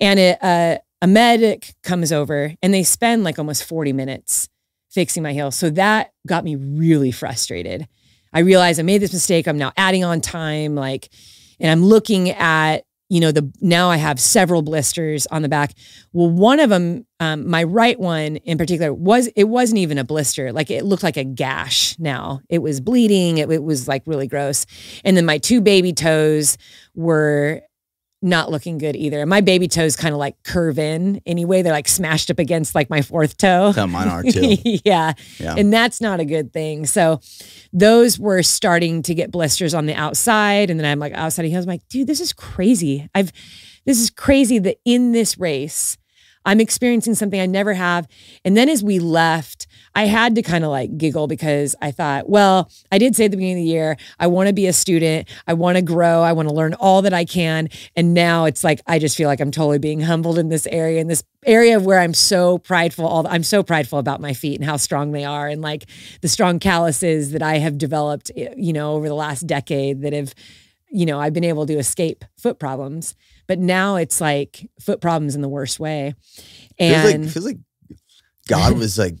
and 0.00 0.18
it, 0.18 0.42
uh, 0.42 0.78
a 1.02 1.06
medic 1.06 1.74
comes 1.82 2.12
over 2.12 2.54
and 2.62 2.72
they 2.72 2.82
spend 2.82 3.24
like 3.24 3.38
almost 3.38 3.64
40 3.64 3.92
minutes 3.92 4.48
fixing 4.90 5.22
my 5.22 5.34
heel. 5.34 5.50
So 5.50 5.68
that 5.70 6.12
got 6.26 6.44
me 6.44 6.54
really 6.54 7.10
frustrated. 7.10 7.88
I 8.32 8.40
realized 8.40 8.80
I 8.80 8.84
made 8.84 9.02
this 9.02 9.12
mistake. 9.12 9.46
I'm 9.46 9.58
now 9.58 9.72
adding 9.76 10.04
on 10.04 10.22
time, 10.22 10.74
like, 10.74 11.10
and 11.60 11.70
I'm 11.70 11.84
looking 11.84 12.30
at, 12.30 12.84
you 13.12 13.20
know, 13.20 13.30
the 13.30 13.52
now 13.60 13.90
I 13.90 13.98
have 13.98 14.18
several 14.18 14.62
blisters 14.62 15.26
on 15.26 15.42
the 15.42 15.48
back. 15.50 15.74
Well, 16.14 16.30
one 16.30 16.60
of 16.60 16.70
them, 16.70 17.04
um, 17.20 17.46
my 17.46 17.62
right 17.62 18.00
one 18.00 18.36
in 18.36 18.56
particular, 18.56 18.94
was 18.94 19.26
it 19.36 19.44
wasn't 19.44 19.80
even 19.80 19.98
a 19.98 20.04
blister. 20.04 20.50
Like 20.50 20.70
it 20.70 20.86
looked 20.86 21.02
like 21.02 21.18
a 21.18 21.24
gash. 21.24 21.94
Now 21.98 22.40
it 22.48 22.60
was 22.60 22.80
bleeding. 22.80 23.36
It, 23.36 23.50
it 23.52 23.62
was 23.62 23.86
like 23.86 24.02
really 24.06 24.26
gross. 24.26 24.64
And 25.04 25.14
then 25.14 25.26
my 25.26 25.36
two 25.36 25.60
baby 25.60 25.92
toes 25.92 26.56
were 26.94 27.60
not 28.22 28.50
looking 28.50 28.78
good 28.78 28.94
either. 28.94 29.20
And 29.20 29.28
my 29.28 29.40
baby 29.40 29.66
toes 29.68 29.96
kind 29.96 30.14
of 30.14 30.18
like 30.18 30.40
curve 30.44 30.78
in 30.78 31.20
anyway. 31.26 31.62
They're 31.62 31.72
like 31.72 31.88
smashed 31.88 32.30
up 32.30 32.38
against 32.38 32.74
like 32.74 32.88
my 32.88 33.02
fourth 33.02 33.36
toe. 33.36 33.72
Some 33.72 33.90
mine 33.90 34.08
are 34.08 34.22
too. 34.22 34.56
yeah. 34.84 35.12
Yeah. 35.38 35.56
And 35.56 35.72
that's 35.72 36.00
not 36.00 36.20
a 36.20 36.24
good 36.24 36.52
thing. 36.52 36.86
So 36.86 37.20
those 37.72 38.18
were 38.18 38.42
starting 38.42 39.02
to 39.02 39.14
get 39.14 39.30
blisters 39.30 39.74
on 39.74 39.86
the 39.86 39.94
outside. 39.94 40.70
And 40.70 40.78
then 40.78 40.86
I'm 40.86 40.98
like 41.00 41.12
outside 41.14 41.44
of 41.44 41.50
heels. 41.50 41.64
I'm 41.64 41.68
like, 41.68 41.86
dude, 41.88 42.06
this 42.06 42.20
is 42.20 42.32
crazy. 42.32 43.08
I've 43.14 43.32
this 43.84 44.00
is 44.00 44.10
crazy 44.10 44.60
that 44.60 44.78
in 44.84 45.10
this 45.10 45.38
race, 45.38 45.98
I'm 46.44 46.60
experiencing 46.60 47.14
something 47.14 47.40
I 47.40 47.46
never 47.46 47.74
have. 47.74 48.06
And 48.44 48.56
then 48.56 48.68
as 48.68 48.82
we 48.82 48.98
left, 48.98 49.66
I 49.94 50.06
had 50.06 50.34
to 50.36 50.42
kind 50.42 50.64
of 50.64 50.70
like 50.70 50.96
giggle 50.96 51.26
because 51.26 51.74
I 51.82 51.90
thought, 51.90 52.28
well, 52.28 52.70
I 52.90 52.98
did 52.98 53.14
say 53.14 53.26
at 53.26 53.30
the 53.30 53.36
beginning 53.36 53.58
of 53.58 53.64
the 53.66 53.70
year, 53.70 53.96
I 54.18 54.26
want 54.26 54.48
to 54.48 54.52
be 54.52 54.66
a 54.66 54.72
student. 54.72 55.28
I 55.46 55.54
want 55.54 55.76
to 55.76 55.82
grow. 55.82 56.22
I 56.22 56.32
want 56.32 56.48
to 56.48 56.54
learn 56.54 56.74
all 56.74 57.02
that 57.02 57.12
I 57.12 57.24
can. 57.24 57.68
And 57.94 58.14
now 58.14 58.46
it's 58.46 58.64
like, 58.64 58.80
I 58.86 58.98
just 58.98 59.16
feel 59.16 59.28
like 59.28 59.40
I'm 59.40 59.50
totally 59.50 59.78
being 59.78 60.00
humbled 60.00 60.38
in 60.38 60.48
this 60.48 60.66
area, 60.68 61.00
in 61.00 61.08
this 61.08 61.22
area 61.44 61.76
of 61.76 61.84
where 61.84 62.00
I'm 62.00 62.14
so 62.14 62.58
prideful. 62.58 63.06
All 63.06 63.26
I'm 63.26 63.42
so 63.42 63.62
prideful 63.62 63.98
about 63.98 64.20
my 64.20 64.32
feet 64.32 64.58
and 64.60 64.64
how 64.64 64.76
strong 64.76 65.12
they 65.12 65.24
are 65.24 65.48
and 65.48 65.60
like 65.60 65.84
the 66.22 66.28
strong 66.28 66.58
calluses 66.58 67.32
that 67.32 67.42
I 67.42 67.58
have 67.58 67.78
developed, 67.78 68.30
eh, 68.36 68.54
you 68.56 68.72
know, 68.72 68.94
over 68.94 69.08
the 69.08 69.14
last 69.14 69.46
decade 69.46 70.02
that 70.02 70.12
have, 70.12 70.34
you 70.90 71.06
know, 71.06 71.20
I've 71.20 71.32
been 71.32 71.44
able 71.44 71.66
to 71.66 71.74
escape 71.78 72.24
foot 72.38 72.58
problems. 72.58 73.14
But 73.46 73.58
now 73.58 73.96
it's 73.96 74.20
like 74.20 74.70
foot 74.80 75.00
problems 75.00 75.34
in 75.34 75.42
the 75.42 75.48
worst 75.48 75.80
way. 75.80 76.14
Feels 76.78 76.92
And 77.04 77.24
like 77.24 77.32
feels 77.32 77.44
like 77.44 77.58
God 78.48 78.76
was 78.78 78.98
like 78.98 79.14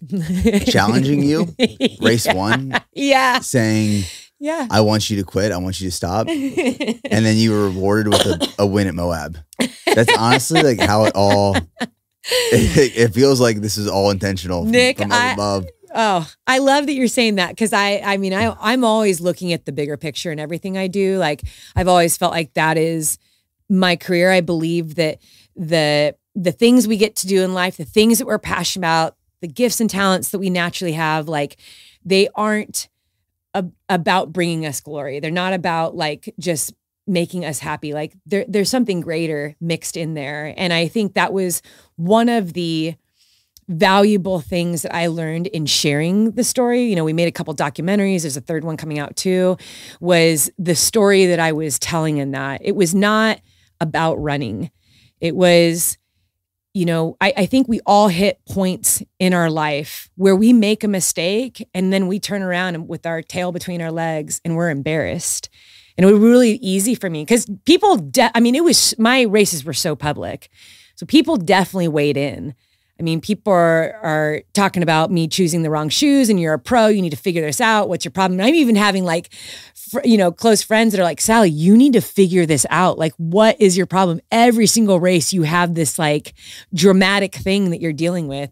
challenging 0.66 1.22
you, 1.22 1.54
race 2.00 2.26
yeah. 2.26 2.34
one, 2.34 2.80
Yeah. 2.92 3.38
saying, 3.40 4.04
Yeah. 4.38 4.66
I 4.70 4.80
want 4.80 5.08
you 5.10 5.16
to 5.18 5.24
quit. 5.24 5.52
I 5.52 5.56
want 5.58 5.80
you 5.80 5.88
to 5.88 5.94
stop. 5.96 6.26
And 6.28 7.24
then 7.24 7.36
you 7.36 7.52
were 7.52 7.66
rewarded 7.68 8.12
with 8.12 8.26
a, 8.26 8.54
a 8.62 8.66
win 8.66 8.86
at 8.88 8.94
Moab. 8.94 9.38
That's 9.86 10.16
honestly 10.18 10.62
like 10.62 10.80
how 10.80 11.04
it 11.04 11.12
all, 11.14 11.56
it, 11.56 12.96
it 12.96 13.14
feels 13.14 13.40
like 13.40 13.60
this 13.60 13.76
is 13.78 13.86
all 13.88 14.10
intentional 14.10 14.64
Nick, 14.64 14.98
from 14.98 15.12
I- 15.12 15.32
above. 15.34 15.66
Oh, 15.94 16.26
I 16.46 16.56
love 16.58 16.86
that 16.86 16.94
you're 16.94 17.06
saying 17.06 17.34
that 17.34 17.50
because 17.50 17.74
I, 17.74 18.00
I 18.02 18.16
mean, 18.16 18.32
I, 18.32 18.56
I'm 18.60 18.82
always 18.82 19.20
looking 19.20 19.52
at 19.52 19.66
the 19.66 19.72
bigger 19.72 19.98
picture 19.98 20.30
and 20.30 20.40
everything 20.40 20.78
I 20.78 20.86
do. 20.86 21.18
Like 21.18 21.42
I've 21.76 21.86
always 21.86 22.16
felt 22.16 22.32
like 22.32 22.54
that 22.54 22.78
is 22.78 23.18
my 23.68 23.96
career. 23.96 24.30
I 24.32 24.40
believe 24.40 24.94
that 24.94 25.18
the 25.54 26.16
the 26.34 26.52
things 26.52 26.88
we 26.88 26.96
get 26.96 27.16
to 27.16 27.26
do 27.26 27.42
in 27.42 27.54
life, 27.54 27.76
the 27.76 27.84
things 27.84 28.18
that 28.18 28.26
we're 28.26 28.38
passionate 28.38 28.80
about, 28.80 29.16
the 29.40 29.48
gifts 29.48 29.80
and 29.80 29.90
talents 29.90 30.30
that 30.30 30.38
we 30.38 30.50
naturally 30.50 30.92
have, 30.92 31.28
like 31.28 31.56
they 32.04 32.28
aren't 32.34 32.88
a, 33.54 33.64
about 33.88 34.32
bringing 34.32 34.66
us 34.66 34.80
glory. 34.80 35.20
They're 35.20 35.30
not 35.30 35.52
about 35.52 35.94
like 35.94 36.34
just 36.38 36.72
making 37.06 37.44
us 37.44 37.58
happy. 37.58 37.92
Like 37.92 38.14
there, 38.24 38.44
there's 38.48 38.70
something 38.70 39.00
greater 39.00 39.56
mixed 39.60 39.96
in 39.96 40.14
there, 40.14 40.54
and 40.56 40.72
I 40.72 40.88
think 40.88 41.14
that 41.14 41.32
was 41.32 41.60
one 41.96 42.28
of 42.28 42.54
the 42.54 42.94
valuable 43.68 44.40
things 44.40 44.82
that 44.82 44.94
I 44.94 45.06
learned 45.06 45.46
in 45.48 45.66
sharing 45.66 46.32
the 46.32 46.44
story. 46.44 46.84
You 46.84 46.96
know, 46.96 47.04
we 47.04 47.12
made 47.12 47.28
a 47.28 47.32
couple 47.32 47.54
documentaries. 47.54 48.22
There's 48.22 48.36
a 48.36 48.40
third 48.40 48.64
one 48.64 48.76
coming 48.76 48.98
out 48.98 49.16
too. 49.16 49.56
Was 50.00 50.50
the 50.58 50.74
story 50.74 51.26
that 51.26 51.38
I 51.40 51.52
was 51.52 51.78
telling 51.78 52.18
in 52.18 52.32
that. 52.32 52.60
It 52.64 52.76
was 52.76 52.94
not 52.94 53.40
about 53.80 54.14
running. 54.16 54.70
It 55.20 55.36
was, 55.36 55.96
you 56.74 56.86
know, 56.86 57.16
I, 57.20 57.32
I 57.36 57.46
think 57.46 57.68
we 57.68 57.80
all 57.84 58.08
hit 58.08 58.40
points 58.46 59.02
in 59.18 59.34
our 59.34 59.50
life 59.50 60.08
where 60.16 60.34
we 60.34 60.52
make 60.52 60.82
a 60.82 60.88
mistake 60.88 61.68
and 61.74 61.92
then 61.92 62.06
we 62.06 62.18
turn 62.18 62.42
around 62.42 62.88
with 62.88 63.04
our 63.04 63.20
tail 63.22 63.52
between 63.52 63.82
our 63.82 63.92
legs 63.92 64.40
and 64.44 64.56
we're 64.56 64.70
embarrassed. 64.70 65.50
And 65.98 66.08
it 66.08 66.10
was 66.10 66.20
really 66.20 66.52
easy 66.56 66.94
for 66.94 67.10
me 67.10 67.22
because 67.22 67.46
people, 67.66 67.96
de- 67.96 68.30
I 68.34 68.40
mean, 68.40 68.54
it 68.54 68.64
was, 68.64 68.94
my 68.98 69.22
races 69.22 69.64
were 69.64 69.74
so 69.74 69.94
public. 69.94 70.48
So 70.94 71.04
people 71.04 71.36
definitely 71.36 71.88
weighed 71.88 72.16
in. 72.16 72.54
I 72.98 73.02
mean, 73.02 73.20
people 73.20 73.52
are, 73.52 73.94
are 74.02 74.42
talking 74.52 74.82
about 74.82 75.10
me 75.10 75.26
choosing 75.26 75.62
the 75.62 75.70
wrong 75.70 75.88
shoes 75.88 76.30
and 76.30 76.38
you're 76.38 76.54
a 76.54 76.58
pro. 76.58 76.86
You 76.86 77.02
need 77.02 77.10
to 77.10 77.16
figure 77.16 77.42
this 77.42 77.60
out. 77.60 77.88
What's 77.88 78.04
your 78.04 78.12
problem? 78.12 78.38
And 78.38 78.46
I'm 78.46 78.54
even 78.54 78.76
having 78.76 79.04
like, 79.04 79.34
you 80.04 80.16
know, 80.16 80.32
close 80.32 80.62
friends 80.62 80.92
that 80.92 81.00
are 81.00 81.04
like, 81.04 81.20
Sally, 81.20 81.50
you 81.50 81.76
need 81.76 81.92
to 81.94 82.00
figure 82.00 82.46
this 82.46 82.66
out. 82.70 82.98
Like, 82.98 83.12
what 83.16 83.60
is 83.60 83.76
your 83.76 83.86
problem? 83.86 84.20
Every 84.30 84.66
single 84.66 85.00
race, 85.00 85.32
you 85.32 85.42
have 85.42 85.74
this 85.74 85.98
like 85.98 86.34
dramatic 86.74 87.34
thing 87.34 87.70
that 87.70 87.80
you're 87.80 87.92
dealing 87.92 88.28
with. 88.28 88.50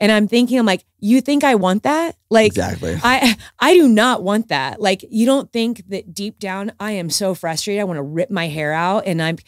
And 0.00 0.12
I'm 0.12 0.28
thinking, 0.28 0.58
I'm 0.58 0.66
like, 0.66 0.84
you 1.00 1.20
think 1.20 1.42
I 1.42 1.56
want 1.56 1.82
that? 1.82 2.16
Like, 2.30 2.48
Exactly. 2.52 2.98
I 3.02 3.36
I 3.58 3.74
do 3.74 3.88
not 3.88 4.22
want 4.22 4.48
that. 4.48 4.80
Like 4.80 5.04
you 5.10 5.26
don't 5.26 5.52
think 5.52 5.88
that 5.88 6.14
deep 6.14 6.38
down 6.38 6.72
I 6.78 6.92
am 6.92 7.10
so 7.10 7.34
frustrated. 7.34 7.80
I 7.80 7.84
want 7.84 7.98
to 7.98 8.02
rip 8.02 8.30
my 8.30 8.48
hair 8.48 8.72
out 8.72 9.04
and 9.06 9.20
I'm 9.20 9.38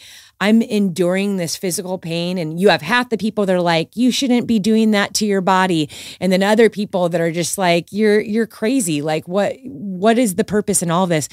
I'm 0.41 0.63
enduring 0.63 1.37
this 1.37 1.57
physical 1.57 1.99
pain 1.99 2.39
and 2.39 2.59
you 2.59 2.71
have 2.71 2.81
half 2.81 3.11
the 3.11 3.19
people 3.19 3.45
that 3.45 3.55
are 3.55 3.61
like 3.61 3.95
you 3.97 4.11
shouldn't 4.11 4.47
be 4.47 4.59
doing 4.59 4.93
that 4.93 5.13
to 5.15 5.27
your 5.27 5.43
body 5.43 5.91
and 6.19 6.33
then 6.33 6.43
other 6.43 6.71
people 6.71 7.11
that 7.11 7.21
are 7.21 7.31
just 7.31 7.59
like 7.59 7.93
you're 7.93 8.21
you're 8.21 8.47
crazy. 8.47 9.03
Like 9.03 9.29
what 9.29 9.57
what 9.65 10.19
is 10.19 10.37
the 10.37 10.45
purpose 10.45 10.83
in 10.83 10.91
all 10.91 11.07
this? 11.07 11.29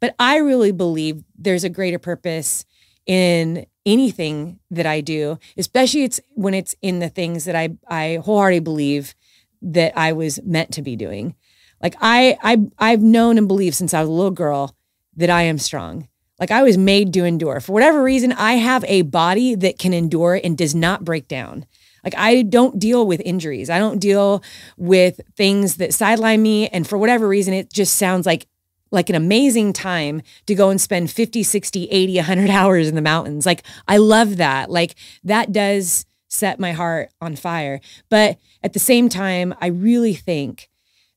But 0.00 0.14
I 0.18 0.36
really 0.36 0.72
believe 0.72 1.24
there's 1.36 1.64
a 1.64 1.68
greater 1.68 1.98
purpose 1.98 2.64
in 3.04 3.66
anything 3.84 4.60
that 4.70 4.86
I 4.86 5.00
do, 5.00 5.38
especially 5.56 6.04
it's 6.04 6.20
when 6.34 6.54
it's 6.54 6.76
in 6.82 7.00
the 7.00 7.08
things 7.08 7.44
that 7.46 7.56
I 7.56 7.70
I 7.88 8.20
wholeheartedly 8.22 8.60
believe 8.60 9.14
that 9.62 9.92
I 9.96 10.12
was 10.12 10.40
meant 10.44 10.72
to 10.74 10.82
be 10.82 10.94
doing. 10.94 11.34
Like 11.82 11.96
I 12.00 12.38
I 12.42 12.58
I've 12.78 13.02
known 13.02 13.38
and 13.38 13.48
believed 13.48 13.74
since 13.74 13.92
I 13.92 14.00
was 14.00 14.08
a 14.08 14.12
little 14.12 14.30
girl 14.30 14.76
that 15.16 15.30
I 15.30 15.42
am 15.42 15.58
strong. 15.58 16.08
Like 16.42 16.50
I 16.50 16.64
was 16.64 16.76
made 16.76 17.12
to 17.12 17.24
endure. 17.24 17.60
For 17.60 17.70
whatever 17.70 18.02
reason, 18.02 18.32
I 18.32 18.54
have 18.54 18.84
a 18.88 19.02
body 19.02 19.54
that 19.54 19.78
can 19.78 19.92
endure 19.92 20.40
and 20.42 20.58
does 20.58 20.74
not 20.74 21.04
break 21.04 21.28
down. 21.28 21.66
Like 22.02 22.16
I 22.16 22.42
don't 22.42 22.80
deal 22.80 23.06
with 23.06 23.22
injuries. 23.24 23.70
I 23.70 23.78
don't 23.78 24.00
deal 24.00 24.42
with 24.76 25.20
things 25.36 25.76
that 25.76 25.94
sideline 25.94 26.42
me 26.42 26.66
and 26.66 26.84
for 26.84 26.98
whatever 26.98 27.28
reason 27.28 27.54
it 27.54 27.72
just 27.72 27.96
sounds 27.96 28.26
like 28.26 28.48
like 28.90 29.08
an 29.08 29.14
amazing 29.14 29.72
time 29.72 30.20
to 30.46 30.56
go 30.56 30.68
and 30.68 30.80
spend 30.80 31.12
50, 31.12 31.44
60, 31.44 31.84
80, 31.88 32.16
100 32.16 32.50
hours 32.50 32.88
in 32.88 32.96
the 32.96 33.02
mountains. 33.02 33.46
Like 33.46 33.62
I 33.86 33.98
love 33.98 34.38
that. 34.38 34.68
Like 34.68 34.96
that 35.22 35.52
does 35.52 36.06
set 36.26 36.58
my 36.58 36.72
heart 36.72 37.10
on 37.20 37.36
fire. 37.36 37.80
But 38.08 38.38
at 38.64 38.72
the 38.72 38.80
same 38.80 39.08
time, 39.08 39.54
I 39.60 39.68
really 39.68 40.14
think 40.14 40.68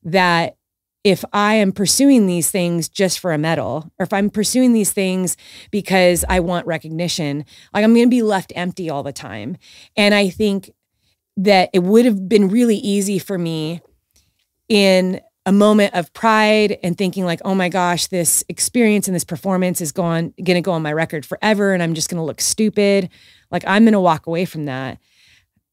that 0.03 0.55
if 1.05 1.23
I 1.31 1.53
am 1.53 1.71
pursuing 1.71 2.25
these 2.25 2.49
things 2.49 2.89
just 2.89 3.19
for 3.19 3.31
a 3.31 3.37
medal, 3.37 3.91
or 3.99 4.03
if 4.03 4.11
I'm 4.11 4.31
pursuing 4.31 4.73
these 4.73 4.91
things 4.91 5.37
because 5.69 6.25
I 6.27 6.39
want 6.39 6.65
recognition, 6.65 7.45
like 7.75 7.83
I'm 7.83 7.93
going 7.93 8.07
to 8.07 8.09
be 8.09 8.23
left 8.23 8.51
empty 8.55 8.89
all 8.89 9.03
the 9.03 9.13
time. 9.13 9.57
And 9.95 10.15
I 10.15 10.29
think 10.29 10.71
that 11.37 11.69
it 11.73 11.83
would 11.83 12.05
have 12.05 12.27
been 12.27 12.49
really 12.49 12.77
easy 12.77 13.19
for 13.19 13.37
me 13.37 13.81
in 14.67 15.21
a 15.45 15.51
moment 15.51 15.93
of 15.93 16.11
pride 16.13 16.79
and 16.81 16.97
thinking 16.97 17.23
like, 17.23 17.39
oh 17.45 17.53
my 17.53 17.69
gosh, 17.69 18.07
this 18.07 18.43
experience 18.49 19.07
and 19.07 19.13
this 19.13 19.23
performance 19.23 19.81
is 19.81 19.91
going 19.91 20.33
going 20.43 20.55
to 20.55 20.61
go 20.61 20.71
on 20.71 20.81
my 20.81 20.91
record 20.91 21.23
forever, 21.23 21.71
and 21.71 21.83
I'm 21.83 21.93
just 21.93 22.09
going 22.09 22.17
to 22.17 22.25
look 22.25 22.41
stupid. 22.41 23.09
Like 23.51 23.63
I'm 23.67 23.83
going 23.83 23.93
to 23.93 23.99
walk 23.99 24.25
away 24.25 24.45
from 24.45 24.65
that. 24.65 24.97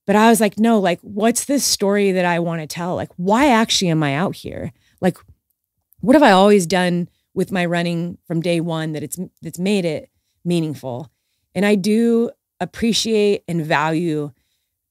But 0.07 0.17
I 0.17 0.29
was 0.29 0.43
like, 0.43 0.59
no, 0.59 0.79
like, 0.79 1.01
what's 1.01 1.47
this 1.47 1.65
story 1.65 2.13
that 2.13 2.27
I 2.27 2.41
want 2.41 2.61
to 2.61 2.67
tell? 2.67 2.97
Like, 2.97 3.11
why 3.17 3.47
actually 3.47 3.89
am 3.89 4.03
I 4.03 4.15
out 4.15 4.35
here? 4.35 4.73
Like, 5.03 5.19
what 6.01 6.15
have 6.15 6.23
I 6.23 6.31
always 6.31 6.67
done 6.67 7.09
with 7.35 7.53
my 7.53 7.67
running 7.67 8.17
from 8.27 8.41
day 8.41 8.61
one 8.61 8.93
that 8.93 9.03
it's 9.03 9.19
that's 9.43 9.59
made 9.59 9.85
it 9.85 10.09
meaningful? 10.45 11.11
And 11.55 11.67
I 11.67 11.75
do 11.75 12.31
appreciate 12.61 13.43
and 13.47 13.67
value 13.67 14.31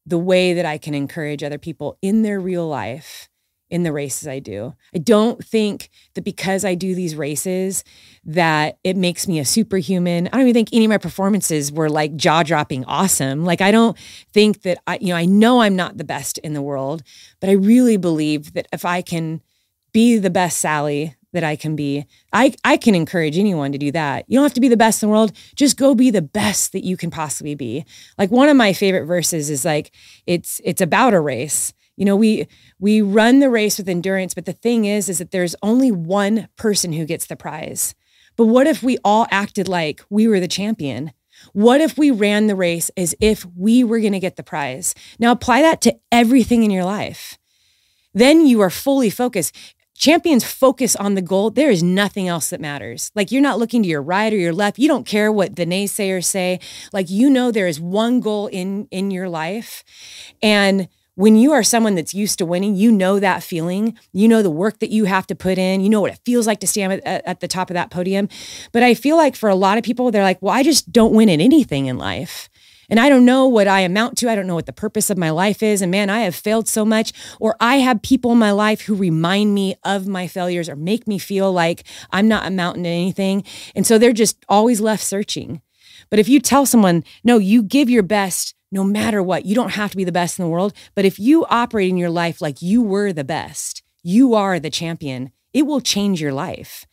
the 0.06 0.20
way 0.20 0.54
that 0.54 0.66
I 0.66 0.78
can 0.78 0.94
encourage 0.94 1.44
other 1.44 1.58
people 1.58 1.98
in 2.02 2.22
their 2.22 2.40
real 2.40 2.68
life 2.68 3.30
in 3.70 3.84
the 3.84 3.94
races 3.94 4.28
I 4.28 4.40
do. 4.40 4.74
I 4.94 4.98
don't 4.98 5.44
think 5.44 5.90
that 6.16 6.26
because 6.26 6.66
I 6.66 6.76
do 6.76 6.94
these 6.94 7.16
races 7.16 7.86
that 8.26 8.78
it 8.84 8.98
makes 8.98 9.30
me 9.30 9.40
a 9.40 9.46
superhuman. 9.46 10.28
I 10.28 10.32
don't 10.32 10.42
even 10.42 10.54
think 10.54 10.70
any 10.74 10.84
of 10.84 10.90
my 10.90 10.98
performances 10.98 11.72
were 11.72 11.90
like 11.90 12.18
jaw-dropping 12.18 12.84
awesome. 12.84 13.46
Like 13.46 13.62
I 13.62 13.72
don't 13.72 13.98
think 14.34 14.64
that 14.64 14.80
I 14.88 14.98
you 15.00 15.08
know 15.08 15.16
I 15.16 15.26
know 15.26 15.62
I'm 15.62 15.78
not 15.78 15.98
the 15.98 16.04
best 16.04 16.38
in 16.40 16.54
the 16.54 16.62
world, 16.62 17.02
but 17.40 17.50
I 17.50 17.54
really 17.54 17.96
believe 17.96 18.54
that 18.54 18.68
if 18.74 18.84
I 18.84 19.02
can 19.02 19.42
be 19.94 20.18
the 20.18 20.30
best 20.30 20.58
Sally 20.60 21.16
that 21.34 21.44
I 21.44 21.56
can 21.56 21.76
be, 21.76 22.06
I 22.34 22.54
I 22.64 22.78
can 22.78 22.96
encourage 22.96 23.38
anyone 23.38 23.72
to 23.72 23.78
do 23.78 23.92
that. 23.92 24.26
You 24.28 24.38
don't 24.38 24.44
have 24.46 24.54
to 24.56 24.62
be 24.62 24.68
the 24.68 24.78
best 24.78 25.02
in 25.02 25.08
the 25.08 25.14
world, 25.14 25.32
just 25.56 25.78
go 25.78 25.96
be 25.96 26.10
the 26.10 26.22
best 26.22 26.74
that 26.74 26.84
you 26.84 26.98
can 26.98 27.10
possibly 27.10 27.56
be. 27.56 27.86
Like 28.18 28.32
one 28.32 28.50
of 28.50 28.58
my 28.58 28.74
favorite 28.74 29.06
verses 29.06 29.50
is 29.50 29.64
like 29.64 29.92
it's 30.28 30.60
it's 30.64 30.82
about 30.82 31.14
a 31.14 31.20
race. 31.20 31.74
You 31.96 32.06
know 32.06 32.16
we 32.16 32.48
we 32.80 33.02
run 33.02 33.40
the 33.40 33.50
race 33.50 33.78
with 33.78 33.88
endurance 33.88 34.34
but 34.34 34.46
the 34.46 34.54
thing 34.54 34.86
is 34.86 35.08
is 35.08 35.20
that 35.20 35.32
there's 35.32 35.56
only 35.62 35.92
one 35.92 36.50
person 36.58 36.94
who 36.94 37.06
gets 37.06 37.28
the 37.28 37.36
prize. 37.36 37.96
But 38.36 38.48
what 38.48 38.68
if 38.68 38.82
we 38.82 38.98
all 39.04 39.28
acted 39.30 39.68
like 39.68 40.02
we 40.10 40.28
were 40.28 40.40
the 40.40 40.48
champion? 40.48 41.12
What 41.54 41.82
if 41.82 41.98
we 41.98 42.12
ran 42.12 42.48
the 42.48 42.56
race 42.56 42.92
as 42.96 43.16
if 43.20 43.46
we 43.56 43.84
were 43.84 44.00
going 44.00 44.14
to 44.14 44.20
get 44.20 44.36
the 44.36 44.44
prize? 44.44 44.94
Now 45.20 45.32
apply 45.32 45.62
that 45.62 45.82
to 45.82 45.98
everything 46.12 46.64
in 46.64 46.72
your 46.72 46.86
life. 46.86 47.38
Then 48.14 48.46
you 48.46 48.62
are 48.62 48.70
fully 48.70 49.10
focused 49.10 49.56
champions 50.02 50.44
focus 50.44 50.96
on 50.96 51.14
the 51.14 51.22
goal 51.22 51.52
there 51.52 51.70
is 51.70 51.84
nothing 51.84 52.28
else 52.28 52.50
that 52.50 52.60
matters 52.60 53.12
like 53.14 53.32
you're 53.32 53.42
not 53.42 53.60
looking 53.60 53.84
to 53.84 53.88
your 53.88 54.02
right 54.02 54.34
or 54.34 54.38
your 54.38 54.52
left 54.52 54.80
you 54.80 54.88
don't 54.88 55.06
care 55.06 55.32
what 55.32 55.56
the 55.56 55.66
naysayers 55.66 56.26
say 56.26 56.60
like 56.92 57.08
you 57.10 57.30
know 57.30 57.52
there 57.52 57.68
is 57.68 57.80
one 57.80 58.20
goal 58.20 58.48
in 58.48 58.88
in 58.90 59.12
your 59.12 59.30
life 59.30 59.84
and 60.42 60.90
when 61.16 61.36
you 61.36 61.52
are 61.52 61.62
someone 61.62 61.96
that's 61.96 62.14
used 62.14 62.40
to 62.40 62.46
winning, 62.46 62.76
you 62.76 62.92
know 62.92 63.20
that 63.20 63.44
feeling. 63.44 63.98
You 64.14 64.28
know 64.28 64.42
the 64.42 64.50
work 64.50 64.80
that 64.80 64.90
you 64.90 65.06
have 65.06 65.28
to 65.28 65.36
put 65.36 65.58
in. 65.58 65.82
You 65.82 65.90
know 65.90 66.02
what 66.02 66.12
it 66.12 66.20
feels 66.26 66.48
like 66.48 66.62
to 66.62 66.68
stand 66.68 66.94
at, 66.94 67.26
at, 67.26 67.40
the 67.42 67.48
top 67.48 67.70
of 67.70 67.74
that 67.74 67.92
podium. 67.92 68.30
But 68.72 68.82
I 68.82 68.94
feel 68.94 69.18
like 69.18 69.36
for 69.36 69.50
a 69.50 69.56
lot 69.56 69.78
of 69.78 69.84
people, 69.84 70.10
they're 70.10 70.24
like, 70.24 70.42
well, 70.42 70.54
I 70.54 70.64
just 70.64 70.92
don't 70.92 71.14
win 71.14 71.30
at 71.30 71.42
anything 71.42 71.88
in 71.88 71.98
life. 71.98 72.50
And 72.92 73.00
I 73.00 73.10
don't 73.10 73.26
know 73.26 73.48
what 73.48 73.68
I 73.68 73.80
amount 73.80 74.18
to. 74.20 74.30
I 74.30 74.36
don't 74.36 74.46
know 74.46 74.54
what 74.54 74.68
the 74.68 74.74
purpose 74.74 75.10
of 75.10 75.18
my 75.18 75.32
life 75.32 75.64
is. 75.64 75.82
And 75.82 75.90
man, 75.90 76.12
I 76.12 76.20
have 76.20 76.36
failed 76.36 76.68
so 76.68 76.86
much. 76.86 77.14
Or 77.40 77.56
I 77.60 77.78
have 77.78 78.04
people 78.04 78.34
in 78.34 78.38
my 78.38 78.52
life 78.52 78.82
who 78.82 78.94
remind 78.94 79.56
me 79.56 79.76
of 79.84 80.08
my 80.08 80.28
failures 80.28 80.70
or 80.70 80.76
make 80.76 81.08
me 81.08 81.18
feel 81.18 81.52
like 81.52 81.86
I'm 82.12 82.28
not 82.28 82.46
amounting 82.46 82.84
to 82.84 82.90
anything. 82.90 83.44
And 83.74 83.88
so 83.88 83.98
they're 83.98 84.14
just 84.14 84.46
always 84.48 84.82
left 84.82 85.04
searching. 85.04 85.62
But 86.10 86.20
if 86.20 86.30
you 86.30 86.40
tell 86.40 86.66
someone, 86.66 87.04
no, 87.24 87.40
you 87.40 87.64
give 87.64 87.90
your 87.90 88.04
best 88.04 88.54
no 88.72 88.84
matter 88.84 89.22
what. 89.24 89.46
You 89.46 89.56
don't 89.56 89.72
have 89.72 89.92
to 89.92 89.98
be 89.98 90.04
the 90.04 90.12
best 90.12 90.40
in 90.40 90.46
the 90.46 90.50
world, 90.50 90.74
but 90.96 91.06
if 91.06 91.20
you 91.20 91.46
operate 91.46 91.90
in 91.90 91.98
your 91.98 92.10
life 92.10 92.42
like 92.42 92.62
you 92.62 92.82
were 92.82 93.12
the 93.12 93.24
best, 93.24 93.84
you 94.02 94.34
are 94.34 94.60
the 94.60 94.70
champion, 94.70 95.32
it 95.54 95.64
will 95.64 95.82
change 95.82 96.22
your 96.22 96.34
life. 96.34 96.86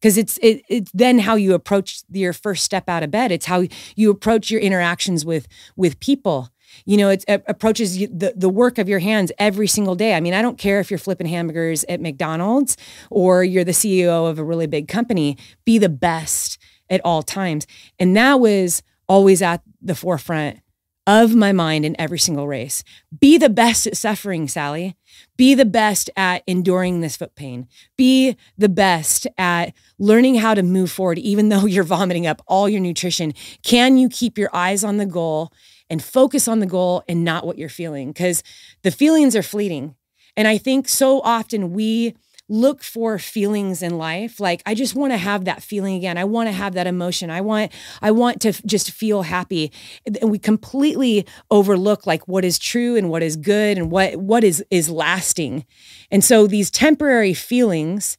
Because 0.00 0.18
it's 0.18 0.38
it, 0.38 0.62
it's 0.68 0.90
then 0.92 1.18
how 1.20 1.36
you 1.36 1.54
approach 1.54 2.02
your 2.10 2.32
first 2.32 2.64
step 2.64 2.88
out 2.88 3.02
of 3.02 3.10
bed. 3.10 3.32
It's 3.32 3.46
how 3.46 3.64
you 3.94 4.10
approach 4.10 4.50
your 4.50 4.60
interactions 4.60 5.24
with 5.24 5.48
with 5.76 5.98
people. 6.00 6.50
You 6.84 6.96
know, 6.98 7.08
it, 7.08 7.24
it 7.26 7.42
approaches 7.46 7.96
you, 7.96 8.08
the, 8.08 8.34
the 8.36 8.48
work 8.48 8.76
of 8.78 8.88
your 8.88 8.98
hands 8.98 9.32
every 9.38 9.66
single 9.66 9.94
day. 9.94 10.14
I 10.14 10.20
mean, 10.20 10.34
I 10.34 10.42
don't 10.42 10.58
care 10.58 10.80
if 10.80 10.90
you're 10.90 10.98
flipping 10.98 11.26
hamburgers 11.26 11.84
at 11.88 12.00
McDonald's 12.00 12.76
or 13.10 13.44
you're 13.44 13.64
the 13.64 13.72
CEO 13.72 14.28
of 14.28 14.38
a 14.38 14.44
really 14.44 14.66
big 14.66 14.88
company, 14.88 15.38
be 15.64 15.78
the 15.78 15.88
best 15.88 16.58
at 16.90 17.00
all 17.04 17.22
times. 17.22 17.66
And 17.98 18.16
that 18.16 18.40
was 18.40 18.82
always 19.08 19.40
at 19.40 19.62
the 19.80 19.94
forefront 19.94 20.58
of 21.06 21.34
my 21.34 21.52
mind 21.52 21.84
in 21.84 21.98
every 22.00 22.18
single 22.18 22.48
race. 22.48 22.82
Be 23.18 23.38
the 23.38 23.48
best 23.48 23.86
at 23.86 23.96
suffering, 23.96 24.48
Sally. 24.48 24.96
Be 25.36 25.54
the 25.54 25.64
best 25.64 26.10
at 26.16 26.42
enduring 26.46 27.00
this 27.00 27.16
foot 27.16 27.34
pain. 27.36 27.68
Be 27.96 28.36
the 28.58 28.68
best 28.68 29.26
at 29.38 29.72
learning 29.98 30.36
how 30.36 30.54
to 30.54 30.62
move 30.62 30.90
forward, 30.90 31.18
even 31.18 31.48
though 31.48 31.66
you're 31.66 31.84
vomiting 31.84 32.26
up 32.26 32.42
all 32.46 32.68
your 32.68 32.80
nutrition. 32.80 33.32
Can 33.62 33.96
you 33.96 34.08
keep 34.08 34.36
your 34.36 34.50
eyes 34.52 34.82
on 34.82 34.96
the 34.96 35.06
goal 35.06 35.52
and 35.88 36.02
focus 36.02 36.48
on 36.48 36.58
the 36.58 36.66
goal 36.66 37.04
and 37.08 37.24
not 37.24 37.46
what 37.46 37.58
you're 37.58 37.68
feeling? 37.68 38.08
Because 38.08 38.42
the 38.82 38.90
feelings 38.90 39.36
are 39.36 39.42
fleeting. 39.42 39.94
And 40.36 40.46
I 40.46 40.58
think 40.58 40.88
so 40.88 41.20
often 41.22 41.72
we 41.72 42.14
look 42.48 42.82
for 42.82 43.18
feelings 43.18 43.82
in 43.82 43.98
life. 43.98 44.38
Like 44.38 44.62
i 44.66 44.74
just 44.74 44.94
want 44.94 45.12
to 45.12 45.16
have 45.16 45.44
that 45.46 45.62
feeling 45.62 45.94
again. 45.96 46.18
I 46.18 46.24
want 46.24 46.48
to 46.48 46.52
have 46.52 46.74
that 46.74 46.86
emotion. 46.86 47.30
I 47.30 47.40
want 47.40 47.72
i 48.02 48.10
want 48.10 48.40
to 48.42 48.52
just 48.66 48.90
feel 48.90 49.22
happy. 49.22 49.72
And 50.20 50.30
we 50.30 50.38
completely 50.38 51.26
overlook 51.50 52.06
like 52.06 52.26
what 52.28 52.44
is 52.44 52.58
true 52.58 52.96
and 52.96 53.10
what 53.10 53.22
is 53.22 53.36
good 53.36 53.78
and 53.78 53.90
what 53.90 54.16
what 54.16 54.44
is 54.44 54.64
is 54.70 54.90
lasting. 54.90 55.64
And 56.10 56.22
so 56.22 56.46
these 56.46 56.70
temporary 56.70 57.34
feelings 57.34 58.18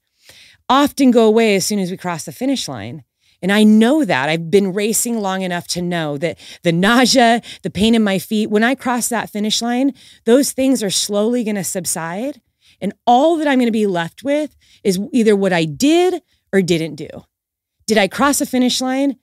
often 0.70 1.12
go 1.12 1.26
away 1.26 1.56
as 1.56 1.66
soon 1.66 1.80
as 1.80 1.92
we 1.92 1.98
cross 1.98 2.26
the 2.26 2.32
finish 2.32 2.68
line. 2.68 3.04
And 3.42 3.52
I 3.52 3.64
know 3.64 4.04
that. 4.04 4.30
I've 4.30 4.50
been 4.50 4.74
racing 4.74 5.20
long 5.20 5.44
enough 5.44 5.68
to 5.70 5.82
know 5.82 6.18
that 6.18 6.40
the 6.64 6.72
nausea, 6.72 7.42
the 7.62 7.70
pain 7.70 7.94
in 7.94 8.04
my 8.04 8.18
feet, 8.18 8.50
when 8.50 8.64
I 8.64 8.74
cross 8.74 9.10
that 9.10 9.30
finish 9.30 9.62
line, 9.62 9.94
those 10.26 10.52
things 10.52 10.82
are 10.82 10.90
slowly 10.90 11.44
going 11.44 11.56
to 11.56 11.64
subside. 11.64 12.42
And 12.82 12.94
all 13.06 13.38
that 13.38 13.48
I'm 13.48 13.60
going 13.60 13.68
to 13.68 13.72
be 13.72 13.88
left 13.88 14.24
with 14.24 14.56
is 14.84 15.00
either 15.12 15.36
what 15.36 15.54
I 15.54 15.66
did 15.66 16.22
or 16.54 16.62
didn't 16.62 16.96
do. 16.96 17.10
Did 17.86 17.98
I 17.98 18.08
cross 18.08 18.42
a 18.42 18.46
finish 18.46 18.82
line 18.82 19.18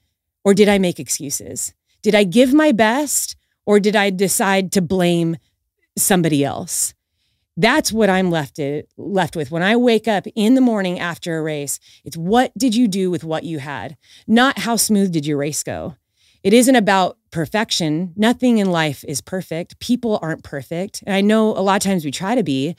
or 0.44 0.54
did 0.54 0.68
I 0.68 0.78
make 0.78 0.98
excuses? 0.98 1.74
Did 2.02 2.14
I 2.14 2.24
give 2.24 2.52
my 2.52 2.72
best 2.72 3.36
or 3.66 3.80
did 3.80 3.96
I 3.96 4.10
decide 4.10 4.72
to 4.72 4.82
blame 4.82 5.36
somebody 5.96 6.44
else? 6.44 6.94
That's 7.56 7.92
what 7.92 8.10
I'm 8.10 8.30
left 8.30 8.58
it, 8.58 8.88
left 8.96 9.36
with 9.36 9.50
when 9.50 9.62
I 9.62 9.76
wake 9.76 10.08
up 10.08 10.26
in 10.34 10.54
the 10.54 10.60
morning 10.60 10.98
after 10.98 11.38
a 11.38 11.42
race. 11.42 11.78
It's 12.04 12.16
what 12.16 12.52
did 12.58 12.74
you 12.74 12.88
do 12.88 13.10
with 13.10 13.22
what 13.22 13.44
you 13.44 13.60
had, 13.60 13.96
not 14.26 14.58
how 14.60 14.76
smooth 14.76 15.12
did 15.12 15.24
your 15.24 15.38
race 15.38 15.62
go. 15.62 15.94
It 16.42 16.52
isn't 16.52 16.76
about 16.76 17.16
perfection. 17.30 18.12
Nothing 18.16 18.58
in 18.58 18.70
life 18.70 19.04
is 19.08 19.20
perfect. 19.20 19.78
People 19.78 20.18
aren't 20.20 20.44
perfect. 20.44 21.02
And 21.06 21.14
I 21.14 21.20
know 21.20 21.50
a 21.50 21.62
lot 21.62 21.76
of 21.76 21.82
times 21.82 22.04
we 22.04 22.10
try 22.10 22.34
to 22.34 22.42
be, 22.42 22.76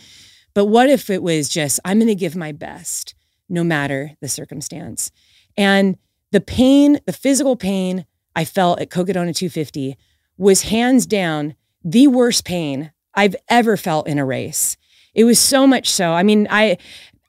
but 0.56 0.65
what 0.65 0.90
if 0.90 1.11
it 1.11 1.22
was 1.22 1.48
just, 1.48 1.80
I'm 1.86 1.99
going 1.99 2.07
to 2.07 2.15
give 2.15 2.36
my 2.36 2.52
best 2.52 3.14
no 3.48 3.64
matter 3.64 4.14
the 4.22 4.27
circumstance? 4.27 5.11
And 5.56 5.98
the 6.32 6.41
pain, 6.41 6.99
the 7.06 7.14
physical 7.14 7.56
pain 7.56 8.06
I 8.36 8.45
felt 8.45 8.82
at 8.82 8.90
Cocodona 8.90 9.36
250 9.36 9.95
was 10.38 10.64
hands 10.64 11.06
down 11.06 11.56
the 11.84 12.07
worst 12.07 12.45
pain 12.45 12.91
I've 13.14 13.36
ever 13.48 13.77
felt 13.77 14.07
in 14.07 14.18
a 14.18 14.26
race. 14.26 14.76
It 15.14 15.26
was 15.26 15.40
so 15.40 15.68
much 15.68 15.90
so. 15.90 16.11
I 16.14 16.23
mean, 16.23 16.48
I 16.49 16.77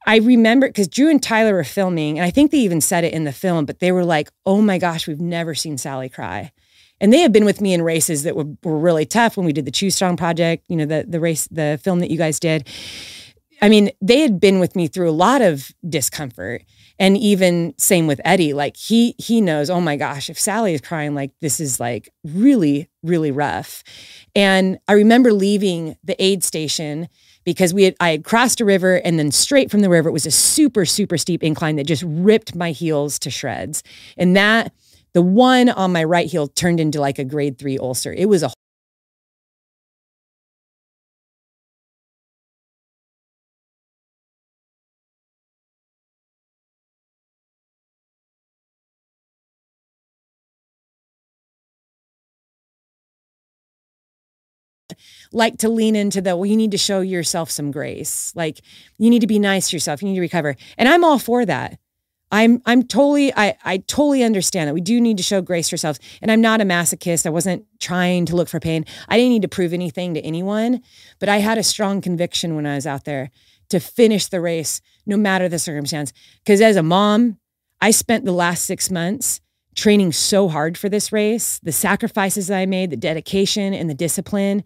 I 0.08 0.18
remember 0.18 0.68
because 0.68 0.88
Drew 0.88 1.10
and 1.10 1.22
Tyler 1.22 1.54
were 1.54 1.64
filming, 1.64 2.18
and 2.18 2.24
I 2.24 2.30
think 2.30 2.50
they 2.50 2.58
even 2.58 2.80
said 2.80 3.04
it 3.04 3.12
in 3.12 3.24
the 3.24 3.32
film, 3.32 3.66
but 3.66 3.80
they 3.80 3.90
were 3.90 4.04
like, 4.04 4.30
oh 4.44 4.62
my 4.62 4.78
gosh, 4.78 5.06
we've 5.06 5.20
never 5.20 5.54
seen 5.54 5.78
Sally 5.78 6.08
cry. 6.08 6.52
And 7.00 7.12
they 7.12 7.20
have 7.20 7.32
been 7.32 7.44
with 7.44 7.60
me 7.60 7.74
in 7.74 7.82
races 7.82 8.22
that 8.22 8.36
were, 8.36 8.46
were 8.62 8.78
really 8.78 9.04
tough 9.04 9.36
when 9.36 9.44
we 9.44 9.52
did 9.52 9.64
the 9.64 9.70
Choose 9.70 9.94
Strong 9.94 10.16
project, 10.16 10.64
you 10.68 10.76
know, 10.76 10.86
the 10.86 11.04
the 11.06 11.20
race, 11.20 11.46
the 11.48 11.78
film 11.82 12.00
that 12.00 12.10
you 12.10 12.18
guys 12.18 12.40
did. 12.40 12.68
I 13.62 13.68
mean, 13.68 13.90
they 14.02 14.20
had 14.20 14.38
been 14.38 14.60
with 14.60 14.76
me 14.76 14.86
through 14.86 15.08
a 15.08 15.12
lot 15.12 15.42
of 15.42 15.72
discomfort. 15.88 16.62
And 16.98 17.18
even 17.18 17.74
same 17.76 18.06
with 18.06 18.22
Eddie, 18.24 18.54
like 18.54 18.76
he 18.76 19.14
he 19.18 19.42
knows, 19.42 19.68
oh 19.68 19.82
my 19.82 19.96
gosh, 19.96 20.30
if 20.30 20.38
Sally 20.38 20.72
is 20.72 20.80
crying, 20.80 21.14
like 21.14 21.30
this 21.42 21.60
is 21.60 21.78
like 21.78 22.08
really, 22.24 22.88
really 23.02 23.30
rough. 23.30 23.84
And 24.34 24.78
I 24.88 24.94
remember 24.94 25.32
leaving 25.32 25.96
the 26.02 26.22
aid 26.22 26.42
station 26.42 27.08
because 27.44 27.74
we 27.74 27.84
had 27.84 27.96
I 28.00 28.10
had 28.10 28.24
crossed 28.24 28.62
a 28.62 28.64
river 28.64 28.96
and 28.96 29.18
then 29.18 29.30
straight 29.30 29.70
from 29.70 29.80
the 29.80 29.90
river 29.90 30.08
it 30.08 30.12
was 30.12 30.24
a 30.24 30.30
super, 30.30 30.86
super 30.86 31.18
steep 31.18 31.42
incline 31.42 31.76
that 31.76 31.84
just 31.84 32.04
ripped 32.06 32.54
my 32.54 32.70
heels 32.70 33.18
to 33.20 33.30
shreds. 33.30 33.82
And 34.16 34.34
that 34.34 34.72
the 35.16 35.22
one 35.22 35.70
on 35.70 35.92
my 35.92 36.04
right 36.04 36.26
heel 36.26 36.46
turned 36.46 36.78
into 36.78 37.00
like 37.00 37.18
a 37.18 37.24
grade 37.24 37.58
three 37.58 37.78
ulcer. 37.78 38.12
It 38.12 38.26
was 38.26 38.42
a 38.42 38.50
like 55.32 55.56
to 55.56 55.70
lean 55.70 55.96
into 55.96 56.20
the 56.20 56.36
well 56.36 56.44
you 56.44 56.56
need 56.58 56.70
to 56.72 56.76
show 56.76 57.00
yourself 57.00 57.50
some 57.50 57.70
grace. 57.70 58.34
Like 58.36 58.60
you 58.98 59.08
need 59.08 59.20
to 59.20 59.26
be 59.26 59.38
nice 59.38 59.70
to 59.70 59.76
yourself. 59.76 60.02
You 60.02 60.08
need 60.08 60.16
to 60.16 60.20
recover. 60.20 60.56
And 60.76 60.90
i'm 60.90 61.04
all 61.04 61.18
for 61.18 61.46
that 61.46 61.78
i'm 62.32 62.60
i'm 62.66 62.82
totally 62.82 63.32
i 63.34 63.56
i 63.64 63.78
totally 63.78 64.22
understand 64.22 64.68
that. 64.68 64.74
We 64.74 64.80
do 64.80 65.00
need 65.00 65.16
to 65.16 65.22
show 65.22 65.40
grace 65.40 65.68
to 65.68 65.74
ourselves. 65.74 66.00
And 66.20 66.30
i'm 66.30 66.40
not 66.40 66.60
a 66.60 66.64
masochist. 66.64 67.26
I 67.26 67.30
wasn't 67.30 67.64
trying 67.80 68.26
to 68.26 68.36
look 68.36 68.48
for 68.48 68.60
pain. 68.60 68.84
I 69.08 69.16
didn't 69.16 69.30
need 69.30 69.42
to 69.42 69.48
prove 69.48 69.72
anything 69.72 70.14
to 70.14 70.20
anyone 70.20 70.82
but 71.18 71.28
i 71.28 71.38
had 71.38 71.58
a 71.58 71.62
strong 71.62 72.00
conviction 72.00 72.56
when 72.56 72.66
i 72.66 72.74
was 72.74 72.86
out 72.86 73.04
there 73.04 73.30
to 73.68 73.80
finish 73.80 74.26
the 74.26 74.40
race 74.40 74.80
no 75.06 75.16
matter 75.16 75.48
the 75.48 75.58
circumstance. 75.58 76.12
Because 76.44 76.60
as 76.60 76.76
a 76.76 76.82
mom 76.82 77.38
i 77.80 77.90
spent 77.90 78.24
the 78.24 78.32
last 78.32 78.64
six 78.64 78.90
months 78.90 79.40
training 79.76 80.10
so 80.10 80.48
hard 80.48 80.76
for 80.76 80.88
this 80.88 81.12
race, 81.12 81.60
the 81.62 81.70
sacrifices 81.70 82.50
I 82.50 82.66
made, 82.66 82.90
the 82.90 82.96
dedication 82.96 83.74
and 83.74 83.88
the 83.88 83.94
discipline. 83.94 84.64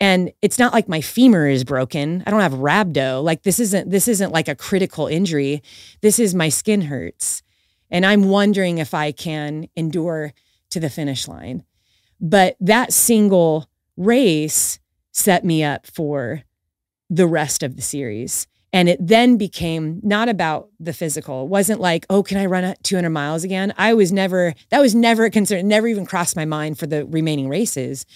And 0.00 0.32
it's 0.42 0.58
not 0.58 0.72
like 0.72 0.88
my 0.88 1.00
femur 1.00 1.48
is 1.48 1.64
broken. 1.64 2.22
I 2.26 2.30
don't 2.30 2.40
have 2.40 2.52
rhabdo. 2.52 3.24
Like 3.24 3.42
this 3.42 3.58
isn't 3.58 3.90
this 3.90 4.06
isn't 4.06 4.32
like 4.32 4.48
a 4.48 4.54
critical 4.54 5.06
injury. 5.06 5.62
This 6.02 6.18
is 6.18 6.34
my 6.34 6.50
skin 6.50 6.82
hurts. 6.82 7.42
And 7.90 8.06
I'm 8.06 8.28
wondering 8.28 8.78
if 8.78 8.94
I 8.94 9.10
can 9.12 9.66
endure 9.74 10.32
to 10.70 10.78
the 10.78 10.90
finish 10.90 11.26
line. 11.26 11.64
But 12.20 12.56
that 12.60 12.92
single 12.92 13.68
race 13.96 14.78
set 15.10 15.44
me 15.44 15.64
up 15.64 15.86
for 15.86 16.42
the 17.08 17.26
rest 17.26 17.62
of 17.62 17.76
the 17.76 17.82
series. 17.82 18.46
And 18.72 18.88
it 18.88 19.04
then 19.04 19.36
became 19.36 20.00
not 20.02 20.28
about 20.28 20.68
the 20.78 20.92
physical. 20.92 21.42
It 21.42 21.48
wasn't 21.48 21.80
like, 21.80 22.06
oh, 22.08 22.22
can 22.22 22.38
I 22.38 22.46
run 22.46 22.74
200 22.82 23.10
miles 23.10 23.42
again? 23.42 23.74
I 23.76 23.94
was 23.94 24.12
never, 24.12 24.54
that 24.70 24.80
was 24.80 24.94
never 24.94 25.24
a 25.24 25.30
concern. 25.30 25.58
It 25.58 25.64
never 25.64 25.88
even 25.88 26.06
crossed 26.06 26.36
my 26.36 26.44
mind 26.44 26.78
for 26.78 26.86
the 26.86 27.04
remaining 27.06 27.48
races. 27.48 28.06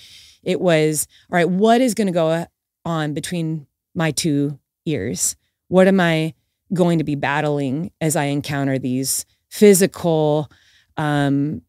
It 0.44 0.60
was, 0.60 1.08
all 1.30 1.36
right, 1.36 1.48
what 1.48 1.80
is 1.80 1.94
going 1.94 2.06
to 2.06 2.12
go 2.12 2.46
on 2.84 3.14
between 3.14 3.66
my 3.94 4.12
two 4.12 4.58
ears? 4.86 5.34
What 5.68 5.88
am 5.88 5.98
I 5.98 6.34
going 6.72 6.98
to 6.98 7.04
be 7.04 7.16
battling 7.16 7.90
as 8.00 8.14
I 8.14 8.24
encounter 8.24 8.78
these 8.78 9.26
physical, 9.50 10.50
um, 10.96 11.62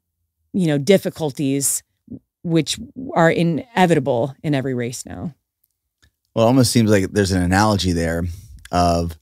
you 0.54 0.68
know, 0.68 0.78
difficulties, 0.78 1.82
which 2.44 2.80
are 3.16 3.32
inevitable 3.32 4.36
in 4.44 4.54
every 4.54 4.76
race 4.76 5.06
now? 5.08 5.34
Well, 6.36 6.46
it 6.46 6.50
almost 6.50 6.72
seems 6.72 6.92
like 6.92 7.12
there's 7.12 7.32
an 7.32 7.42
analogy 7.42 7.94
there 7.94 8.24
of 8.76 9.18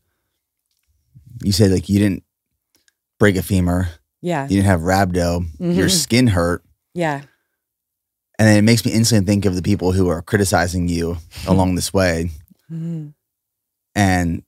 you 1.44 1.52
said 1.52 1.72
like 1.72 1.88
you 1.88 2.00
didn't 2.00 2.24
break 3.20 3.36
a 3.36 3.44
femur. 3.44 3.90
Yeah. 4.22 4.44
You 4.44 4.58
didn't 4.58 4.66
have 4.66 4.82
rhabdo. 4.82 5.42
Mm-hmm. 5.42 5.72
Your 5.72 5.90
skin 5.90 6.28
hurt. 6.28 6.64
Yeah. 6.94 7.22
And 8.40 8.48
then 8.48 8.58
it 8.58 8.64
makes 8.64 8.84
me 8.84 8.92
instantly 8.92 9.26
think 9.26 9.46
of 9.46 9.56
the 9.56 9.62
people 9.62 9.92
who 9.92 10.10
are 10.10 10.22
criticizing 10.22 10.88
you 10.88 11.18
along 11.48 11.76
this 11.76 11.94
way. 11.94 12.32
Mm-hmm. 12.72 13.10
And 13.96 14.44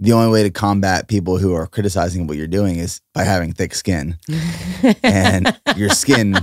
the 0.00 0.12
only 0.12 0.32
way 0.32 0.42
to 0.42 0.50
combat 0.50 1.06
people 1.06 1.38
who 1.38 1.54
are 1.54 1.68
criticizing 1.68 2.26
what 2.26 2.36
you're 2.36 2.48
doing 2.48 2.76
is 2.76 3.00
by 3.14 3.22
having 3.22 3.52
thick 3.52 3.74
skin. 3.74 4.18
and 5.04 5.56
your 5.76 5.90
skin 5.90 6.36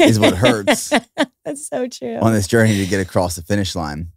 is 0.00 0.18
what 0.18 0.34
hurts. 0.34 0.88
That's 1.44 1.68
so 1.68 1.86
true. 1.86 2.16
On 2.16 2.32
this 2.32 2.48
journey 2.48 2.76
to 2.78 2.86
get 2.86 3.00
across 3.00 3.36
the 3.36 3.42
finish 3.42 3.76
line. 3.76 4.08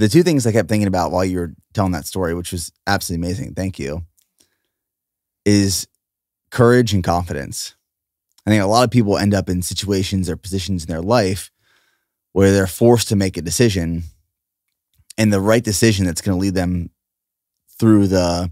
The 0.00 0.08
two 0.08 0.22
things 0.22 0.46
I 0.46 0.52
kept 0.52 0.70
thinking 0.70 0.88
about 0.88 1.12
while 1.12 1.26
you 1.26 1.38
were 1.40 1.54
telling 1.74 1.92
that 1.92 2.06
story, 2.06 2.32
which 2.32 2.52
was 2.52 2.72
absolutely 2.86 3.26
amazing, 3.26 3.52
thank 3.52 3.78
you, 3.78 4.06
is 5.44 5.86
courage 6.50 6.94
and 6.94 7.04
confidence. 7.04 7.74
I 8.46 8.50
think 8.50 8.62
a 8.62 8.66
lot 8.66 8.84
of 8.84 8.90
people 8.90 9.18
end 9.18 9.34
up 9.34 9.50
in 9.50 9.60
situations 9.60 10.30
or 10.30 10.38
positions 10.38 10.84
in 10.84 10.88
their 10.88 11.02
life 11.02 11.50
where 12.32 12.50
they're 12.50 12.66
forced 12.66 13.08
to 13.08 13.16
make 13.16 13.36
a 13.36 13.42
decision 13.42 14.04
and 15.18 15.30
the 15.30 15.38
right 15.38 15.62
decision 15.62 16.06
that's 16.06 16.22
going 16.22 16.34
to 16.34 16.40
lead 16.40 16.54
them 16.54 16.88
through 17.78 18.06
the 18.06 18.50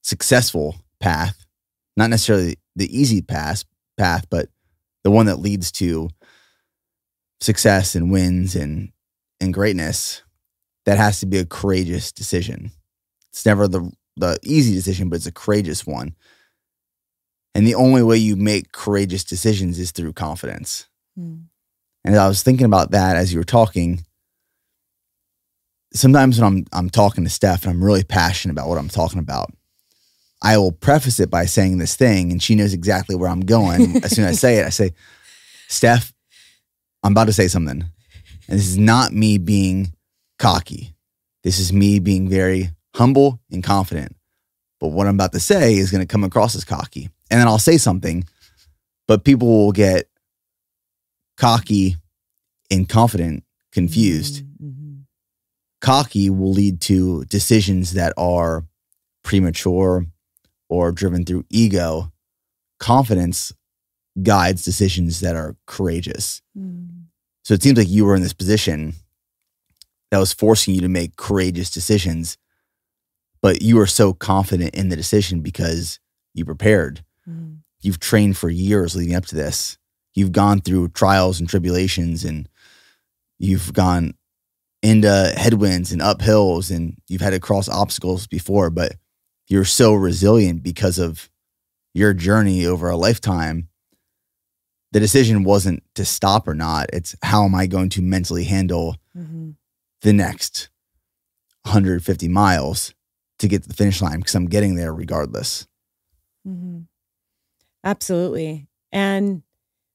successful 0.00 0.76
path, 0.98 1.44
not 1.94 2.08
necessarily 2.08 2.56
the 2.74 2.88
easy 2.98 3.20
path, 3.20 3.64
path, 3.98 4.24
but 4.30 4.48
the 5.02 5.10
one 5.10 5.26
that 5.26 5.40
leads 5.40 5.70
to 5.72 6.08
success 7.42 7.94
and 7.94 8.10
wins 8.10 8.56
and 8.56 8.92
and 9.42 9.52
greatness, 9.52 10.23
that 10.84 10.98
has 10.98 11.20
to 11.20 11.26
be 11.26 11.38
a 11.38 11.46
courageous 11.46 12.12
decision. 12.12 12.70
It's 13.30 13.46
never 13.46 13.68
the 13.68 13.90
the 14.16 14.38
easy 14.44 14.74
decision, 14.74 15.08
but 15.08 15.16
it's 15.16 15.26
a 15.26 15.32
courageous 15.32 15.86
one. 15.86 16.14
And 17.54 17.66
the 17.66 17.74
only 17.74 18.02
way 18.02 18.16
you 18.16 18.36
make 18.36 18.72
courageous 18.72 19.24
decisions 19.24 19.78
is 19.78 19.90
through 19.90 20.12
confidence. 20.12 20.86
Mm. 21.18 21.44
And 22.04 22.16
I 22.16 22.28
was 22.28 22.42
thinking 22.42 22.66
about 22.66 22.90
that 22.92 23.16
as 23.16 23.32
you 23.32 23.40
were 23.40 23.44
talking. 23.44 24.04
Sometimes 25.92 26.38
when 26.38 26.46
I'm 26.46 26.66
I'm 26.72 26.90
talking 26.90 27.24
to 27.24 27.30
Steph 27.30 27.64
and 27.64 27.72
I'm 27.72 27.84
really 27.84 28.04
passionate 28.04 28.52
about 28.52 28.68
what 28.68 28.78
I'm 28.78 28.88
talking 28.88 29.20
about, 29.20 29.52
I 30.42 30.58
will 30.58 30.72
preface 30.72 31.20
it 31.20 31.30
by 31.30 31.46
saying 31.46 31.78
this 31.78 31.96
thing, 31.96 32.30
and 32.30 32.42
she 32.42 32.54
knows 32.54 32.74
exactly 32.74 33.16
where 33.16 33.30
I'm 33.30 33.40
going. 33.40 34.02
as 34.04 34.14
soon 34.14 34.24
as 34.24 34.36
I 34.36 34.38
say 34.38 34.58
it, 34.58 34.66
I 34.66 34.70
say, 34.70 34.92
Steph, 35.68 36.12
I'm 37.02 37.12
about 37.12 37.26
to 37.26 37.32
say 37.32 37.48
something. 37.48 37.84
And 38.48 38.58
this 38.58 38.66
is 38.66 38.76
not 38.76 39.12
me 39.12 39.38
being 39.38 39.94
cocky. 40.38 40.94
This 41.42 41.58
is 41.58 41.72
me 41.72 41.98
being 41.98 42.28
very 42.28 42.70
humble 42.94 43.40
and 43.50 43.62
confident. 43.62 44.16
But 44.80 44.88
what 44.88 45.06
I'm 45.06 45.14
about 45.14 45.32
to 45.32 45.40
say 45.40 45.74
is 45.74 45.90
going 45.90 46.00
to 46.00 46.06
come 46.06 46.24
across 46.24 46.54
as 46.54 46.64
cocky. 46.64 47.10
And 47.30 47.40
then 47.40 47.48
I'll 47.48 47.58
say 47.58 47.78
something, 47.78 48.24
but 49.06 49.24
people 49.24 49.48
will 49.48 49.72
get 49.72 50.08
cocky 51.36 51.96
and 52.70 52.88
confident 52.88 53.44
confused. 53.72 54.44
Mm-hmm. 54.62 55.00
Cocky 55.80 56.30
will 56.30 56.52
lead 56.52 56.80
to 56.82 57.24
decisions 57.26 57.92
that 57.92 58.12
are 58.16 58.64
premature 59.22 60.06
or 60.68 60.92
driven 60.92 61.24
through 61.24 61.44
ego. 61.50 62.10
Confidence 62.78 63.52
guides 64.22 64.64
decisions 64.64 65.20
that 65.20 65.36
are 65.36 65.56
courageous. 65.66 66.40
Mm. 66.56 67.04
So 67.42 67.54
it 67.54 67.62
seems 67.62 67.76
like 67.76 67.88
you 67.88 68.04
were 68.04 68.14
in 68.14 68.22
this 68.22 68.32
position 68.32 68.94
that 70.14 70.20
was 70.20 70.32
forcing 70.32 70.76
you 70.76 70.80
to 70.80 70.88
make 70.88 71.16
courageous 71.16 71.70
decisions, 71.70 72.38
but 73.42 73.62
you 73.62 73.80
are 73.80 73.86
so 73.86 74.12
confident 74.12 74.72
in 74.72 74.88
the 74.88 74.94
decision 74.94 75.40
because 75.40 75.98
you 76.34 76.44
prepared. 76.44 77.04
Mm. 77.28 77.58
You've 77.80 77.98
trained 77.98 78.36
for 78.36 78.48
years 78.48 78.94
leading 78.94 79.16
up 79.16 79.26
to 79.26 79.34
this. 79.34 79.76
You've 80.14 80.30
gone 80.30 80.60
through 80.60 80.90
trials 80.90 81.40
and 81.40 81.48
tribulations 81.48 82.24
and 82.24 82.48
you've 83.40 83.72
gone 83.72 84.14
into 84.84 85.32
headwinds 85.36 85.90
and 85.90 86.00
uphills 86.00 86.70
and 86.70 86.96
you've 87.08 87.20
had 87.20 87.30
to 87.30 87.40
cross 87.40 87.68
obstacles 87.68 88.28
before, 88.28 88.70
but 88.70 88.92
you're 89.48 89.64
so 89.64 89.94
resilient 89.94 90.62
because 90.62 91.00
of 91.00 91.28
your 91.92 92.14
journey 92.14 92.64
over 92.66 92.88
a 92.88 92.96
lifetime 92.96 93.68
the 94.94 95.00
decision 95.00 95.42
wasn't 95.42 95.82
to 95.96 96.04
stop 96.04 96.46
or 96.46 96.54
not. 96.54 96.86
It's 96.92 97.16
how 97.20 97.44
am 97.44 97.54
I 97.56 97.66
going 97.66 97.88
to 97.90 98.00
mentally 98.00 98.44
handle 98.44 98.94
mm-hmm. 99.18 99.50
The 100.04 100.12
next 100.12 100.68
150 101.62 102.28
miles 102.28 102.94
to 103.38 103.48
get 103.48 103.62
to 103.62 103.68
the 103.68 103.74
finish 103.74 104.00
line 104.00 104.20
because 104.20 104.34
I'm 104.34 104.46
getting 104.46 104.76
there 104.76 104.94
regardless. 104.94 105.66
Mm-hmm. 106.46 106.82
Absolutely. 107.82 108.68
And 108.92 109.42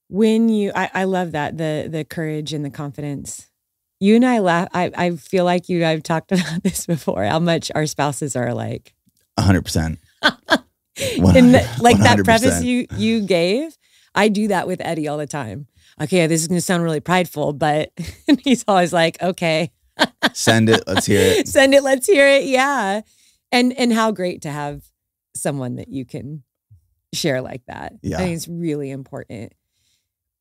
when 0.10 0.50
you, 0.50 0.72
I, 0.76 0.90
I 0.94 1.04
love 1.06 1.32
that 1.32 1.58
the 1.58 1.88
the 1.90 2.04
courage 2.04 2.54
and 2.54 2.66
the 2.66 2.70
confidence. 2.70 3.50
You 4.02 4.16
and 4.16 4.26
I 4.26 4.40
laugh. 4.40 4.70
I, 4.74 4.92
I 4.96 5.16
feel 5.16 5.46
like 5.46 5.70
you. 5.70 5.86
I've 5.86 6.04
talked 6.04 6.32
about 6.34 6.64
this 6.64 6.86
before. 6.86 7.24
How 7.24 7.40
much 7.40 7.72
our 7.76 7.86
spouses 7.86 8.36
are 8.36 8.54
like. 8.54 8.94
hundred 9.40 9.64
percent. 9.64 10.00
Like 11.80 11.98
that 12.00 12.20
preface 12.26 12.62
you 12.62 12.86
you 12.98 13.22
gave 13.22 13.78
I 14.16 14.30
do 14.30 14.48
that 14.50 14.68
with 14.68 14.82
Eddie 14.82 15.08
all 15.08 15.18
the 15.18 15.28
time. 15.28 15.68
Okay, 16.02 16.28
this 16.28 16.42
is 16.42 16.48
going 16.48 16.58
to 16.58 16.62
sound 16.62 16.84
really 16.84 17.00
prideful, 17.00 17.54
but 17.54 17.92
he's 18.44 18.64
always 18.68 18.94
like, 18.94 19.22
okay. 19.22 19.72
Send 20.34 20.70
it. 20.70 20.84
Let's 20.88 21.06
hear 21.06 21.22
it. 21.22 21.48
Send 21.50 21.74
it. 21.74 21.84
Let's 21.84 22.08
hear 22.08 22.28
it. 22.28 22.46
Yeah. 22.46 23.02
And 23.52 23.74
and 23.78 23.92
how 23.94 24.12
great 24.12 24.44
to 24.44 24.52
have 24.52 24.84
someone 25.36 25.76
that 25.76 25.90
you 25.90 26.06
can 26.06 26.44
share 27.14 27.42
like 27.42 27.64
that. 27.68 27.94
Yeah. 28.02 28.18
I 28.18 28.20
think 28.20 28.36
it's 28.36 28.48
really 28.48 28.92
important. 28.92 29.54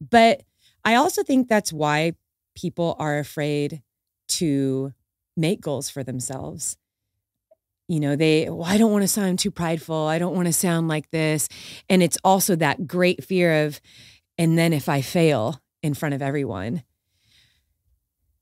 But 0.01 0.43
I 0.85 0.97
also 0.97 1.22
think 1.22 1.48
that's 1.48 1.72
why 1.72 2.12
people 2.55 2.97
are 2.98 3.18
afraid 3.18 3.82
to 4.28 4.93
make 5.36 5.60
goals 5.60 5.89
for 5.89 6.02
themselves 6.02 6.76
you 7.89 7.98
know 7.98 8.14
they 8.14 8.48
well 8.48 8.64
i 8.64 8.76
don't 8.76 8.93
want 8.93 9.02
to 9.02 9.09
sound 9.09 9.39
too 9.39 9.51
prideful 9.51 10.06
i 10.06 10.18
don't 10.18 10.35
want 10.35 10.47
to 10.47 10.52
sound 10.52 10.89
like 10.89 11.10
this 11.10 11.48
and 11.89 12.02
it's 12.02 12.18
also 12.22 12.55
that 12.55 12.86
great 12.86 13.24
fear 13.24 13.64
of 13.64 13.80
and 14.36 14.59
then 14.59 14.72
if 14.72 14.89
i 14.89 15.01
fail 15.01 15.60
in 15.82 15.94
front 15.94 16.14
of 16.14 16.22
everyone 16.22 16.82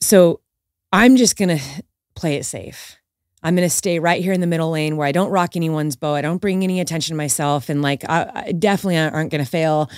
so 0.01 0.41
i'm 0.93 1.17
just 1.17 1.37
going 1.37 1.57
to 1.57 1.83
play 2.17 2.37
it 2.37 2.45
safe. 2.45 2.97
I'm 3.43 3.55
going 3.55 3.69
to 3.69 3.75
stay 3.75 4.01
right 4.01 4.21
here 4.21 4.33
in 4.33 4.41
the 4.41 4.47
middle 4.47 4.71
lane 4.71 4.97
where 4.97 5.07
i 5.07 5.13
don't 5.13 5.31
rock 5.31 5.55
anyone's 5.55 5.95
boat. 5.95 6.15
I 6.17 6.23
don't 6.23 6.41
bring 6.41 6.65
any 6.65 6.81
attention 6.81 7.15
to 7.15 7.17
myself. 7.17 7.69
And 7.69 7.83
like 7.83 8.05
i, 8.09 8.31
I 8.35 8.53
definitely 8.53 8.99
aren't 8.99 9.31
going 9.31 9.45
to 9.45 9.51
fail. 9.51 9.89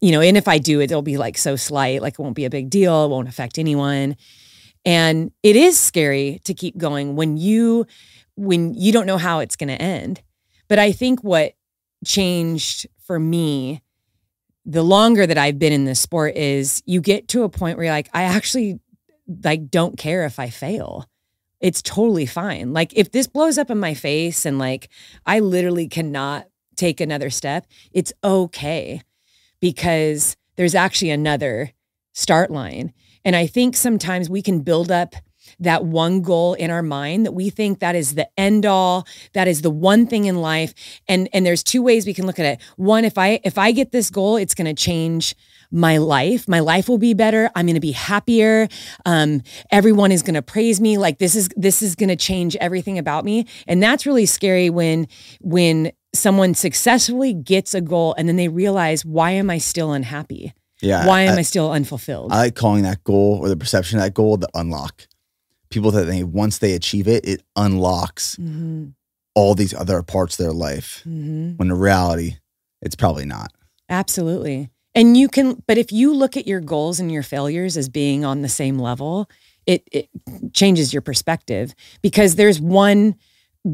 You 0.00 0.12
know 0.12 0.20
and 0.20 0.36
if 0.36 0.48
i 0.48 0.58
do 0.58 0.80
it'll 0.80 1.02
be 1.02 1.16
like 1.16 1.38
so 1.38 1.54
slight. 1.54 2.02
Like 2.02 2.14
it 2.14 2.18
won't 2.18 2.34
be 2.34 2.46
a 2.46 2.50
big 2.50 2.70
deal. 2.70 3.04
It 3.04 3.08
won't 3.08 3.28
affect 3.28 3.58
anyone. 3.58 4.16
And 4.84 5.32
it 5.42 5.56
is 5.56 5.78
scary 5.78 6.40
to 6.44 6.54
keep 6.54 6.76
going 6.78 7.16
when 7.16 7.36
you 7.36 7.86
when 8.36 8.74
you 8.74 8.92
don't 8.92 9.06
know 9.06 9.18
how 9.18 9.40
it's 9.40 9.56
going 9.56 9.68
to 9.68 9.80
end. 9.80 10.22
But 10.68 10.78
I 10.78 10.92
think 10.92 11.22
what 11.22 11.54
changed 12.04 12.86
for 13.00 13.18
me 13.18 13.82
the 14.68 14.82
longer 14.82 15.26
that 15.26 15.38
I've 15.38 15.60
been 15.60 15.72
in 15.72 15.84
this 15.84 16.00
sport 16.00 16.34
is 16.36 16.82
you 16.86 17.00
get 17.00 17.28
to 17.28 17.44
a 17.44 17.48
point 17.48 17.76
where 17.76 17.84
you're 17.84 17.94
like, 17.94 18.10
I 18.12 18.24
actually 18.24 18.80
like 19.26 19.70
don't 19.70 19.98
care 19.98 20.24
if 20.24 20.38
I 20.38 20.50
fail. 20.50 21.06
It's 21.60 21.82
totally 21.82 22.26
fine. 22.26 22.72
Like 22.72 22.92
if 22.94 23.10
this 23.10 23.26
blows 23.26 23.58
up 23.58 23.70
in 23.70 23.78
my 23.78 23.94
face 23.94 24.44
and 24.44 24.58
like 24.58 24.88
I 25.24 25.40
literally 25.40 25.88
cannot 25.88 26.46
take 26.76 27.00
another 27.00 27.30
step, 27.30 27.66
it's 27.92 28.12
okay 28.22 29.02
because 29.60 30.36
there's 30.56 30.74
actually 30.74 31.10
another 31.10 31.72
start 32.12 32.50
line. 32.50 32.92
And 33.24 33.34
I 33.34 33.46
think 33.46 33.76
sometimes 33.76 34.30
we 34.30 34.42
can 34.42 34.60
build 34.60 34.90
up 34.90 35.14
that 35.60 35.84
one 35.84 36.22
goal 36.22 36.54
in 36.54 36.70
our 36.70 36.82
mind 36.82 37.24
that 37.24 37.32
we 37.32 37.50
think 37.50 37.78
that 37.78 37.94
is 37.94 38.14
the 38.14 38.28
end 38.36 38.66
all 38.66 39.06
that 39.32 39.48
is 39.48 39.62
the 39.62 39.70
one 39.70 40.06
thing 40.06 40.24
in 40.24 40.40
life 40.40 40.74
and 41.08 41.28
and 41.32 41.46
there's 41.46 41.62
two 41.62 41.82
ways 41.82 42.04
we 42.04 42.12
can 42.12 42.26
look 42.26 42.38
at 42.38 42.46
it 42.46 42.60
one 42.76 43.04
if 43.04 43.16
i 43.16 43.38
if 43.44 43.56
i 43.56 43.70
get 43.70 43.92
this 43.92 44.10
goal 44.10 44.36
it's 44.36 44.54
going 44.54 44.66
to 44.66 44.74
change 44.74 45.36
my 45.70 45.98
life 45.98 46.48
my 46.48 46.60
life 46.60 46.88
will 46.88 46.98
be 46.98 47.14
better 47.14 47.50
i'm 47.54 47.66
going 47.66 47.74
to 47.74 47.80
be 47.80 47.92
happier 47.92 48.68
um, 49.04 49.42
everyone 49.70 50.12
is 50.12 50.22
going 50.22 50.34
to 50.34 50.42
praise 50.42 50.80
me 50.80 50.98
like 50.98 51.18
this 51.18 51.34
is 51.34 51.48
this 51.56 51.82
is 51.82 51.94
going 51.94 52.08
to 52.08 52.16
change 52.16 52.56
everything 52.56 52.98
about 52.98 53.24
me 53.24 53.46
and 53.66 53.82
that's 53.82 54.06
really 54.06 54.26
scary 54.26 54.70
when 54.70 55.06
when 55.40 55.92
someone 56.14 56.54
successfully 56.54 57.34
gets 57.34 57.74
a 57.74 57.80
goal 57.80 58.14
and 58.16 58.28
then 58.28 58.36
they 58.36 58.48
realize 58.48 59.04
why 59.04 59.30
am 59.30 59.50
i 59.50 59.58
still 59.58 59.92
unhappy 59.92 60.52
yeah 60.80 61.06
why 61.06 61.22
am 61.22 61.36
I, 61.36 61.38
I 61.38 61.42
still 61.42 61.70
unfulfilled 61.72 62.32
i 62.32 62.38
like 62.38 62.54
calling 62.54 62.82
that 62.84 63.04
goal 63.04 63.38
or 63.40 63.48
the 63.48 63.56
perception 63.56 63.98
of 63.98 64.04
that 64.04 64.14
goal 64.14 64.36
the 64.36 64.48
unlock 64.54 65.06
people 65.70 65.90
that 65.92 66.04
they 66.04 66.24
once 66.24 66.58
they 66.58 66.74
achieve 66.74 67.08
it, 67.08 67.26
it 67.26 67.42
unlocks 67.54 68.36
mm-hmm. 68.36 68.88
all 69.34 69.54
these 69.54 69.74
other 69.74 70.02
parts 70.02 70.38
of 70.38 70.44
their 70.44 70.52
life. 70.52 71.02
Mm-hmm. 71.06 71.56
When 71.56 71.70
in 71.70 71.78
reality, 71.78 72.36
it's 72.82 72.96
probably 72.96 73.24
not. 73.24 73.52
Absolutely. 73.88 74.70
And 74.96 75.16
you 75.16 75.28
can, 75.28 75.62
but 75.66 75.78
if 75.78 75.92
you 75.92 76.14
look 76.14 76.36
at 76.36 76.46
your 76.46 76.60
goals 76.60 76.98
and 76.98 77.12
your 77.12 77.22
failures 77.22 77.76
as 77.76 77.88
being 77.88 78.24
on 78.24 78.42
the 78.42 78.48
same 78.48 78.78
level, 78.78 79.30
it, 79.66 79.86
it 79.92 80.08
changes 80.54 80.92
your 80.92 81.02
perspective 81.02 81.74
because 82.02 82.34
there's 82.36 82.60
one 82.60 83.14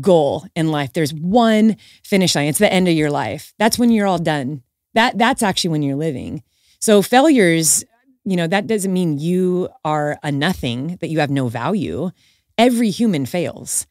goal 0.01 0.45
in 0.57 0.71
life. 0.71 0.93
There's 0.93 1.15
one 1.15 1.77
finish 2.03 2.35
line. 2.35 2.47
It's 2.49 2.59
the 2.59 2.73
end 2.73 2.89
of 2.89 2.95
your 2.95 3.11
life. 3.11 3.55
That's 3.59 3.79
when 3.79 3.91
you're 3.91 4.07
all 4.07 4.19
done. 4.19 4.63
That 4.95 5.17
that's 5.17 5.43
actually 5.43 5.71
when 5.71 5.83
you're 5.83 5.97
living. 5.97 6.43
So 6.81 7.03
failures 7.03 7.85
you 8.25 8.37
know, 8.37 8.47
that 8.47 8.67
doesn't 8.67 8.93
mean 8.93 9.19
you 9.19 9.69
are 9.85 10.19
a 10.23 10.31
nothing, 10.31 10.97
that 11.01 11.09
you 11.09 11.19
have 11.19 11.31
no 11.31 11.49
value. 11.49 12.11
Every 12.57 12.91
human 12.91 13.27
fails. 13.27 13.87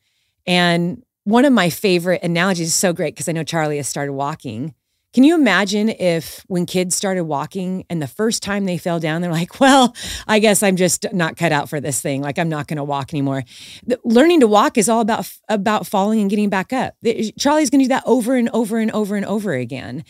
And 0.47 1.03
one 1.25 1.45
of 1.45 1.53
my 1.53 1.69
favorite 1.69 2.23
analogies 2.23 2.67
is 2.67 2.73
so 2.73 2.93
great 2.93 3.13
because 3.13 3.27
I 3.27 3.33
know 3.33 3.43
Charlie 3.43 3.77
has 3.77 3.87
started 3.87 4.13
walking. 4.13 4.73
Can 5.13 5.25
you 5.25 5.35
imagine 5.35 5.89
if 5.89 6.45
when 6.47 6.65
kids 6.65 6.95
started 6.95 7.25
walking 7.25 7.85
and 7.89 8.01
the 8.01 8.07
first 8.07 8.41
time 8.41 8.63
they 8.63 8.77
fell 8.77 8.97
down, 8.97 9.21
they're 9.21 9.31
like, 9.31 9.59
well, 9.59 9.93
I 10.25 10.39
guess 10.39 10.63
I'm 10.63 10.77
just 10.77 11.05
not 11.11 11.35
cut 11.35 11.51
out 11.51 11.67
for 11.67 11.81
this 11.81 12.01
thing. 12.01 12.21
Like 12.21 12.39
I'm 12.39 12.47
not 12.47 12.67
going 12.67 12.77
to 12.77 12.83
walk 12.83 13.13
anymore. 13.13 13.43
The, 13.85 13.99
learning 14.05 14.39
to 14.39 14.47
walk 14.47 14.77
is 14.77 14.87
all 14.87 15.01
about, 15.01 15.29
about 15.49 15.85
falling 15.85 16.21
and 16.21 16.29
getting 16.29 16.49
back 16.49 16.71
up. 16.71 16.95
Charlie's 17.37 17.69
going 17.69 17.79
to 17.79 17.85
do 17.85 17.89
that 17.89 18.03
over 18.05 18.35
and 18.37 18.49
over 18.49 18.77
and 18.77 18.89
over 18.91 19.17
and 19.17 19.25
over 19.25 19.53
again. 19.53 20.05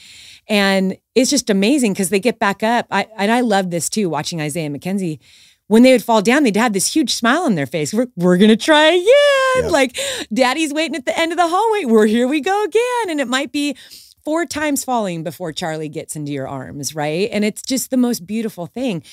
And 0.48 0.98
it's 1.16 1.32
just 1.32 1.50
amazing 1.50 1.94
because 1.94 2.10
they 2.10 2.20
get 2.20 2.38
back 2.38 2.62
up. 2.62 2.86
I, 2.92 3.08
and 3.18 3.32
I 3.32 3.42
love 3.42 3.72
this 3.72 3.90
too, 3.90 4.08
watching 4.08 4.40
Isaiah 4.40 4.70
Mackenzie. 4.70 5.20
When 5.66 5.84
they 5.84 5.94
would 5.94 6.04
fall 6.04 6.22
down, 6.22 6.44
they'd 6.44 6.58
have 6.58 6.74
this 6.74 6.94
huge 6.94 7.14
smile 7.14 7.44
on 7.44 7.56
their 7.56 7.66
face. 7.66 7.94
We're, 7.94 8.08
we're 8.18 8.38
going 8.38 8.50
to 8.50 8.58
try 8.58 8.88
again. 8.88 9.64
Yep. 9.64 9.72
Like 9.72 9.98
daddy's 10.32 10.74
waiting 10.74 10.96
at 10.96 11.06
the 11.06 11.18
end 11.18 11.32
of 11.32 11.38
the 11.38 11.48
hallway. 11.48 11.86
We're 11.86 12.08
here 12.08 12.28
we 12.28 12.42
go 12.42 12.64
again. 12.66 13.10
And 13.10 13.22
it 13.22 13.28
might 13.30 13.54
be 13.54 13.78
four 14.24 14.46
times 14.46 14.84
falling 14.84 15.24
before 15.24 15.52
Charlie 15.52 15.90
gets 15.90 16.16
into 16.16 16.32
your 16.32 16.48
arms, 16.48 16.96
right? 16.96 17.30
And 17.32 17.44
it's 17.46 17.62
just 17.62 17.90
the 17.90 17.98
most 17.98 18.26
beautiful 18.26 18.66
thing. 18.68 19.04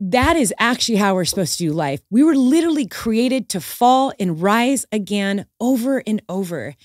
that 0.00 0.36
is 0.36 0.54
actually 0.58 0.96
how 0.96 1.14
we're 1.14 1.24
supposed 1.24 1.58
to 1.58 1.64
do 1.64 1.72
life. 1.72 2.00
We 2.08 2.22
were 2.22 2.36
literally 2.36 2.86
created 2.86 3.48
to 3.50 3.60
fall 3.60 4.12
and 4.20 4.40
rise 4.40 4.86
again 4.92 5.46
over 5.60 6.02
and 6.06 6.22
over. 6.28 6.76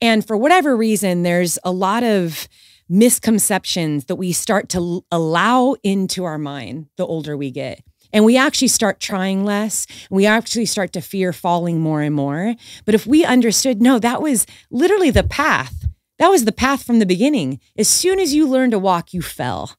And 0.00 0.26
for 0.26 0.36
whatever 0.36 0.74
reason, 0.76 1.24
there's 1.24 1.58
a 1.62 1.70
lot 1.70 2.02
of 2.02 2.48
misconceptions 2.88 4.06
that 4.06 4.16
we 4.16 4.32
start 4.32 4.68
to 4.70 5.04
allow 5.10 5.74
into 5.82 6.24
our 6.24 6.38
mind 6.38 6.86
the 6.96 7.06
older 7.06 7.36
we 7.36 7.50
get. 7.50 7.82
And 8.14 8.24
we 8.24 8.36
actually 8.36 8.68
start 8.68 9.00
trying 9.00 9.44
less. 9.44 9.86
We 10.08 10.24
actually 10.24 10.66
start 10.66 10.92
to 10.94 11.00
fear 11.00 11.32
falling 11.32 11.80
more 11.80 12.00
and 12.00 12.14
more. 12.14 12.54
But 12.84 12.94
if 12.94 13.06
we 13.06 13.24
understood, 13.24 13.82
no, 13.82 13.98
that 13.98 14.22
was 14.22 14.46
literally 14.70 15.10
the 15.10 15.24
path. 15.24 15.86
That 16.18 16.28
was 16.28 16.44
the 16.44 16.52
path 16.52 16.84
from 16.84 16.98
the 16.98 17.06
beginning. 17.06 17.60
As 17.76 17.88
soon 17.88 18.18
as 18.20 18.34
you 18.34 18.46
learned 18.46 18.72
to 18.72 18.78
walk, 18.78 19.12
you 19.12 19.22
fell. 19.22 19.76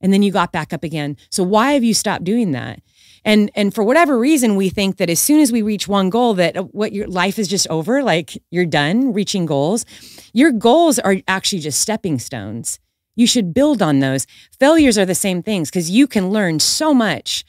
And 0.00 0.12
then 0.12 0.22
you 0.22 0.32
got 0.32 0.52
back 0.52 0.72
up 0.72 0.82
again. 0.84 1.16
So 1.30 1.42
why 1.44 1.72
have 1.72 1.84
you 1.84 1.94
stopped 1.94 2.24
doing 2.24 2.52
that? 2.52 2.80
And 3.24 3.50
and 3.54 3.72
for 3.72 3.84
whatever 3.84 4.18
reason, 4.18 4.56
we 4.56 4.68
think 4.68 4.96
that 4.96 5.08
as 5.08 5.20
soon 5.20 5.40
as 5.40 5.52
we 5.52 5.62
reach 5.62 5.86
one 5.86 6.10
goal, 6.10 6.34
that 6.34 6.74
what 6.74 6.92
your 6.92 7.06
life 7.06 7.38
is 7.38 7.46
just 7.46 7.68
over, 7.68 8.02
like 8.02 8.36
you're 8.50 8.66
done 8.66 9.12
reaching 9.12 9.46
goals. 9.46 9.86
Your 10.32 10.50
goals 10.50 10.98
are 10.98 11.16
actually 11.28 11.60
just 11.60 11.80
stepping 11.80 12.18
stones. 12.18 12.80
You 13.14 13.26
should 13.26 13.54
build 13.54 13.80
on 13.80 14.00
those. 14.00 14.26
Failures 14.58 14.98
are 14.98 15.04
the 15.04 15.14
same 15.14 15.42
things 15.42 15.70
because 15.70 15.90
you 15.90 16.06
can 16.08 16.30
learn 16.30 16.58
so 16.58 16.92
much 16.92 17.44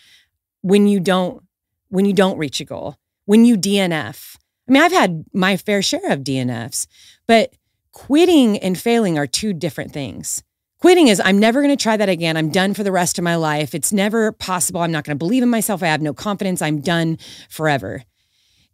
when 0.61 0.87
you 0.87 0.99
don't 0.99 1.43
when 1.89 2.05
you 2.05 2.13
don't 2.13 2.37
reach 2.37 2.59
a 2.59 2.65
goal, 2.65 2.97
when 3.25 3.45
you 3.45 3.57
DNF. 3.57 4.37
I 4.67 4.71
mean, 4.71 4.81
I've 4.81 4.91
had 4.91 5.25
my 5.33 5.57
fair 5.57 5.81
share 5.81 6.11
of 6.11 6.21
DNFs, 6.21 6.85
but 7.27 7.53
quitting 7.93 8.57
and 8.57 8.77
failing 8.77 9.17
are 9.17 9.27
two 9.27 9.53
different 9.53 9.93
things. 9.93 10.43
Quitting 10.81 11.07
is 11.07 11.21
I'm 11.23 11.39
never 11.39 11.61
going 11.61 11.75
to 11.75 11.81
try 11.81 11.95
that 11.95 12.09
again. 12.09 12.35
I'm 12.35 12.49
done 12.49 12.73
for 12.73 12.83
the 12.83 12.91
rest 12.91 13.17
of 13.17 13.23
my 13.23 13.37
life. 13.37 13.73
It's 13.73 13.93
never 13.93 14.33
possible. 14.33 14.81
I'm 14.81 14.91
not 14.91 15.05
going 15.05 15.17
to 15.17 15.23
believe 15.23 15.41
in 15.41 15.49
myself. 15.49 15.81
I 15.81 15.87
have 15.87 16.01
no 16.01 16.13
confidence. 16.13 16.61
I'm 16.61 16.81
done 16.81 17.17
forever. 17.49 18.03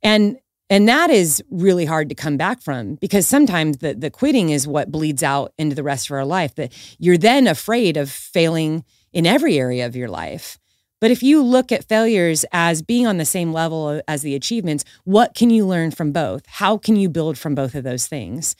And 0.01 0.39
and 0.71 0.87
that 0.87 1.09
is 1.09 1.43
really 1.49 1.85
hard 1.85 2.09
to 2.09 2.15
come 2.15 2.37
back 2.37 2.61
from 2.61 2.95
because 2.95 3.27
sometimes 3.27 3.77
the 3.77 3.93
the 3.93 4.09
quitting 4.09 4.49
is 4.49 4.67
what 4.67 4.91
bleeds 4.91 5.21
out 5.21 5.53
into 5.59 5.75
the 5.75 5.83
rest 5.83 6.09
of 6.09 6.13
our 6.13 6.25
life. 6.25 6.55
That 6.55 6.73
you're 6.97 7.17
then 7.17 7.45
afraid 7.45 7.95
of 7.95 8.09
failing 8.09 8.83
in 9.13 9.27
every 9.27 9.59
area 9.59 9.85
of 9.85 9.95
your 9.95 10.09
life. 10.09 10.57
But 11.01 11.11
if 11.11 11.23
you 11.23 11.41
look 11.41 11.71
at 11.71 11.87
failures 11.87 12.43
as 12.51 12.81
being 12.81 13.07
on 13.07 13.17
the 13.17 13.25
same 13.25 13.53
level 13.53 14.01
as 14.07 14.21
the 14.21 14.35
achievements, 14.35 14.83
what 15.05 15.33
can 15.33 15.49
you 15.49 15.65
learn 15.65 15.91
from 15.91 16.11
both? 16.11 16.45
How 16.47 16.77
can 16.77 16.95
you 16.95 17.07
build 17.07 17.37
from 17.37 17.55
both 17.55 17.73
of 17.73 17.83
those 17.83 18.07
things? 18.07 18.55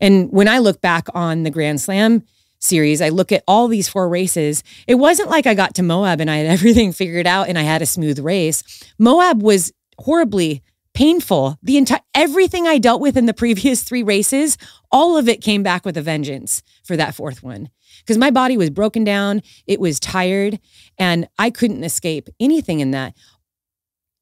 And 0.00 0.30
when 0.30 0.48
I 0.48 0.58
look 0.58 0.80
back 0.80 1.08
on 1.14 1.42
the 1.42 1.50
Grand 1.50 1.80
Slam 1.80 2.22
series, 2.58 3.00
I 3.00 3.10
look 3.10 3.32
at 3.32 3.44
all 3.46 3.68
these 3.68 3.88
four 3.88 4.08
races. 4.08 4.62
It 4.86 4.96
wasn't 4.96 5.30
like 5.30 5.46
I 5.46 5.54
got 5.54 5.74
to 5.76 5.82
Moab 5.82 6.20
and 6.20 6.30
I 6.30 6.38
had 6.38 6.46
everything 6.58 6.92
figured 6.92 7.26
out 7.26 7.48
and 7.48 7.58
I 7.58 7.62
had 7.62 7.82
a 7.82 7.86
smooth 7.86 8.18
race. 8.18 8.62
Moab 8.98 9.42
was 9.42 9.72
horribly 9.98 10.62
painful. 10.94 11.58
The 11.62 11.76
entire 11.76 12.00
everything 12.14 12.66
I 12.66 12.78
dealt 12.78 13.00
with 13.00 13.16
in 13.16 13.26
the 13.26 13.34
previous 13.34 13.82
3 13.82 14.02
races, 14.02 14.56
all 14.90 15.16
of 15.16 15.28
it 15.28 15.42
came 15.42 15.62
back 15.62 15.84
with 15.84 15.96
a 15.96 16.02
vengeance 16.02 16.62
for 16.84 16.96
that 16.96 17.14
fourth 17.14 17.42
one 17.42 17.70
because 18.00 18.18
my 18.18 18.30
body 18.30 18.56
was 18.56 18.70
broken 18.70 19.04
down, 19.04 19.42
it 19.66 19.80
was 19.80 19.98
tired, 20.00 20.58
and 20.98 21.28
I 21.38 21.50
couldn't 21.50 21.84
escape 21.84 22.28
anything 22.40 22.80
in 22.80 22.92
that. 22.92 23.14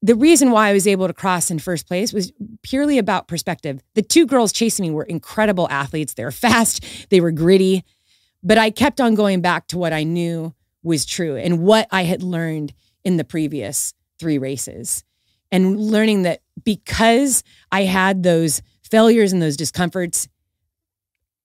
The 0.04 0.14
reason 0.14 0.50
why 0.50 0.68
I 0.68 0.74
was 0.74 0.86
able 0.86 1.06
to 1.06 1.14
cross 1.14 1.50
in 1.50 1.58
first 1.58 1.88
place 1.88 2.12
was 2.12 2.30
purely 2.60 2.98
about 2.98 3.26
perspective. 3.26 3.80
The 3.94 4.02
two 4.02 4.26
girls 4.26 4.52
chasing 4.52 4.82
me 4.82 4.90
were 4.90 5.04
incredible 5.04 5.66
athletes. 5.70 6.12
They 6.12 6.24
were 6.24 6.30
fast, 6.48 6.84
they 7.08 7.22
were 7.22 7.30
gritty, 7.30 7.84
but 8.42 8.58
I 8.58 8.70
kept 8.70 9.00
on 9.00 9.14
going 9.14 9.40
back 9.40 9.66
to 9.68 9.78
what 9.78 9.94
I 9.94 10.02
knew 10.02 10.54
was 10.82 11.06
true 11.06 11.36
and 11.36 11.60
what 11.60 11.88
I 11.90 12.02
had 12.02 12.22
learned 12.22 12.74
in 13.02 13.16
the 13.16 13.24
previous 13.24 13.94
three 14.18 14.36
races. 14.36 15.04
And 15.50 15.80
learning 15.80 16.24
that 16.24 16.42
because 16.64 17.42
I 17.72 17.84
had 17.84 18.22
those 18.22 18.60
failures 18.82 19.32
and 19.32 19.40
those 19.40 19.56
discomforts 19.56 20.28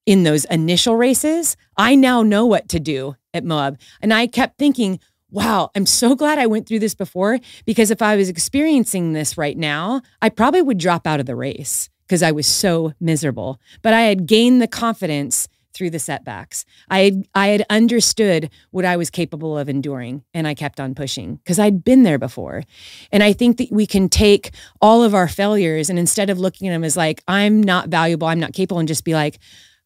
in 0.04 0.24
those 0.24 0.44
initial 0.46 0.96
races, 0.96 1.56
I 1.78 1.94
now 1.94 2.22
know 2.22 2.44
what 2.44 2.68
to 2.70 2.78
do 2.78 3.16
at 3.32 3.42
Moab. 3.42 3.78
And 4.02 4.12
I 4.12 4.26
kept 4.26 4.58
thinking, 4.58 5.00
wow, 5.30 5.70
I'm 5.74 5.86
so 5.86 6.14
glad 6.14 6.38
I 6.38 6.46
went 6.46 6.66
through 6.66 6.80
this 6.80 6.94
before 6.94 7.38
because 7.64 7.90
if 7.90 8.02
I 8.02 8.16
was 8.16 8.28
experiencing 8.28 9.12
this 9.12 9.38
right 9.38 9.56
now, 9.56 10.02
I 10.20 10.28
probably 10.28 10.62
would 10.62 10.78
drop 10.78 11.06
out 11.06 11.20
of 11.20 11.26
the 11.26 11.36
race 11.36 11.88
because 12.06 12.22
I 12.22 12.32
was 12.32 12.46
so 12.46 12.92
miserable. 13.00 13.60
But 13.82 13.94
I 13.94 14.02
had 14.02 14.26
gained 14.26 14.60
the 14.60 14.66
confidence 14.66 15.48
through 15.72 15.90
the 15.90 15.98
setbacks. 15.98 16.64
I 16.88 17.00
had 17.00 17.28
I 17.34 17.46
had 17.48 17.64
understood 17.70 18.50
what 18.70 18.84
I 18.84 18.96
was 18.96 19.08
capable 19.08 19.56
of 19.56 19.68
enduring 19.68 20.24
and 20.34 20.46
I 20.46 20.54
kept 20.54 20.80
on 20.80 20.94
pushing 20.94 21.36
because 21.36 21.58
I'd 21.58 21.84
been 21.84 22.02
there 22.02 22.18
before. 22.18 22.64
And 23.12 23.22
I 23.22 23.32
think 23.32 23.58
that 23.58 23.70
we 23.70 23.86
can 23.86 24.08
take 24.08 24.50
all 24.80 25.04
of 25.04 25.14
our 25.14 25.28
failures 25.28 25.88
and 25.88 25.98
instead 25.98 26.28
of 26.28 26.38
looking 26.38 26.68
at 26.68 26.72
them 26.72 26.84
as 26.84 26.96
like 26.96 27.22
I'm 27.28 27.62
not 27.62 27.88
valuable, 27.88 28.26
I'm 28.26 28.40
not 28.40 28.52
capable 28.52 28.80
and 28.80 28.88
just 28.88 29.04
be 29.04 29.14
like, 29.14 29.38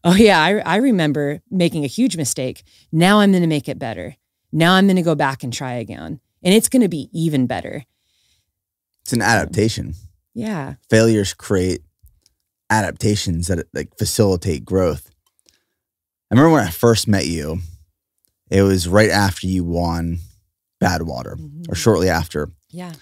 Oh, 0.06 0.14
yeah. 0.14 0.38
I, 0.38 0.58
I 0.58 0.76
remember 0.76 1.40
making 1.50 1.84
a 1.84 1.88
huge 1.88 2.16
mistake. 2.16 2.62
Now 2.92 3.20
I'm 3.20 3.30
going 3.32 3.42
to 3.42 3.48
make 3.48 3.70
it 3.70 3.78
better. 3.78 4.16
Now 4.54 4.74
I'm 4.74 4.86
going 4.86 4.96
to 4.96 5.02
go 5.02 5.16
back 5.16 5.42
and 5.42 5.52
try 5.52 5.74
again. 5.74 6.20
And 6.42 6.54
it's 6.54 6.68
going 6.68 6.82
to 6.82 6.88
be 6.88 7.10
even 7.12 7.46
better. 7.46 7.84
It's 9.02 9.12
an 9.12 9.20
adaptation. 9.20 9.94
Yeah. 10.32 10.74
Failures 10.88 11.34
create 11.34 11.82
adaptations 12.70 13.48
that 13.48 13.66
like 13.74 13.98
facilitate 13.98 14.64
growth. 14.64 15.10
I 16.30 16.34
remember 16.34 16.52
when 16.52 16.66
I 16.66 16.70
first 16.70 17.08
met 17.08 17.26
you, 17.26 17.58
it 18.50 18.62
was 18.62 18.88
right 18.88 19.10
after 19.10 19.46
you 19.46 19.64
won 19.64 20.18
Badwater 20.82 21.36
mm-hmm. 21.36 21.70
or 21.70 21.74
shortly 21.74 22.08
after. 22.08 22.48
Yeah. 22.70 22.92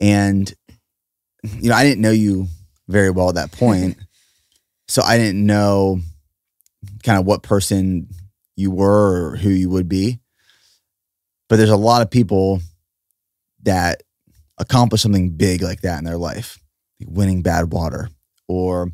And, 0.00 0.52
you 1.42 1.70
know, 1.70 1.76
I 1.76 1.84
didn't 1.84 2.02
know 2.02 2.10
you 2.10 2.48
very 2.88 3.10
well 3.10 3.28
at 3.28 3.36
that 3.36 3.52
point. 3.52 3.96
so 4.88 5.02
I 5.02 5.18
didn't 5.18 5.44
know 5.44 6.00
kind 7.04 7.18
of 7.18 7.26
what 7.26 7.42
person 7.42 8.08
you 8.56 8.70
were 8.70 9.30
or 9.30 9.36
who 9.36 9.50
you 9.50 9.68
would 9.70 9.88
be. 9.88 10.19
But 11.50 11.56
there's 11.56 11.68
a 11.68 11.76
lot 11.76 12.00
of 12.00 12.10
people 12.10 12.62
that 13.64 14.04
accomplish 14.56 15.02
something 15.02 15.30
big 15.30 15.62
like 15.62 15.80
that 15.80 15.98
in 15.98 16.04
their 16.04 16.16
life, 16.16 16.60
like 17.00 17.08
winning 17.10 17.42
Badwater 17.42 18.08
or 18.46 18.92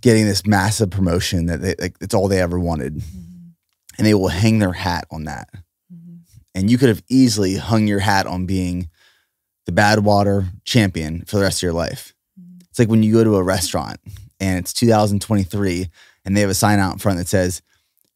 getting 0.00 0.24
this 0.24 0.46
massive 0.46 0.90
promotion 0.90 1.46
that 1.46 1.60
they 1.60 1.74
like 1.78 1.96
it's 2.00 2.14
all 2.14 2.28
they 2.28 2.40
ever 2.40 2.58
wanted. 2.58 2.94
Mm-hmm. 2.96 3.20
And 3.98 4.06
they 4.06 4.14
will 4.14 4.28
hang 4.28 4.58
their 4.58 4.72
hat 4.72 5.04
on 5.10 5.24
that. 5.24 5.50
Mm-hmm. 5.92 6.16
And 6.54 6.70
you 6.70 6.78
could 6.78 6.88
have 6.88 7.02
easily 7.10 7.56
hung 7.56 7.86
your 7.86 8.00
hat 8.00 8.26
on 8.26 8.46
being 8.46 8.88
the 9.66 9.72
Badwater 9.72 10.48
champion 10.64 11.24
for 11.26 11.36
the 11.36 11.42
rest 11.42 11.58
of 11.58 11.62
your 11.62 11.74
life. 11.74 12.14
Mm-hmm. 12.40 12.60
It's 12.70 12.78
like 12.78 12.88
when 12.88 13.02
you 13.02 13.12
go 13.12 13.22
to 13.22 13.36
a 13.36 13.42
restaurant 13.42 14.00
and 14.40 14.60
it's 14.60 14.72
2023 14.72 15.90
and 16.24 16.34
they 16.34 16.40
have 16.40 16.48
a 16.48 16.54
sign 16.54 16.78
out 16.78 16.94
in 16.94 16.98
front 16.98 17.18
that 17.18 17.28
says 17.28 17.60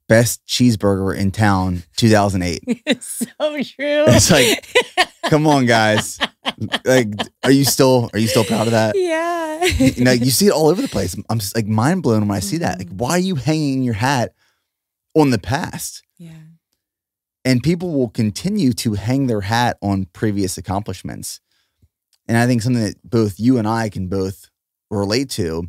best 0.09 0.45
cheeseburger 0.47 1.17
in 1.17 1.31
town 1.31 1.83
2008 1.97 2.63
it's 2.87 3.19
so 3.19 3.63
true. 3.63 4.05
It's 4.09 4.31
like 4.31 4.67
come 5.31 5.47
on 5.47 5.67
guys. 5.67 6.19
Like 6.85 7.09
are 7.45 7.51
you 7.51 7.65
still 7.65 8.11
are 8.13 8.19
you 8.19 8.27
still 8.27 8.45
proud 8.45 8.67
of 8.67 8.73
that? 8.73 8.97
Yeah. 8.97 9.65
You 9.65 10.05
know 10.05 10.13
you 10.13 10.31
see 10.31 10.47
it 10.47 10.53
all 10.53 10.69
over 10.69 10.83
the 10.83 10.89
place. 10.89 11.15
I'm 11.29 11.39
just 11.39 11.55
like 11.55 11.67
mind 11.67 12.03
blown 12.03 12.27
when 12.27 12.37
i 12.37 12.41
see 12.41 12.59
that. 12.59 12.79
Like 12.79 12.89
mm-hmm. 12.89 12.97
why 12.97 13.11
are 13.13 13.19
you 13.19 13.37
hanging 13.37 13.83
your 13.83 13.95
hat 13.95 14.33
on 15.15 15.31
the 15.31 15.39
past? 15.39 16.03
Yeah. 16.17 16.31
And 17.45 17.63
people 17.63 17.93
will 17.93 18.09
continue 18.09 18.73
to 18.75 18.95
hang 18.95 19.27
their 19.27 19.43
hat 19.43 19.79
on 19.83 20.07
previous 20.13 20.59
accomplishments. 20.59 21.41
And 22.27 22.37
i 22.37 22.47
think 22.47 22.63
something 22.63 22.83
that 22.83 22.97
both 23.05 23.39
you 23.39 23.59
and 23.59 23.69
i 23.69 23.89
can 23.89 24.09
both 24.09 24.51
relate 24.91 25.31
to 25.31 25.69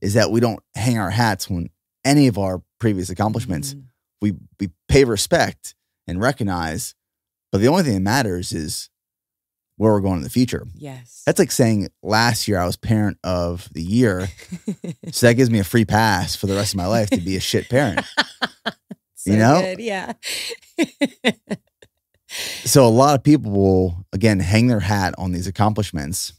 is 0.00 0.14
that 0.14 0.30
we 0.30 0.40
don't 0.40 0.60
hang 0.74 0.98
our 0.98 1.10
hats 1.10 1.50
on 1.50 1.70
any 2.04 2.26
of 2.26 2.36
our 2.38 2.62
previous 2.82 3.10
accomplishments. 3.10 3.74
Mm. 3.74 3.84
We 4.20 4.32
we 4.58 4.70
pay 4.88 5.04
respect 5.04 5.76
and 6.08 6.20
recognize, 6.20 6.96
but 7.52 7.60
the 7.60 7.68
only 7.68 7.84
thing 7.84 7.94
that 7.94 8.00
matters 8.00 8.52
is 8.52 8.90
where 9.76 9.92
we're 9.92 10.00
going 10.00 10.16
in 10.16 10.24
the 10.24 10.30
future. 10.30 10.66
Yes. 10.74 11.22
That's 11.24 11.38
like 11.38 11.52
saying 11.52 11.88
last 12.02 12.48
year 12.48 12.58
I 12.58 12.66
was 12.66 12.76
parent 12.76 13.18
of 13.22 13.68
the 13.72 13.82
year. 13.82 14.26
so 15.12 15.26
that 15.26 15.34
gives 15.34 15.48
me 15.48 15.60
a 15.60 15.64
free 15.64 15.84
pass 15.84 16.34
for 16.34 16.48
the 16.48 16.56
rest 16.56 16.74
of 16.74 16.78
my 16.78 16.86
life 16.86 17.08
to 17.10 17.20
be 17.20 17.36
a 17.36 17.40
shit 17.40 17.68
parent. 17.68 18.04
so 19.14 19.30
you 19.30 19.36
know? 19.36 19.60
Good. 19.60 19.78
Yeah. 19.78 20.12
so 22.64 22.84
a 22.84 22.90
lot 22.90 23.14
of 23.14 23.22
people 23.22 23.52
will 23.52 24.06
again 24.12 24.40
hang 24.40 24.66
their 24.66 24.80
hat 24.80 25.14
on 25.18 25.30
these 25.30 25.46
accomplishments 25.46 26.32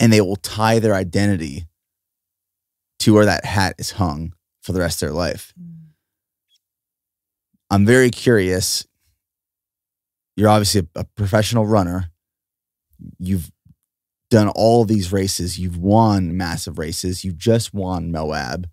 and 0.00 0.10
they 0.10 0.22
will 0.22 0.36
tie 0.36 0.78
their 0.78 0.94
identity 0.94 1.66
to 3.00 3.12
where 3.12 3.26
that 3.26 3.44
hat 3.44 3.74
is 3.78 3.92
hung 3.92 4.32
for 4.70 4.74
the 4.74 4.80
rest 4.80 5.02
of 5.02 5.08
their 5.08 5.16
life. 5.16 5.52
Mm. 5.60 5.76
I'm 7.70 7.86
very 7.86 8.10
curious. 8.10 8.86
You're 10.36 10.48
obviously 10.48 10.86
a, 10.94 11.00
a 11.00 11.04
professional 11.04 11.66
runner. 11.66 12.10
You've 13.18 13.50
done 14.30 14.48
all 14.48 14.84
these 14.84 15.12
races. 15.12 15.58
You've 15.58 15.76
won 15.78 16.36
massive 16.36 16.78
races. 16.78 17.24
You 17.24 17.32
just 17.32 17.74
won 17.74 18.12
Moab. 18.12 18.68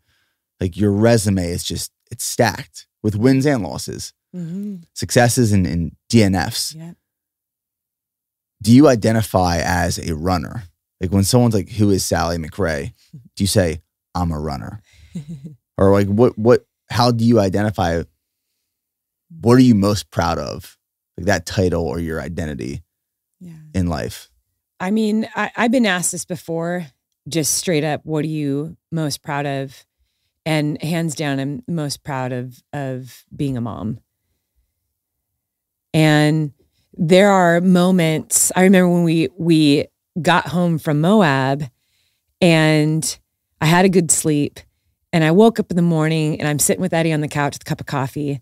Like 0.59 0.77
your 0.77 0.91
resume 0.91 1.49
is 1.49 1.63
just 1.63 1.91
it's 2.11 2.23
stacked 2.23 2.87
with 3.03 3.15
wins 3.15 3.45
and 3.45 3.63
losses. 3.63 4.13
Mhm. 4.35 4.83
successes 4.93 5.53
and, 5.53 5.65
and 5.65 5.95
DNFs. 6.11 6.75
Yeah. 6.75 6.91
Do 8.61 8.73
you 8.75 8.87
identify 8.89 9.59
as 9.63 9.97
a 9.97 10.13
runner? 10.15 10.63
Like 10.99 11.11
when 11.11 11.23
someone's 11.23 11.53
like, 11.53 11.69
"Who 11.69 11.89
is 11.91 12.05
Sally 12.05 12.37
McRae?" 12.37 12.93
Do 13.35 13.43
you 13.43 13.47
say, 13.47 13.81
"I'm 14.13 14.31
a 14.31 14.39
runner," 14.39 14.81
or 15.77 15.91
like 15.91 16.07
what? 16.07 16.37
What? 16.37 16.65
How 16.89 17.11
do 17.11 17.23
you 17.25 17.39
identify? 17.39 18.03
What 19.41 19.53
are 19.53 19.61
you 19.61 19.75
most 19.75 20.09
proud 20.09 20.37
of? 20.39 20.77
Like 21.17 21.25
that 21.27 21.45
title 21.45 21.83
or 21.83 21.99
your 21.99 22.21
identity 22.21 22.83
yeah. 23.39 23.53
in 23.73 23.87
life? 23.87 24.29
I 24.79 24.91
mean, 24.91 25.27
I, 25.35 25.51
I've 25.55 25.71
been 25.71 25.85
asked 25.85 26.11
this 26.11 26.25
before, 26.25 26.87
just 27.27 27.55
straight 27.55 27.83
up, 27.83 28.01
what 28.05 28.23
are 28.23 28.29
you 28.29 28.77
most 28.91 29.23
proud 29.23 29.45
of? 29.45 29.85
And 30.45 30.81
hands 30.81 31.15
down, 31.15 31.39
I'm 31.39 31.63
most 31.67 32.03
proud 32.03 32.31
of 32.31 32.63
of 32.71 33.25
being 33.35 33.57
a 33.57 33.61
mom. 33.61 33.99
And 35.93 36.53
there 36.93 37.31
are 37.31 37.59
moments. 37.59 38.51
I 38.55 38.63
remember 38.63 38.89
when 38.89 39.03
we 39.03 39.29
we 39.37 39.87
got 40.21 40.47
home 40.47 40.77
from 40.77 41.01
Moab, 41.01 41.69
and 42.39 43.19
I 43.59 43.65
had 43.65 43.85
a 43.85 43.89
good 43.89 44.09
sleep, 44.09 44.59
and 45.17 45.23
I 45.23 45.31
woke 45.31 45.59
up 45.59 45.71
in 45.71 45.75
the 45.75 45.81
morning, 45.81 46.39
and 46.39 46.47
I'm 46.47 46.59
sitting 46.59 46.79
with 46.79 46.93
Eddie 46.93 47.11
on 47.11 47.21
the 47.21 47.27
couch 47.27 47.55
with 47.55 47.63
a 47.63 47.65
cup 47.65 47.81
of 47.81 47.87
coffee, 47.87 48.39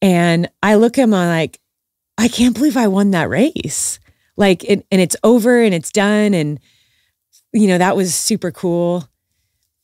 and 0.00 0.50
I 0.62 0.76
look 0.76 0.96
at 0.96 1.02
him, 1.02 1.12
I'm 1.12 1.28
like, 1.28 1.60
I 2.16 2.28
can't 2.28 2.54
believe 2.54 2.78
I 2.78 2.88
won 2.88 3.10
that 3.10 3.28
race. 3.28 4.00
Like 4.38 4.64
and, 4.64 4.82
and 4.90 5.02
it's 5.02 5.16
over 5.22 5.60
and 5.62 5.74
it's 5.74 5.90
done 5.90 6.32
and 6.32 6.58
you 7.52 7.68
know 7.68 7.76
that 7.76 7.94
was 7.94 8.14
super 8.14 8.50
cool. 8.50 9.06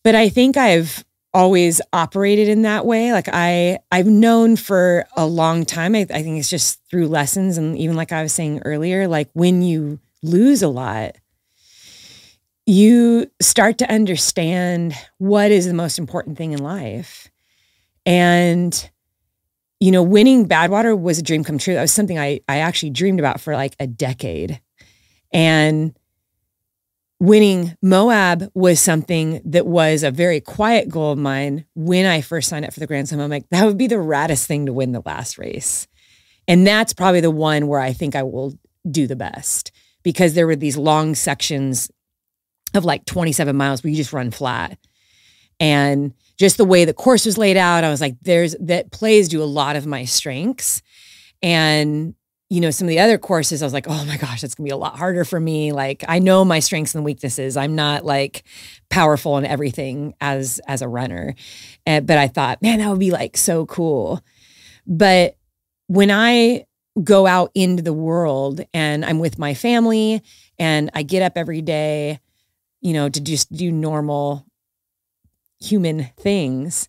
But 0.03 0.15
i 0.15 0.31
think 0.31 0.57
i've 0.57 1.05
always 1.35 1.82
operated 1.93 2.48
in 2.48 2.62
that 2.62 2.86
way. 2.86 3.12
Like 3.12 3.28
i 3.31 3.78
i've 3.93 4.07
known 4.07 4.57
for 4.57 5.05
a 5.15 5.27
long 5.27 5.66
time. 5.66 5.94
I, 5.94 6.07
I 6.09 6.23
think 6.23 6.39
it's 6.39 6.48
just 6.48 6.81
through 6.89 7.09
lessons 7.09 7.59
and 7.59 7.77
even 7.77 7.97
like 7.97 8.12
i 8.12 8.23
was 8.23 8.32
saying 8.32 8.62
earlier 8.65 9.07
like 9.07 9.28
when 9.35 9.61
you 9.61 9.98
lose 10.23 10.62
a 10.62 10.69
lot 10.69 11.16
you 12.66 13.30
start 13.40 13.78
to 13.78 13.90
understand 13.90 14.93
what 15.18 15.51
is 15.51 15.66
the 15.66 15.74
most 15.74 15.98
important 15.98 16.36
thing 16.36 16.52
in 16.52 16.62
life 16.62 17.30
and 18.05 18.90
you 19.80 19.93
know, 19.93 20.02
winning 20.02 20.48
Badwater 20.48 20.98
was 20.98 21.18
a 21.18 21.22
dream 21.22 21.44
come 21.44 21.59
true. 21.59 21.74
That 21.74 21.82
was 21.82 21.93
something 21.93 22.18
I 22.18 22.40
I 22.48 22.59
actually 22.59 22.90
dreamed 22.90 23.20
about 23.20 23.40
for 23.40 23.55
like 23.55 23.76
a 23.78 23.86
decade. 23.86 24.60
And 25.32 25.97
winning 27.20 27.76
Moab 27.82 28.51
was 28.55 28.80
something 28.80 29.40
that 29.44 29.66
was 29.66 30.02
a 30.02 30.10
very 30.10 30.40
quiet 30.40 30.88
goal 30.88 31.12
of 31.12 31.18
mine 31.18 31.66
when 31.74 32.06
I 32.06 32.20
first 32.20 32.48
signed 32.48 32.64
up 32.64 32.72
for 32.72 32.80
the 32.80 32.86
Grand 32.86 33.09
Slam. 33.09 33.20
I'm 33.20 33.30
like, 33.30 33.48
that 33.51 33.66
would 33.66 33.78
be 33.78 33.86
the 33.86 33.97
raddest 33.97 34.47
thing 34.47 34.66
to 34.66 34.72
win 34.72 34.93
the 34.93 35.02
last 35.05 35.36
race. 35.36 35.86
And 36.48 36.66
that's 36.66 36.93
probably 36.93 37.20
the 37.20 37.30
one 37.30 37.66
where 37.66 37.80
I 37.80 37.93
think 37.93 38.14
I 38.14 38.22
will 38.22 38.55
do 38.90 39.06
the 39.06 39.16
best 39.16 39.72
because 40.02 40.34
there 40.34 40.47
were 40.47 40.56
these 40.56 40.76
long 40.76 41.14
sections 41.14 41.90
of 42.77 42.85
like 42.85 43.05
27 43.05 43.57
miles 43.57 43.82
where 43.82 43.90
you 43.90 43.97
just 43.97 44.12
run 44.12 44.31
flat. 44.31 44.78
And 45.59 46.12
just 46.36 46.59
the 46.59 46.65
way 46.65 46.85
the 46.85 46.93
course 46.93 47.24
was 47.24 47.39
laid 47.39 47.57
out, 47.57 47.85
I 47.85 47.89
was 47.89 48.01
like, 48.01 48.16
there's 48.23 48.55
that 48.61 48.90
plays 48.90 49.28
do 49.28 49.43
a 49.43 49.44
lot 49.44 49.77
of 49.77 49.86
my 49.86 50.05
strengths. 50.05 50.82
And, 51.43 52.15
you 52.51 52.61
know, 52.61 52.70
some 52.70 52.86
of 52.86 52.90
the 52.90 53.01
other 53.01 53.19
courses, 53.19 53.62
I 53.62 53.66
was 53.66 53.73
like, 53.73 53.86
oh 53.89 54.05
my 54.05 54.16
gosh, 54.19 54.43
that's 54.43 54.55
gonna 54.55 54.66
be 54.66 54.73
a 54.73 54.77
lot 54.77 54.98
harder 54.98 55.24
for 55.24 55.40
me. 55.40 55.73
Like 55.73 56.05
I 56.07 56.19
know 56.19 56.44
my 56.44 56.61
strengths 56.61 56.94
and 56.94 57.05
weaknesses. 57.05 57.57
I'm 57.57 57.74
not 57.74 58.05
like 58.05 58.44
powerful 58.90 59.39
in 59.39 59.47
everything 59.47 60.15
as 60.20 60.61
as 60.66 60.82
a 60.82 60.89
runner. 60.89 61.35
And, 61.86 62.07
but 62.07 62.19
I 62.19 62.28
thought, 62.28 62.61
man, 62.61 62.81
that 62.81 62.90
would 62.90 63.01
be 63.01 63.11
like 63.11 63.36
so 63.36 63.65
cool. 63.66 64.20
But 64.86 65.36
when 65.86 66.11
I 66.11 66.66
go 67.03 67.27
out 67.27 67.51
into 67.55 67.82
the 67.82 67.93
world 67.93 68.61
and 68.73 69.05
I'm 69.05 69.19
with 69.19 69.39
my 69.39 69.55
family 69.55 70.23
and 70.59 70.90
I 70.94 71.03
get 71.03 71.23
up 71.23 71.32
every 71.36 71.62
day, 71.62 72.20
you 72.86 72.92
know, 72.92 73.08
to 73.08 73.20
just 73.20 73.52
do 73.52 73.72
normal 73.72 74.46
human 75.58 76.04
things, 76.16 76.88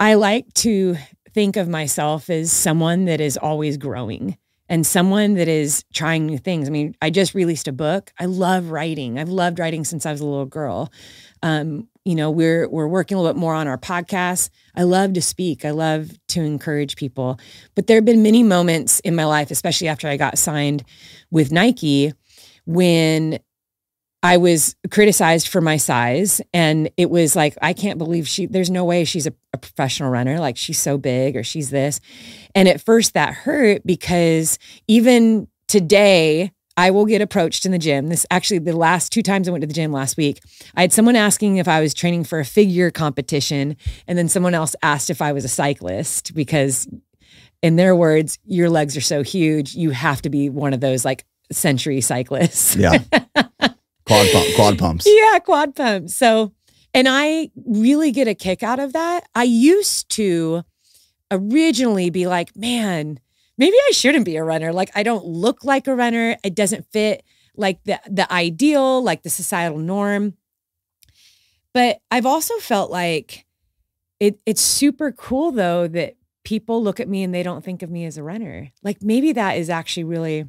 I 0.00 0.14
like 0.14 0.52
to 0.54 0.96
think 1.32 1.56
of 1.56 1.68
myself 1.68 2.28
as 2.28 2.50
someone 2.50 3.04
that 3.04 3.20
is 3.20 3.36
always 3.36 3.76
growing 3.76 4.36
and 4.68 4.84
someone 4.84 5.34
that 5.34 5.46
is 5.46 5.84
trying 5.94 6.26
new 6.26 6.38
things. 6.38 6.66
I 6.66 6.72
mean, 6.72 6.96
I 7.00 7.10
just 7.10 7.36
released 7.36 7.68
a 7.68 7.72
book. 7.72 8.12
I 8.18 8.24
love 8.24 8.72
writing. 8.72 9.16
I've 9.16 9.28
loved 9.28 9.60
writing 9.60 9.84
since 9.84 10.06
I 10.06 10.10
was 10.10 10.20
a 10.20 10.26
little 10.26 10.44
girl. 10.44 10.92
Um, 11.40 11.86
you 12.04 12.16
know, 12.16 12.28
we're 12.28 12.68
we're 12.68 12.88
working 12.88 13.16
a 13.16 13.20
little 13.20 13.32
bit 13.32 13.38
more 13.38 13.54
on 13.54 13.68
our 13.68 13.78
podcast. 13.78 14.50
I 14.74 14.82
love 14.82 15.12
to 15.12 15.22
speak. 15.22 15.64
I 15.64 15.70
love 15.70 16.10
to 16.30 16.42
encourage 16.42 16.96
people. 16.96 17.38
But 17.76 17.86
there 17.86 17.98
have 17.98 18.04
been 18.04 18.24
many 18.24 18.42
moments 18.42 18.98
in 19.00 19.14
my 19.14 19.24
life, 19.24 19.52
especially 19.52 19.86
after 19.86 20.08
I 20.08 20.16
got 20.16 20.36
signed 20.36 20.82
with 21.30 21.52
Nike, 21.52 22.12
when 22.64 23.38
I 24.22 24.36
was 24.36 24.76
criticized 24.90 25.48
for 25.48 25.60
my 25.60 25.76
size. 25.76 26.40
And 26.52 26.90
it 26.96 27.10
was 27.10 27.34
like, 27.34 27.56
I 27.62 27.72
can't 27.72 27.98
believe 27.98 28.28
she, 28.28 28.46
there's 28.46 28.70
no 28.70 28.84
way 28.84 29.04
she's 29.04 29.26
a, 29.26 29.32
a, 29.52 29.58
professional 29.58 30.10
runner. 30.10 30.38
Like 30.38 30.56
she's 30.56 30.78
so 30.78 30.98
big 30.98 31.36
or 31.36 31.42
she's 31.42 31.70
this. 31.70 32.00
And 32.54 32.68
at 32.68 32.80
first 32.80 33.14
that 33.14 33.32
hurt 33.32 33.86
because 33.86 34.58
even 34.86 35.48
today, 35.68 36.52
I 36.76 36.90
will 36.92 37.04
get 37.04 37.20
approached 37.20 37.66
in 37.66 37.72
the 37.72 37.78
gym. 37.78 38.08
This 38.08 38.24
actually, 38.30 38.58
the 38.58 38.76
last 38.76 39.12
two 39.12 39.22
times 39.22 39.48
I 39.48 39.50
went 39.50 39.62
to 39.62 39.66
the 39.66 39.74
gym 39.74 39.92
last 39.92 40.16
week, 40.16 40.40
I 40.76 40.80
had 40.80 40.92
someone 40.92 41.16
asking 41.16 41.56
if 41.56 41.68
I 41.68 41.80
was 41.80 41.92
training 41.92 42.24
for 42.24 42.40
a 42.40 42.44
figure 42.44 42.90
competition. 42.90 43.76
And 44.06 44.16
then 44.16 44.28
someone 44.28 44.54
else 44.54 44.74
asked 44.82 45.10
if 45.10 45.20
I 45.20 45.32
was 45.32 45.44
a 45.44 45.48
cyclist 45.48 46.34
because, 46.34 46.88
in 47.60 47.76
their 47.76 47.94
words, 47.94 48.38
your 48.46 48.70
legs 48.70 48.96
are 48.96 49.02
so 49.02 49.22
huge, 49.22 49.74
you 49.74 49.90
have 49.90 50.22
to 50.22 50.30
be 50.30 50.48
one 50.48 50.72
of 50.72 50.80
those 50.80 51.04
like 51.04 51.24
century 51.52 52.00
cyclists. 52.00 52.76
Yeah. 52.76 52.98
quad 54.10 54.32
pump, 54.32 54.54
quad 54.56 54.78
pumps. 54.78 55.06
Yeah, 55.06 55.38
quad 55.38 55.76
pumps. 55.76 56.14
So, 56.14 56.52
and 56.92 57.06
I 57.08 57.50
really 57.64 58.10
get 58.10 58.26
a 58.26 58.34
kick 58.34 58.62
out 58.62 58.80
of 58.80 58.92
that. 58.92 59.28
I 59.34 59.44
used 59.44 60.10
to 60.10 60.64
originally 61.30 62.10
be 62.10 62.26
like, 62.26 62.56
man, 62.56 63.20
maybe 63.56 63.76
I 63.88 63.92
shouldn't 63.92 64.24
be 64.24 64.36
a 64.36 64.42
runner. 64.42 64.72
Like 64.72 64.90
I 64.96 65.04
don't 65.04 65.24
look 65.24 65.64
like 65.64 65.86
a 65.86 65.94
runner. 65.94 66.36
It 66.42 66.56
doesn't 66.56 66.90
fit 66.90 67.22
like 67.56 67.84
the 67.84 68.00
the 68.10 68.30
ideal, 68.32 69.02
like 69.02 69.22
the 69.22 69.30
societal 69.30 69.78
norm. 69.78 70.34
But 71.72 72.00
I've 72.10 72.26
also 72.26 72.56
felt 72.58 72.90
like 72.90 73.46
it 74.18 74.40
it's 74.44 74.60
super 74.60 75.12
cool 75.12 75.52
though 75.52 75.86
that 75.86 76.16
people 76.42 76.82
look 76.82 76.98
at 76.98 77.08
me 77.08 77.22
and 77.22 77.32
they 77.32 77.44
don't 77.44 77.64
think 77.64 77.82
of 77.82 77.90
me 77.90 78.06
as 78.06 78.16
a 78.16 78.24
runner. 78.24 78.72
Like 78.82 79.02
maybe 79.02 79.32
that 79.32 79.56
is 79.56 79.70
actually 79.70 80.04
really 80.04 80.46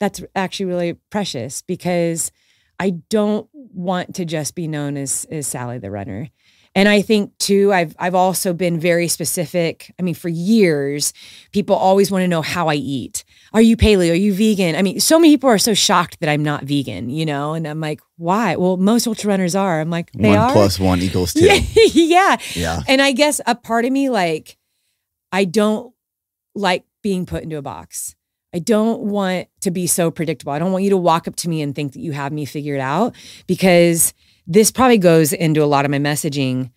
that's 0.00 0.22
actually 0.34 0.66
really 0.66 0.94
precious 1.10 1.62
because 1.62 2.32
I 2.78 2.90
don't 3.10 3.48
want 3.52 4.14
to 4.16 4.24
just 4.24 4.54
be 4.54 4.68
known 4.68 4.96
as 4.96 5.26
as 5.30 5.46
Sally 5.46 5.78
the 5.78 5.90
runner. 5.90 6.30
And 6.74 6.90
I 6.90 7.00
think 7.00 7.36
too, 7.38 7.72
I've 7.72 7.96
I've 7.98 8.14
also 8.14 8.52
been 8.52 8.78
very 8.78 9.08
specific. 9.08 9.94
I 9.98 10.02
mean, 10.02 10.14
for 10.14 10.28
years, 10.28 11.14
people 11.50 11.74
always 11.74 12.10
want 12.10 12.22
to 12.24 12.28
know 12.28 12.42
how 12.42 12.68
I 12.68 12.74
eat. 12.74 13.24
Are 13.54 13.62
you 13.62 13.78
paleo? 13.78 14.10
Are 14.10 14.14
you 14.14 14.34
vegan? 14.34 14.76
I 14.76 14.82
mean, 14.82 15.00
so 15.00 15.18
many 15.18 15.32
people 15.32 15.48
are 15.48 15.56
so 15.56 15.72
shocked 15.72 16.20
that 16.20 16.28
I'm 16.28 16.42
not 16.42 16.64
vegan, 16.64 17.08
you 17.08 17.24
know? 17.24 17.54
And 17.54 17.66
I'm 17.66 17.80
like, 17.80 18.02
why? 18.18 18.56
Well, 18.56 18.76
most 18.76 19.06
ultra 19.06 19.28
runners 19.30 19.54
are. 19.54 19.80
I'm 19.80 19.88
like, 19.88 20.12
they 20.12 20.28
one 20.28 20.38
are. 20.38 20.52
plus 20.52 20.78
one 20.78 21.00
equals 21.00 21.32
two. 21.32 21.46
Yeah, 21.46 21.60
yeah. 21.94 22.36
Yeah. 22.54 22.82
And 22.86 23.00
I 23.00 23.12
guess 23.12 23.40
a 23.46 23.54
part 23.54 23.86
of 23.86 23.92
me, 23.92 24.10
like, 24.10 24.58
I 25.32 25.46
don't 25.46 25.94
like 26.54 26.84
being 27.02 27.24
put 27.24 27.42
into 27.42 27.56
a 27.56 27.62
box. 27.62 28.15
I 28.56 28.58
don't 28.58 29.02
want 29.02 29.48
to 29.60 29.70
be 29.70 29.86
so 29.86 30.10
predictable. 30.10 30.50
I 30.50 30.58
don't 30.58 30.72
want 30.72 30.82
you 30.82 30.88
to 30.88 30.96
walk 30.96 31.28
up 31.28 31.36
to 31.36 31.48
me 31.50 31.60
and 31.60 31.74
think 31.74 31.92
that 31.92 32.00
you 32.00 32.12
have 32.12 32.32
me 32.32 32.46
figured 32.46 32.80
out 32.80 33.14
because 33.46 34.14
this 34.46 34.70
probably 34.70 34.96
goes 34.96 35.34
into 35.34 35.62
a 35.62 35.66
lot 35.66 35.84
of 35.84 35.90
my 35.90 35.98
messaging. 35.98 36.70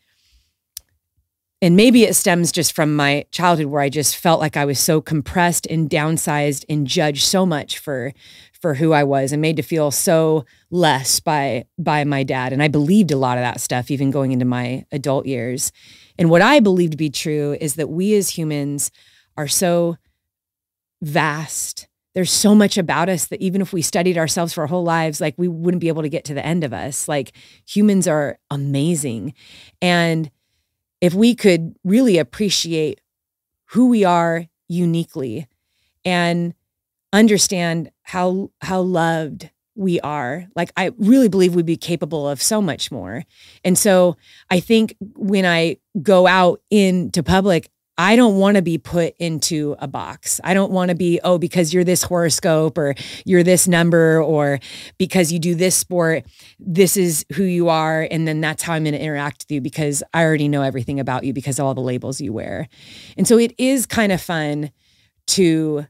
And 1.61 1.77
maybe 1.77 2.03
it 2.03 2.17
stems 2.17 2.51
just 2.51 2.73
from 2.73 2.97
my 2.97 3.27
childhood 3.31 3.67
where 3.67 3.81
I 3.81 3.87
just 3.87 4.17
felt 4.17 4.41
like 4.41 4.57
I 4.57 4.65
was 4.65 4.77
so 4.77 4.99
compressed 4.99 5.67
and 5.67 5.89
downsized 5.89 6.65
and 6.67 6.85
judged 6.85 7.23
so 7.23 7.45
much 7.45 7.77
for 7.77 8.11
for 8.59 8.73
who 8.73 8.91
I 8.91 9.05
was 9.05 9.31
and 9.31 9.41
made 9.41 9.55
to 9.55 9.63
feel 9.63 9.89
so 9.89 10.43
less 10.69 11.21
by 11.21 11.63
by 11.77 12.03
my 12.03 12.23
dad. 12.23 12.51
And 12.51 12.61
I 12.61 12.67
believed 12.67 13.11
a 13.11 13.17
lot 13.17 13.37
of 13.37 13.43
that 13.43 13.61
stuff 13.61 13.89
even 13.89 14.11
going 14.11 14.33
into 14.33 14.43
my 14.43 14.85
adult 14.91 15.25
years. 15.25 15.71
And 16.17 16.29
what 16.29 16.41
I 16.41 16.59
believe 16.59 16.91
to 16.91 16.97
be 16.97 17.09
true 17.09 17.55
is 17.61 17.75
that 17.75 17.87
we 17.87 18.15
as 18.15 18.31
humans 18.37 18.91
are 19.37 19.47
so 19.47 19.95
vast. 21.01 21.87
There's 22.15 22.31
so 22.31 22.55
much 22.55 22.77
about 22.77 23.07
us 23.07 23.27
that 23.27 23.41
even 23.41 23.61
if 23.61 23.71
we 23.71 23.81
studied 23.81 24.17
ourselves 24.17 24.53
for 24.53 24.61
our 24.61 24.67
whole 24.67 24.83
lives, 24.83 25.21
like 25.21 25.35
we 25.37 25.47
wouldn't 25.47 25.81
be 25.81 25.87
able 25.87 26.01
to 26.01 26.09
get 26.09 26.25
to 26.25 26.33
the 26.33 26.45
end 26.45 26.63
of 26.63 26.73
us. 26.73 27.07
Like 27.07 27.33
humans 27.65 28.07
are 28.07 28.39
amazing. 28.49 29.33
And 29.81 30.31
if 31.01 31.13
we 31.13 31.35
could 31.35 31.75
really 31.83 32.17
appreciate 32.17 32.99
who 33.67 33.87
we 33.87 34.03
are 34.03 34.45
uniquely 34.67 35.47
and 36.05 36.53
understand 37.13 37.91
how 38.03 38.51
how 38.61 38.81
loved 38.81 39.49
we 39.75 39.99
are 40.01 40.47
like 40.55 40.71
i 40.77 40.91
really 40.97 41.27
believe 41.27 41.55
we'd 41.55 41.65
be 41.65 41.75
capable 41.77 42.29
of 42.29 42.41
so 42.41 42.61
much 42.61 42.91
more 42.91 43.23
and 43.63 43.77
so 43.77 44.15
i 44.51 44.59
think 44.59 44.95
when 45.15 45.45
i 45.45 45.75
go 46.03 46.27
out 46.27 46.61
into 46.69 47.23
public 47.23 47.69
I 47.99 48.15
don't 48.15 48.37
want 48.37 48.55
to 48.55 48.61
be 48.61 48.77
put 48.77 49.13
into 49.19 49.75
a 49.79 49.87
box. 49.87 50.39
I 50.41 50.53
don't 50.53 50.71
want 50.71 50.87
to 50.87 50.95
be, 50.95 51.19
oh, 51.21 51.37
because 51.37 51.73
you're 51.73 51.83
this 51.83 52.01
horoscope 52.01 52.77
or 52.77 52.95
you're 53.25 53.43
this 53.43 53.67
number 53.67 54.23
or 54.23 54.61
because 54.97 55.33
you 55.33 55.37
do 55.37 55.53
this 55.53 55.75
sport, 55.75 56.25
this 56.59 56.95
is 56.95 57.25
who 57.33 57.43
you 57.43 57.67
are. 57.67 58.07
And 58.09 58.25
then 58.25 58.39
that's 58.39 58.63
how 58.63 58.71
I'm 58.71 58.85
going 58.85 58.93
to 58.93 59.01
interact 59.01 59.43
with 59.43 59.51
you 59.51 59.59
because 59.59 60.01
I 60.13 60.23
already 60.23 60.47
know 60.47 60.61
everything 60.61 61.01
about 61.01 61.25
you 61.25 61.33
because 61.33 61.59
of 61.59 61.65
all 61.65 61.73
the 61.73 61.81
labels 61.81 62.21
you 62.21 62.31
wear. 62.31 62.69
And 63.17 63.27
so 63.27 63.37
it 63.37 63.53
is 63.57 63.85
kind 63.85 64.13
of 64.13 64.21
fun 64.21 64.71
to 65.27 65.85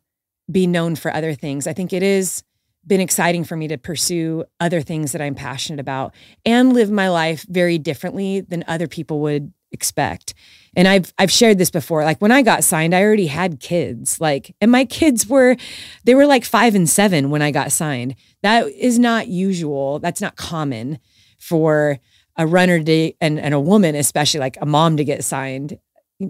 be 0.52 0.66
known 0.66 0.96
for 0.96 1.14
other 1.14 1.36
things. 1.36 1.68
I 1.68 1.74
think 1.74 1.94
it 1.94 2.02
is 2.02 2.44
been 2.88 3.02
exciting 3.02 3.44
for 3.44 3.56
me 3.56 3.68
to 3.68 3.78
pursue 3.78 4.46
other 4.60 4.82
things 4.82 5.12
that 5.12 5.22
I'm 5.22 5.36
passionate 5.36 5.80
about 5.80 6.16
and 6.44 6.74
live 6.74 6.90
my 6.90 7.10
life 7.10 7.46
very 7.48 7.78
differently 7.78 8.42
than 8.42 8.64
other 8.68 8.88
people 8.88 9.20
would 9.20 9.54
expect. 9.72 10.34
And 10.80 10.88
I've 10.88 11.14
I've 11.18 11.30
shared 11.30 11.58
this 11.58 11.72
before. 11.72 12.06
Like 12.06 12.20
when 12.20 12.32
I 12.32 12.42
got 12.42 12.64
signed, 12.64 12.96
I 12.96 13.04
already 13.04 13.28
had 13.28 13.60
kids. 13.60 14.22
Like 14.22 14.56
and 14.62 14.72
my 14.72 14.86
kids 14.86 15.28
were 15.28 15.58
they 16.06 16.16
were 16.16 16.26
like 16.26 16.46
5 16.46 16.74
and 16.74 16.90
7 16.90 17.30
when 17.30 17.42
I 17.42 17.52
got 17.52 17.74
signed. 17.74 18.16
That 18.44 18.66
is 18.70 18.98
not 18.98 19.28
usual. 19.28 20.00
That's 20.00 20.22
not 20.22 20.38
common 20.38 21.00
for 21.38 22.00
a 22.38 22.48
runner 22.48 22.82
to 22.82 23.12
and, 23.20 23.42
and 23.42 23.54
a 23.54 23.60
woman, 23.60 23.94
especially 23.94 24.40
like 24.40 24.58
a 24.62 24.66
mom 24.66 24.96
to 24.96 25.04
get 25.04 25.26
signed 25.26 25.78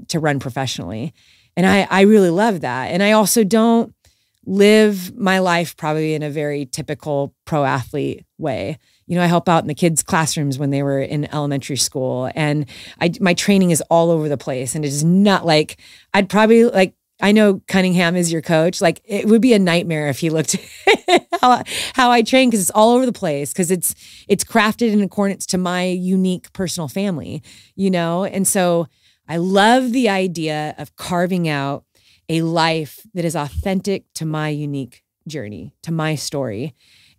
to 0.07 0.19
run 0.19 0.39
professionally. 0.39 1.13
And 1.55 1.67
I 1.67 1.87
I 1.87 2.01
really 2.01 2.31
love 2.31 2.61
that. 2.61 2.87
And 2.87 3.03
I 3.03 3.11
also 3.11 3.43
don't 3.43 3.93
live 4.47 5.15
my 5.15 5.37
life 5.37 5.77
probably 5.77 6.15
in 6.15 6.23
a 6.23 6.29
very 6.31 6.65
typical 6.65 7.35
pro 7.45 7.65
athlete 7.65 8.25
way. 8.39 8.79
You 9.09 9.15
know, 9.15 9.23
I 9.23 9.25
help 9.25 9.49
out 9.49 9.63
in 9.63 9.67
the 9.67 9.73
kids' 9.73 10.03
classrooms 10.03 10.59
when 10.59 10.69
they 10.69 10.83
were 10.83 11.01
in 11.01 11.25
elementary 11.33 11.77
school, 11.77 12.31
and 12.35 12.67
I 13.01 13.11
my 13.19 13.33
training 13.33 13.71
is 13.71 13.81
all 13.89 14.11
over 14.11 14.29
the 14.29 14.37
place, 14.37 14.75
and 14.75 14.85
it 14.85 14.87
is 14.87 15.03
not 15.03 15.45
like 15.45 15.77
I'd 16.13 16.29
probably 16.29 16.65
like. 16.65 16.93
I 17.21 17.33
know 17.33 17.61
Cunningham 17.67 18.15
is 18.15 18.31
your 18.31 18.41
coach. 18.41 18.79
Like 18.79 19.01
it 19.03 19.25
would 19.25 19.41
be 19.41 19.53
a 19.53 19.59
nightmare 19.59 20.07
if 20.07 20.19
he 20.19 20.29
looked 20.29 20.55
how, 21.41 21.63
how 21.93 22.11
I 22.11 22.21
train 22.21 22.49
because 22.49 22.61
it's 22.61 22.69
all 22.69 22.91
over 22.91 23.05
the 23.05 23.11
place 23.11 23.51
because 23.51 23.71
it's 23.71 23.93
it's 24.29 24.45
crafted 24.45 24.93
in 24.93 25.01
accordance 25.01 25.45
to 25.47 25.57
my 25.57 25.83
unique 25.83 26.53
personal 26.53 26.87
family, 26.87 27.43
you 27.75 27.91
know. 27.91 28.23
And 28.23 28.47
so 28.47 28.87
I 29.27 29.35
love 29.35 29.91
the 29.91 30.07
idea 30.07 30.75
of 30.77 30.95
carving 30.95 31.49
out 31.49 31.83
a 32.29 32.41
life 32.41 33.05
that 33.13 33.25
is 33.25 33.35
authentic 33.35 34.05
to 34.13 34.25
my 34.25 34.47
unique 34.49 35.03
journey, 35.27 35.73
to 35.83 35.91
my 35.91 36.15
story. 36.15 36.73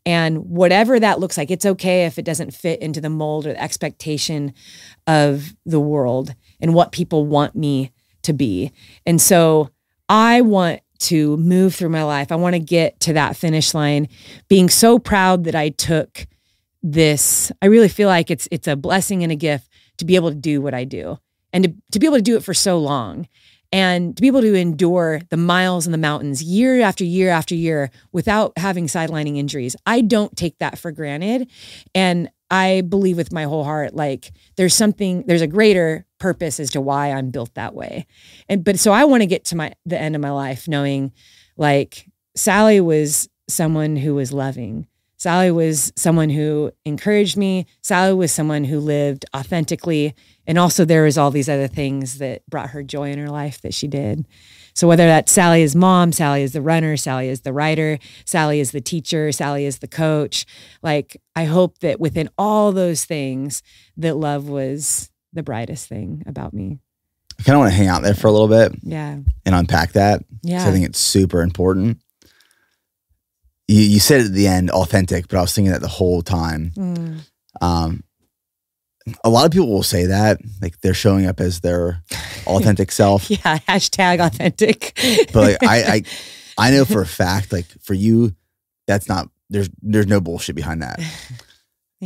And 0.06 0.39
whatever 0.47 0.98
that 0.98 1.20
looks 1.20 1.36
like, 1.36 1.51
it's 1.51 1.66
okay 1.66 2.06
if 2.06 2.18
it 2.18 2.24
doesn't 2.24 2.55
fit 2.55 2.81
into 2.81 3.01
the 3.01 3.10
mold 3.10 3.47
or 3.47 3.52
the 3.52 3.62
expectation 3.62 4.55
of 5.06 5.55
the 5.66 5.81
world 5.81 6.35
and 6.60 6.74
what 6.74 6.93
people 6.93 7.27
want 7.27 7.55
me 7.55 7.93
to 8.22 8.32
be. 8.32 8.72
And 9.06 9.20
so 9.20 9.70
I 10.09 10.40
want 10.40 10.81
to 11.01 11.36
move 11.39 11.74
through 11.74 11.89
my 11.89 12.02
life. 12.02 12.31
I 12.31 12.36
want 12.36 12.55
to 12.55 12.60
get 12.60 13.01
to 13.01 13.12
that 13.14 13.36
finish 13.36 13.74
line 13.74 14.09
being 14.48 14.68
so 14.68 14.98
proud 14.98 15.44
that 15.44 15.55
I 15.55 15.70
took 15.70 16.27
this. 16.82 17.51
I 17.62 17.66
really 17.66 17.89
feel 17.89 18.09
like 18.09 18.31
it's 18.31 18.48
it's 18.51 18.68
a 18.68 18.77
blessing 18.77 19.22
and 19.22 19.32
a 19.32 19.36
gift 19.36 19.68
to 19.98 20.05
be 20.05 20.16
able 20.16 20.31
to 20.31 20.36
do 20.36 20.60
what 20.60 20.74
I 20.74 20.85
do 20.85 21.18
and 21.52 21.64
to, 21.64 21.74
to 21.93 21.98
be 21.98 22.06
able 22.06 22.16
to 22.16 22.22
do 22.22 22.36
it 22.36 22.44
for 22.44 22.55
so 22.55 22.78
long 22.78 23.28
and 23.73 24.17
to 24.17 24.21
be 24.21 24.27
able 24.27 24.41
to 24.41 24.55
endure 24.55 25.21
the 25.31 25.37
miles 25.37 25.87
in 25.87 25.93
the 25.93 25.99
mountains 25.99 26.43
year 26.43 26.81
after 26.81 27.05
year 27.05 27.31
after 27.31 27.55
year 27.55 27.91
without 28.13 28.53
having 28.57 28.87
sidelining 28.87 29.37
injuries. 29.37 29.77
I 29.87 30.01
don't 30.01 30.37
take 30.37 30.59
that 30.59 30.79
for 30.79 30.91
granted. 30.91 31.49
And 31.95 32.31
I 32.51 32.81
believe 32.81 33.17
with 33.17 33.33
my 33.33 33.45
whole 33.45 33.63
heart, 33.63 33.95
like 33.95 34.33
there's 34.57 34.75
something, 34.75 35.25
there's 35.27 35.43
a 35.43 35.47
greater 35.47 36.05
purpose 36.19 36.59
as 36.59 36.71
to 36.71 36.81
why 36.81 37.13
I'm 37.13 37.31
built 37.31 37.55
that 37.55 37.75
way. 37.75 38.07
And 38.49 38.65
but 38.65 38.79
so 38.79 38.93
I 38.93 39.05
want 39.05 39.23
to 39.23 39.27
get 39.27 39.45
to 39.47 39.57
my 39.57 39.73
the 39.87 40.01
end 40.01 40.17
of 40.17 40.21
my 40.21 40.33
life 40.33 40.67
knowing 40.67 41.13
like 41.57 42.07
Sally 42.35 42.81
was 42.81 43.29
someone 43.49 43.97
who 43.97 44.15
was 44.15 44.33
loving. 44.33 44.87
Sally 45.21 45.51
was 45.51 45.93
someone 45.97 46.31
who 46.31 46.73
encouraged 46.87 47.37
me. 47.37 47.67
Sally 47.83 48.15
was 48.15 48.33
someone 48.33 48.65
who 48.65 48.81
lived 48.81 49.27
authentically. 49.37 50.15
And 50.47 50.59
also, 50.59 50.87
there 50.87 51.03
was 51.03 51.19
all 51.19 51.31
these 51.31 51.49
other 51.49 51.69
things 51.69 52.17
that 52.19 52.41
brought 52.49 52.71
her 52.71 52.83
joy 52.83 53.11
in 53.11 53.19
her 53.19 53.29
life 53.29 53.61
that 53.61 53.75
she 53.75 53.87
did. 53.87 54.27
So, 54.73 54.89
whether 54.89 55.07
that's 55.07 55.31
Sally 55.31 55.61
is 55.61 55.77
mom, 55.77 56.13
Sally 56.13 56.43
is 56.43 56.55
the 56.55 56.63
runner, 56.63 56.97
Sally 56.97 57.29
is 57.29 57.43
the 57.43 57.53
writer, 57.53 57.99
Sally 58.25 58.61
is 58.61 58.71
the 58.71 58.81
teacher, 58.81 59.31
Sally 59.31 59.67
is 59.67 59.81
the 59.81 59.89
coach, 59.89 60.47
like, 60.83 61.21
I 61.37 61.45
hope 61.45 61.81
that 61.81 62.01
within 62.01 62.31
all 62.39 62.73
those 62.73 63.05
things, 63.05 63.63
that 63.99 64.17
love 64.17 64.49
was 64.49 65.11
the 65.35 65.43
brightest 65.43 65.87
thing 65.87 66.23
about 66.25 66.55
me. 66.55 66.79
I 67.39 67.43
kind 67.43 67.57
of 67.57 67.61
want 67.61 67.73
to 67.73 67.77
hang 67.77 67.89
out 67.89 68.03
there 68.03 68.15
for 68.15 68.29
a 68.29 68.33
little 68.33 68.49
bit. 68.49 68.73
Yeah. 68.83 69.19
And 69.45 69.55
unpack 69.55 69.93
that. 69.93 70.25
Yeah. 70.43 70.67
I 70.67 70.73
think 70.73 70.87
it's 70.87 70.99
super 70.99 71.43
important 71.43 72.01
you, 73.71 73.83
you 73.83 74.01
said 74.01 74.23
at 74.23 74.33
the 74.33 74.49
end 74.49 74.71
authentic, 74.71 75.29
but 75.29 75.39
I 75.39 75.43
was 75.43 75.55
thinking 75.55 75.73
that 75.73 75.81
the 75.81 75.89
whole 75.89 76.23
time. 76.23 76.73
Mm. 76.77 77.21
Um, 77.61 78.05
a 79.25 79.31
lot 79.31 79.47
of 79.47 79.53
people 79.53 79.69
will 79.69 79.83
say 79.83 80.07
that, 80.07 80.41
like 80.61 80.81
they're 80.81 80.95
showing 80.95 81.27
up 81.27 81.41
as 81.41 81.61
their 81.61 82.03
authentic 82.47 82.93
self. 82.93 83.31
Yeah, 83.31 83.59
hashtag 83.69 84.25
authentic. 84.25 84.99
but 85.33 85.35
like, 85.35 85.63
I, 85.63 85.83
I, 85.83 86.03
I 86.59 86.71
know 86.73 86.85
for 86.85 87.01
a 87.01 87.07
fact, 87.07 87.53
like 87.53 87.67
for 87.81 87.95
you, 87.95 88.35
that's 88.87 89.09
not 89.09 89.29
there's 89.49 89.71
there's 89.83 90.07
no 90.07 90.21
bullshit 90.21 90.57
behind 90.57 90.83
that. 90.83 91.01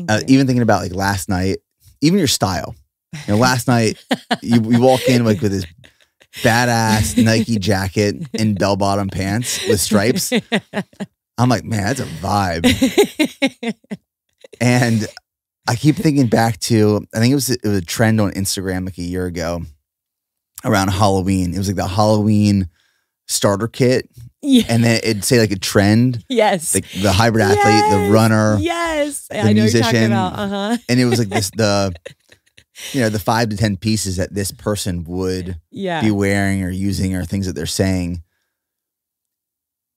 Uh, 0.08 0.20
even 0.26 0.44
thinking 0.44 0.60
about 0.60 0.82
like 0.82 0.92
last 0.92 1.28
night, 1.28 1.58
even 2.00 2.18
your 2.18 2.26
style. 2.26 2.74
You 3.12 3.34
know, 3.34 3.36
last 3.36 3.68
night 3.68 4.04
you, 4.42 4.60
you 4.60 4.80
walk 4.80 5.08
in 5.08 5.24
like 5.24 5.40
with 5.40 5.52
this 5.52 5.66
badass 6.42 7.22
Nike 7.24 7.60
jacket 7.60 8.16
and 8.34 8.58
bell 8.58 8.74
bottom 8.74 9.08
pants 9.08 9.64
with 9.68 9.80
stripes. 9.80 10.32
I'm 11.38 11.48
like, 11.48 11.64
man, 11.64 11.82
that's 11.82 12.00
a 12.00 12.04
vibe. 12.04 13.74
and 14.60 15.06
I 15.68 15.76
keep 15.76 15.96
thinking 15.96 16.28
back 16.28 16.60
to, 16.60 17.06
I 17.14 17.18
think 17.18 17.32
it 17.32 17.34
was, 17.34 17.50
it 17.50 17.64
was 17.64 17.78
a 17.78 17.84
trend 17.84 18.20
on 18.20 18.32
Instagram 18.32 18.84
like 18.84 18.98
a 18.98 19.02
year 19.02 19.26
ago 19.26 19.62
around 20.64 20.88
Halloween. 20.88 21.54
It 21.54 21.58
was 21.58 21.68
like 21.68 21.76
the 21.76 21.88
Halloween 21.88 22.68
starter 23.26 23.68
kit. 23.68 24.08
Yeah. 24.42 24.64
And 24.68 24.84
then 24.84 25.00
it'd 25.02 25.24
say 25.24 25.38
like 25.38 25.50
a 25.50 25.58
trend. 25.58 26.22
Yes. 26.28 26.74
Like 26.74 26.90
the 26.90 27.12
hybrid 27.12 27.44
athlete, 27.44 27.64
yes. 27.64 28.06
the 28.06 28.12
runner. 28.12 28.56
Yes. 28.60 29.26
The 29.28 29.40
I 29.40 29.52
know 29.52 29.62
musician. 29.62 30.12
Uh-huh. 30.12 30.76
And 30.88 31.00
it 31.00 31.06
was 31.06 31.18
like 31.18 31.30
this, 31.30 31.50
the, 31.50 31.94
you 32.92 33.00
know, 33.00 33.08
the 33.08 33.18
five 33.18 33.48
to 33.48 33.56
10 33.56 33.78
pieces 33.78 34.16
that 34.16 34.34
this 34.34 34.52
person 34.52 35.04
would 35.04 35.58
yeah. 35.70 36.02
be 36.02 36.10
wearing 36.10 36.62
or 36.62 36.70
using 36.70 37.14
or 37.14 37.24
things 37.24 37.46
that 37.46 37.54
they're 37.54 37.66
saying. 37.66 38.22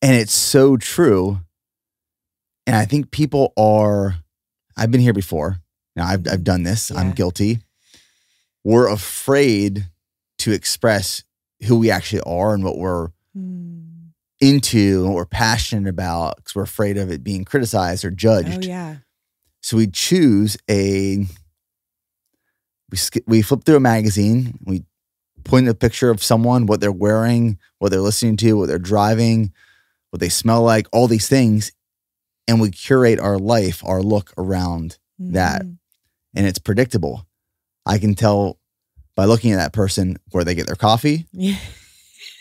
And 0.02 0.16
it's 0.16 0.34
so 0.34 0.78
true. 0.78 1.40
And 2.66 2.76
I 2.76 2.86
think 2.86 3.12
people 3.12 3.54
are, 3.58 4.18
I've 4.76 4.92
been 4.92 5.02
here 5.02 5.14
before. 5.14 5.58
Now 5.96 6.08
I've, 6.08 6.28
I've 6.28 6.44
done 6.44 6.64
this, 6.64 6.92
yeah. 6.92 7.00
I'm 7.00 7.12
guilty. 7.12 7.62
We're 8.64 8.88
afraid 8.88 9.88
to 10.40 10.52
express 10.52 11.24
who 11.66 11.80
we 11.80 11.90
actually 11.90 12.22
are 12.22 12.54
and 12.54 12.64
what 12.64 12.78
we're 12.78 13.10
mm. 13.36 14.12
into 14.40 15.00
and 15.00 15.08
what 15.08 15.16
we're 15.16 15.26
passionate 15.26 15.90
about 15.90 16.36
because 16.38 16.54
we're 16.54 16.64
afraid 16.64 16.98
of 16.98 17.10
it 17.10 17.24
being 17.24 17.46
criticized 17.46 18.06
or 18.06 18.12
judged. 18.12 18.66
Oh, 18.66 18.68
yeah. 18.68 18.98
So 19.62 19.78
we 19.78 19.88
choose 19.88 20.58
a, 20.70 21.26
we, 22.92 22.98
we 23.26 23.42
flip 23.42 23.64
through 23.64 23.78
a 23.78 23.80
magazine, 23.80 24.60
we 24.64 24.84
point 25.44 25.68
a 25.68 25.74
picture 25.74 26.10
of 26.10 26.22
someone, 26.22 26.66
what 26.68 26.82
they're 26.82 26.92
wearing, 26.92 27.58
what 27.80 27.90
they're 27.90 28.02
listening 28.02 28.38
to, 28.38 28.54
what 28.54 28.68
they're 28.68 28.78
driving, 28.78 29.52
what 30.12 30.20
they 30.20 30.30
smell 30.30 30.64
like, 30.64 30.88
all 30.92 31.08
these 31.08 31.28
things. 31.28 31.72
And 32.48 32.62
we 32.62 32.72
curate 32.72 33.20
our 33.20 33.38
life, 33.38 33.84
our 33.86 34.02
look 34.02 34.34
around 34.38 34.98
mm-hmm. 35.22 35.34
that. 35.34 35.62
And 35.62 36.46
it's 36.46 36.60
predictable. 36.60 37.26
I 37.86 37.98
can 37.98 38.16
tell 38.16 38.60
by 39.16 39.26
looking 39.26 39.52
at 39.52 39.58
that 39.58 39.74
person 39.74 40.18
where 40.32 40.44
they 40.44 40.56
get 40.56 40.68
their 40.68 40.76
coffee, 40.76 41.26
yeah. 41.32 41.58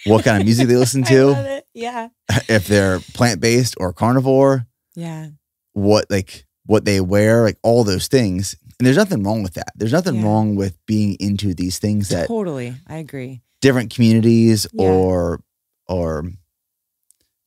what 0.05 0.25
kind 0.25 0.39
of 0.39 0.45
music 0.45 0.69
they 0.69 0.77
listen 0.77 1.03
to. 1.05 1.63
Yeah. 1.75 2.09
If 2.49 2.67
they're 2.67 3.01
plant 3.15 3.41
based 3.41 3.75
or 3.79 3.93
carnivore. 3.93 4.67
Yeah. 4.95 5.29
What 5.73 6.11
like 6.11 6.47
what 6.67 6.85
they 6.85 7.01
wear, 7.01 7.43
like 7.43 7.59
all 7.63 7.85
those 7.85 8.09
things. 8.09 8.57
And 8.79 8.87
there's 8.87 8.97
nothing 8.97 9.23
wrong 9.23 9.43
with 9.43 9.55
that. 9.55 9.73
There's 9.77 9.93
nothing 9.93 10.17
yeah. 10.17 10.25
wrong 10.25 10.57
with 10.57 10.77
being 10.87 11.17
into 11.19 11.55
these 11.55 11.79
things 11.79 12.11
that 12.11 12.29
totally. 12.29 12.75
I 12.87 12.97
agree. 12.97 13.43
Different 13.61 13.95
communities 13.95 14.67
yeah. 14.73 14.89
or 14.89 15.41
or 15.87 16.31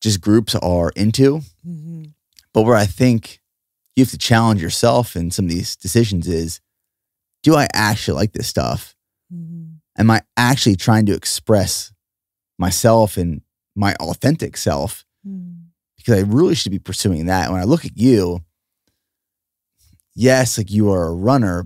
just 0.01 0.21
groups 0.21 0.55
are 0.55 0.91
into. 0.95 1.41
Mm-hmm. 1.67 2.05
But 2.53 2.63
where 2.63 2.75
I 2.75 2.85
think 2.85 3.39
you 3.95 4.03
have 4.03 4.11
to 4.11 4.17
challenge 4.17 4.61
yourself 4.61 5.15
in 5.15 5.31
some 5.31 5.45
of 5.45 5.51
these 5.51 5.75
decisions 5.75 6.27
is 6.27 6.61
do 7.43 7.55
I 7.55 7.67
actually 7.73 8.15
like 8.15 8.33
this 8.33 8.47
stuff? 8.47 8.95
Mm-hmm. 9.33 9.75
Am 9.97 10.11
I 10.11 10.21
actually 10.37 10.75
trying 10.75 11.05
to 11.07 11.13
express 11.13 11.93
myself 12.57 13.17
and 13.17 13.41
my 13.75 13.93
authentic 13.95 14.57
self? 14.57 15.05
Mm-hmm. 15.27 15.67
Because 15.97 16.17
I 16.17 16.21
really 16.21 16.55
should 16.55 16.71
be 16.71 16.79
pursuing 16.79 17.25
that. 17.25 17.51
When 17.51 17.59
I 17.59 17.65
look 17.65 17.85
at 17.85 17.97
you, 17.97 18.41
yes, 20.15 20.57
like 20.57 20.71
you 20.71 20.91
are 20.91 21.07
a 21.07 21.13
runner, 21.13 21.65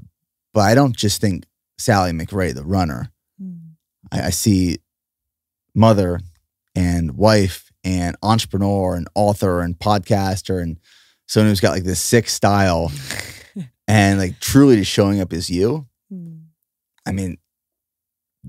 but 0.54 0.62
I 0.62 0.74
don't 0.76 0.96
just 0.96 1.22
think 1.22 1.46
Sally 1.78 2.12
McRae, 2.12 2.54
the 2.54 2.64
runner. 2.64 3.12
Mm. 3.42 3.74
I, 4.12 4.28
I 4.28 4.30
see 4.32 4.80
mother 5.76 6.20
and 6.76 7.16
wife 7.16 7.63
and 7.84 8.16
entrepreneur 8.24 8.96
and 8.96 9.08
author 9.16 9.62
and 9.62 9.78
podcaster 9.78 10.62
and 10.62 10.80
someone 11.28 11.50
who's 11.52 11.60
got 11.60 11.72
like 11.72 11.84
this 11.84 12.00
sick 12.00 12.28
style 12.30 12.92
and 13.88 14.20
like 14.20 14.40
truly 14.40 14.78
just 14.78 14.92
showing 14.92 15.20
up 15.22 15.34
as 15.34 15.50
you. 15.50 15.88
Mm, 16.12 16.44
I 17.06 17.12
mean, 17.12 17.38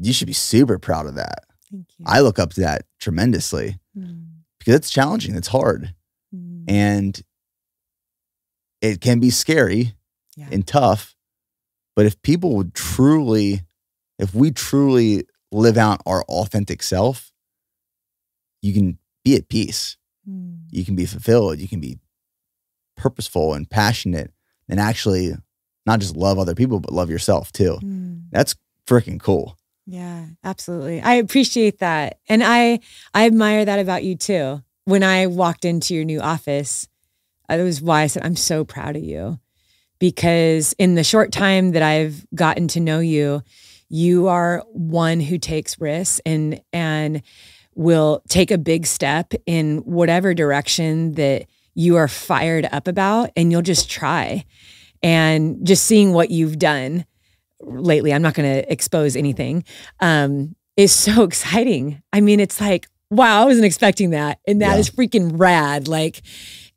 you 0.00 0.12
should 0.12 0.26
be 0.26 0.32
super 0.32 0.78
proud 0.78 1.06
of 1.06 1.14
that. 1.16 1.44
Thank 1.70 1.86
you. 1.98 2.04
I 2.06 2.20
look 2.20 2.38
up 2.38 2.52
to 2.54 2.60
that 2.62 2.82
tremendously 3.00 3.78
Mm, 3.96 4.26
because 4.58 4.74
it's 4.74 4.90
challenging, 4.90 5.36
it's 5.36 5.46
hard, 5.48 5.94
mm, 6.34 6.64
and 6.68 7.20
it 8.80 9.00
can 9.00 9.20
be 9.20 9.30
scary 9.30 9.94
Yeah. 10.36 10.48
and 10.50 10.66
tough. 10.66 11.14
But 11.94 12.06
if 12.06 12.20
people 12.22 12.56
would 12.56 12.74
truly, 12.74 13.62
if 14.18 14.34
we 14.34 14.50
truly 14.50 15.26
live 15.52 15.76
out 15.78 16.02
our 16.06 16.24
authentic 16.24 16.82
self, 16.82 17.32
you 18.62 18.72
can 18.74 18.98
be 19.24 19.36
at 19.36 19.48
peace. 19.48 19.96
mm. 20.28 20.58
You 20.70 20.84
can 20.84 20.96
be 20.96 21.06
fulfilled. 21.06 21.58
You 21.58 21.68
can 21.68 21.80
be 21.80 21.98
purposeful 22.96 23.54
and 23.54 23.68
passionate 23.68 24.32
and 24.68 24.78
actually 24.78 25.34
not 25.86 26.00
just 26.00 26.16
love 26.16 26.38
other 26.38 26.54
people, 26.54 26.80
but 26.80 26.92
love 26.92 27.10
yourself 27.10 27.52
too. 27.52 27.78
Mm. 27.82 28.24
That's 28.30 28.54
freaking 28.86 29.20
cool. 29.20 29.56
Yeah, 29.86 30.26
absolutely. 30.42 31.00
I 31.02 31.14
appreciate 31.14 31.80
that. 31.80 32.18
And 32.28 32.42
I 32.42 32.80
I 33.12 33.26
admire 33.26 33.64
that 33.64 33.78
about 33.78 34.04
you 34.04 34.16
too. 34.16 34.62
When 34.86 35.02
I 35.02 35.26
walked 35.26 35.64
into 35.64 35.94
your 35.94 36.04
new 36.04 36.20
office, 36.20 36.88
that 37.48 37.62
was 37.62 37.82
why 37.82 38.02
I 38.02 38.06
said 38.06 38.24
I'm 38.24 38.36
so 38.36 38.64
proud 38.64 38.96
of 38.96 39.04
you. 39.04 39.38
Because 39.98 40.74
in 40.78 40.94
the 40.94 41.04
short 41.04 41.32
time 41.32 41.72
that 41.72 41.82
I've 41.82 42.26
gotten 42.34 42.68
to 42.68 42.80
know 42.80 42.98
you, 43.00 43.42
you 43.88 44.26
are 44.28 44.64
one 44.72 45.20
who 45.20 45.38
takes 45.38 45.80
risks 45.80 46.20
and 46.24 46.60
and 46.72 47.22
will 47.76 48.22
take 48.28 48.50
a 48.50 48.58
big 48.58 48.86
step 48.86 49.32
in 49.46 49.78
whatever 49.78 50.34
direction 50.34 51.12
that 51.12 51.46
you 51.74 51.96
are 51.96 52.08
fired 52.08 52.68
up 52.72 52.86
about 52.86 53.30
and 53.36 53.50
you'll 53.50 53.62
just 53.62 53.90
try. 53.90 54.44
And 55.02 55.66
just 55.66 55.84
seeing 55.84 56.12
what 56.12 56.30
you've 56.30 56.58
done 56.58 57.04
lately, 57.60 58.12
I'm 58.12 58.22
not 58.22 58.34
going 58.34 58.50
to 58.52 58.72
expose 58.72 59.16
anything, 59.16 59.64
um, 60.00 60.54
is 60.76 60.92
so 60.92 61.22
exciting. 61.30 62.02
I 62.12 62.20
mean, 62.20 62.40
it's 62.40 62.60
like, 62.60 62.86
wow, 63.10 63.42
I 63.42 63.44
wasn't 63.44 63.66
expecting 63.66 64.10
that. 64.10 64.38
And 64.46 64.60
that 64.62 64.74
Yeah. 64.74 64.78
is 64.80 64.90
freaking 64.90 65.32
rad. 65.38 65.88
Like, 65.88 66.22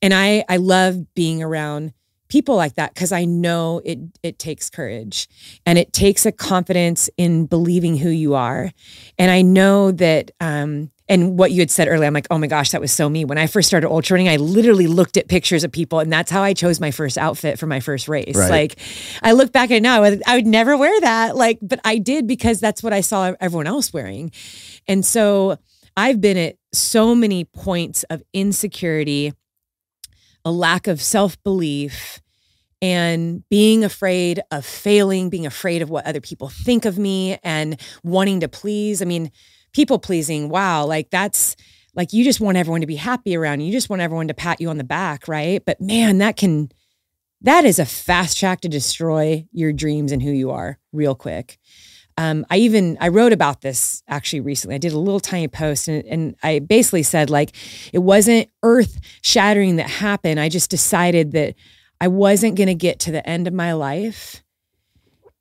and 0.02 0.14
I, 0.14 0.44
I 0.50 0.58
love 0.58 1.14
being 1.16 1.42
around 1.42 1.94
people 2.30 2.56
like 2.56 2.76
that 2.76 2.94
because 2.94 3.12
I 3.12 3.26
know 3.26 3.82
it, 3.86 4.00
it 4.24 4.40
takes 4.40 4.70
courage 4.70 5.28
and 5.66 5.78
it 5.78 5.94
takes 5.94 6.26
a 6.26 6.32
confidence 6.32 7.10
in 7.18 7.46
believing 7.46 7.98
who 7.98 8.10
you 8.10 8.36
are. 8.36 8.72
And 9.18 9.32
I 9.32 9.42
know 9.42 9.92
that, 9.92 10.32
um, 10.40 10.92
and 11.10 11.40
what 11.40 11.52
you 11.52 11.62
had 11.62 11.72
said 11.72 11.88
earlier, 11.88 12.06
I'm 12.06 12.14
like, 12.14 12.28
oh 12.30 12.38
my 12.38 12.48
gosh, 12.48 12.72
that 12.72 12.82
was 12.82 12.92
so 12.92 13.08
me. 13.08 13.24
When 13.24 13.38
I 13.38 13.48
first 13.48 13.70
started 13.70 13.88
ultra 13.90 14.16
running, 14.16 14.28
I 14.28 14.36
literally 14.36 14.88
looked 14.88 15.16
at 15.16 15.30
pictures 15.30 15.64
of 15.64 15.72
people, 15.72 16.00
and 16.00 16.12
that's 16.12 16.30
how 16.30 16.44
I 16.44 16.54
chose 16.54 16.82
my 16.82 16.92
first 16.92 17.18
outfit 17.18 17.58
for 17.58 17.66
my 17.66 17.80
first 17.80 18.10
race. 18.10 18.36
Right. 18.36 18.50
Like, 18.50 18.80
I 19.24 19.32
look 19.32 19.54
back 19.54 19.72
at 19.72 19.78
it 19.78 19.84
now, 19.84 20.04
I 20.04 20.10
would- 20.10 20.24
I 20.28 20.36
would 20.36 20.46
never 20.48 20.76
wear 20.76 21.00
that. 21.02 21.38
Like, 21.38 21.60
but 21.62 21.80
I 21.86 21.98
did 21.98 22.28
because 22.28 22.60
that's 22.60 22.84
what 22.84 22.92
I 22.92 23.00
saw 23.00 23.34
everyone 23.40 23.68
else 23.68 23.94
wearing. 23.94 24.32
And 24.86 25.06
so 25.06 25.58
I've 25.96 26.20
been 26.20 26.36
at 26.36 26.58
so 26.74 27.16
many 27.16 27.46
points 27.46 28.04
of 28.10 28.22
insecurity, 28.34 29.32
a 30.48 30.52
lack 30.52 30.88
of 30.88 31.02
self 31.02 31.42
belief, 31.44 32.22
and 32.82 33.44
being 33.50 33.84
afraid 33.84 34.40
of 34.50 34.66
failing, 34.66 35.30
being 35.30 35.46
afraid 35.46 35.82
of 35.82 35.90
what 35.90 36.06
other 36.06 36.22
people 36.22 36.48
think 36.48 36.86
of 36.86 36.98
me, 36.98 37.38
and 37.44 37.82
wanting 38.02 38.40
to 38.40 38.48
please. 38.48 39.02
I 39.02 39.06
mean, 39.06 39.30
people 39.74 40.00
pleasing, 40.00 40.48
wow, 40.48 40.86
like 40.86 41.10
that's 41.10 41.58
like 41.96 42.14
you 42.14 42.24
just 42.24 42.40
want 42.40 42.56
everyone 42.56 42.80
to 42.80 42.88
be 42.88 42.96
happy 42.96 43.36
around 43.36 43.60
you. 43.60 43.66
You 43.66 43.74
just 43.74 43.90
want 43.90 44.02
everyone 44.02 44.30
to 44.30 44.34
pat 44.34 44.62
you 44.62 44.70
on 44.70 44.78
the 44.78 44.86
back, 44.86 45.28
right? 45.28 45.62
But 45.66 45.82
man, 45.82 46.20
that 46.20 46.38
can 46.38 46.70
that 47.42 47.66
is 47.66 47.78
a 47.78 47.86
fast 47.86 48.40
track 48.40 48.62
to 48.62 48.70
destroy 48.70 49.46
your 49.52 49.74
dreams 49.74 50.14
and 50.14 50.24
who 50.24 50.32
you 50.32 50.52
are 50.52 50.80
real 50.94 51.14
quick. 51.14 51.60
Um, 52.18 52.46
I 52.50 52.58
even 52.58 52.98
I 53.00 53.10
wrote 53.10 53.32
about 53.32 53.62
this 53.62 54.02
actually 54.08 54.40
recently. 54.40 54.76
I 54.76 54.80
did 54.80 54.94
a 54.94 55.00
little 55.00 55.20
tiny 55.20 55.48
post 55.48 55.88
and, 55.88 56.04
and 56.06 56.36
I 56.42 56.60
basically 56.60 57.04
said 57.04 57.30
like 57.30 57.52
it 57.94 58.00
wasn't 58.00 58.50
earth 58.64 59.00
shattering 59.22 59.76
that 59.76 59.90
happened. 59.90 60.40
I 60.40 60.50
just 60.50 60.72
decided 60.72 61.32
that 61.34 61.54
I 62.02 62.08
wasn't 62.08 62.56
going 62.56 62.68
to 62.68 62.76
get 62.76 63.00
to 63.02 63.12
the 63.12 63.28
end 63.28 63.48
of 63.48 63.54
my 63.54 63.74
life 63.74 64.44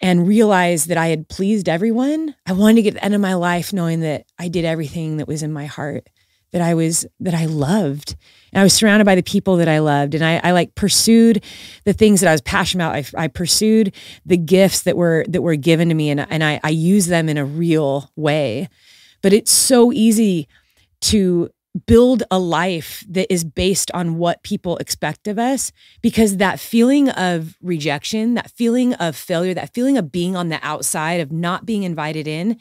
and 0.00 0.28
realize 0.28 0.86
that 0.86 0.98
I 0.98 1.08
had 1.08 1.28
pleased 1.28 1.68
everyone. 1.68 2.34
I 2.46 2.52
wanted 2.52 2.76
to 2.76 2.82
get 2.82 2.90
to 2.90 2.94
the 2.96 3.04
end 3.04 3.14
of 3.14 3.20
my 3.20 3.34
life 3.34 3.72
knowing 3.72 4.00
that 4.00 4.26
I 4.38 4.48
did 4.48 4.64
everything 4.64 5.16
that 5.16 5.28
was 5.28 5.42
in 5.42 5.52
my 5.52 5.66
heart, 5.66 6.08
that 6.52 6.62
I 6.62 6.74
was 6.74 7.06
that 7.20 7.35
I 7.35 7.47
loved. 7.47 8.16
And 8.52 8.60
I 8.60 8.64
was 8.64 8.73
surrounded 8.73 9.05
by 9.05 9.14
the 9.14 9.23
people 9.23 9.56
that 9.56 9.68
I 9.68 9.81
loved. 9.81 10.14
And 10.14 10.24
I, 10.24 10.40
I 10.43 10.52
like 10.52 10.74
pursued 10.74 11.44
the 11.85 11.93
things 11.93 12.20
that 12.20 12.28
I 12.28 12.32
was 12.32 12.40
passionate 12.40 12.85
about. 12.85 13.14
I, 13.14 13.24
I 13.24 13.28
pursued 13.28 13.94
the 14.24 14.36
gifts 14.36 14.82
that 14.82 14.97
were 14.97 15.24
that 15.28 15.43
were 15.43 15.56
given 15.56 15.89
to 15.89 15.94
me 15.94 16.10
and, 16.10 16.27
and 16.31 16.43
I, 16.43 16.60
I 16.62 16.70
use 16.70 17.06
them 17.06 17.28
in 17.28 17.36
a 17.36 17.44
real 17.44 18.10
way. 18.16 18.68
But 19.23 19.32
it's 19.32 19.51
so 19.51 19.93
easy 19.93 20.48
to 21.02 21.51
build 21.86 22.23
a 22.31 22.39
life 22.39 23.05
that 23.09 23.31
is 23.31 23.44
based 23.44 23.90
on 23.93 24.16
what 24.16 24.43
people 24.43 24.78
expect 24.78 25.28
of 25.28 25.39
us 25.39 25.73
because 26.01 26.39
that 26.39 26.59
feeling 26.59 27.10
of 27.10 27.56
rejection, 27.60 28.35
that 28.35 28.51
feeling 28.51 28.94
of 28.94 29.14
failure, 29.14 29.52
that 29.52 29.74
feeling 29.74 29.98
of 29.98 30.10
being 30.10 30.36
on 30.36 30.48
the 30.48 30.59
outside, 30.62 31.20
of 31.20 31.31
not 31.31 31.66
being 31.66 31.82
invited 31.82 32.27
in, 32.27 32.59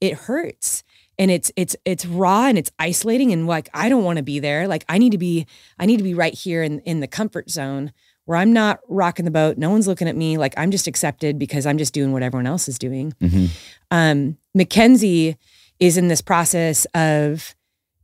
it 0.00 0.14
hurts. 0.14 0.84
And 1.18 1.30
it's 1.30 1.50
it's 1.56 1.74
it's 1.84 2.06
raw 2.06 2.46
and 2.46 2.56
it's 2.56 2.70
isolating 2.78 3.32
and 3.32 3.46
like 3.46 3.68
I 3.74 3.88
don't 3.88 4.04
want 4.04 4.18
to 4.18 4.22
be 4.22 4.38
there. 4.38 4.68
Like 4.68 4.84
I 4.88 4.98
need 4.98 5.12
to 5.12 5.18
be 5.18 5.46
I 5.78 5.84
need 5.86 5.96
to 5.96 6.04
be 6.04 6.14
right 6.14 6.34
here 6.34 6.62
in 6.62 6.78
in 6.80 7.00
the 7.00 7.08
comfort 7.08 7.50
zone 7.50 7.92
where 8.24 8.36
I'm 8.38 8.52
not 8.52 8.80
rocking 8.88 9.24
the 9.24 9.30
boat. 9.30 9.58
No 9.58 9.70
one's 9.70 9.88
looking 9.88 10.06
at 10.08 10.14
me. 10.14 10.38
Like 10.38 10.54
I'm 10.56 10.70
just 10.70 10.86
accepted 10.86 11.38
because 11.38 11.66
I'm 11.66 11.78
just 11.78 11.92
doing 11.92 12.12
what 12.12 12.22
everyone 12.22 12.46
else 12.46 12.68
is 12.68 12.78
doing 12.78 13.14
Mhm. 13.20 13.48
um, 13.90 14.36
Mackenzie 14.54 15.36
is 15.80 15.96
in 15.96 16.08
this 16.08 16.20
process 16.20 16.84
of 16.94 17.54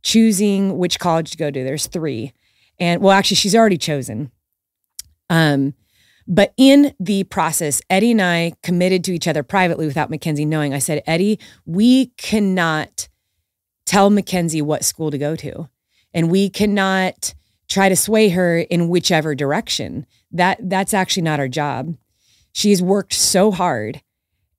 choosing 0.03 0.77
which 0.77 0.99
college 0.99 1.31
to 1.31 1.37
go 1.37 1.49
to. 1.51 1.63
There's 1.63 1.87
three. 1.87 2.33
And 2.79 3.01
well, 3.01 3.11
actually, 3.13 3.35
she's 3.37 3.55
already 3.55 3.77
chosen. 3.77 4.31
Um, 5.29 5.73
but 6.27 6.53
in 6.57 6.93
the 6.99 7.23
process, 7.25 7.81
Eddie 7.89 8.11
and 8.11 8.21
I 8.21 8.53
committed 8.63 9.03
to 9.05 9.13
each 9.13 9.27
other 9.27 9.43
privately 9.43 9.85
without 9.85 10.09
Mackenzie 10.09 10.45
knowing. 10.45 10.73
I 10.73 10.79
said, 10.79 11.03
Eddie, 11.05 11.39
we 11.65 12.07
cannot 12.17 13.07
tell 13.85 14.09
Mackenzie 14.09 14.61
what 14.61 14.83
school 14.83 15.11
to 15.11 15.17
go 15.17 15.35
to. 15.35 15.69
And 16.13 16.31
we 16.31 16.49
cannot 16.49 17.35
try 17.67 17.89
to 17.89 17.95
sway 17.95 18.29
her 18.29 18.59
in 18.59 18.89
whichever 18.89 19.35
direction. 19.35 20.05
That 20.31 20.57
that's 20.69 20.93
actually 20.93 21.23
not 21.23 21.39
our 21.39 21.47
job. 21.47 21.95
She's 22.51 22.81
worked 22.81 23.13
so 23.13 23.51
hard 23.51 24.01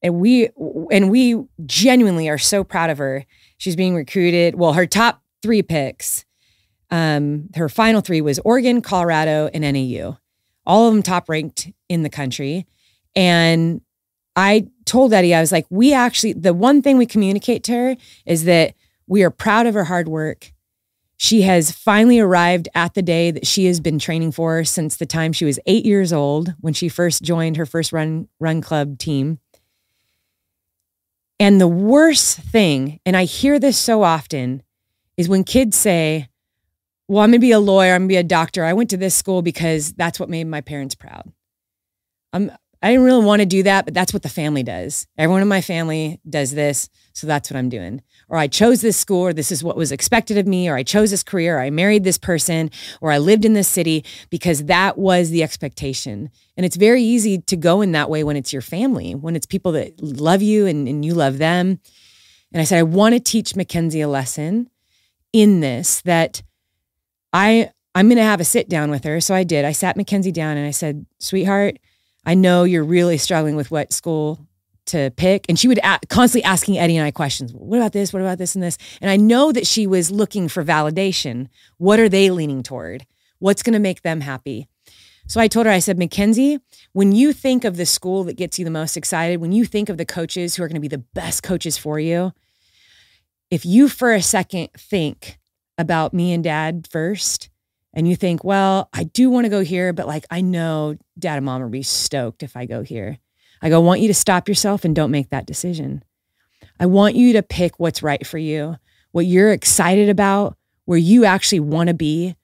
and 0.02 0.20
we 0.20 0.48
and 0.90 1.10
we 1.10 1.42
genuinely 1.64 2.28
are 2.28 2.38
so 2.38 2.62
proud 2.62 2.90
of 2.90 2.98
her. 2.98 3.26
She's 3.58 3.76
being 3.76 3.94
recruited. 3.94 4.54
Well, 4.54 4.74
her 4.74 4.86
top 4.86 5.22
three 5.42 5.62
picks, 5.62 6.24
um, 6.90 7.48
her 7.56 7.68
final 7.68 8.00
three 8.00 8.20
was 8.20 8.38
Oregon, 8.40 8.82
Colorado, 8.82 9.50
and 9.52 9.62
NAU. 9.62 10.18
All 10.66 10.88
of 10.88 10.94
them 10.94 11.02
top 11.02 11.28
ranked 11.28 11.68
in 11.88 12.02
the 12.02 12.10
country. 12.10 12.66
And 13.14 13.80
I 14.34 14.66
told 14.84 15.12
Eddie, 15.14 15.34
I 15.34 15.40
was 15.40 15.52
like, 15.52 15.66
we 15.70 15.94
actually 15.94 16.34
the 16.34 16.54
one 16.54 16.82
thing 16.82 16.98
we 16.98 17.06
communicate 17.06 17.64
to 17.64 17.72
her 17.72 17.96
is 18.26 18.44
that 18.44 18.74
we 19.06 19.22
are 19.22 19.30
proud 19.30 19.66
of 19.66 19.74
her 19.74 19.84
hard 19.84 20.08
work. 20.08 20.52
She 21.16 21.42
has 21.42 21.70
finally 21.70 22.18
arrived 22.18 22.68
at 22.74 22.92
the 22.92 23.02
day 23.02 23.30
that 23.30 23.46
she 23.46 23.64
has 23.66 23.80
been 23.80 23.98
training 23.98 24.32
for 24.32 24.64
since 24.64 24.96
the 24.96 25.06
time 25.06 25.32
she 25.32 25.46
was 25.46 25.58
eight 25.66 25.86
years 25.86 26.12
old 26.12 26.54
when 26.60 26.74
she 26.74 26.90
first 26.90 27.22
joined 27.22 27.56
her 27.56 27.64
first 27.64 27.92
run 27.92 28.28
run 28.38 28.60
club 28.60 28.98
team. 28.98 29.38
And 31.38 31.60
the 31.60 31.68
worst 31.68 32.38
thing, 32.38 33.00
and 33.06 33.16
I 33.16 33.24
hear 33.24 33.58
this 33.58 33.78
so 33.78 34.02
often, 34.02 34.62
is 35.16 35.28
when 35.28 35.44
kids 35.44 35.76
say, 35.76 36.28
Well, 37.08 37.22
I'm 37.22 37.30
gonna 37.30 37.38
be 37.38 37.52
a 37.52 37.60
lawyer, 37.60 37.94
I'm 37.94 38.02
gonna 38.02 38.08
be 38.08 38.16
a 38.16 38.22
doctor. 38.22 38.64
I 38.64 38.72
went 38.72 38.90
to 38.90 38.96
this 38.96 39.14
school 39.14 39.42
because 39.42 39.92
that's 39.92 40.18
what 40.18 40.28
made 40.28 40.46
my 40.46 40.60
parents 40.60 40.94
proud. 40.94 41.32
I'm 42.32 42.50
I 42.82 42.90
didn't 42.90 43.04
really 43.04 43.24
want 43.24 43.40
to 43.40 43.46
do 43.46 43.62
that, 43.62 43.84
but 43.86 43.94
that's 43.94 44.12
what 44.12 44.22
the 44.22 44.28
family 44.28 44.62
does. 44.62 45.06
Everyone 45.16 45.40
in 45.40 45.48
my 45.48 45.62
family 45.62 46.20
does 46.28 46.52
this, 46.52 46.90
so 47.14 47.26
that's 47.26 47.50
what 47.50 47.56
I'm 47.56 47.70
doing. 47.70 48.02
Or 48.28 48.36
I 48.36 48.48
chose 48.48 48.82
this 48.82 48.98
school, 48.98 49.22
or 49.22 49.32
this 49.32 49.50
is 49.50 49.64
what 49.64 49.78
was 49.78 49.90
expected 49.90 50.36
of 50.36 50.46
me, 50.46 50.68
or 50.68 50.76
I 50.76 50.82
chose 50.82 51.10
this 51.10 51.22
career, 51.22 51.56
or 51.56 51.62
I 51.62 51.70
married 51.70 52.04
this 52.04 52.18
person, 52.18 52.70
or 53.00 53.10
I 53.10 53.18
lived 53.18 53.44
in 53.44 53.54
this 53.54 53.66
city 53.66 54.04
because 54.28 54.66
that 54.66 54.98
was 54.98 55.30
the 55.30 55.42
expectation. 55.42 56.30
And 56.56 56.66
it's 56.66 56.76
very 56.76 57.02
easy 57.02 57.38
to 57.38 57.56
go 57.56 57.80
in 57.80 57.92
that 57.92 58.10
way 58.10 58.22
when 58.22 58.36
it's 58.36 58.52
your 58.52 58.62
family, 58.62 59.14
when 59.14 59.36
it's 59.36 59.46
people 59.46 59.72
that 59.72 60.00
love 60.02 60.42
you 60.42 60.66
and, 60.66 60.86
and 60.86 61.04
you 61.04 61.14
love 61.14 61.38
them. 61.38 61.80
And 62.52 62.60
I 62.60 62.64
said, 62.64 62.78
I 62.78 62.84
want 62.84 63.14
to 63.14 63.20
teach 63.20 63.56
Mackenzie 63.56 64.02
a 64.02 64.08
lesson 64.08 64.68
in 65.32 65.60
this 65.60 66.02
that 66.02 66.42
I 67.36 67.70
I'm 67.94 68.08
gonna 68.08 68.22
have 68.22 68.40
a 68.40 68.44
sit 68.44 68.68
down 68.68 68.90
with 68.90 69.04
her. 69.04 69.20
So 69.20 69.34
I 69.34 69.44
did. 69.44 69.64
I 69.66 69.72
sat 69.72 69.96
Mackenzie 69.96 70.32
down 70.32 70.56
and 70.56 70.66
I 70.66 70.70
said, 70.70 71.04
sweetheart, 71.18 71.78
I 72.24 72.34
know 72.34 72.64
you're 72.64 72.84
really 72.84 73.18
struggling 73.18 73.56
with 73.56 73.70
what 73.70 73.92
school 73.92 74.46
to 74.86 75.10
pick 75.16 75.44
and 75.48 75.58
she 75.58 75.68
would 75.68 75.80
a- 75.82 76.00
constantly 76.08 76.44
asking 76.44 76.78
Eddie 76.78 76.96
and 76.96 77.04
I 77.06 77.10
questions. 77.10 77.52
What 77.52 77.76
about 77.76 77.92
this? 77.92 78.12
What 78.12 78.22
about 78.22 78.38
this 78.38 78.54
and 78.54 78.64
this? 78.64 78.78
And 79.02 79.10
I 79.10 79.16
know 79.16 79.52
that 79.52 79.66
she 79.66 79.86
was 79.86 80.10
looking 80.10 80.48
for 80.48 80.64
validation. 80.64 81.48
What 81.76 82.00
are 82.00 82.08
they 82.08 82.30
leaning 82.30 82.62
toward? 82.62 83.04
What's 83.38 83.62
going 83.62 83.74
to 83.74 83.80
make 83.80 84.02
them 84.02 84.22
happy? 84.22 84.66
So 85.26 85.40
I 85.40 85.48
told 85.48 85.66
her, 85.66 85.72
I 85.72 85.80
said, 85.80 85.98
Mackenzie, 85.98 86.60
when 86.92 87.10
you 87.12 87.32
think 87.32 87.64
of 87.64 87.76
the 87.76 87.84
school 87.84 88.22
that 88.24 88.36
gets 88.36 88.58
you 88.58 88.64
the 88.64 88.70
most 88.70 88.96
excited, 88.96 89.40
when 89.40 89.50
you 89.52 89.64
think 89.64 89.88
of 89.88 89.98
the 89.98 90.06
coaches 90.06 90.54
who 90.54 90.62
are 90.62 90.68
going 90.68 90.80
to 90.80 90.88
be 90.88 90.88
the 90.88 90.98
best 90.98 91.42
coaches 91.42 91.76
for 91.76 91.98
you, 91.98 92.32
if 93.50 93.66
you 93.66 93.88
for 93.88 94.14
a 94.14 94.22
second 94.22 94.68
think 94.78 95.38
about 95.78 96.14
me 96.14 96.32
and 96.32 96.42
dad 96.42 96.88
first, 96.90 97.50
and 97.92 98.06
you 98.06 98.16
think, 98.16 98.44
well, 98.44 98.88
I 98.92 99.04
do 99.04 99.30
want 99.30 99.44
to 99.46 99.50
go 99.50 99.60
here, 99.60 99.92
but 99.92 100.06
like 100.06 100.26
I 100.30 100.42
know 100.42 100.96
dad 101.18 101.36
and 101.36 101.46
mom 101.46 101.62
will 101.62 101.70
be 101.70 101.82
stoked 101.82 102.42
if 102.42 102.56
I 102.56 102.66
go 102.66 102.82
here. 102.82 103.18
I 103.62 103.70
go, 103.70 103.80
want 103.80 104.00
you 104.00 104.08
to 104.08 104.14
stop 104.14 104.48
yourself 104.48 104.84
and 104.84 104.94
don't 104.94 105.10
make 105.10 105.30
that 105.30 105.46
decision. 105.46 106.04
I 106.78 106.86
want 106.86 107.14
you 107.14 107.32
to 107.34 107.42
pick 107.42 107.80
what's 107.80 108.02
right 108.02 108.26
for 108.26 108.38
you, 108.38 108.76
what 109.12 109.24
you're 109.24 109.52
excited 109.52 110.10
about, 110.10 110.56
where 110.84 110.98
you 110.98 111.24
actually 111.24 111.60
want 111.60 111.88
to 111.88 111.94
be, 111.94 112.36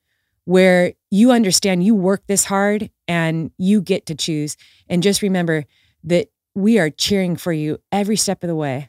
where 0.44 0.94
you 1.10 1.30
understand 1.30 1.84
you 1.84 1.94
work 1.94 2.26
this 2.26 2.46
hard 2.46 2.90
and 3.06 3.50
you 3.58 3.82
get 3.82 4.06
to 4.06 4.14
choose. 4.14 4.56
And 4.88 5.02
just 5.02 5.20
remember 5.20 5.64
that 6.04 6.28
we 6.54 6.78
are 6.78 6.90
cheering 6.90 7.36
for 7.36 7.52
you 7.52 7.78
every 7.92 8.16
step 8.16 8.42
of 8.42 8.48
the 8.48 8.56
way. 8.56 8.88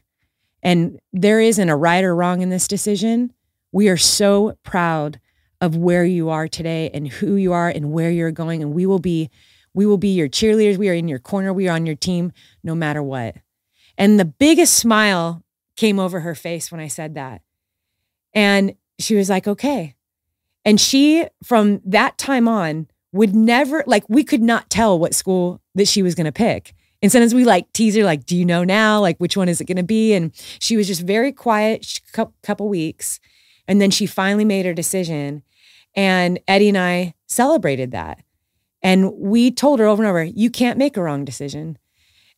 And 0.64 0.99
there 1.11 1.41
isn't 1.41 1.70
a 1.70 1.76
right 1.76 2.03
or 2.03 2.15
wrong 2.15 2.41
in 2.41 2.49
this 2.49 2.70
decision. 2.70 3.34
We 3.73 3.89
are 3.89 3.97
so 3.97 4.55
proud 4.63 5.19
of 5.59 5.75
where 5.75 6.05
you 6.05 6.29
are 6.29 6.47
today 6.47 6.91
and 6.93 7.07
who 7.07 7.35
you 7.35 7.53
are 7.53 7.67
and 7.67 7.91
where 7.91 8.11
you're 8.11 8.31
going. 8.31 8.61
And 8.61 8.73
we 8.73 8.85
will 8.85 8.99
be 8.99 9.29
we 9.73 9.87
will 9.87 9.97
be 9.97 10.09
your 10.09 10.29
cheerleaders. 10.29 10.77
We 10.77 10.89
are 10.89 10.93
in 10.93 11.07
your 11.07 11.17
corner. 11.17 11.51
We 11.51 11.67
are 11.67 11.73
on 11.73 11.87
your 11.87 11.95
team 11.95 12.31
no 12.63 12.75
matter 12.75 13.01
what. 13.01 13.37
And 13.97 14.19
the 14.19 14.25
biggest 14.25 14.75
smile 14.75 15.43
came 15.75 15.97
over 15.99 16.19
her 16.19 16.35
face 16.35 16.71
when 16.71 16.79
i 16.79 16.87
said 16.87 17.15
that. 17.15 17.41
And 18.31 18.75
she 18.99 19.15
was 19.15 19.29
like 19.29 19.47
okay. 19.47 19.95
And 20.63 20.79
she 20.79 21.25
from 21.43 21.81
that 21.83 22.19
time 22.19 22.47
on 22.47 22.87
would 23.11 23.35
never 23.35 23.83
like 23.87 24.03
we 24.07 24.23
could 24.23 24.43
not 24.43 24.69
tell 24.69 24.99
what 24.99 25.15
school 25.15 25.61
that 25.73 25.87
she 25.87 26.03
was 26.03 26.13
going 26.13 26.25
to 26.25 26.31
pick. 26.31 26.75
And 27.01 27.11
sometimes 27.11 27.33
we 27.33 27.43
like 27.43 27.73
tease 27.73 27.95
her 27.95 28.03
like 28.03 28.25
do 28.27 28.37
you 28.37 28.45
know 28.45 28.63
now? 28.63 28.99
Like 28.99 29.17
which 29.17 29.35
one 29.35 29.49
is 29.49 29.59
it 29.59 29.65
going 29.65 29.77
to 29.77 29.83
be? 29.83 30.13
And 30.13 30.31
she 30.59 30.77
was 30.77 30.85
just 30.85 31.01
very 31.01 31.31
quiet. 31.31 32.01
Couple 32.43 32.69
weeks 32.69 33.19
and 33.68 33.81
then 33.81 33.91
she 33.91 34.06
finally 34.06 34.45
made 34.45 34.65
her 34.65 34.73
decision 34.73 35.44
and 35.95 36.40
Eddie 36.48 36.69
and 36.69 36.77
I 36.77 37.14
celebrated 37.27 37.91
that. 37.91 38.23
And 38.81 39.14
we 39.14 39.52
told 39.52 39.80
her 39.80 39.85
over 39.85 40.03
and 40.03 40.10
over, 40.10 40.23
you 40.23 40.49
can't 40.49 40.77
make 40.77 40.98
a 40.98 41.03
wrong 41.03 41.23
decision. 41.23 41.77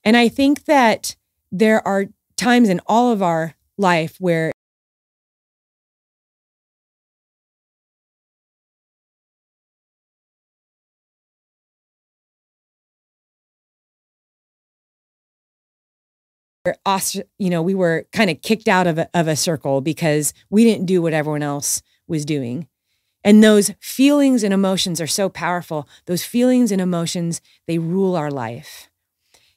And 0.04 0.16
I 0.16 0.28
think 0.28 0.66
that 0.66 1.16
there 1.52 1.86
are 1.88 2.06
times 2.38 2.70
in 2.70 2.82
all 2.86 3.12
of 3.12 3.24
our 3.24 3.56
life 3.78 4.18
where 4.20 4.52
you 17.38 17.50
know, 17.50 17.62
we 17.62 17.76
were 17.76 18.08
kind 18.12 18.30
of 18.30 18.42
kicked 18.42 18.68
out 18.68 18.88
of 18.88 18.98
a, 18.98 19.10
of 19.14 19.28
a 19.28 19.36
circle 19.36 19.82
because 19.82 20.34
we 20.50 20.64
didn't 20.64 20.86
do 20.86 21.02
what 21.02 21.14
everyone 21.14 21.44
else 21.44 21.82
was 22.08 22.26
doing. 22.26 22.68
And 23.24 23.44
those 23.44 23.74
feelings 23.80 24.44
and 24.44 24.54
emotions 24.54 25.02
are 25.02 25.08
so 25.08 25.30
powerful. 25.30 25.90
Those 26.06 26.24
feelings 26.24 26.72
and 26.72 26.80
emotions, 26.80 27.42
they 27.68 27.80
rule 27.80 28.16
our 28.16 28.30
life. 28.30 28.90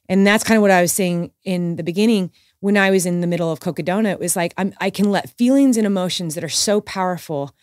And 0.07 0.25
that's 0.25 0.43
kind 0.43 0.57
of 0.57 0.63
what 0.63 0.71
I 0.71 0.81
was 0.81 0.91
saying 0.91 1.31
in 1.43 1.75
the 1.75 1.83
beginning 1.83 2.31
when 2.61 2.77
I 2.77 2.89
was 2.89 3.05
in 3.05 3.21
the 3.21 3.27
middle 3.27 3.51
of 3.51 3.59
Cocodona. 3.59 4.11
It 4.11 4.19
was 4.19 4.35
like 4.35 4.55
I'm, 4.57 4.73
I 4.81 4.89
can 4.89 5.11
let 5.11 5.37
feelings 5.37 5.77
and 5.77 5.85
emotions 5.85 6.33
that 6.33 6.43
are 6.43 6.49
so 6.49 6.81
powerful 6.81 7.53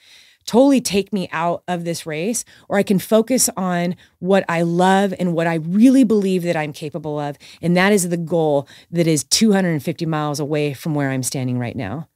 totally 0.47 0.81
take 0.81 1.13
me 1.13 1.29
out 1.33 1.63
of 1.69 1.85
this 1.85 2.07
race, 2.07 2.45
or 2.69 2.79
I 2.79 2.83
can 2.83 2.99
focus 2.99 3.51
on 3.57 3.97
what 4.19 4.45
I 4.49 4.63
love 4.63 5.13
and 5.19 5.35
what 5.35 5.47
I 5.47 5.55
really 5.55 6.05
believe 6.05 6.43
that 6.45 6.57
I'm 6.57 6.73
capable 6.73 7.19
of. 7.19 7.37
And 7.61 7.77
that 7.77 7.93
is 7.93 8.09
the 8.09 8.17
goal 8.17 8.69
that 8.91 9.07
is 9.07 9.25
250 9.25 10.07
miles 10.07 10.41
away 10.41 10.73
from 10.73 10.95
where 10.95 11.11
I'm 11.11 11.23
standing 11.23 11.59
right 11.59 11.77
now. 11.77 12.09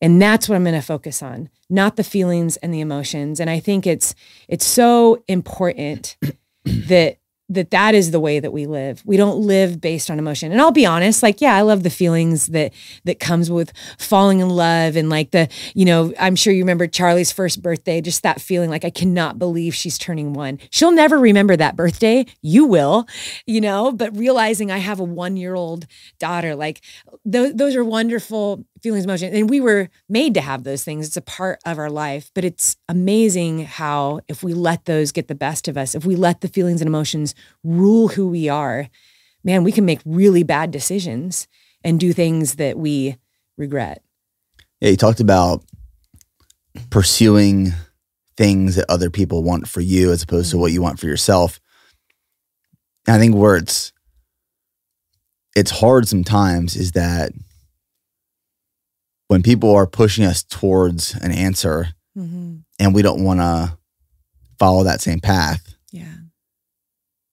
And 0.00 0.20
that's 0.20 0.48
what 0.48 0.56
I'm 0.56 0.64
going 0.64 0.74
to 0.74 0.82
focus 0.82 1.22
on, 1.22 1.48
not 1.70 1.96
the 1.96 2.04
feelings 2.04 2.56
and 2.58 2.74
the 2.74 2.80
emotions. 2.80 3.40
And 3.40 3.48
I 3.48 3.58
think 3.58 3.86
it's 3.86 4.14
it's 4.48 4.66
so 4.66 5.22
important 5.28 6.16
that 6.64 7.18
that 7.50 7.70
that 7.70 7.94
is 7.94 8.10
the 8.10 8.20
way 8.20 8.40
that 8.40 8.52
we 8.52 8.66
live. 8.66 9.02
We 9.04 9.16
don't 9.18 9.38
live 9.38 9.80
based 9.80 10.10
on 10.10 10.18
emotion. 10.18 10.50
And 10.50 10.60
I'll 10.60 10.72
be 10.72 10.86
honest, 10.86 11.22
like 11.22 11.40
yeah, 11.40 11.54
I 11.54 11.60
love 11.60 11.82
the 11.82 11.90
feelings 11.90 12.48
that 12.48 12.72
that 13.04 13.20
comes 13.20 13.50
with 13.50 13.72
falling 13.98 14.40
in 14.40 14.48
love 14.48 14.96
and 14.96 15.10
like 15.10 15.30
the, 15.30 15.48
you 15.74 15.84
know, 15.84 16.12
I'm 16.18 16.36
sure 16.36 16.52
you 16.52 16.62
remember 16.62 16.86
Charlie's 16.86 17.32
first 17.32 17.60
birthday, 17.60 18.00
just 18.00 18.22
that 18.22 18.40
feeling 18.40 18.70
like 18.70 18.84
I 18.84 18.90
cannot 18.90 19.38
believe 19.38 19.74
she's 19.74 19.98
turning 19.98 20.32
1. 20.32 20.58
She'll 20.70 20.90
never 20.92 21.18
remember 21.18 21.56
that 21.56 21.76
birthday. 21.76 22.24
You 22.40 22.64
will, 22.64 23.06
you 23.46 23.60
know, 23.60 23.92
but 23.92 24.16
realizing 24.16 24.70
I 24.70 24.78
have 24.78 24.98
a 24.98 25.06
1-year-old 25.06 25.86
daughter, 26.18 26.54
like 26.54 26.80
those 27.24 27.54
those 27.54 27.76
are 27.76 27.84
wonderful 27.84 28.64
feelings, 28.84 29.04
emotions. 29.04 29.34
And 29.34 29.48
we 29.48 29.62
were 29.62 29.88
made 30.10 30.34
to 30.34 30.42
have 30.42 30.62
those 30.62 30.84
things. 30.84 31.06
It's 31.06 31.16
a 31.16 31.22
part 31.22 31.58
of 31.64 31.78
our 31.78 31.90
life. 31.90 32.30
But 32.34 32.44
it's 32.44 32.76
amazing 32.86 33.64
how, 33.64 34.20
if 34.28 34.42
we 34.42 34.52
let 34.52 34.84
those 34.84 35.10
get 35.10 35.26
the 35.26 35.34
best 35.34 35.68
of 35.68 35.78
us, 35.78 35.94
if 35.94 36.04
we 36.04 36.16
let 36.16 36.42
the 36.42 36.48
feelings 36.48 36.82
and 36.82 36.86
emotions 36.86 37.34
rule 37.64 38.08
who 38.08 38.28
we 38.28 38.50
are, 38.50 38.90
man, 39.42 39.64
we 39.64 39.72
can 39.72 39.86
make 39.86 40.00
really 40.04 40.42
bad 40.42 40.70
decisions 40.70 41.48
and 41.82 41.98
do 41.98 42.12
things 42.12 42.56
that 42.56 42.76
we 42.76 43.16
regret. 43.56 44.02
Yeah, 44.80 44.90
you 44.90 44.96
talked 44.96 45.20
about 45.20 45.64
pursuing 46.90 47.72
things 48.36 48.76
that 48.76 48.86
other 48.90 49.08
people 49.08 49.42
want 49.42 49.66
for 49.66 49.80
you 49.80 50.12
as 50.12 50.22
opposed 50.22 50.48
mm-hmm. 50.48 50.58
to 50.58 50.60
what 50.60 50.72
you 50.72 50.82
want 50.82 51.00
for 51.00 51.06
yourself. 51.06 51.58
I 53.08 53.18
think 53.18 53.34
where 53.34 53.56
it's 53.56 53.92
it's 55.56 55.70
hard 55.70 56.06
sometimes 56.06 56.76
is 56.76 56.92
that 56.92 57.32
when 59.28 59.42
people 59.42 59.74
are 59.74 59.86
pushing 59.86 60.24
us 60.24 60.42
towards 60.42 61.14
an 61.14 61.32
answer 61.32 61.88
mm-hmm. 62.16 62.56
and 62.78 62.94
we 62.94 63.02
don't 63.02 63.24
want 63.24 63.40
to 63.40 63.76
follow 64.58 64.84
that 64.84 65.00
same 65.00 65.20
path, 65.20 65.74
yeah, 65.90 66.14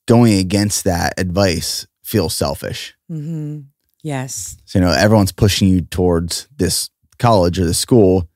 going 0.08 0.34
against 0.34 0.84
that 0.84 1.14
advice 1.20 1.88
feels 2.04 2.34
selfish. 2.34 2.96
Mm-hmm. 3.12 3.62
Yes. 4.04 4.58
So, 4.66 4.80
you 4.80 4.86
know, 4.86 4.92
everyone's 4.92 5.32
pushing 5.32 5.68
you 5.68 5.82
towards 5.82 6.48
this 6.56 6.90
college 7.20 7.60
or 7.60 7.66
this 7.66 7.78
school, 7.78 8.28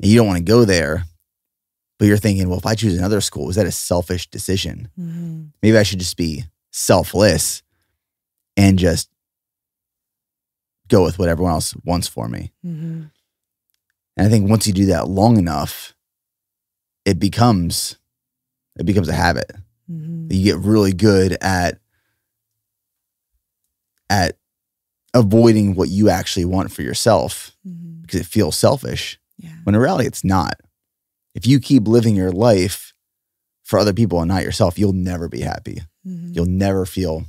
and 0.00 0.10
you 0.10 0.16
don't 0.16 0.26
want 0.26 0.38
to 0.38 0.44
go 0.44 0.64
there. 0.64 1.04
But 1.98 2.06
you're 2.06 2.16
thinking, 2.16 2.48
well, 2.48 2.58
if 2.58 2.66
I 2.66 2.76
choose 2.76 2.96
another 2.96 3.20
school, 3.20 3.50
is 3.50 3.56
that 3.56 3.66
a 3.66 3.72
selfish 3.72 4.30
decision? 4.30 4.88
Mm-hmm. 4.98 5.46
Maybe 5.62 5.76
I 5.76 5.82
should 5.82 5.98
just 5.98 6.16
be 6.16 6.44
selfless 6.70 7.62
and 8.56 8.78
just 8.78 9.08
go 10.88 11.04
with 11.04 11.18
what 11.18 11.28
everyone 11.28 11.52
else 11.52 11.74
wants 11.84 12.08
for 12.08 12.28
me. 12.28 12.52
Mm-hmm. 12.64 13.04
And 14.16 14.26
I 14.26 14.28
think 14.28 14.50
once 14.50 14.66
you 14.66 14.72
do 14.72 14.86
that 14.86 15.08
long 15.08 15.38
enough, 15.38 15.94
it 17.04 17.18
becomes 17.18 17.96
it 18.78 18.86
becomes 18.86 19.08
a 19.08 19.14
habit. 19.14 19.50
Mm-hmm. 19.90 20.32
You 20.32 20.44
get 20.44 20.58
really 20.58 20.92
good 20.92 21.36
at 21.40 21.78
at 24.10 24.36
avoiding 25.14 25.74
what 25.74 25.88
you 25.88 26.08
actually 26.08 26.44
want 26.44 26.72
for 26.72 26.82
yourself 26.82 27.56
mm-hmm. 27.66 28.02
because 28.02 28.20
it 28.20 28.26
feels 28.26 28.56
selfish. 28.56 29.18
Yeah. 29.38 29.50
When 29.64 29.74
in 29.74 29.80
reality, 29.80 30.06
it's 30.06 30.24
not. 30.24 30.54
If 31.34 31.46
you 31.46 31.60
keep 31.60 31.86
living 31.86 32.16
your 32.16 32.32
life 32.32 32.94
for 33.62 33.78
other 33.78 33.92
people 33.92 34.20
and 34.20 34.28
not 34.28 34.42
yourself, 34.42 34.78
you'll 34.78 34.92
never 34.92 35.28
be 35.28 35.40
happy. 35.40 35.82
Mm-hmm. 36.06 36.32
You'll 36.32 36.46
never 36.46 36.84
feel 36.84 37.24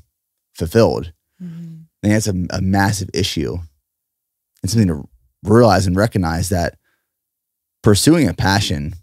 fulfilled. 0.53 1.13
Mm-hmm. 1.41 1.68
I 2.01 2.07
think 2.07 2.13
that's 2.13 2.27
a, 2.27 2.57
a 2.57 2.61
massive 2.61 3.09
issue 3.13 3.57
and 4.61 4.71
something 4.71 4.87
to 4.87 5.07
realize 5.43 5.87
and 5.87 5.95
recognize 5.95 6.49
that 6.49 6.77
pursuing 7.81 8.27
a 8.27 8.33
passion 8.33 8.95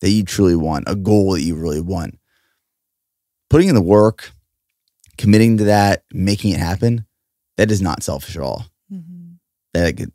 that 0.00 0.10
you 0.10 0.22
truly 0.24 0.56
want, 0.56 0.84
a 0.86 0.94
goal 0.94 1.32
that 1.32 1.42
you 1.42 1.54
really 1.54 1.80
want, 1.80 2.18
putting 3.50 3.68
in 3.68 3.74
the 3.74 3.82
work, 3.82 4.32
committing 5.16 5.58
to 5.58 5.64
that, 5.64 6.04
making 6.12 6.52
it 6.52 6.60
happen, 6.60 7.06
that 7.56 7.70
is 7.70 7.80
not 7.80 8.02
selfish 8.02 8.36
at 8.36 8.42
all. 8.42 8.66
Mm-hmm. 8.92 9.34
That 9.74 10.10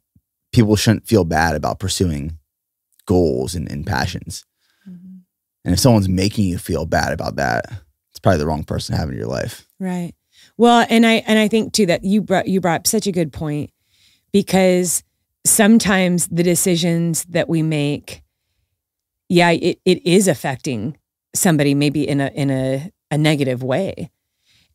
people 0.52 0.76
shouldn't 0.76 1.08
feel 1.08 1.24
bad 1.24 1.56
about 1.56 1.80
pursuing 1.80 2.38
goals 3.06 3.56
and, 3.56 3.70
and 3.72 3.86
passions. 3.86 4.46
Mm-hmm. 4.88 5.18
And 5.66 5.74
if 5.74 5.80
someone's 5.80 6.10
making 6.10 6.46
you 6.46 6.58
feel 6.58 6.86
bad 6.86 7.14
about 7.14 7.38
that, 7.38 7.66
it's 8.12 8.20
probably 8.20 8.40
the 8.40 8.48
wrong 8.48 8.64
person 8.64 8.94
to 8.94 9.00
have 9.00 9.10
in 9.10 9.18
your 9.18 9.28
life. 9.28 9.68
Right. 9.80 10.14
Well, 10.60 10.86
and 10.90 11.06
I 11.06 11.23
and 11.26 11.40
I 11.40 11.48
think 11.48 11.72
too 11.72 11.86
that 11.86 12.03
you 12.03 12.22
brought 12.22 12.49
you 12.49 12.60
brought 12.60 12.81
up 12.81 12.88
such 12.88 13.07
a 13.07 13.14
good 13.14 13.31
point 13.31 13.72
because 14.34 15.03
sometimes 15.45 16.27
the 16.27 16.44
decisions 16.44 17.23
that 17.30 17.48
we 17.48 17.64
make, 17.64 18.22
yeah, 19.30 19.52
it, 19.52 19.80
it 19.86 20.06
is 20.06 20.27
affecting 20.27 20.98
somebody 21.34 21.73
maybe 21.76 22.06
in 22.06 22.19
a 22.19 22.27
in 22.36 22.52
a, 22.52 22.91
a 23.10 23.18
negative 23.18 23.64
way. 23.64 24.11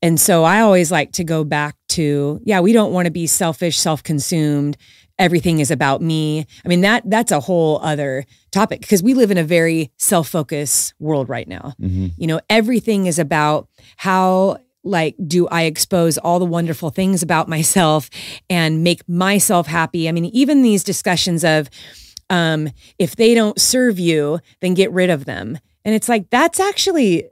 And 0.00 0.18
so 0.18 0.42
I 0.42 0.60
always 0.60 0.90
like 0.90 1.12
to 1.12 1.24
go 1.24 1.44
back 1.44 1.76
to, 1.90 2.40
yeah, 2.44 2.60
we 2.60 2.72
don't 2.72 2.92
want 2.92 3.04
to 3.04 3.10
be 3.12 3.26
selfish, 3.26 3.78
self-consumed. 3.78 4.78
Everything 5.18 5.60
is 5.60 5.70
about 5.70 6.00
me. 6.00 6.46
I 6.64 6.68
mean, 6.68 6.80
that 6.80 7.02
that's 7.10 7.30
a 7.30 7.40
whole 7.40 7.78
other 7.82 8.24
topic 8.52 8.80
because 8.80 9.02
we 9.02 9.12
live 9.12 9.30
in 9.30 9.36
a 9.36 9.44
very 9.44 9.92
self-focused 9.98 10.94
world 10.98 11.28
right 11.28 11.46
now. 11.46 11.74
Mm-hmm. 11.78 12.06
You 12.16 12.26
know, 12.26 12.40
everything 12.48 13.04
is 13.04 13.18
about 13.18 13.68
how 13.98 14.58
like 14.84 15.16
do 15.26 15.48
I 15.48 15.62
expose 15.62 16.18
all 16.18 16.38
the 16.38 16.44
wonderful 16.44 16.90
things 16.90 17.22
about 17.22 17.48
myself 17.48 18.10
and 18.48 18.84
make 18.84 19.08
myself 19.08 19.66
happy? 19.66 20.08
I 20.08 20.12
mean, 20.12 20.26
even 20.26 20.62
these 20.62 20.84
discussions 20.84 21.44
of 21.44 21.68
um, 22.30 22.70
if 22.98 23.16
they 23.16 23.34
don't 23.34 23.60
serve 23.60 23.98
you, 23.98 24.40
then 24.60 24.74
get 24.74 24.90
rid 24.92 25.10
of 25.10 25.24
them. 25.24 25.58
And 25.84 25.94
it's 25.94 26.08
like 26.08 26.30
that's 26.30 26.60
actually 26.60 27.28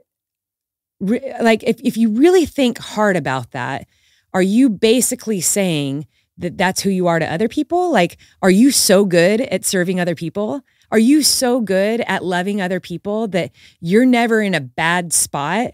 re- 0.99 1.35
like 1.41 1.63
if 1.63 1.79
if 1.83 1.97
you 1.97 2.11
really 2.11 2.45
think 2.45 2.77
hard 2.77 3.15
about 3.15 3.51
that, 3.51 3.87
are 4.33 4.41
you 4.41 4.69
basically 4.69 5.41
saying 5.41 6.07
that 6.37 6.57
that's 6.57 6.81
who 6.81 6.89
you 6.89 7.07
are 7.07 7.19
to 7.19 7.31
other 7.31 7.47
people? 7.47 7.91
Like, 7.91 8.17
are 8.41 8.49
you 8.49 8.71
so 8.71 9.05
good 9.05 9.41
at 9.41 9.65
serving 9.65 9.99
other 9.99 10.15
people? 10.15 10.61
Are 10.91 10.99
you 10.99 11.23
so 11.23 11.59
good 11.59 12.01
at 12.01 12.23
loving 12.23 12.61
other 12.61 12.79
people 12.79 13.27
that 13.29 13.51
you're 13.79 14.05
never 14.05 14.41
in 14.41 14.53
a 14.53 14.61
bad 14.61 15.13
spot 15.13 15.73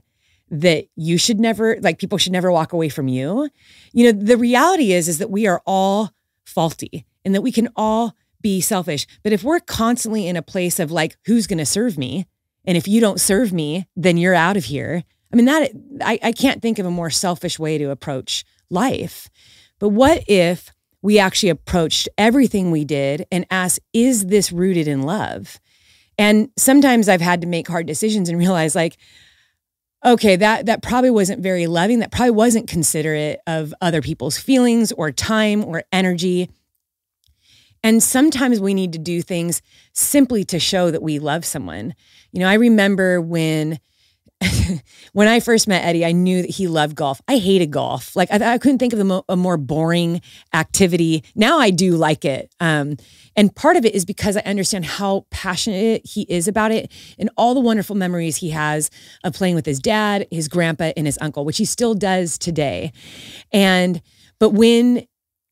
that 0.51 0.85
you 0.95 1.17
should 1.17 1.39
never 1.39 1.77
like 1.81 1.99
people 1.99 2.17
should 2.17 2.31
never 2.31 2.51
walk 2.51 2.73
away 2.73 2.89
from 2.89 3.07
you? 3.07 3.49
You 3.93 4.11
know, 4.11 4.19
the 4.19 4.38
reality 4.38 4.93
is 4.93 5.07
is 5.07 5.17
that 5.19 5.30
we 5.30 5.47
are 5.47 5.61
all 5.65 6.11
faulty 6.45 7.05
and 7.23 7.35
that 7.35 7.41
we 7.41 7.51
can 7.51 7.69
all 7.76 8.15
be 8.41 8.61
selfish. 8.61 9.05
But 9.23 9.34
if 9.34 9.43
we're 9.43 9.59
constantly 9.59 10.27
in 10.27 10.35
a 10.35 10.41
place 10.41 10.80
of 10.80 10.91
like 10.91 11.17
who's 11.26 11.47
going 11.47 11.59
to 11.59 11.65
serve 11.65 11.97
me 11.97 12.26
and 12.65 12.77
if 12.77 12.88
you 12.88 13.01
don't 13.01 13.19
serve 13.19 13.51
me, 13.51 13.88
then 13.95 14.17
you're 14.17 14.35
out 14.35 14.57
of 14.57 14.65
here. 14.65 15.03
I 15.31 15.35
mean 15.35 15.45
that 15.45 15.71
I 16.01 16.19
I 16.23 16.31
can't 16.31 16.61
think 16.61 16.80
of 16.80 16.85
a 16.85 16.91
more 16.91 17.09
selfish 17.09 17.59
way 17.59 17.77
to 17.77 17.91
approach 17.91 18.43
life. 18.69 19.30
But 19.80 19.89
what 19.89 20.23
if 20.27 20.71
we 21.01 21.19
actually 21.19 21.49
approached 21.49 22.09
everything 22.17 22.71
we 22.71 22.84
did 22.84 23.26
and 23.31 23.45
asked, 23.49 23.80
is 23.93 24.26
this 24.27 24.51
rooted 24.51 24.88
in 24.88 25.03
love? 25.03 25.59
And 26.17 26.49
sometimes 26.57 27.07
I've 27.07 27.21
had 27.21 27.41
to 27.41 27.47
make 27.47 27.67
hard 27.67 27.85
decisions 27.85 28.27
and 28.27 28.38
realize, 28.38 28.76
like, 28.76 28.97
okay, 30.05 30.35
that 30.35 30.65
that 30.67 30.81
probably 30.81 31.09
wasn't 31.09 31.41
very 31.41 31.67
loving. 31.67 31.99
That 31.99 32.11
probably 32.11 32.31
wasn't 32.31 32.67
considerate 32.67 33.39
of 33.47 33.73
other 33.81 34.01
people's 34.01 34.38
feelings 34.38 34.91
or 34.91 35.11
time 35.11 35.63
or 35.63 35.84
energy. 35.91 36.49
And 37.84 38.03
sometimes 38.03 38.59
we 38.59 38.73
need 38.73 38.93
to 38.93 38.99
do 38.99 39.21
things 39.21 39.61
simply 39.93 40.43
to 40.45 40.59
show 40.59 40.91
that 40.91 41.01
we 41.01 41.19
love 41.19 41.45
someone. 41.45 41.95
You 42.31 42.41
know, 42.41 42.47
I 42.47 42.55
remember 42.55 43.21
when 43.21 43.80
when 45.13 45.27
I 45.27 45.39
first 45.39 45.67
met 45.67 45.84
Eddie, 45.84 46.05
I 46.05 46.11
knew 46.11 46.41
that 46.41 46.51
he 46.51 46.67
loved 46.67 46.95
golf. 46.95 47.21
I 47.27 47.38
hated 47.38 47.71
golf. 47.71 48.15
Like 48.15 48.31
I, 48.31 48.53
I 48.53 48.57
couldn't 48.57 48.80
think 48.80 48.93
of 48.93 48.99
a, 48.99 49.03
mo- 49.03 49.26
a, 49.27 49.35
more 49.35 49.57
boring 49.57 50.21
activity. 50.53 51.23
Now 51.35 51.59
I 51.59 51.71
do 51.71 51.97
like 51.97 52.23
it. 52.23 52.53
Um, 52.59 52.95
and 53.35 53.56
part 53.56 53.77
of 53.77 53.85
it 53.85 53.95
is 53.95 54.06
because 54.06 54.38
I 54.38 54.41
understand 54.41 54.85
how 54.85 55.26
passionate 55.31 56.06
he 56.06 56.23
is 56.23 56.47
about 56.47 56.72
it 56.72 56.91
and 57.18 57.30
all 57.38 57.53
the 57.53 57.60
wonderful 57.60 57.95
memories 57.95 58.38
he 58.38 58.49
has 58.51 58.89
of 59.23 59.34
playing 59.34 59.56
with 59.56 59.65
his 59.65 59.80
dad, 59.80 60.27
his 60.31 60.47
grandpa, 60.47 60.91
and 60.97 61.06
his 61.06 61.18
uncle, 61.22 61.45
which 61.45 61.57
he 61.57 61.65
still 61.65 61.93
does 61.93 62.38
today. 62.38 62.91
And 63.51 64.01
but 64.39 64.49
when 64.51 65.06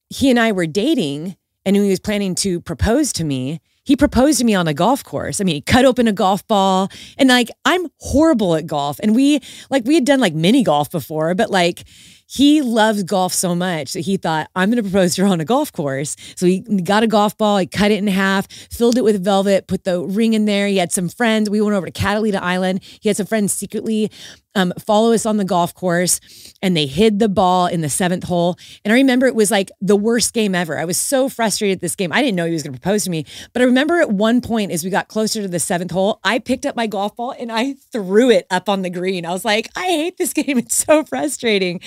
he 0.09 0.29
and 0.29 0.39
I 0.39 0.51
were 0.51 0.67
dating 0.67 1.35
and 1.65 1.75
he 1.75 1.89
was 1.89 1.99
planning 1.99 2.35
to 2.35 2.61
propose 2.61 3.11
to 3.13 3.23
me, 3.23 3.59
he 3.83 3.95
proposed 3.95 4.39
to 4.39 4.45
me 4.45 4.53
on 4.53 4.67
a 4.67 4.73
golf 4.73 5.01
course. 5.03 5.39
I 5.39 5.45
mean, 5.45 5.55
he 5.55 5.61
cut 5.61 5.85
open 5.85 6.09
a 6.09 6.13
golf 6.13 6.45
ball 6.47 6.89
and 7.17 7.29
like 7.29 7.49
I'm 7.63 7.87
horrible 7.99 8.55
at 8.55 8.67
golf. 8.67 8.99
And 9.01 9.15
we 9.15 9.39
like 9.69 9.85
we 9.85 9.95
had 9.95 10.05
done 10.05 10.19
like 10.19 10.33
mini 10.33 10.63
golf 10.63 10.91
before, 10.91 11.33
but 11.35 11.49
like 11.49 11.85
he 12.27 12.61
loves 12.61 13.03
golf 13.03 13.33
so 13.33 13.55
much 13.55 13.93
that 13.93 14.01
he 14.01 14.17
thought, 14.17 14.49
I'm 14.55 14.69
going 14.69 14.83
to 14.83 14.83
propose 14.83 15.15
to 15.15 15.23
her 15.23 15.27
on 15.27 15.39
a 15.39 15.45
golf 15.45 15.71
course. 15.71 16.15
So 16.35 16.45
he 16.45 16.59
got 16.59 17.01
a 17.03 17.07
golf 17.07 17.37
ball, 17.37 17.57
he 17.57 17.67
cut 17.67 17.89
it 17.91 17.99
in 17.99 18.07
half, 18.07 18.51
filled 18.51 18.97
it 18.97 19.03
with 19.03 19.23
velvet, 19.23 19.67
put 19.67 19.85
the 19.85 20.01
ring 20.01 20.33
in 20.33 20.45
there. 20.45 20.67
He 20.67 20.77
had 20.77 20.91
some 20.91 21.07
friends. 21.07 21.49
We 21.49 21.61
went 21.61 21.75
over 21.75 21.85
to 21.85 21.91
Catalina 21.91 22.39
Island. 22.39 22.83
He 22.83 23.07
had 23.07 23.15
some 23.15 23.25
friends 23.25 23.53
secretly 23.53 24.11
um, 24.57 24.73
follow 24.79 25.13
us 25.13 25.25
on 25.25 25.37
the 25.37 25.45
golf 25.45 25.73
course 25.75 26.19
and 26.63 26.75
they 26.75 26.87
hid 26.87 27.19
the 27.19 27.29
ball 27.29 27.67
in 27.67 27.81
the 27.81 27.89
seventh 27.89 28.23
hole. 28.23 28.57
And 28.83 28.91
I 28.91 28.95
remember 28.95 29.27
it 29.27 29.35
was 29.35 29.51
like 29.51 29.69
the 29.81 29.95
worst 29.95 30.33
game 30.33 30.55
ever. 30.55 30.77
I 30.79 30.85
was 30.85 30.97
so 30.97 31.29
frustrated 31.29 31.77
at 31.77 31.81
this 31.81 31.95
game. 31.95 32.11
I 32.11 32.21
didn't 32.21 32.35
know 32.35 32.45
he 32.47 32.53
was 32.53 32.63
going 32.63 32.73
to 32.73 32.79
propose 32.79 33.03
to 33.03 33.11
me. 33.11 33.25
But 33.53 33.61
I 33.61 33.65
remember 33.65 34.01
at 34.01 34.09
one 34.09 34.41
point, 34.41 34.71
as 34.71 34.83
we 34.83 34.89
got 34.89 35.07
closer 35.07 35.43
to 35.43 35.47
the 35.47 35.59
seventh 35.59 35.91
hole, 35.91 36.19
I 36.23 36.39
picked 36.39 36.65
up 36.65 36.75
my 36.75 36.87
golf 36.87 37.15
ball 37.15 37.35
and 37.37 37.51
I 37.51 37.73
threw 37.91 38.31
it 38.31 38.47
up 38.49 38.67
on 38.67 38.81
the 38.81 38.89
green. 38.89 39.25
I 39.25 39.31
was 39.31 39.45
like, 39.45 39.69
I 39.75 39.85
hate 39.85 40.17
this 40.17 40.33
game. 40.37 40.57
It's 40.57 40.75
so 40.75 41.03
frustrating. 41.03 41.79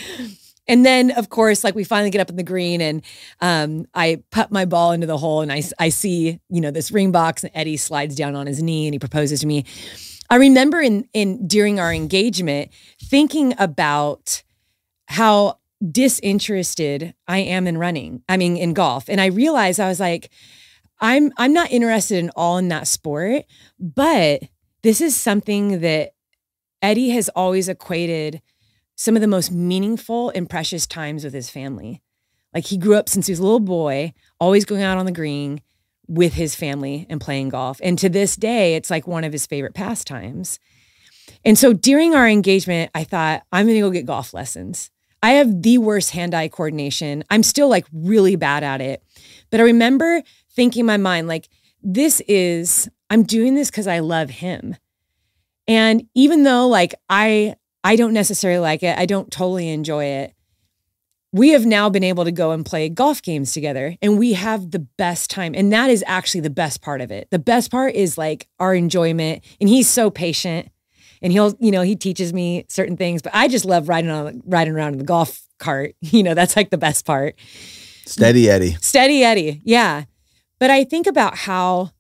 And 0.71 0.87
then, 0.87 1.11
of 1.11 1.31
course, 1.31 1.65
like 1.65 1.75
we 1.75 1.83
finally 1.83 2.11
get 2.11 2.21
up 2.21 2.31
in 2.31 2.37
the 2.37 2.45
green 2.45 2.81
and 2.81 3.03
um, 3.41 3.87
I 3.93 4.23
put 4.31 4.53
my 4.53 4.67
ball 4.67 4.93
into 4.93 5.09
the 5.09 5.19
hole 5.19 5.41
and 5.41 5.53
I, 5.53 5.65
I 5.81 5.89
see, 5.89 6.39
you 6.49 6.61
know, 6.61 6.71
this 6.71 6.93
ring 6.93 7.11
box 7.11 7.43
and 7.43 7.51
Eddie 7.57 7.77
slides 7.77 8.15
down 8.15 8.37
on 8.37 8.47
his 8.47 8.63
knee 8.63 8.87
and 8.87 8.95
he 8.95 9.01
proposes 9.01 9.41
to 9.41 9.49
me. 9.49 9.65
I 10.31 10.37
remember 10.37 10.81
in 10.81 11.09
in 11.13 11.49
during 11.49 11.81
our 11.81 11.93
engagement 11.93 12.71
thinking 13.03 13.53
about 13.59 14.45
how 15.07 15.59
disinterested 15.91 17.15
I 17.27 17.39
am 17.39 17.67
in 17.67 17.77
running. 17.77 18.23
I 18.29 18.37
mean 18.37 18.57
in 18.57 18.73
golf. 18.73 19.09
And 19.09 19.21
I 19.21 19.27
realized 19.27 19.81
I 19.81 19.89
was 19.89 19.99
like 19.99 20.31
I'm 21.01 21.33
I'm 21.37 21.53
not 21.53 21.73
interested 21.73 22.19
in 22.19 22.31
all 22.37 22.59
in 22.59 22.69
that 22.69 22.87
sport, 22.87 23.43
but 23.81 24.45
this 24.85 25.01
is 25.01 25.17
something 25.17 25.81
that 25.81 26.13
Eddie 26.81 27.11
has 27.11 27.29
always 27.31 27.69
equated 27.69 28.41
some 29.01 29.17
of 29.17 29.23
the 29.23 29.27
most 29.27 29.51
meaningful 29.51 30.29
and 30.35 30.51
precious 30.51 30.87
times 30.87 31.25
with 31.25 31.33
his 31.33 31.49
family. 31.49 32.03
Like 32.53 32.67
he 32.67 32.77
grew 32.77 32.97
up 32.97 33.09
since 33.09 33.27
he 33.27 33.33
was 33.33 33.39
a 33.39 33.43
little 33.43 33.59
boy, 33.59 34.13
always 34.39 34.67
going 34.67 34.83
out 34.83 34.99
on 34.99 35.07
the 35.07 35.11
green, 35.11 35.63
with 36.07 36.35
his 36.35 36.55
family 36.55 37.07
and 37.09 37.19
playing 37.19 37.49
golf. 37.49 37.81
And 37.83 37.99
to 37.99 38.11
this 38.11 38.37
day, 38.37 38.75
it's 38.75 38.91
like 38.91 39.07
one 39.07 39.25
of 39.25 39.33
his 39.33 39.47
favorite 39.47 39.73
pastimes. 39.73 40.59
And 41.47 41.57
so 41.57 41.73
during 41.73 42.15
our 42.15 42.29
engagement, 42.29 42.91
I 42.95 43.05
thought, 43.05 43.43
I'm 43.51 43.65
going 43.65 43.77
to 43.77 43.81
go 43.81 43.91
get 43.91 44.05
golf 44.05 44.35
lessons. 44.35 44.91
I 45.23 45.31
have 45.31 45.63
the 45.63 45.79
worst 45.79 46.11
hand 46.11 46.35
eye 46.35 46.49
coordination. 46.49 47.25
I'm 47.31 47.43
still 47.43 47.71
like 47.71 47.87
really 47.95 48.37
bad 48.37 48.63
at 48.63 48.83
it. 48.83 49.03
But 49.49 49.61
I 49.61 49.63
remember 49.63 50.23
thinking 50.51 50.81
in 50.81 50.87
my 50.87 50.99
mind, 50.99 51.27
like, 51.27 51.49
this 51.83 52.21
is, 52.29 52.91
I'm 53.09 53.23
doing 53.23 53.55
this 53.55 53.71
because 53.71 53.87
I 53.87 54.01
love 54.01 54.29
him. 54.29 54.77
And 55.67 56.07
even 56.15 56.43
though 56.43 56.69
like 56.69 56.95
I, 57.09 57.55
I 57.83 57.97
don't 57.97 58.13
necessarily 58.13 58.61
like 58.61 58.83
it, 58.83 58.99
I 58.99 59.07
don't 59.07 59.31
totally 59.31 59.69
enjoy 59.69 60.05
it. 60.05 60.35
We 61.33 61.51
have 61.51 61.65
now 61.65 61.89
been 61.89 62.03
able 62.03 62.25
to 62.25 62.33
go 62.33 62.51
and 62.51 62.67
play 62.67 62.89
golf 62.89 63.23
games 63.23 63.53
together 63.53 63.97
and 64.03 64.19
we 64.19 64.33
have 64.33 64.73
the 64.73 64.81
best 64.81 65.31
time 65.31 65.55
and 65.55 65.73
that 65.73 65.89
is 65.89 66.03
actually 66.07 66.41
the 66.41 66.51
best 66.51 66.83
part 66.83 67.01
of 67.01 67.11
it. 67.11 67.29
The 67.31 67.39
best 67.39 67.71
part 67.71 67.95
is 67.95 68.19
like 68.19 68.49
our 68.59 68.75
enjoyment 68.75 69.45
and 69.61 69.69
he's 69.69 69.89
so 69.89 70.11
patient 70.11 70.71
and 71.23 71.33
he'll 71.33 71.55
you 71.61 71.71
know 71.71 71.83
he 71.83 71.97
teaches 71.97 72.33
me 72.33 72.65
certain 72.69 72.97
things 72.97 73.21
but 73.23 73.35
i 73.35 73.47
just 73.47 73.65
love 73.67 73.89
riding 73.89 74.11
on 74.11 74.43
riding 74.47 74.75
around 74.75 74.93
in 74.93 74.99
the 74.99 75.05
golf 75.05 75.43
cart. 75.59 75.95
You 76.01 76.23
know 76.23 76.35
that's 76.35 76.57
like 76.57 76.71
the 76.71 76.79
best 76.79 77.07
part. 77.07 77.37
Steady 78.07 78.51
eddie. 78.51 78.77
Steady 78.81 79.23
eddie 79.23 79.61
yeah. 79.65 80.05
But 80.59 80.71
i 80.71 80.85
think 80.85 81.07
about 81.07 81.37
how 81.39 81.93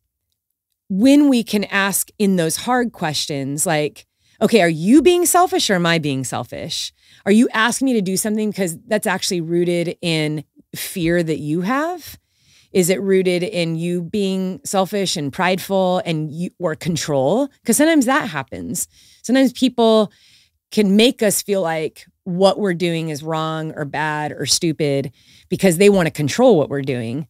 when 0.88 1.28
we 1.28 1.44
can 1.44 1.64
ask 1.64 2.10
in 2.18 2.34
those 2.36 2.56
hard 2.56 2.92
questions 2.92 3.64
like 3.64 4.06
okay 4.40 4.60
are 4.60 4.68
you 4.68 5.02
being 5.02 5.26
selfish 5.26 5.70
or 5.70 5.74
am 5.74 5.86
i 5.86 5.98
being 5.98 6.24
selfish 6.24 6.92
are 7.26 7.32
you 7.32 7.48
asking 7.52 7.86
me 7.86 7.92
to 7.94 8.00
do 8.00 8.16
something 8.16 8.50
because 8.50 8.78
that's 8.86 9.06
actually 9.06 9.40
rooted 9.40 9.96
in 10.00 10.44
fear 10.74 11.22
that 11.22 11.38
you 11.38 11.62
have? 11.62 12.18
Is 12.72 12.88
it 12.88 13.02
rooted 13.02 13.42
in 13.42 13.76
you 13.76 14.02
being 14.02 14.60
selfish 14.64 15.16
and 15.16 15.32
prideful 15.32 16.02
and 16.04 16.30
you 16.30 16.50
or 16.58 16.76
control? 16.76 17.48
Because 17.60 17.76
sometimes 17.76 18.06
that 18.06 18.28
happens. 18.28 18.86
Sometimes 19.22 19.52
people 19.52 20.12
can 20.70 20.94
make 20.94 21.22
us 21.22 21.42
feel 21.42 21.62
like 21.62 22.06
what 22.24 22.60
we're 22.60 22.74
doing 22.74 23.08
is 23.08 23.24
wrong 23.24 23.72
or 23.74 23.84
bad 23.84 24.30
or 24.30 24.46
stupid 24.46 25.12
because 25.48 25.78
they 25.78 25.90
want 25.90 26.06
to 26.06 26.12
control 26.12 26.56
what 26.56 26.68
we're 26.68 26.82
doing. 26.82 27.26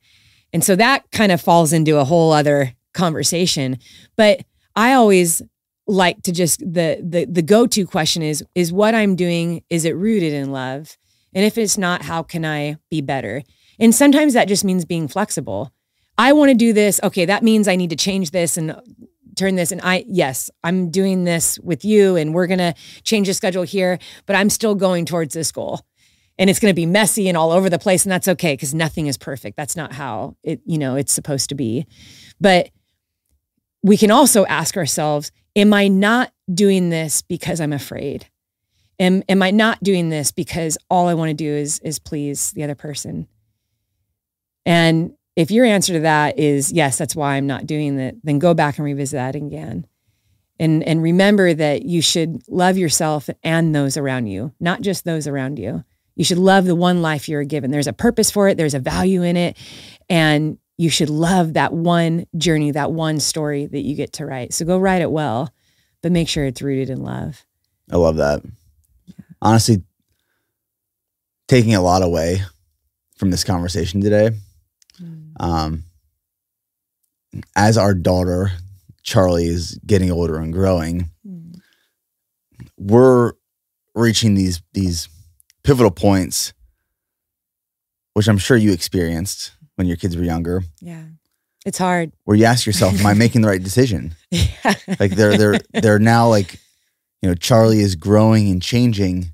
And 0.52 0.62
so 0.62 0.76
that 0.76 1.10
kind 1.10 1.32
of 1.32 1.40
falls 1.40 1.72
into 1.72 1.96
a 1.96 2.04
whole 2.04 2.32
other 2.32 2.74
conversation. 2.92 3.78
But 4.16 4.44
I 4.76 4.92
always 4.92 5.40
like 5.90 6.22
to 6.22 6.32
just 6.32 6.60
the 6.60 7.00
the 7.02 7.26
the 7.26 7.42
go-to 7.42 7.86
question 7.86 8.22
is 8.22 8.44
is 8.54 8.72
what 8.72 8.94
I'm 8.94 9.16
doing 9.16 9.62
is 9.70 9.84
it 9.84 9.96
rooted 9.96 10.32
in 10.32 10.52
love? 10.52 10.96
And 11.34 11.44
if 11.44 11.58
it's 11.58 11.78
not, 11.78 12.02
how 12.02 12.22
can 12.22 12.44
I 12.44 12.76
be 12.90 13.00
better? 13.00 13.42
And 13.78 13.94
sometimes 13.94 14.34
that 14.34 14.48
just 14.48 14.64
means 14.64 14.84
being 14.84 15.08
flexible. 15.08 15.72
I 16.18 16.32
want 16.32 16.50
to 16.50 16.54
do 16.54 16.72
this. 16.72 17.00
Okay, 17.02 17.24
that 17.24 17.42
means 17.42 17.66
I 17.66 17.76
need 17.76 17.90
to 17.90 17.96
change 17.96 18.30
this 18.30 18.56
and 18.56 18.76
turn 19.36 19.54
this 19.54 19.72
and 19.72 19.80
I 19.82 20.04
yes, 20.06 20.50
I'm 20.62 20.90
doing 20.90 21.24
this 21.24 21.58
with 21.60 21.84
you 21.84 22.16
and 22.16 22.34
we're 22.34 22.46
going 22.46 22.58
to 22.58 22.74
change 23.04 23.26
the 23.26 23.34
schedule 23.34 23.62
here, 23.62 23.98
but 24.26 24.36
I'm 24.36 24.50
still 24.50 24.74
going 24.74 25.06
towards 25.06 25.34
this 25.34 25.50
goal. 25.50 25.80
And 26.38 26.48
it's 26.48 26.58
going 26.58 26.70
to 26.70 26.76
be 26.76 26.86
messy 26.86 27.28
and 27.28 27.36
all 27.36 27.52
over 27.52 27.68
the 27.68 27.78
place 27.78 28.04
and 28.04 28.12
that's 28.12 28.28
okay 28.28 28.56
cuz 28.56 28.74
nothing 28.74 29.06
is 29.06 29.18
perfect. 29.18 29.56
That's 29.56 29.76
not 29.76 29.92
how 29.92 30.36
it, 30.42 30.60
you 30.66 30.78
know, 30.78 30.96
it's 30.96 31.12
supposed 31.12 31.48
to 31.50 31.54
be. 31.54 31.86
But 32.40 32.70
we 33.82 33.96
can 33.96 34.10
also 34.10 34.44
ask 34.46 34.76
ourselves, 34.76 35.32
am 35.56 35.72
I 35.72 35.88
not 35.88 36.32
doing 36.52 36.90
this 36.90 37.22
because 37.22 37.60
I'm 37.60 37.72
afraid? 37.72 38.26
am 39.00 39.22
am 39.28 39.42
I 39.42 39.50
not 39.50 39.82
doing 39.82 40.10
this 40.10 40.30
because 40.30 40.78
all 40.88 41.08
I 41.08 41.14
want 41.14 41.30
to 41.30 41.34
do 41.34 41.50
is 41.50 41.80
is 41.80 41.98
please 41.98 42.52
the 42.52 42.62
other 42.62 42.76
person? 42.76 43.26
And 44.64 45.14
if 45.34 45.50
your 45.50 45.64
answer 45.64 45.94
to 45.94 46.00
that 46.00 46.38
is 46.38 46.70
yes, 46.70 46.98
that's 46.98 47.16
why 47.16 47.34
I'm 47.34 47.46
not 47.46 47.66
doing 47.66 47.96
that, 47.96 48.16
then 48.22 48.38
go 48.38 48.54
back 48.54 48.78
and 48.78 48.84
revisit 48.84 49.16
that 49.16 49.34
again. 49.34 49.86
And 50.60 50.84
and 50.84 51.02
remember 51.02 51.52
that 51.54 51.82
you 51.82 52.02
should 52.02 52.42
love 52.46 52.76
yourself 52.76 53.28
and 53.42 53.74
those 53.74 53.96
around 53.96 54.26
you, 54.26 54.52
not 54.60 54.82
just 54.82 55.04
those 55.04 55.26
around 55.26 55.58
you. 55.58 55.82
You 56.14 56.24
should 56.24 56.38
love 56.38 56.66
the 56.66 56.74
one 56.74 57.00
life 57.00 57.28
you're 57.28 57.44
given. 57.44 57.70
There's 57.70 57.86
a 57.86 57.94
purpose 57.94 58.30
for 58.30 58.48
it, 58.48 58.58
there's 58.58 58.74
a 58.74 58.78
value 58.78 59.22
in 59.22 59.38
it, 59.38 59.56
and 60.10 60.58
you 60.80 60.88
should 60.88 61.10
love 61.10 61.52
that 61.52 61.74
one 61.74 62.24
journey, 62.38 62.70
that 62.70 62.90
one 62.90 63.20
story 63.20 63.66
that 63.66 63.82
you 63.82 63.94
get 63.94 64.14
to 64.14 64.24
write. 64.24 64.54
So 64.54 64.64
go 64.64 64.78
write 64.78 65.02
it 65.02 65.10
well, 65.10 65.52
but 66.02 66.10
make 66.10 66.26
sure 66.26 66.46
it's 66.46 66.62
rooted 66.62 66.88
in 66.88 67.02
love. 67.02 67.44
I 67.92 67.98
love 67.98 68.16
that. 68.16 68.40
Honestly, 69.42 69.82
taking 71.48 71.74
a 71.74 71.82
lot 71.82 72.02
away 72.02 72.40
from 73.18 73.30
this 73.30 73.44
conversation 73.44 74.00
today. 74.00 74.30
Um, 75.38 75.84
as 77.54 77.76
our 77.76 77.92
daughter 77.92 78.50
Charlie 79.02 79.48
is 79.48 79.78
getting 79.84 80.10
older 80.10 80.38
and 80.38 80.50
growing, 80.50 81.10
we're 82.78 83.34
reaching 83.94 84.32
these 84.32 84.62
these 84.72 85.10
pivotal 85.62 85.90
points, 85.90 86.54
which 88.14 88.28
I'm 88.28 88.38
sure 88.38 88.56
you 88.56 88.72
experienced 88.72 89.52
when 89.80 89.86
your 89.86 89.96
kids 89.96 90.14
were 90.14 90.22
younger, 90.24 90.62
Yeah. 90.82 91.04
It's 91.64 91.78
hard. 91.78 92.12
where 92.24 92.36
you 92.36 92.44
ask 92.44 92.66
yourself, 92.66 93.00
"Am 93.00 93.06
I 93.06 93.14
making 93.24 93.40
the 93.40 93.48
right 93.48 93.62
decision?" 93.62 94.14
Yeah. 94.30 94.74
Like 94.98 95.12
they're 95.12 95.36
they're 95.38 95.58
they're 95.72 95.98
now 95.98 96.28
like, 96.28 96.58
you 97.22 97.28
know, 97.30 97.34
Charlie 97.34 97.80
is 97.80 97.96
growing 97.96 98.50
and 98.50 98.60
changing. 98.62 99.32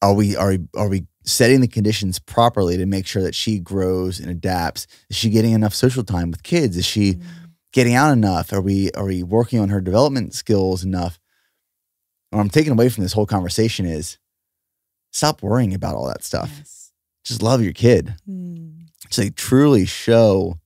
Are 0.00 0.14
we 0.14 0.34
are 0.36 0.48
we, 0.50 0.58
are 0.76 0.88
we 0.88 1.06
setting 1.24 1.60
the 1.60 1.68
conditions 1.68 2.18
properly 2.18 2.76
to 2.76 2.86
make 2.86 3.06
sure 3.06 3.22
that 3.22 3.34
she 3.36 3.60
grows 3.60 4.18
and 4.18 4.28
adapts? 4.30 4.86
Is 5.08 5.16
she 5.16 5.30
getting 5.30 5.52
enough 5.52 5.74
social 5.74 6.02
time 6.02 6.30
with 6.32 6.42
kids? 6.42 6.76
Is 6.76 6.84
she 6.84 7.20
getting 7.72 7.94
out 7.94 8.12
enough? 8.12 8.52
Are 8.52 8.60
we 8.60 8.90
are 8.92 9.04
we 9.06 9.22
working 9.22 9.60
on 9.60 9.68
her 9.68 9.80
development 9.80 10.34
skills 10.34 10.82
enough? 10.84 11.18
What 12.30 12.40
I'm 12.40 12.50
taking 12.50 12.72
away 12.72 12.88
from 12.88 13.02
this 13.04 13.12
whole 13.12 13.26
conversation 13.26 13.86
is 13.86 14.18
stop 15.12 15.42
worrying 15.42 15.74
about 15.74 15.94
all 15.94 16.06
that 16.08 16.24
stuff. 16.24 16.50
Yes. 16.58 16.92
Just 17.24 17.42
love 17.42 17.62
your 17.62 17.72
kid. 17.72 18.14
Mm. 18.28 18.71
Like 19.18 19.34
truly 19.36 19.84
show 19.86 20.58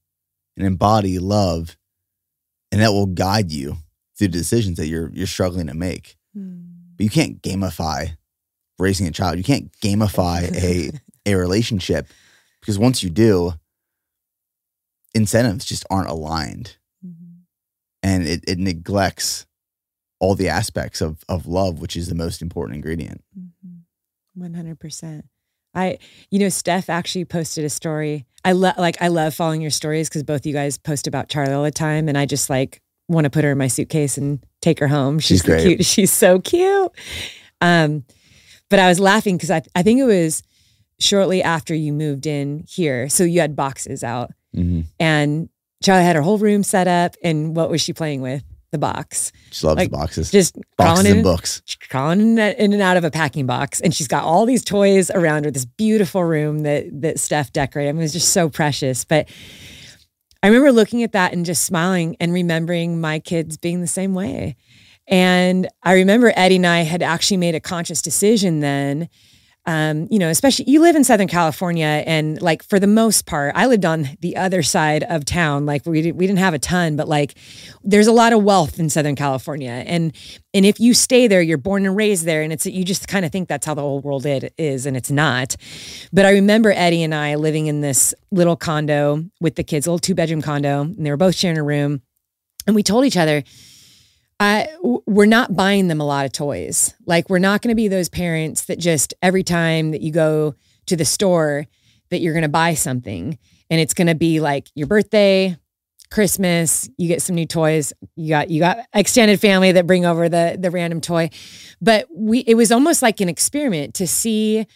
and 0.55 0.65
embody 0.65 1.19
love, 1.19 1.77
and 2.71 2.81
that 2.81 2.91
will 2.91 3.05
guide 3.07 3.51
you 3.51 3.77
through 4.17 4.29
the 4.29 4.37
decisions 4.37 4.77
that 4.77 4.87
you're 4.87 5.09
you're 5.13 5.27
struggling 5.27 5.67
to 5.67 5.73
make. 5.73 6.17
Mm. 6.35 6.65
But 6.97 7.03
you 7.03 7.09
can't 7.09 7.41
gamify 7.41 8.17
raising 8.79 9.07
a 9.07 9.11
child. 9.11 9.37
You 9.37 9.43
can't 9.43 9.71
gamify 9.79 10.43
a 10.55 10.91
a 11.25 11.35
relationship 11.35 12.07
because 12.61 12.79
once 12.79 13.03
you 13.03 13.09
do, 13.09 13.53
incentives 15.13 15.65
just 15.65 15.85
aren't 15.89 16.09
aligned 16.09 16.77
Mhm. 17.05 17.41
and 18.03 18.27
it, 18.27 18.43
it 18.47 18.57
neglects 18.59 19.45
all 20.19 20.35
the 20.35 20.49
aspects 20.49 21.01
of 21.01 21.23
of 21.29 21.45
love, 21.47 21.79
which 21.79 21.95
is 21.95 22.07
the 22.07 22.15
most 22.15 22.41
important 22.41 22.75
ingredient. 22.75 23.23
Mhm. 23.37 23.81
100%. 24.37 25.25
I, 25.77 25.99
you 26.31 26.39
know, 26.39 26.49
Steph 26.49 26.89
actually 26.89 27.25
posted 27.25 27.63
a 27.63 27.69
story. 27.69 28.25
I 28.43 28.53
love, 28.53 28.75
like, 28.77 29.01
I 29.01 29.09
love 29.09 29.35
following 29.35 29.61
your 29.61 29.71
stories 29.71 30.09
because 30.09 30.23
both 30.23 30.45
you 30.45 30.53
guys 30.53 30.77
post 30.77 31.05
about 31.05 31.29
Charlie 31.29 31.53
all 31.53 31.63
the 31.63 31.71
time. 31.71 32.09
And 32.09 32.17
I 32.17 32.25
just 32.25 32.49
like 32.49 32.81
want 33.07 33.25
to 33.25 33.29
put 33.29 33.43
her 33.43 33.51
in 33.51 33.57
my 33.57 33.67
suitcase 33.67 34.17
and 34.17 34.43
take 34.61 34.79
her 34.79 34.87
home. 34.87 35.19
She's 35.19 35.43
the 35.43 35.51
great. 35.51 35.63
cute. 35.63 35.85
She's 35.85 36.11
so 36.11 36.39
cute. 36.39 36.91
Um, 37.61 38.03
but 38.69 38.79
I 38.79 38.87
was 38.89 38.99
laughing 38.99 39.37
because 39.37 39.51
I, 39.51 39.61
I 39.75 39.83
think 39.83 39.99
it 39.99 40.05
was 40.05 40.43
shortly 40.99 41.43
after 41.43 41.75
you 41.75 41.93
moved 41.93 42.25
in 42.25 42.65
here. 42.67 43.07
So 43.07 43.23
you 43.23 43.39
had 43.39 43.55
boxes 43.55 44.03
out 44.03 44.31
and 44.99 45.49
Charlie 45.83 46.03
had 46.03 46.15
her 46.15 46.23
whole 46.23 46.39
room 46.39 46.63
set 46.63 46.87
up. 46.87 47.15
And 47.23 47.55
what 47.55 47.69
was 47.69 47.81
she 47.81 47.93
playing 47.93 48.21
with? 48.21 48.43
The 48.71 48.77
box. 48.77 49.31
She 49.51 49.65
loves 49.65 49.77
Like, 49.77 49.91
the 49.91 49.97
boxes, 49.97 50.29
Just 50.29 50.55
boxes 50.55 50.65
crawling 50.77 51.07
and 51.07 51.17
in, 51.19 51.23
books. 51.23 51.61
she's 51.65 51.75
crawling 51.87 52.19
in 52.19 52.37
in 52.39 52.73
and 52.73 52.81
out 52.81 52.97
of 52.97 53.05
a 53.05 53.11
packing 53.11 53.45
box, 53.45 53.79
and 53.79 53.93
she's 53.93 54.07
got 54.09 54.23
all 54.25 54.45
these 54.45 54.63
toys 54.63 55.09
around 55.11 55.45
her. 55.45 55.51
This 55.51 55.63
beautiful 55.65 56.23
room 56.23 56.59
that 56.63 56.85
that 57.01 57.19
Steph 57.19 57.53
decorated. 57.53 57.89
I 57.89 57.91
mean, 57.93 58.01
it 58.01 58.05
was 58.05 58.13
just 58.13 58.33
so 58.33 58.49
precious. 58.49 59.05
But 59.05 59.29
I 60.43 60.47
remember 60.47 60.71
looking 60.73 61.01
at 61.03 61.13
that 61.13 61.31
and 61.33 61.45
just 61.45 61.63
smiling 61.63 62.17
and 62.19 62.33
remembering 62.33 62.99
my 62.99 63.19
kids 63.19 63.57
being 63.57 63.79
the 63.81 63.87
same 63.87 64.13
way. 64.13 64.57
And 65.07 65.69
I 65.83 65.93
remember 65.93 66.33
Eddie 66.35 66.57
and 66.57 66.67
I 66.67 66.81
had 66.81 67.01
actually 67.01 67.37
made 67.37 67.55
a 67.55 67.61
conscious 67.61 68.01
decision 68.01 68.59
then. 68.59 69.07
Um, 69.67 70.07
you 70.09 70.17
know, 70.17 70.29
especially 70.29 70.63
you 70.69 70.79
live 70.79 70.95
in 70.95 71.03
Southern 71.03 71.27
California, 71.27 72.01
and 72.07 72.41
like 72.41 72.63
for 72.63 72.79
the 72.79 72.87
most 72.87 73.25
part, 73.25 73.51
I 73.53 73.65
lived 73.65 73.83
on 73.83 74.07
the 74.21 74.37
other 74.37 74.63
side 74.63 75.03
of 75.03 75.25
town. 75.25 75.65
Like 75.65 75.85
we 75.85 76.01
didn't, 76.01 76.15
we 76.15 76.25
didn't 76.25 76.39
have 76.39 76.53
a 76.53 76.59
ton, 76.59 76.95
but 76.95 77.09
like 77.09 77.37
there's 77.83 78.07
a 78.07 78.13
lot 78.13 78.31
of 78.31 78.41
wealth 78.41 78.79
in 78.79 78.89
Southern 78.89 79.17
California, 79.17 79.83
and 79.85 80.15
and 80.53 80.65
if 80.65 80.79
you 80.79 80.93
stay 80.93 81.27
there, 81.27 81.41
you're 81.41 81.57
born 81.57 81.85
and 81.85 81.97
raised 81.97 82.23
there, 82.23 82.43
and 82.43 82.53
it's 82.53 82.65
you 82.65 82.85
just 82.85 83.09
kind 83.09 83.25
of 83.25 83.31
think 83.33 83.49
that's 83.49 83.65
how 83.65 83.73
the 83.73 83.81
whole 83.81 83.99
world 83.99 84.25
it 84.25 84.53
is, 84.57 84.85
and 84.85 84.95
it's 84.95 85.11
not. 85.11 85.57
But 86.13 86.25
I 86.25 86.31
remember 86.31 86.71
Eddie 86.71 87.03
and 87.03 87.13
I 87.13 87.35
living 87.35 87.67
in 87.67 87.81
this 87.81 88.13
little 88.31 88.55
condo 88.55 89.25
with 89.41 89.55
the 89.55 89.65
kids, 89.65 89.85
a 89.85 89.89
little 89.89 89.99
two 89.99 90.15
bedroom 90.15 90.41
condo, 90.41 90.83
and 90.83 91.05
they 91.05 91.11
were 91.11 91.17
both 91.17 91.35
sharing 91.35 91.57
a 91.57 91.63
room, 91.63 92.01
and 92.65 92.73
we 92.73 92.83
told 92.83 93.03
each 93.03 93.17
other. 93.17 93.43
I, 94.39 94.67
we're 94.81 95.25
not 95.25 95.55
buying 95.55 95.87
them 95.87 95.99
a 95.99 96.05
lot 96.05 96.25
of 96.25 96.31
toys. 96.31 96.93
Like 97.05 97.29
we're 97.29 97.39
not 97.39 97.61
going 97.61 97.69
to 97.69 97.75
be 97.75 97.87
those 97.87 98.09
parents 98.09 98.65
that 98.65 98.79
just 98.79 99.13
every 99.21 99.43
time 99.43 99.91
that 99.91 100.01
you 100.01 100.11
go 100.11 100.55
to 100.85 100.95
the 100.95 101.05
store 101.05 101.65
that 102.09 102.19
you're 102.19 102.33
going 102.33 102.43
to 102.43 102.49
buy 102.49 102.75
something 102.75 103.37
and 103.69 103.81
it's 103.81 103.93
going 103.93 104.07
to 104.07 104.15
be 104.15 104.39
like 104.39 104.69
your 104.75 104.87
birthday, 104.87 105.57
Christmas, 106.11 106.89
you 106.97 107.07
get 107.07 107.21
some 107.21 107.35
new 107.35 107.45
toys. 107.45 107.91
You 108.15 108.29
got 108.29 108.49
you 108.49 108.61
got 108.61 108.77
extended 108.93 109.41
family 109.41 109.73
that 109.73 109.87
bring 109.87 110.05
over 110.05 110.29
the 110.29 110.55
the 110.57 110.71
random 110.71 111.01
toy. 111.01 111.29
But 111.81 112.07
we 112.13 112.39
it 112.39 112.55
was 112.55 112.71
almost 112.71 113.01
like 113.01 113.19
an 113.19 113.27
experiment 113.27 113.95
to 113.95 114.07
see 114.07 114.67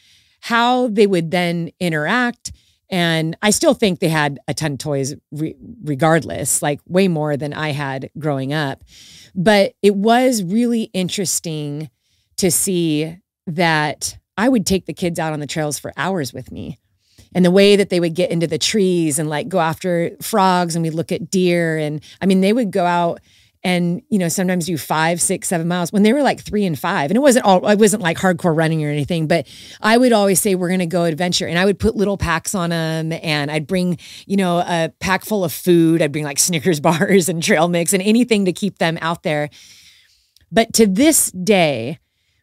how 0.41 0.87
they 0.87 1.07
would 1.07 1.31
then 1.31 1.71
interact 1.79 2.51
and 2.91 3.37
I 3.41 3.51
still 3.51 3.73
think 3.73 3.99
they 3.99 4.09
had 4.09 4.39
a 4.49 4.53
ton 4.53 4.73
of 4.73 4.77
toys 4.79 5.15
re- 5.31 5.55
regardless, 5.83 6.61
like 6.61 6.81
way 6.85 7.07
more 7.07 7.37
than 7.37 7.53
I 7.53 7.71
had 7.71 8.09
growing 8.19 8.51
up. 8.51 8.83
But 9.35 9.73
it 9.81 9.95
was 9.95 10.43
really 10.43 10.83
interesting 10.93 11.89
to 12.37 12.51
see 12.51 13.17
that 13.47 14.17
I 14.37 14.49
would 14.49 14.65
take 14.65 14.85
the 14.85 14.93
kids 14.93 15.19
out 15.19 15.33
on 15.33 15.39
the 15.39 15.47
trails 15.47 15.79
for 15.79 15.93
hours 15.97 16.33
with 16.33 16.51
me. 16.51 16.79
And 17.33 17.45
the 17.45 17.51
way 17.51 17.77
that 17.77 17.89
they 17.89 18.01
would 18.01 18.13
get 18.13 18.29
into 18.29 18.47
the 18.47 18.57
trees 18.57 19.17
and 19.17 19.29
like 19.29 19.47
go 19.47 19.59
after 19.59 20.11
frogs 20.21 20.75
and 20.75 20.83
we'd 20.83 20.93
look 20.93 21.13
at 21.13 21.29
deer. 21.29 21.77
And 21.77 22.03
I 22.21 22.25
mean, 22.25 22.41
they 22.41 22.51
would 22.51 22.71
go 22.71 22.85
out 22.85 23.21
and, 23.63 24.01
you 24.09 24.17
know, 24.17 24.27
sometimes 24.27 24.65
do 24.65 24.77
five, 24.77 25.21
six, 25.21 25.47
seven 25.47 25.67
miles 25.67 25.91
when 25.91 26.01
they 26.03 26.13
were 26.13 26.23
like 26.23 26.41
three 26.41 26.65
and 26.65 26.77
five. 26.77 27.11
And 27.11 27.17
it 27.17 27.21
wasn't 27.21 27.45
all, 27.45 27.67
it 27.67 27.77
wasn't 27.77 28.01
like 28.01 28.17
hardcore 28.17 28.55
running 28.55 28.83
or 28.83 28.89
anything, 28.89 29.27
but 29.27 29.47
I 29.81 29.97
would 29.97 30.11
always 30.13 30.41
say, 30.41 30.55
we're 30.55 30.69
going 30.69 30.79
to 30.79 30.87
go 30.87 31.03
adventure. 31.03 31.47
And 31.47 31.59
I 31.59 31.65
would 31.65 31.77
put 31.77 31.95
little 31.95 32.17
packs 32.17 32.55
on 32.55 32.71
them 32.71 33.11
and 33.11 33.51
I'd 33.51 33.67
bring, 33.67 33.99
you 34.25 34.37
know, 34.37 34.59
a 34.59 34.91
pack 34.99 35.25
full 35.25 35.43
of 35.43 35.53
food. 35.53 36.01
I'd 36.01 36.11
bring 36.11 36.23
like 36.25 36.39
Snickers 36.39 36.79
bars 36.81 37.29
and 37.29 37.43
trail 37.43 37.67
mix 37.67 37.93
and 37.93 38.01
anything 38.01 38.45
to 38.45 38.53
keep 38.53 38.79
them 38.79 38.97
out 38.99 39.21
there. 39.23 39.49
But 40.51 40.73
to 40.73 40.87
this 40.87 41.31
day, 41.31 41.99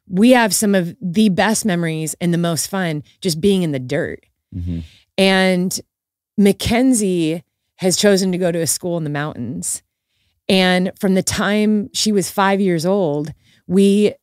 we 0.08 0.30
have 0.30 0.54
some 0.54 0.74
of 0.74 0.96
the 1.02 1.28
best 1.30 1.64
memories 1.64 2.14
and 2.20 2.32
the 2.32 2.38
most 2.38 2.68
fun 2.68 3.02
just 3.20 3.40
being 3.40 3.62
in 3.62 3.72
the 3.72 3.78
dirt. 3.78 4.24
Mhm. 4.56 4.84
And 5.18 5.80
Mackenzie 6.38 7.42
has 7.76 7.96
chosen 7.96 8.32
to 8.32 8.38
go 8.38 8.50
to 8.50 8.60
a 8.60 8.66
school 8.66 8.96
in 8.96 9.04
the 9.04 9.10
mountains. 9.10 9.82
And 10.48 10.92
from 10.98 11.14
the 11.14 11.22
time 11.22 11.90
she 11.92 12.12
was 12.12 12.30
five 12.30 12.60
years 12.60 12.86
old, 12.86 13.32
we 13.66 14.14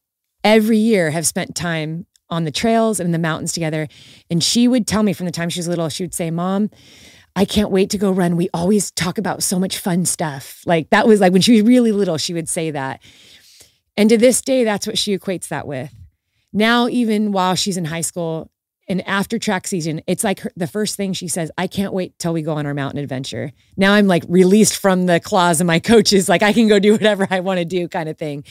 every 0.44 0.78
year 0.78 1.12
have 1.12 1.28
spent 1.28 1.56
time 1.56 2.06
on 2.30 2.44
the 2.44 2.52
trails 2.52 3.00
and 3.00 3.14
the 3.14 3.20
mountains 3.20 3.52
together. 3.52 3.88
And 4.30 4.44
she 4.44 4.68
would 4.68 4.88
tell 4.88 5.04
me 5.04 5.14
from 5.14 5.28
the 5.28 5.32
time 5.32 5.50
she 5.50 5.60
was 5.60 5.68
little, 5.68 5.90
she 5.90 6.04
would 6.04 6.14
say, 6.14 6.32
Mom, 6.32 6.70
I 7.36 7.46
can't 7.46 7.70
wait 7.70 7.90
to 7.92 7.98
go 7.98 8.12
run. 8.12 8.38
We 8.38 8.50
always 8.54 8.92
talk 8.92 9.18
about 9.18 9.44
so 9.44 9.60
much 9.60 9.78
fun 9.78 10.06
stuff. 10.06 10.62
Like 10.66 10.90
that 10.90 11.08
was 11.08 11.20
like 11.20 11.34
when 11.34 11.42
she 11.42 11.54
was 11.54 11.62
really 11.64 11.92
little, 11.92 12.18
she 12.18 12.34
would 12.34 12.50
say 12.50 12.72
that. 12.72 13.02
And 13.98 14.10
to 14.10 14.18
this 14.18 14.42
day, 14.42 14.64
that's 14.64 14.88
what 14.88 14.98
she 14.98 15.18
equates 15.18 15.50
that 15.50 15.68
with. 15.68 15.94
Now, 16.54 16.88
even 16.88 17.32
while 17.32 17.56
she's 17.56 17.78
in 17.78 17.86
high 17.86 18.02
school 18.02 18.50
and 18.88 19.06
after 19.08 19.40
track 19.40 19.68
season, 19.68 20.02
it's 20.08 20.24
like 20.24 20.42
her, 20.42 20.52
the 20.56 20.68
first 20.68 20.96
thing 20.96 21.14
she 21.14 21.28
says, 21.28 21.52
I 21.58 21.68
can't 21.68 21.94
wait 21.94 22.18
till 22.20 22.34
we 22.34 22.42
go 22.42 22.54
on 22.54 22.66
our 22.66 22.74
mountain 22.74 23.00
adventure. 23.00 23.52
Now 23.78 23.94
I'm 23.94 24.08
like 24.08 24.24
released 24.28 24.78
from 24.78 25.08
the 25.08 25.20
claws 25.20 25.60
of 25.60 25.68
my 25.68 25.80
coaches, 25.80 26.30
like 26.30 26.44
I 26.44 26.54
can 26.54 26.68
go 26.68 26.80
do 26.80 26.92
whatever 26.94 27.28
I 27.30 27.40
want 27.40 27.60
to 27.60 27.66
do, 27.66 27.88
kind 27.88 28.10
of 28.10 28.18
thing. 28.18 28.44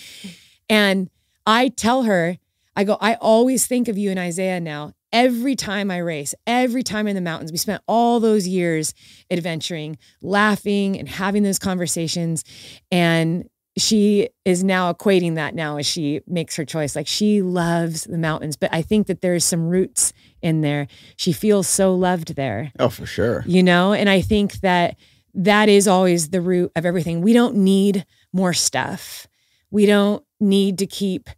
And 0.68 1.08
I 1.46 1.68
tell 1.68 2.04
her, 2.04 2.38
I 2.76 2.84
go, 2.84 2.96
I 3.00 3.14
always 3.14 3.66
think 3.66 3.86
of 3.86 3.96
you 3.96 4.10
and 4.10 4.18
Isaiah 4.18 4.60
now. 4.60 4.92
Every 5.12 5.54
time 5.54 5.92
I 5.92 5.98
race, 5.98 6.34
every 6.44 6.82
time 6.82 7.06
in 7.06 7.14
the 7.14 7.20
mountains, 7.20 7.52
we 7.52 7.58
spent 7.58 7.82
all 7.86 8.18
those 8.18 8.48
years 8.48 8.94
adventuring, 9.30 9.96
laughing, 10.20 10.98
and 10.98 11.08
having 11.08 11.44
those 11.44 11.60
conversations. 11.60 12.42
And 12.90 13.48
she 13.76 14.28
is 14.44 14.62
now 14.62 14.92
equating 14.92 15.34
that 15.34 15.54
now 15.54 15.78
as 15.78 15.86
she 15.86 16.20
makes 16.26 16.56
her 16.56 16.64
choice. 16.64 16.94
Like 16.94 17.06
she 17.06 17.42
loves 17.42 18.04
the 18.04 18.18
mountains, 18.18 18.56
but 18.56 18.72
I 18.72 18.82
think 18.82 19.08
that 19.08 19.20
there's 19.20 19.44
some 19.44 19.66
roots 19.66 20.12
in 20.42 20.60
there. 20.60 20.86
She 21.16 21.32
feels 21.32 21.66
so 21.66 21.94
loved 21.94 22.36
there. 22.36 22.72
Oh, 22.78 22.88
for 22.88 23.06
sure. 23.06 23.44
You 23.46 23.62
know, 23.62 23.92
and 23.92 24.08
I 24.08 24.20
think 24.20 24.60
that 24.60 24.96
that 25.34 25.68
is 25.68 25.88
always 25.88 26.30
the 26.30 26.40
root 26.40 26.70
of 26.76 26.86
everything. 26.86 27.20
We 27.20 27.32
don't 27.32 27.56
need 27.56 28.06
more 28.32 28.52
stuff. 28.52 29.26
We 29.70 29.86
don't 29.86 30.24
need 30.38 30.78
to 30.78 30.86
keep 30.86 31.28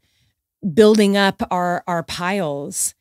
building 0.75 1.17
up 1.17 1.43
our 1.51 1.83
our 1.87 2.03
piles. 2.03 2.95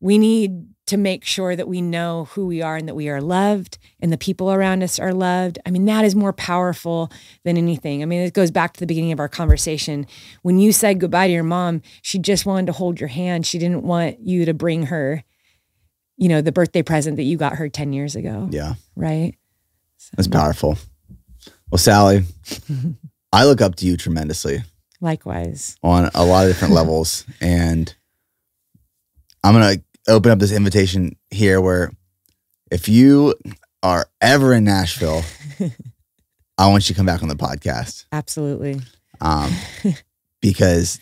We 0.00 0.18
need 0.18 0.66
to 0.92 0.98
make 0.98 1.24
sure 1.24 1.56
that 1.56 1.68
we 1.68 1.80
know 1.80 2.26
who 2.32 2.44
we 2.46 2.60
are 2.60 2.76
and 2.76 2.86
that 2.86 2.94
we 2.94 3.08
are 3.08 3.22
loved 3.22 3.78
and 3.98 4.12
the 4.12 4.18
people 4.18 4.52
around 4.52 4.82
us 4.82 4.98
are 4.98 5.14
loved. 5.14 5.58
I 5.64 5.70
mean, 5.70 5.86
that 5.86 6.04
is 6.04 6.14
more 6.14 6.34
powerful 6.34 7.10
than 7.44 7.56
anything. 7.56 8.02
I 8.02 8.04
mean, 8.04 8.20
it 8.20 8.34
goes 8.34 8.50
back 8.50 8.74
to 8.74 8.80
the 8.80 8.86
beginning 8.86 9.10
of 9.10 9.18
our 9.18 9.28
conversation. 9.28 10.06
When 10.42 10.58
you 10.58 10.70
said 10.70 11.00
goodbye 11.00 11.28
to 11.28 11.32
your 11.32 11.44
mom, 11.44 11.80
she 12.02 12.18
just 12.18 12.44
wanted 12.44 12.66
to 12.66 12.72
hold 12.72 13.00
your 13.00 13.08
hand. 13.08 13.46
She 13.46 13.58
didn't 13.58 13.84
want 13.84 14.20
you 14.20 14.44
to 14.44 14.52
bring 14.52 14.82
her, 14.88 15.24
you 16.18 16.28
know, 16.28 16.42
the 16.42 16.52
birthday 16.52 16.82
present 16.82 17.16
that 17.16 17.22
you 17.22 17.38
got 17.38 17.54
her 17.54 17.70
10 17.70 17.94
years 17.94 18.14
ago. 18.14 18.50
Yeah. 18.50 18.74
Right. 18.94 19.34
That's 20.14 20.28
powerful. 20.28 20.76
Well, 21.70 21.78
Sally, 21.78 22.24
I 23.32 23.46
look 23.46 23.62
up 23.62 23.76
to 23.76 23.86
you 23.86 23.96
tremendously 23.96 24.58
Likewise. 25.00 25.74
on 25.82 26.10
a 26.14 26.22
lot 26.22 26.44
of 26.44 26.50
different 26.50 26.74
levels. 26.74 27.24
And 27.40 27.94
I'm 29.42 29.54
going 29.54 29.78
to 29.78 29.84
open 30.08 30.30
up 30.30 30.38
this 30.38 30.52
invitation 30.52 31.16
here 31.30 31.60
where 31.60 31.92
if 32.70 32.88
you 32.88 33.34
are 33.82 34.06
ever 34.20 34.52
in 34.52 34.64
Nashville, 34.64 35.22
I 36.58 36.68
want 36.68 36.88
you 36.88 36.94
to 36.94 36.98
come 36.98 37.06
back 37.06 37.22
on 37.22 37.28
the 37.28 37.34
podcast. 37.34 38.06
Absolutely. 38.12 38.80
Um, 39.20 39.52
because, 40.40 41.00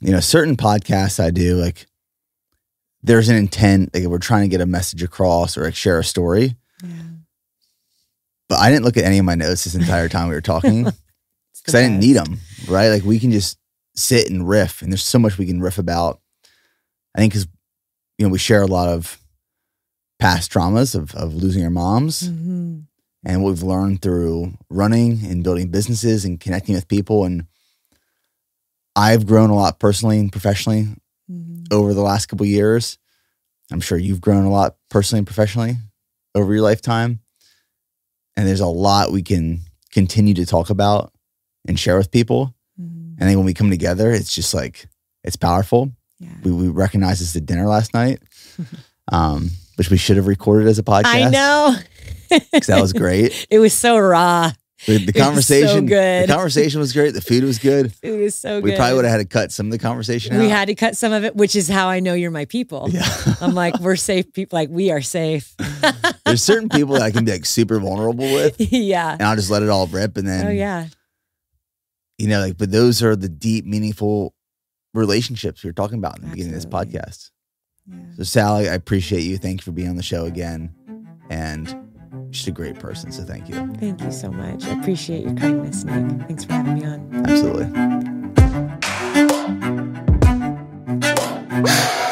you 0.00 0.12
know, 0.12 0.20
certain 0.20 0.56
podcasts 0.56 1.22
I 1.22 1.30
do, 1.30 1.56
like, 1.56 1.86
there's 3.02 3.28
an 3.28 3.36
intent, 3.36 3.94
like, 3.94 4.04
we're 4.04 4.18
trying 4.18 4.42
to 4.42 4.48
get 4.48 4.60
a 4.60 4.66
message 4.66 5.02
across 5.02 5.56
or 5.56 5.64
like 5.64 5.74
share 5.74 5.98
a 5.98 6.04
story. 6.04 6.56
Yeah. 6.82 6.88
But 8.48 8.58
I 8.58 8.70
didn't 8.70 8.84
look 8.84 8.96
at 8.96 9.04
any 9.04 9.18
of 9.18 9.24
my 9.24 9.34
notes 9.34 9.64
this 9.64 9.74
entire 9.74 10.08
time 10.08 10.28
we 10.28 10.34
were 10.34 10.40
talking 10.40 10.84
because 11.58 11.74
I 11.74 11.82
didn't 11.82 12.00
need 12.00 12.14
them, 12.14 12.38
right? 12.68 12.88
Like 12.90 13.02
we 13.02 13.18
can 13.18 13.32
just 13.32 13.58
sit 13.94 14.30
and 14.30 14.48
riff, 14.48 14.82
and 14.82 14.92
there's 14.92 15.04
so 15.04 15.18
much 15.18 15.38
we 15.38 15.46
can 15.46 15.60
riff 15.60 15.78
about. 15.78 16.20
I 17.16 17.20
think 17.20 17.32
because 17.32 17.48
you 18.18 18.26
know 18.26 18.30
we 18.32 18.38
share 18.38 18.62
a 18.62 18.66
lot 18.66 18.88
of 18.88 19.18
past 20.18 20.52
traumas 20.52 20.94
of 20.94 21.14
of 21.14 21.34
losing 21.34 21.64
our 21.64 21.70
moms, 21.70 22.28
Mhm. 22.28 22.84
and 23.24 23.42
what 23.42 23.50
we've 23.50 23.62
learned 23.62 24.02
through 24.02 24.56
running 24.70 25.24
and 25.24 25.42
building 25.42 25.70
businesses 25.70 26.24
and 26.24 26.38
connecting 26.38 26.74
with 26.74 26.88
people. 26.88 27.24
And 27.24 27.46
I've 28.94 29.26
grown 29.26 29.50
a 29.50 29.54
lot 29.54 29.78
personally 29.80 30.18
and 30.18 30.30
professionally 30.30 30.88
Mhm. 31.30 31.72
over 31.72 31.92
the 31.94 32.02
last 32.02 32.26
couple 32.26 32.46
years. 32.46 32.98
I'm 33.70 33.80
sure 33.80 33.98
you've 33.98 34.20
grown 34.20 34.44
a 34.44 34.50
lot 34.50 34.76
personally 34.90 35.18
and 35.18 35.26
professionally 35.26 35.78
over 36.34 36.52
your 36.54 36.62
lifetime. 36.62 37.20
And 38.36 38.46
there's 38.46 38.60
a 38.60 38.66
lot 38.66 39.10
we 39.12 39.22
can 39.22 39.62
continue 39.90 40.34
to 40.34 40.46
talk 40.46 40.70
about 40.70 41.12
and 41.66 41.78
share 41.78 41.96
with 41.98 42.10
people. 42.10 42.54
Mhm. 42.80 43.16
And 43.18 43.28
then 43.28 43.36
when 43.36 43.46
we 43.46 43.54
come 43.54 43.70
together, 43.70 44.12
it's 44.12 44.34
just 44.34 44.54
like 44.54 44.88
it's 45.24 45.36
powerful. 45.36 45.90
Yeah. 46.18 46.28
We 46.42 46.50
we 46.52 46.68
recognized 46.68 47.20
this 47.20 47.36
at 47.36 47.44
dinner 47.46 47.66
last 47.66 47.92
night, 47.94 48.20
um, 49.12 49.50
which 49.76 49.90
we 49.90 49.96
should 49.96 50.16
have 50.16 50.26
recorded 50.26 50.66
as 50.68 50.78
a 50.78 50.82
podcast. 50.82 51.04
I 51.06 51.28
know. 51.30 51.76
'cause 52.52 52.66
that 52.66 52.80
was 52.82 52.92
great. 52.92 53.46
It 53.50 53.58
was 53.60 53.72
so 53.72 53.98
raw. 53.98 54.50
The, 54.86 54.98
the 54.98 55.06
was 55.06 55.14
so 55.14 55.20
conversation, 55.24 55.86
good. 55.86 56.28
the 56.28 56.32
conversation 56.32 56.80
was 56.80 56.92
great. 56.92 57.12
The 57.14 57.20
food 57.22 57.44
was 57.44 57.58
good. 57.58 57.94
It 58.02 58.10
was 58.12 58.34
so 58.34 58.60
We 58.60 58.70
good. 58.70 58.76
probably 58.76 58.96
would 58.96 59.04
have 59.06 59.12
had 59.12 59.18
to 59.18 59.24
cut 59.38 59.50
some 59.50 59.66
of 59.66 59.72
the 59.72 59.78
conversation 59.78 60.34
out. 60.34 60.40
We 60.40 60.48
had 60.50 60.66
to 60.66 60.74
cut 60.74 60.96
some 60.96 61.12
of 61.12 61.24
it, 61.24 61.34
which 61.34 61.56
is 61.56 61.66
how 61.68 61.88
I 61.88 62.00
know 62.00 62.12
you're 62.14 62.30
my 62.30 62.44
people. 62.44 62.88
yeah. 62.90 63.04
I'm 63.40 63.54
like, 63.54 63.80
we're 63.80 63.96
safe 63.96 64.32
people. 64.34 64.56
Like 64.58 64.68
we 64.68 64.90
are 64.90 65.00
safe. 65.00 65.54
There's 66.26 66.42
certain 66.42 66.68
people 66.68 66.94
that 66.94 67.02
I 67.02 67.10
can 67.10 67.24
be 67.24 67.32
like 67.32 67.46
super 67.46 67.78
vulnerable 67.80 68.24
with, 68.32 68.56
yeah. 68.60 69.12
and 69.14 69.22
I'll 69.22 69.36
just 69.36 69.50
let 69.50 69.62
it 69.62 69.70
all 69.70 69.86
rip, 69.86 70.16
and 70.18 70.26
then 70.28 70.46
Oh 70.46 70.50
yeah. 70.50 70.88
you 72.18 72.28
know, 72.28 72.40
like, 72.40 72.58
but 72.58 72.70
those 72.70 73.02
are 73.02 73.16
the 73.16 73.28
deep, 73.30 73.64
meaningful 73.64 74.34
relationships 74.96 75.62
we 75.62 75.68
were 75.68 75.74
talking 75.74 75.98
about 75.98 76.16
in 76.16 76.22
the 76.22 76.28
Absolutely. 76.28 76.52
beginning 76.52 76.56
of 76.56 76.92
this 76.92 77.00
podcast. 77.00 77.30
Yeah. 77.88 78.16
So, 78.16 78.22
Sally, 78.24 78.68
I 78.68 78.74
appreciate 78.74 79.22
you. 79.22 79.38
Thank 79.38 79.60
you 79.60 79.64
for 79.64 79.72
being 79.72 79.88
on 79.88 79.96
the 79.96 80.02
show 80.02 80.24
again. 80.24 80.74
And 81.30 81.68
she's 82.30 82.38
just 82.38 82.48
a 82.48 82.52
great 82.52 82.78
person. 82.78 83.12
So, 83.12 83.22
thank 83.24 83.48
you. 83.48 83.54
Thank 83.74 84.00
you 84.00 84.10
so 84.12 84.30
much. 84.30 84.64
I 84.64 84.78
appreciate 84.80 85.24
your 85.24 85.34
kindness, 85.34 85.84
Nick. 85.84 86.26
Thanks 86.26 86.44
for 86.44 86.52
having 86.52 86.74
me 86.74 86.84
on. 86.84 87.26
Absolutely. 87.26 87.66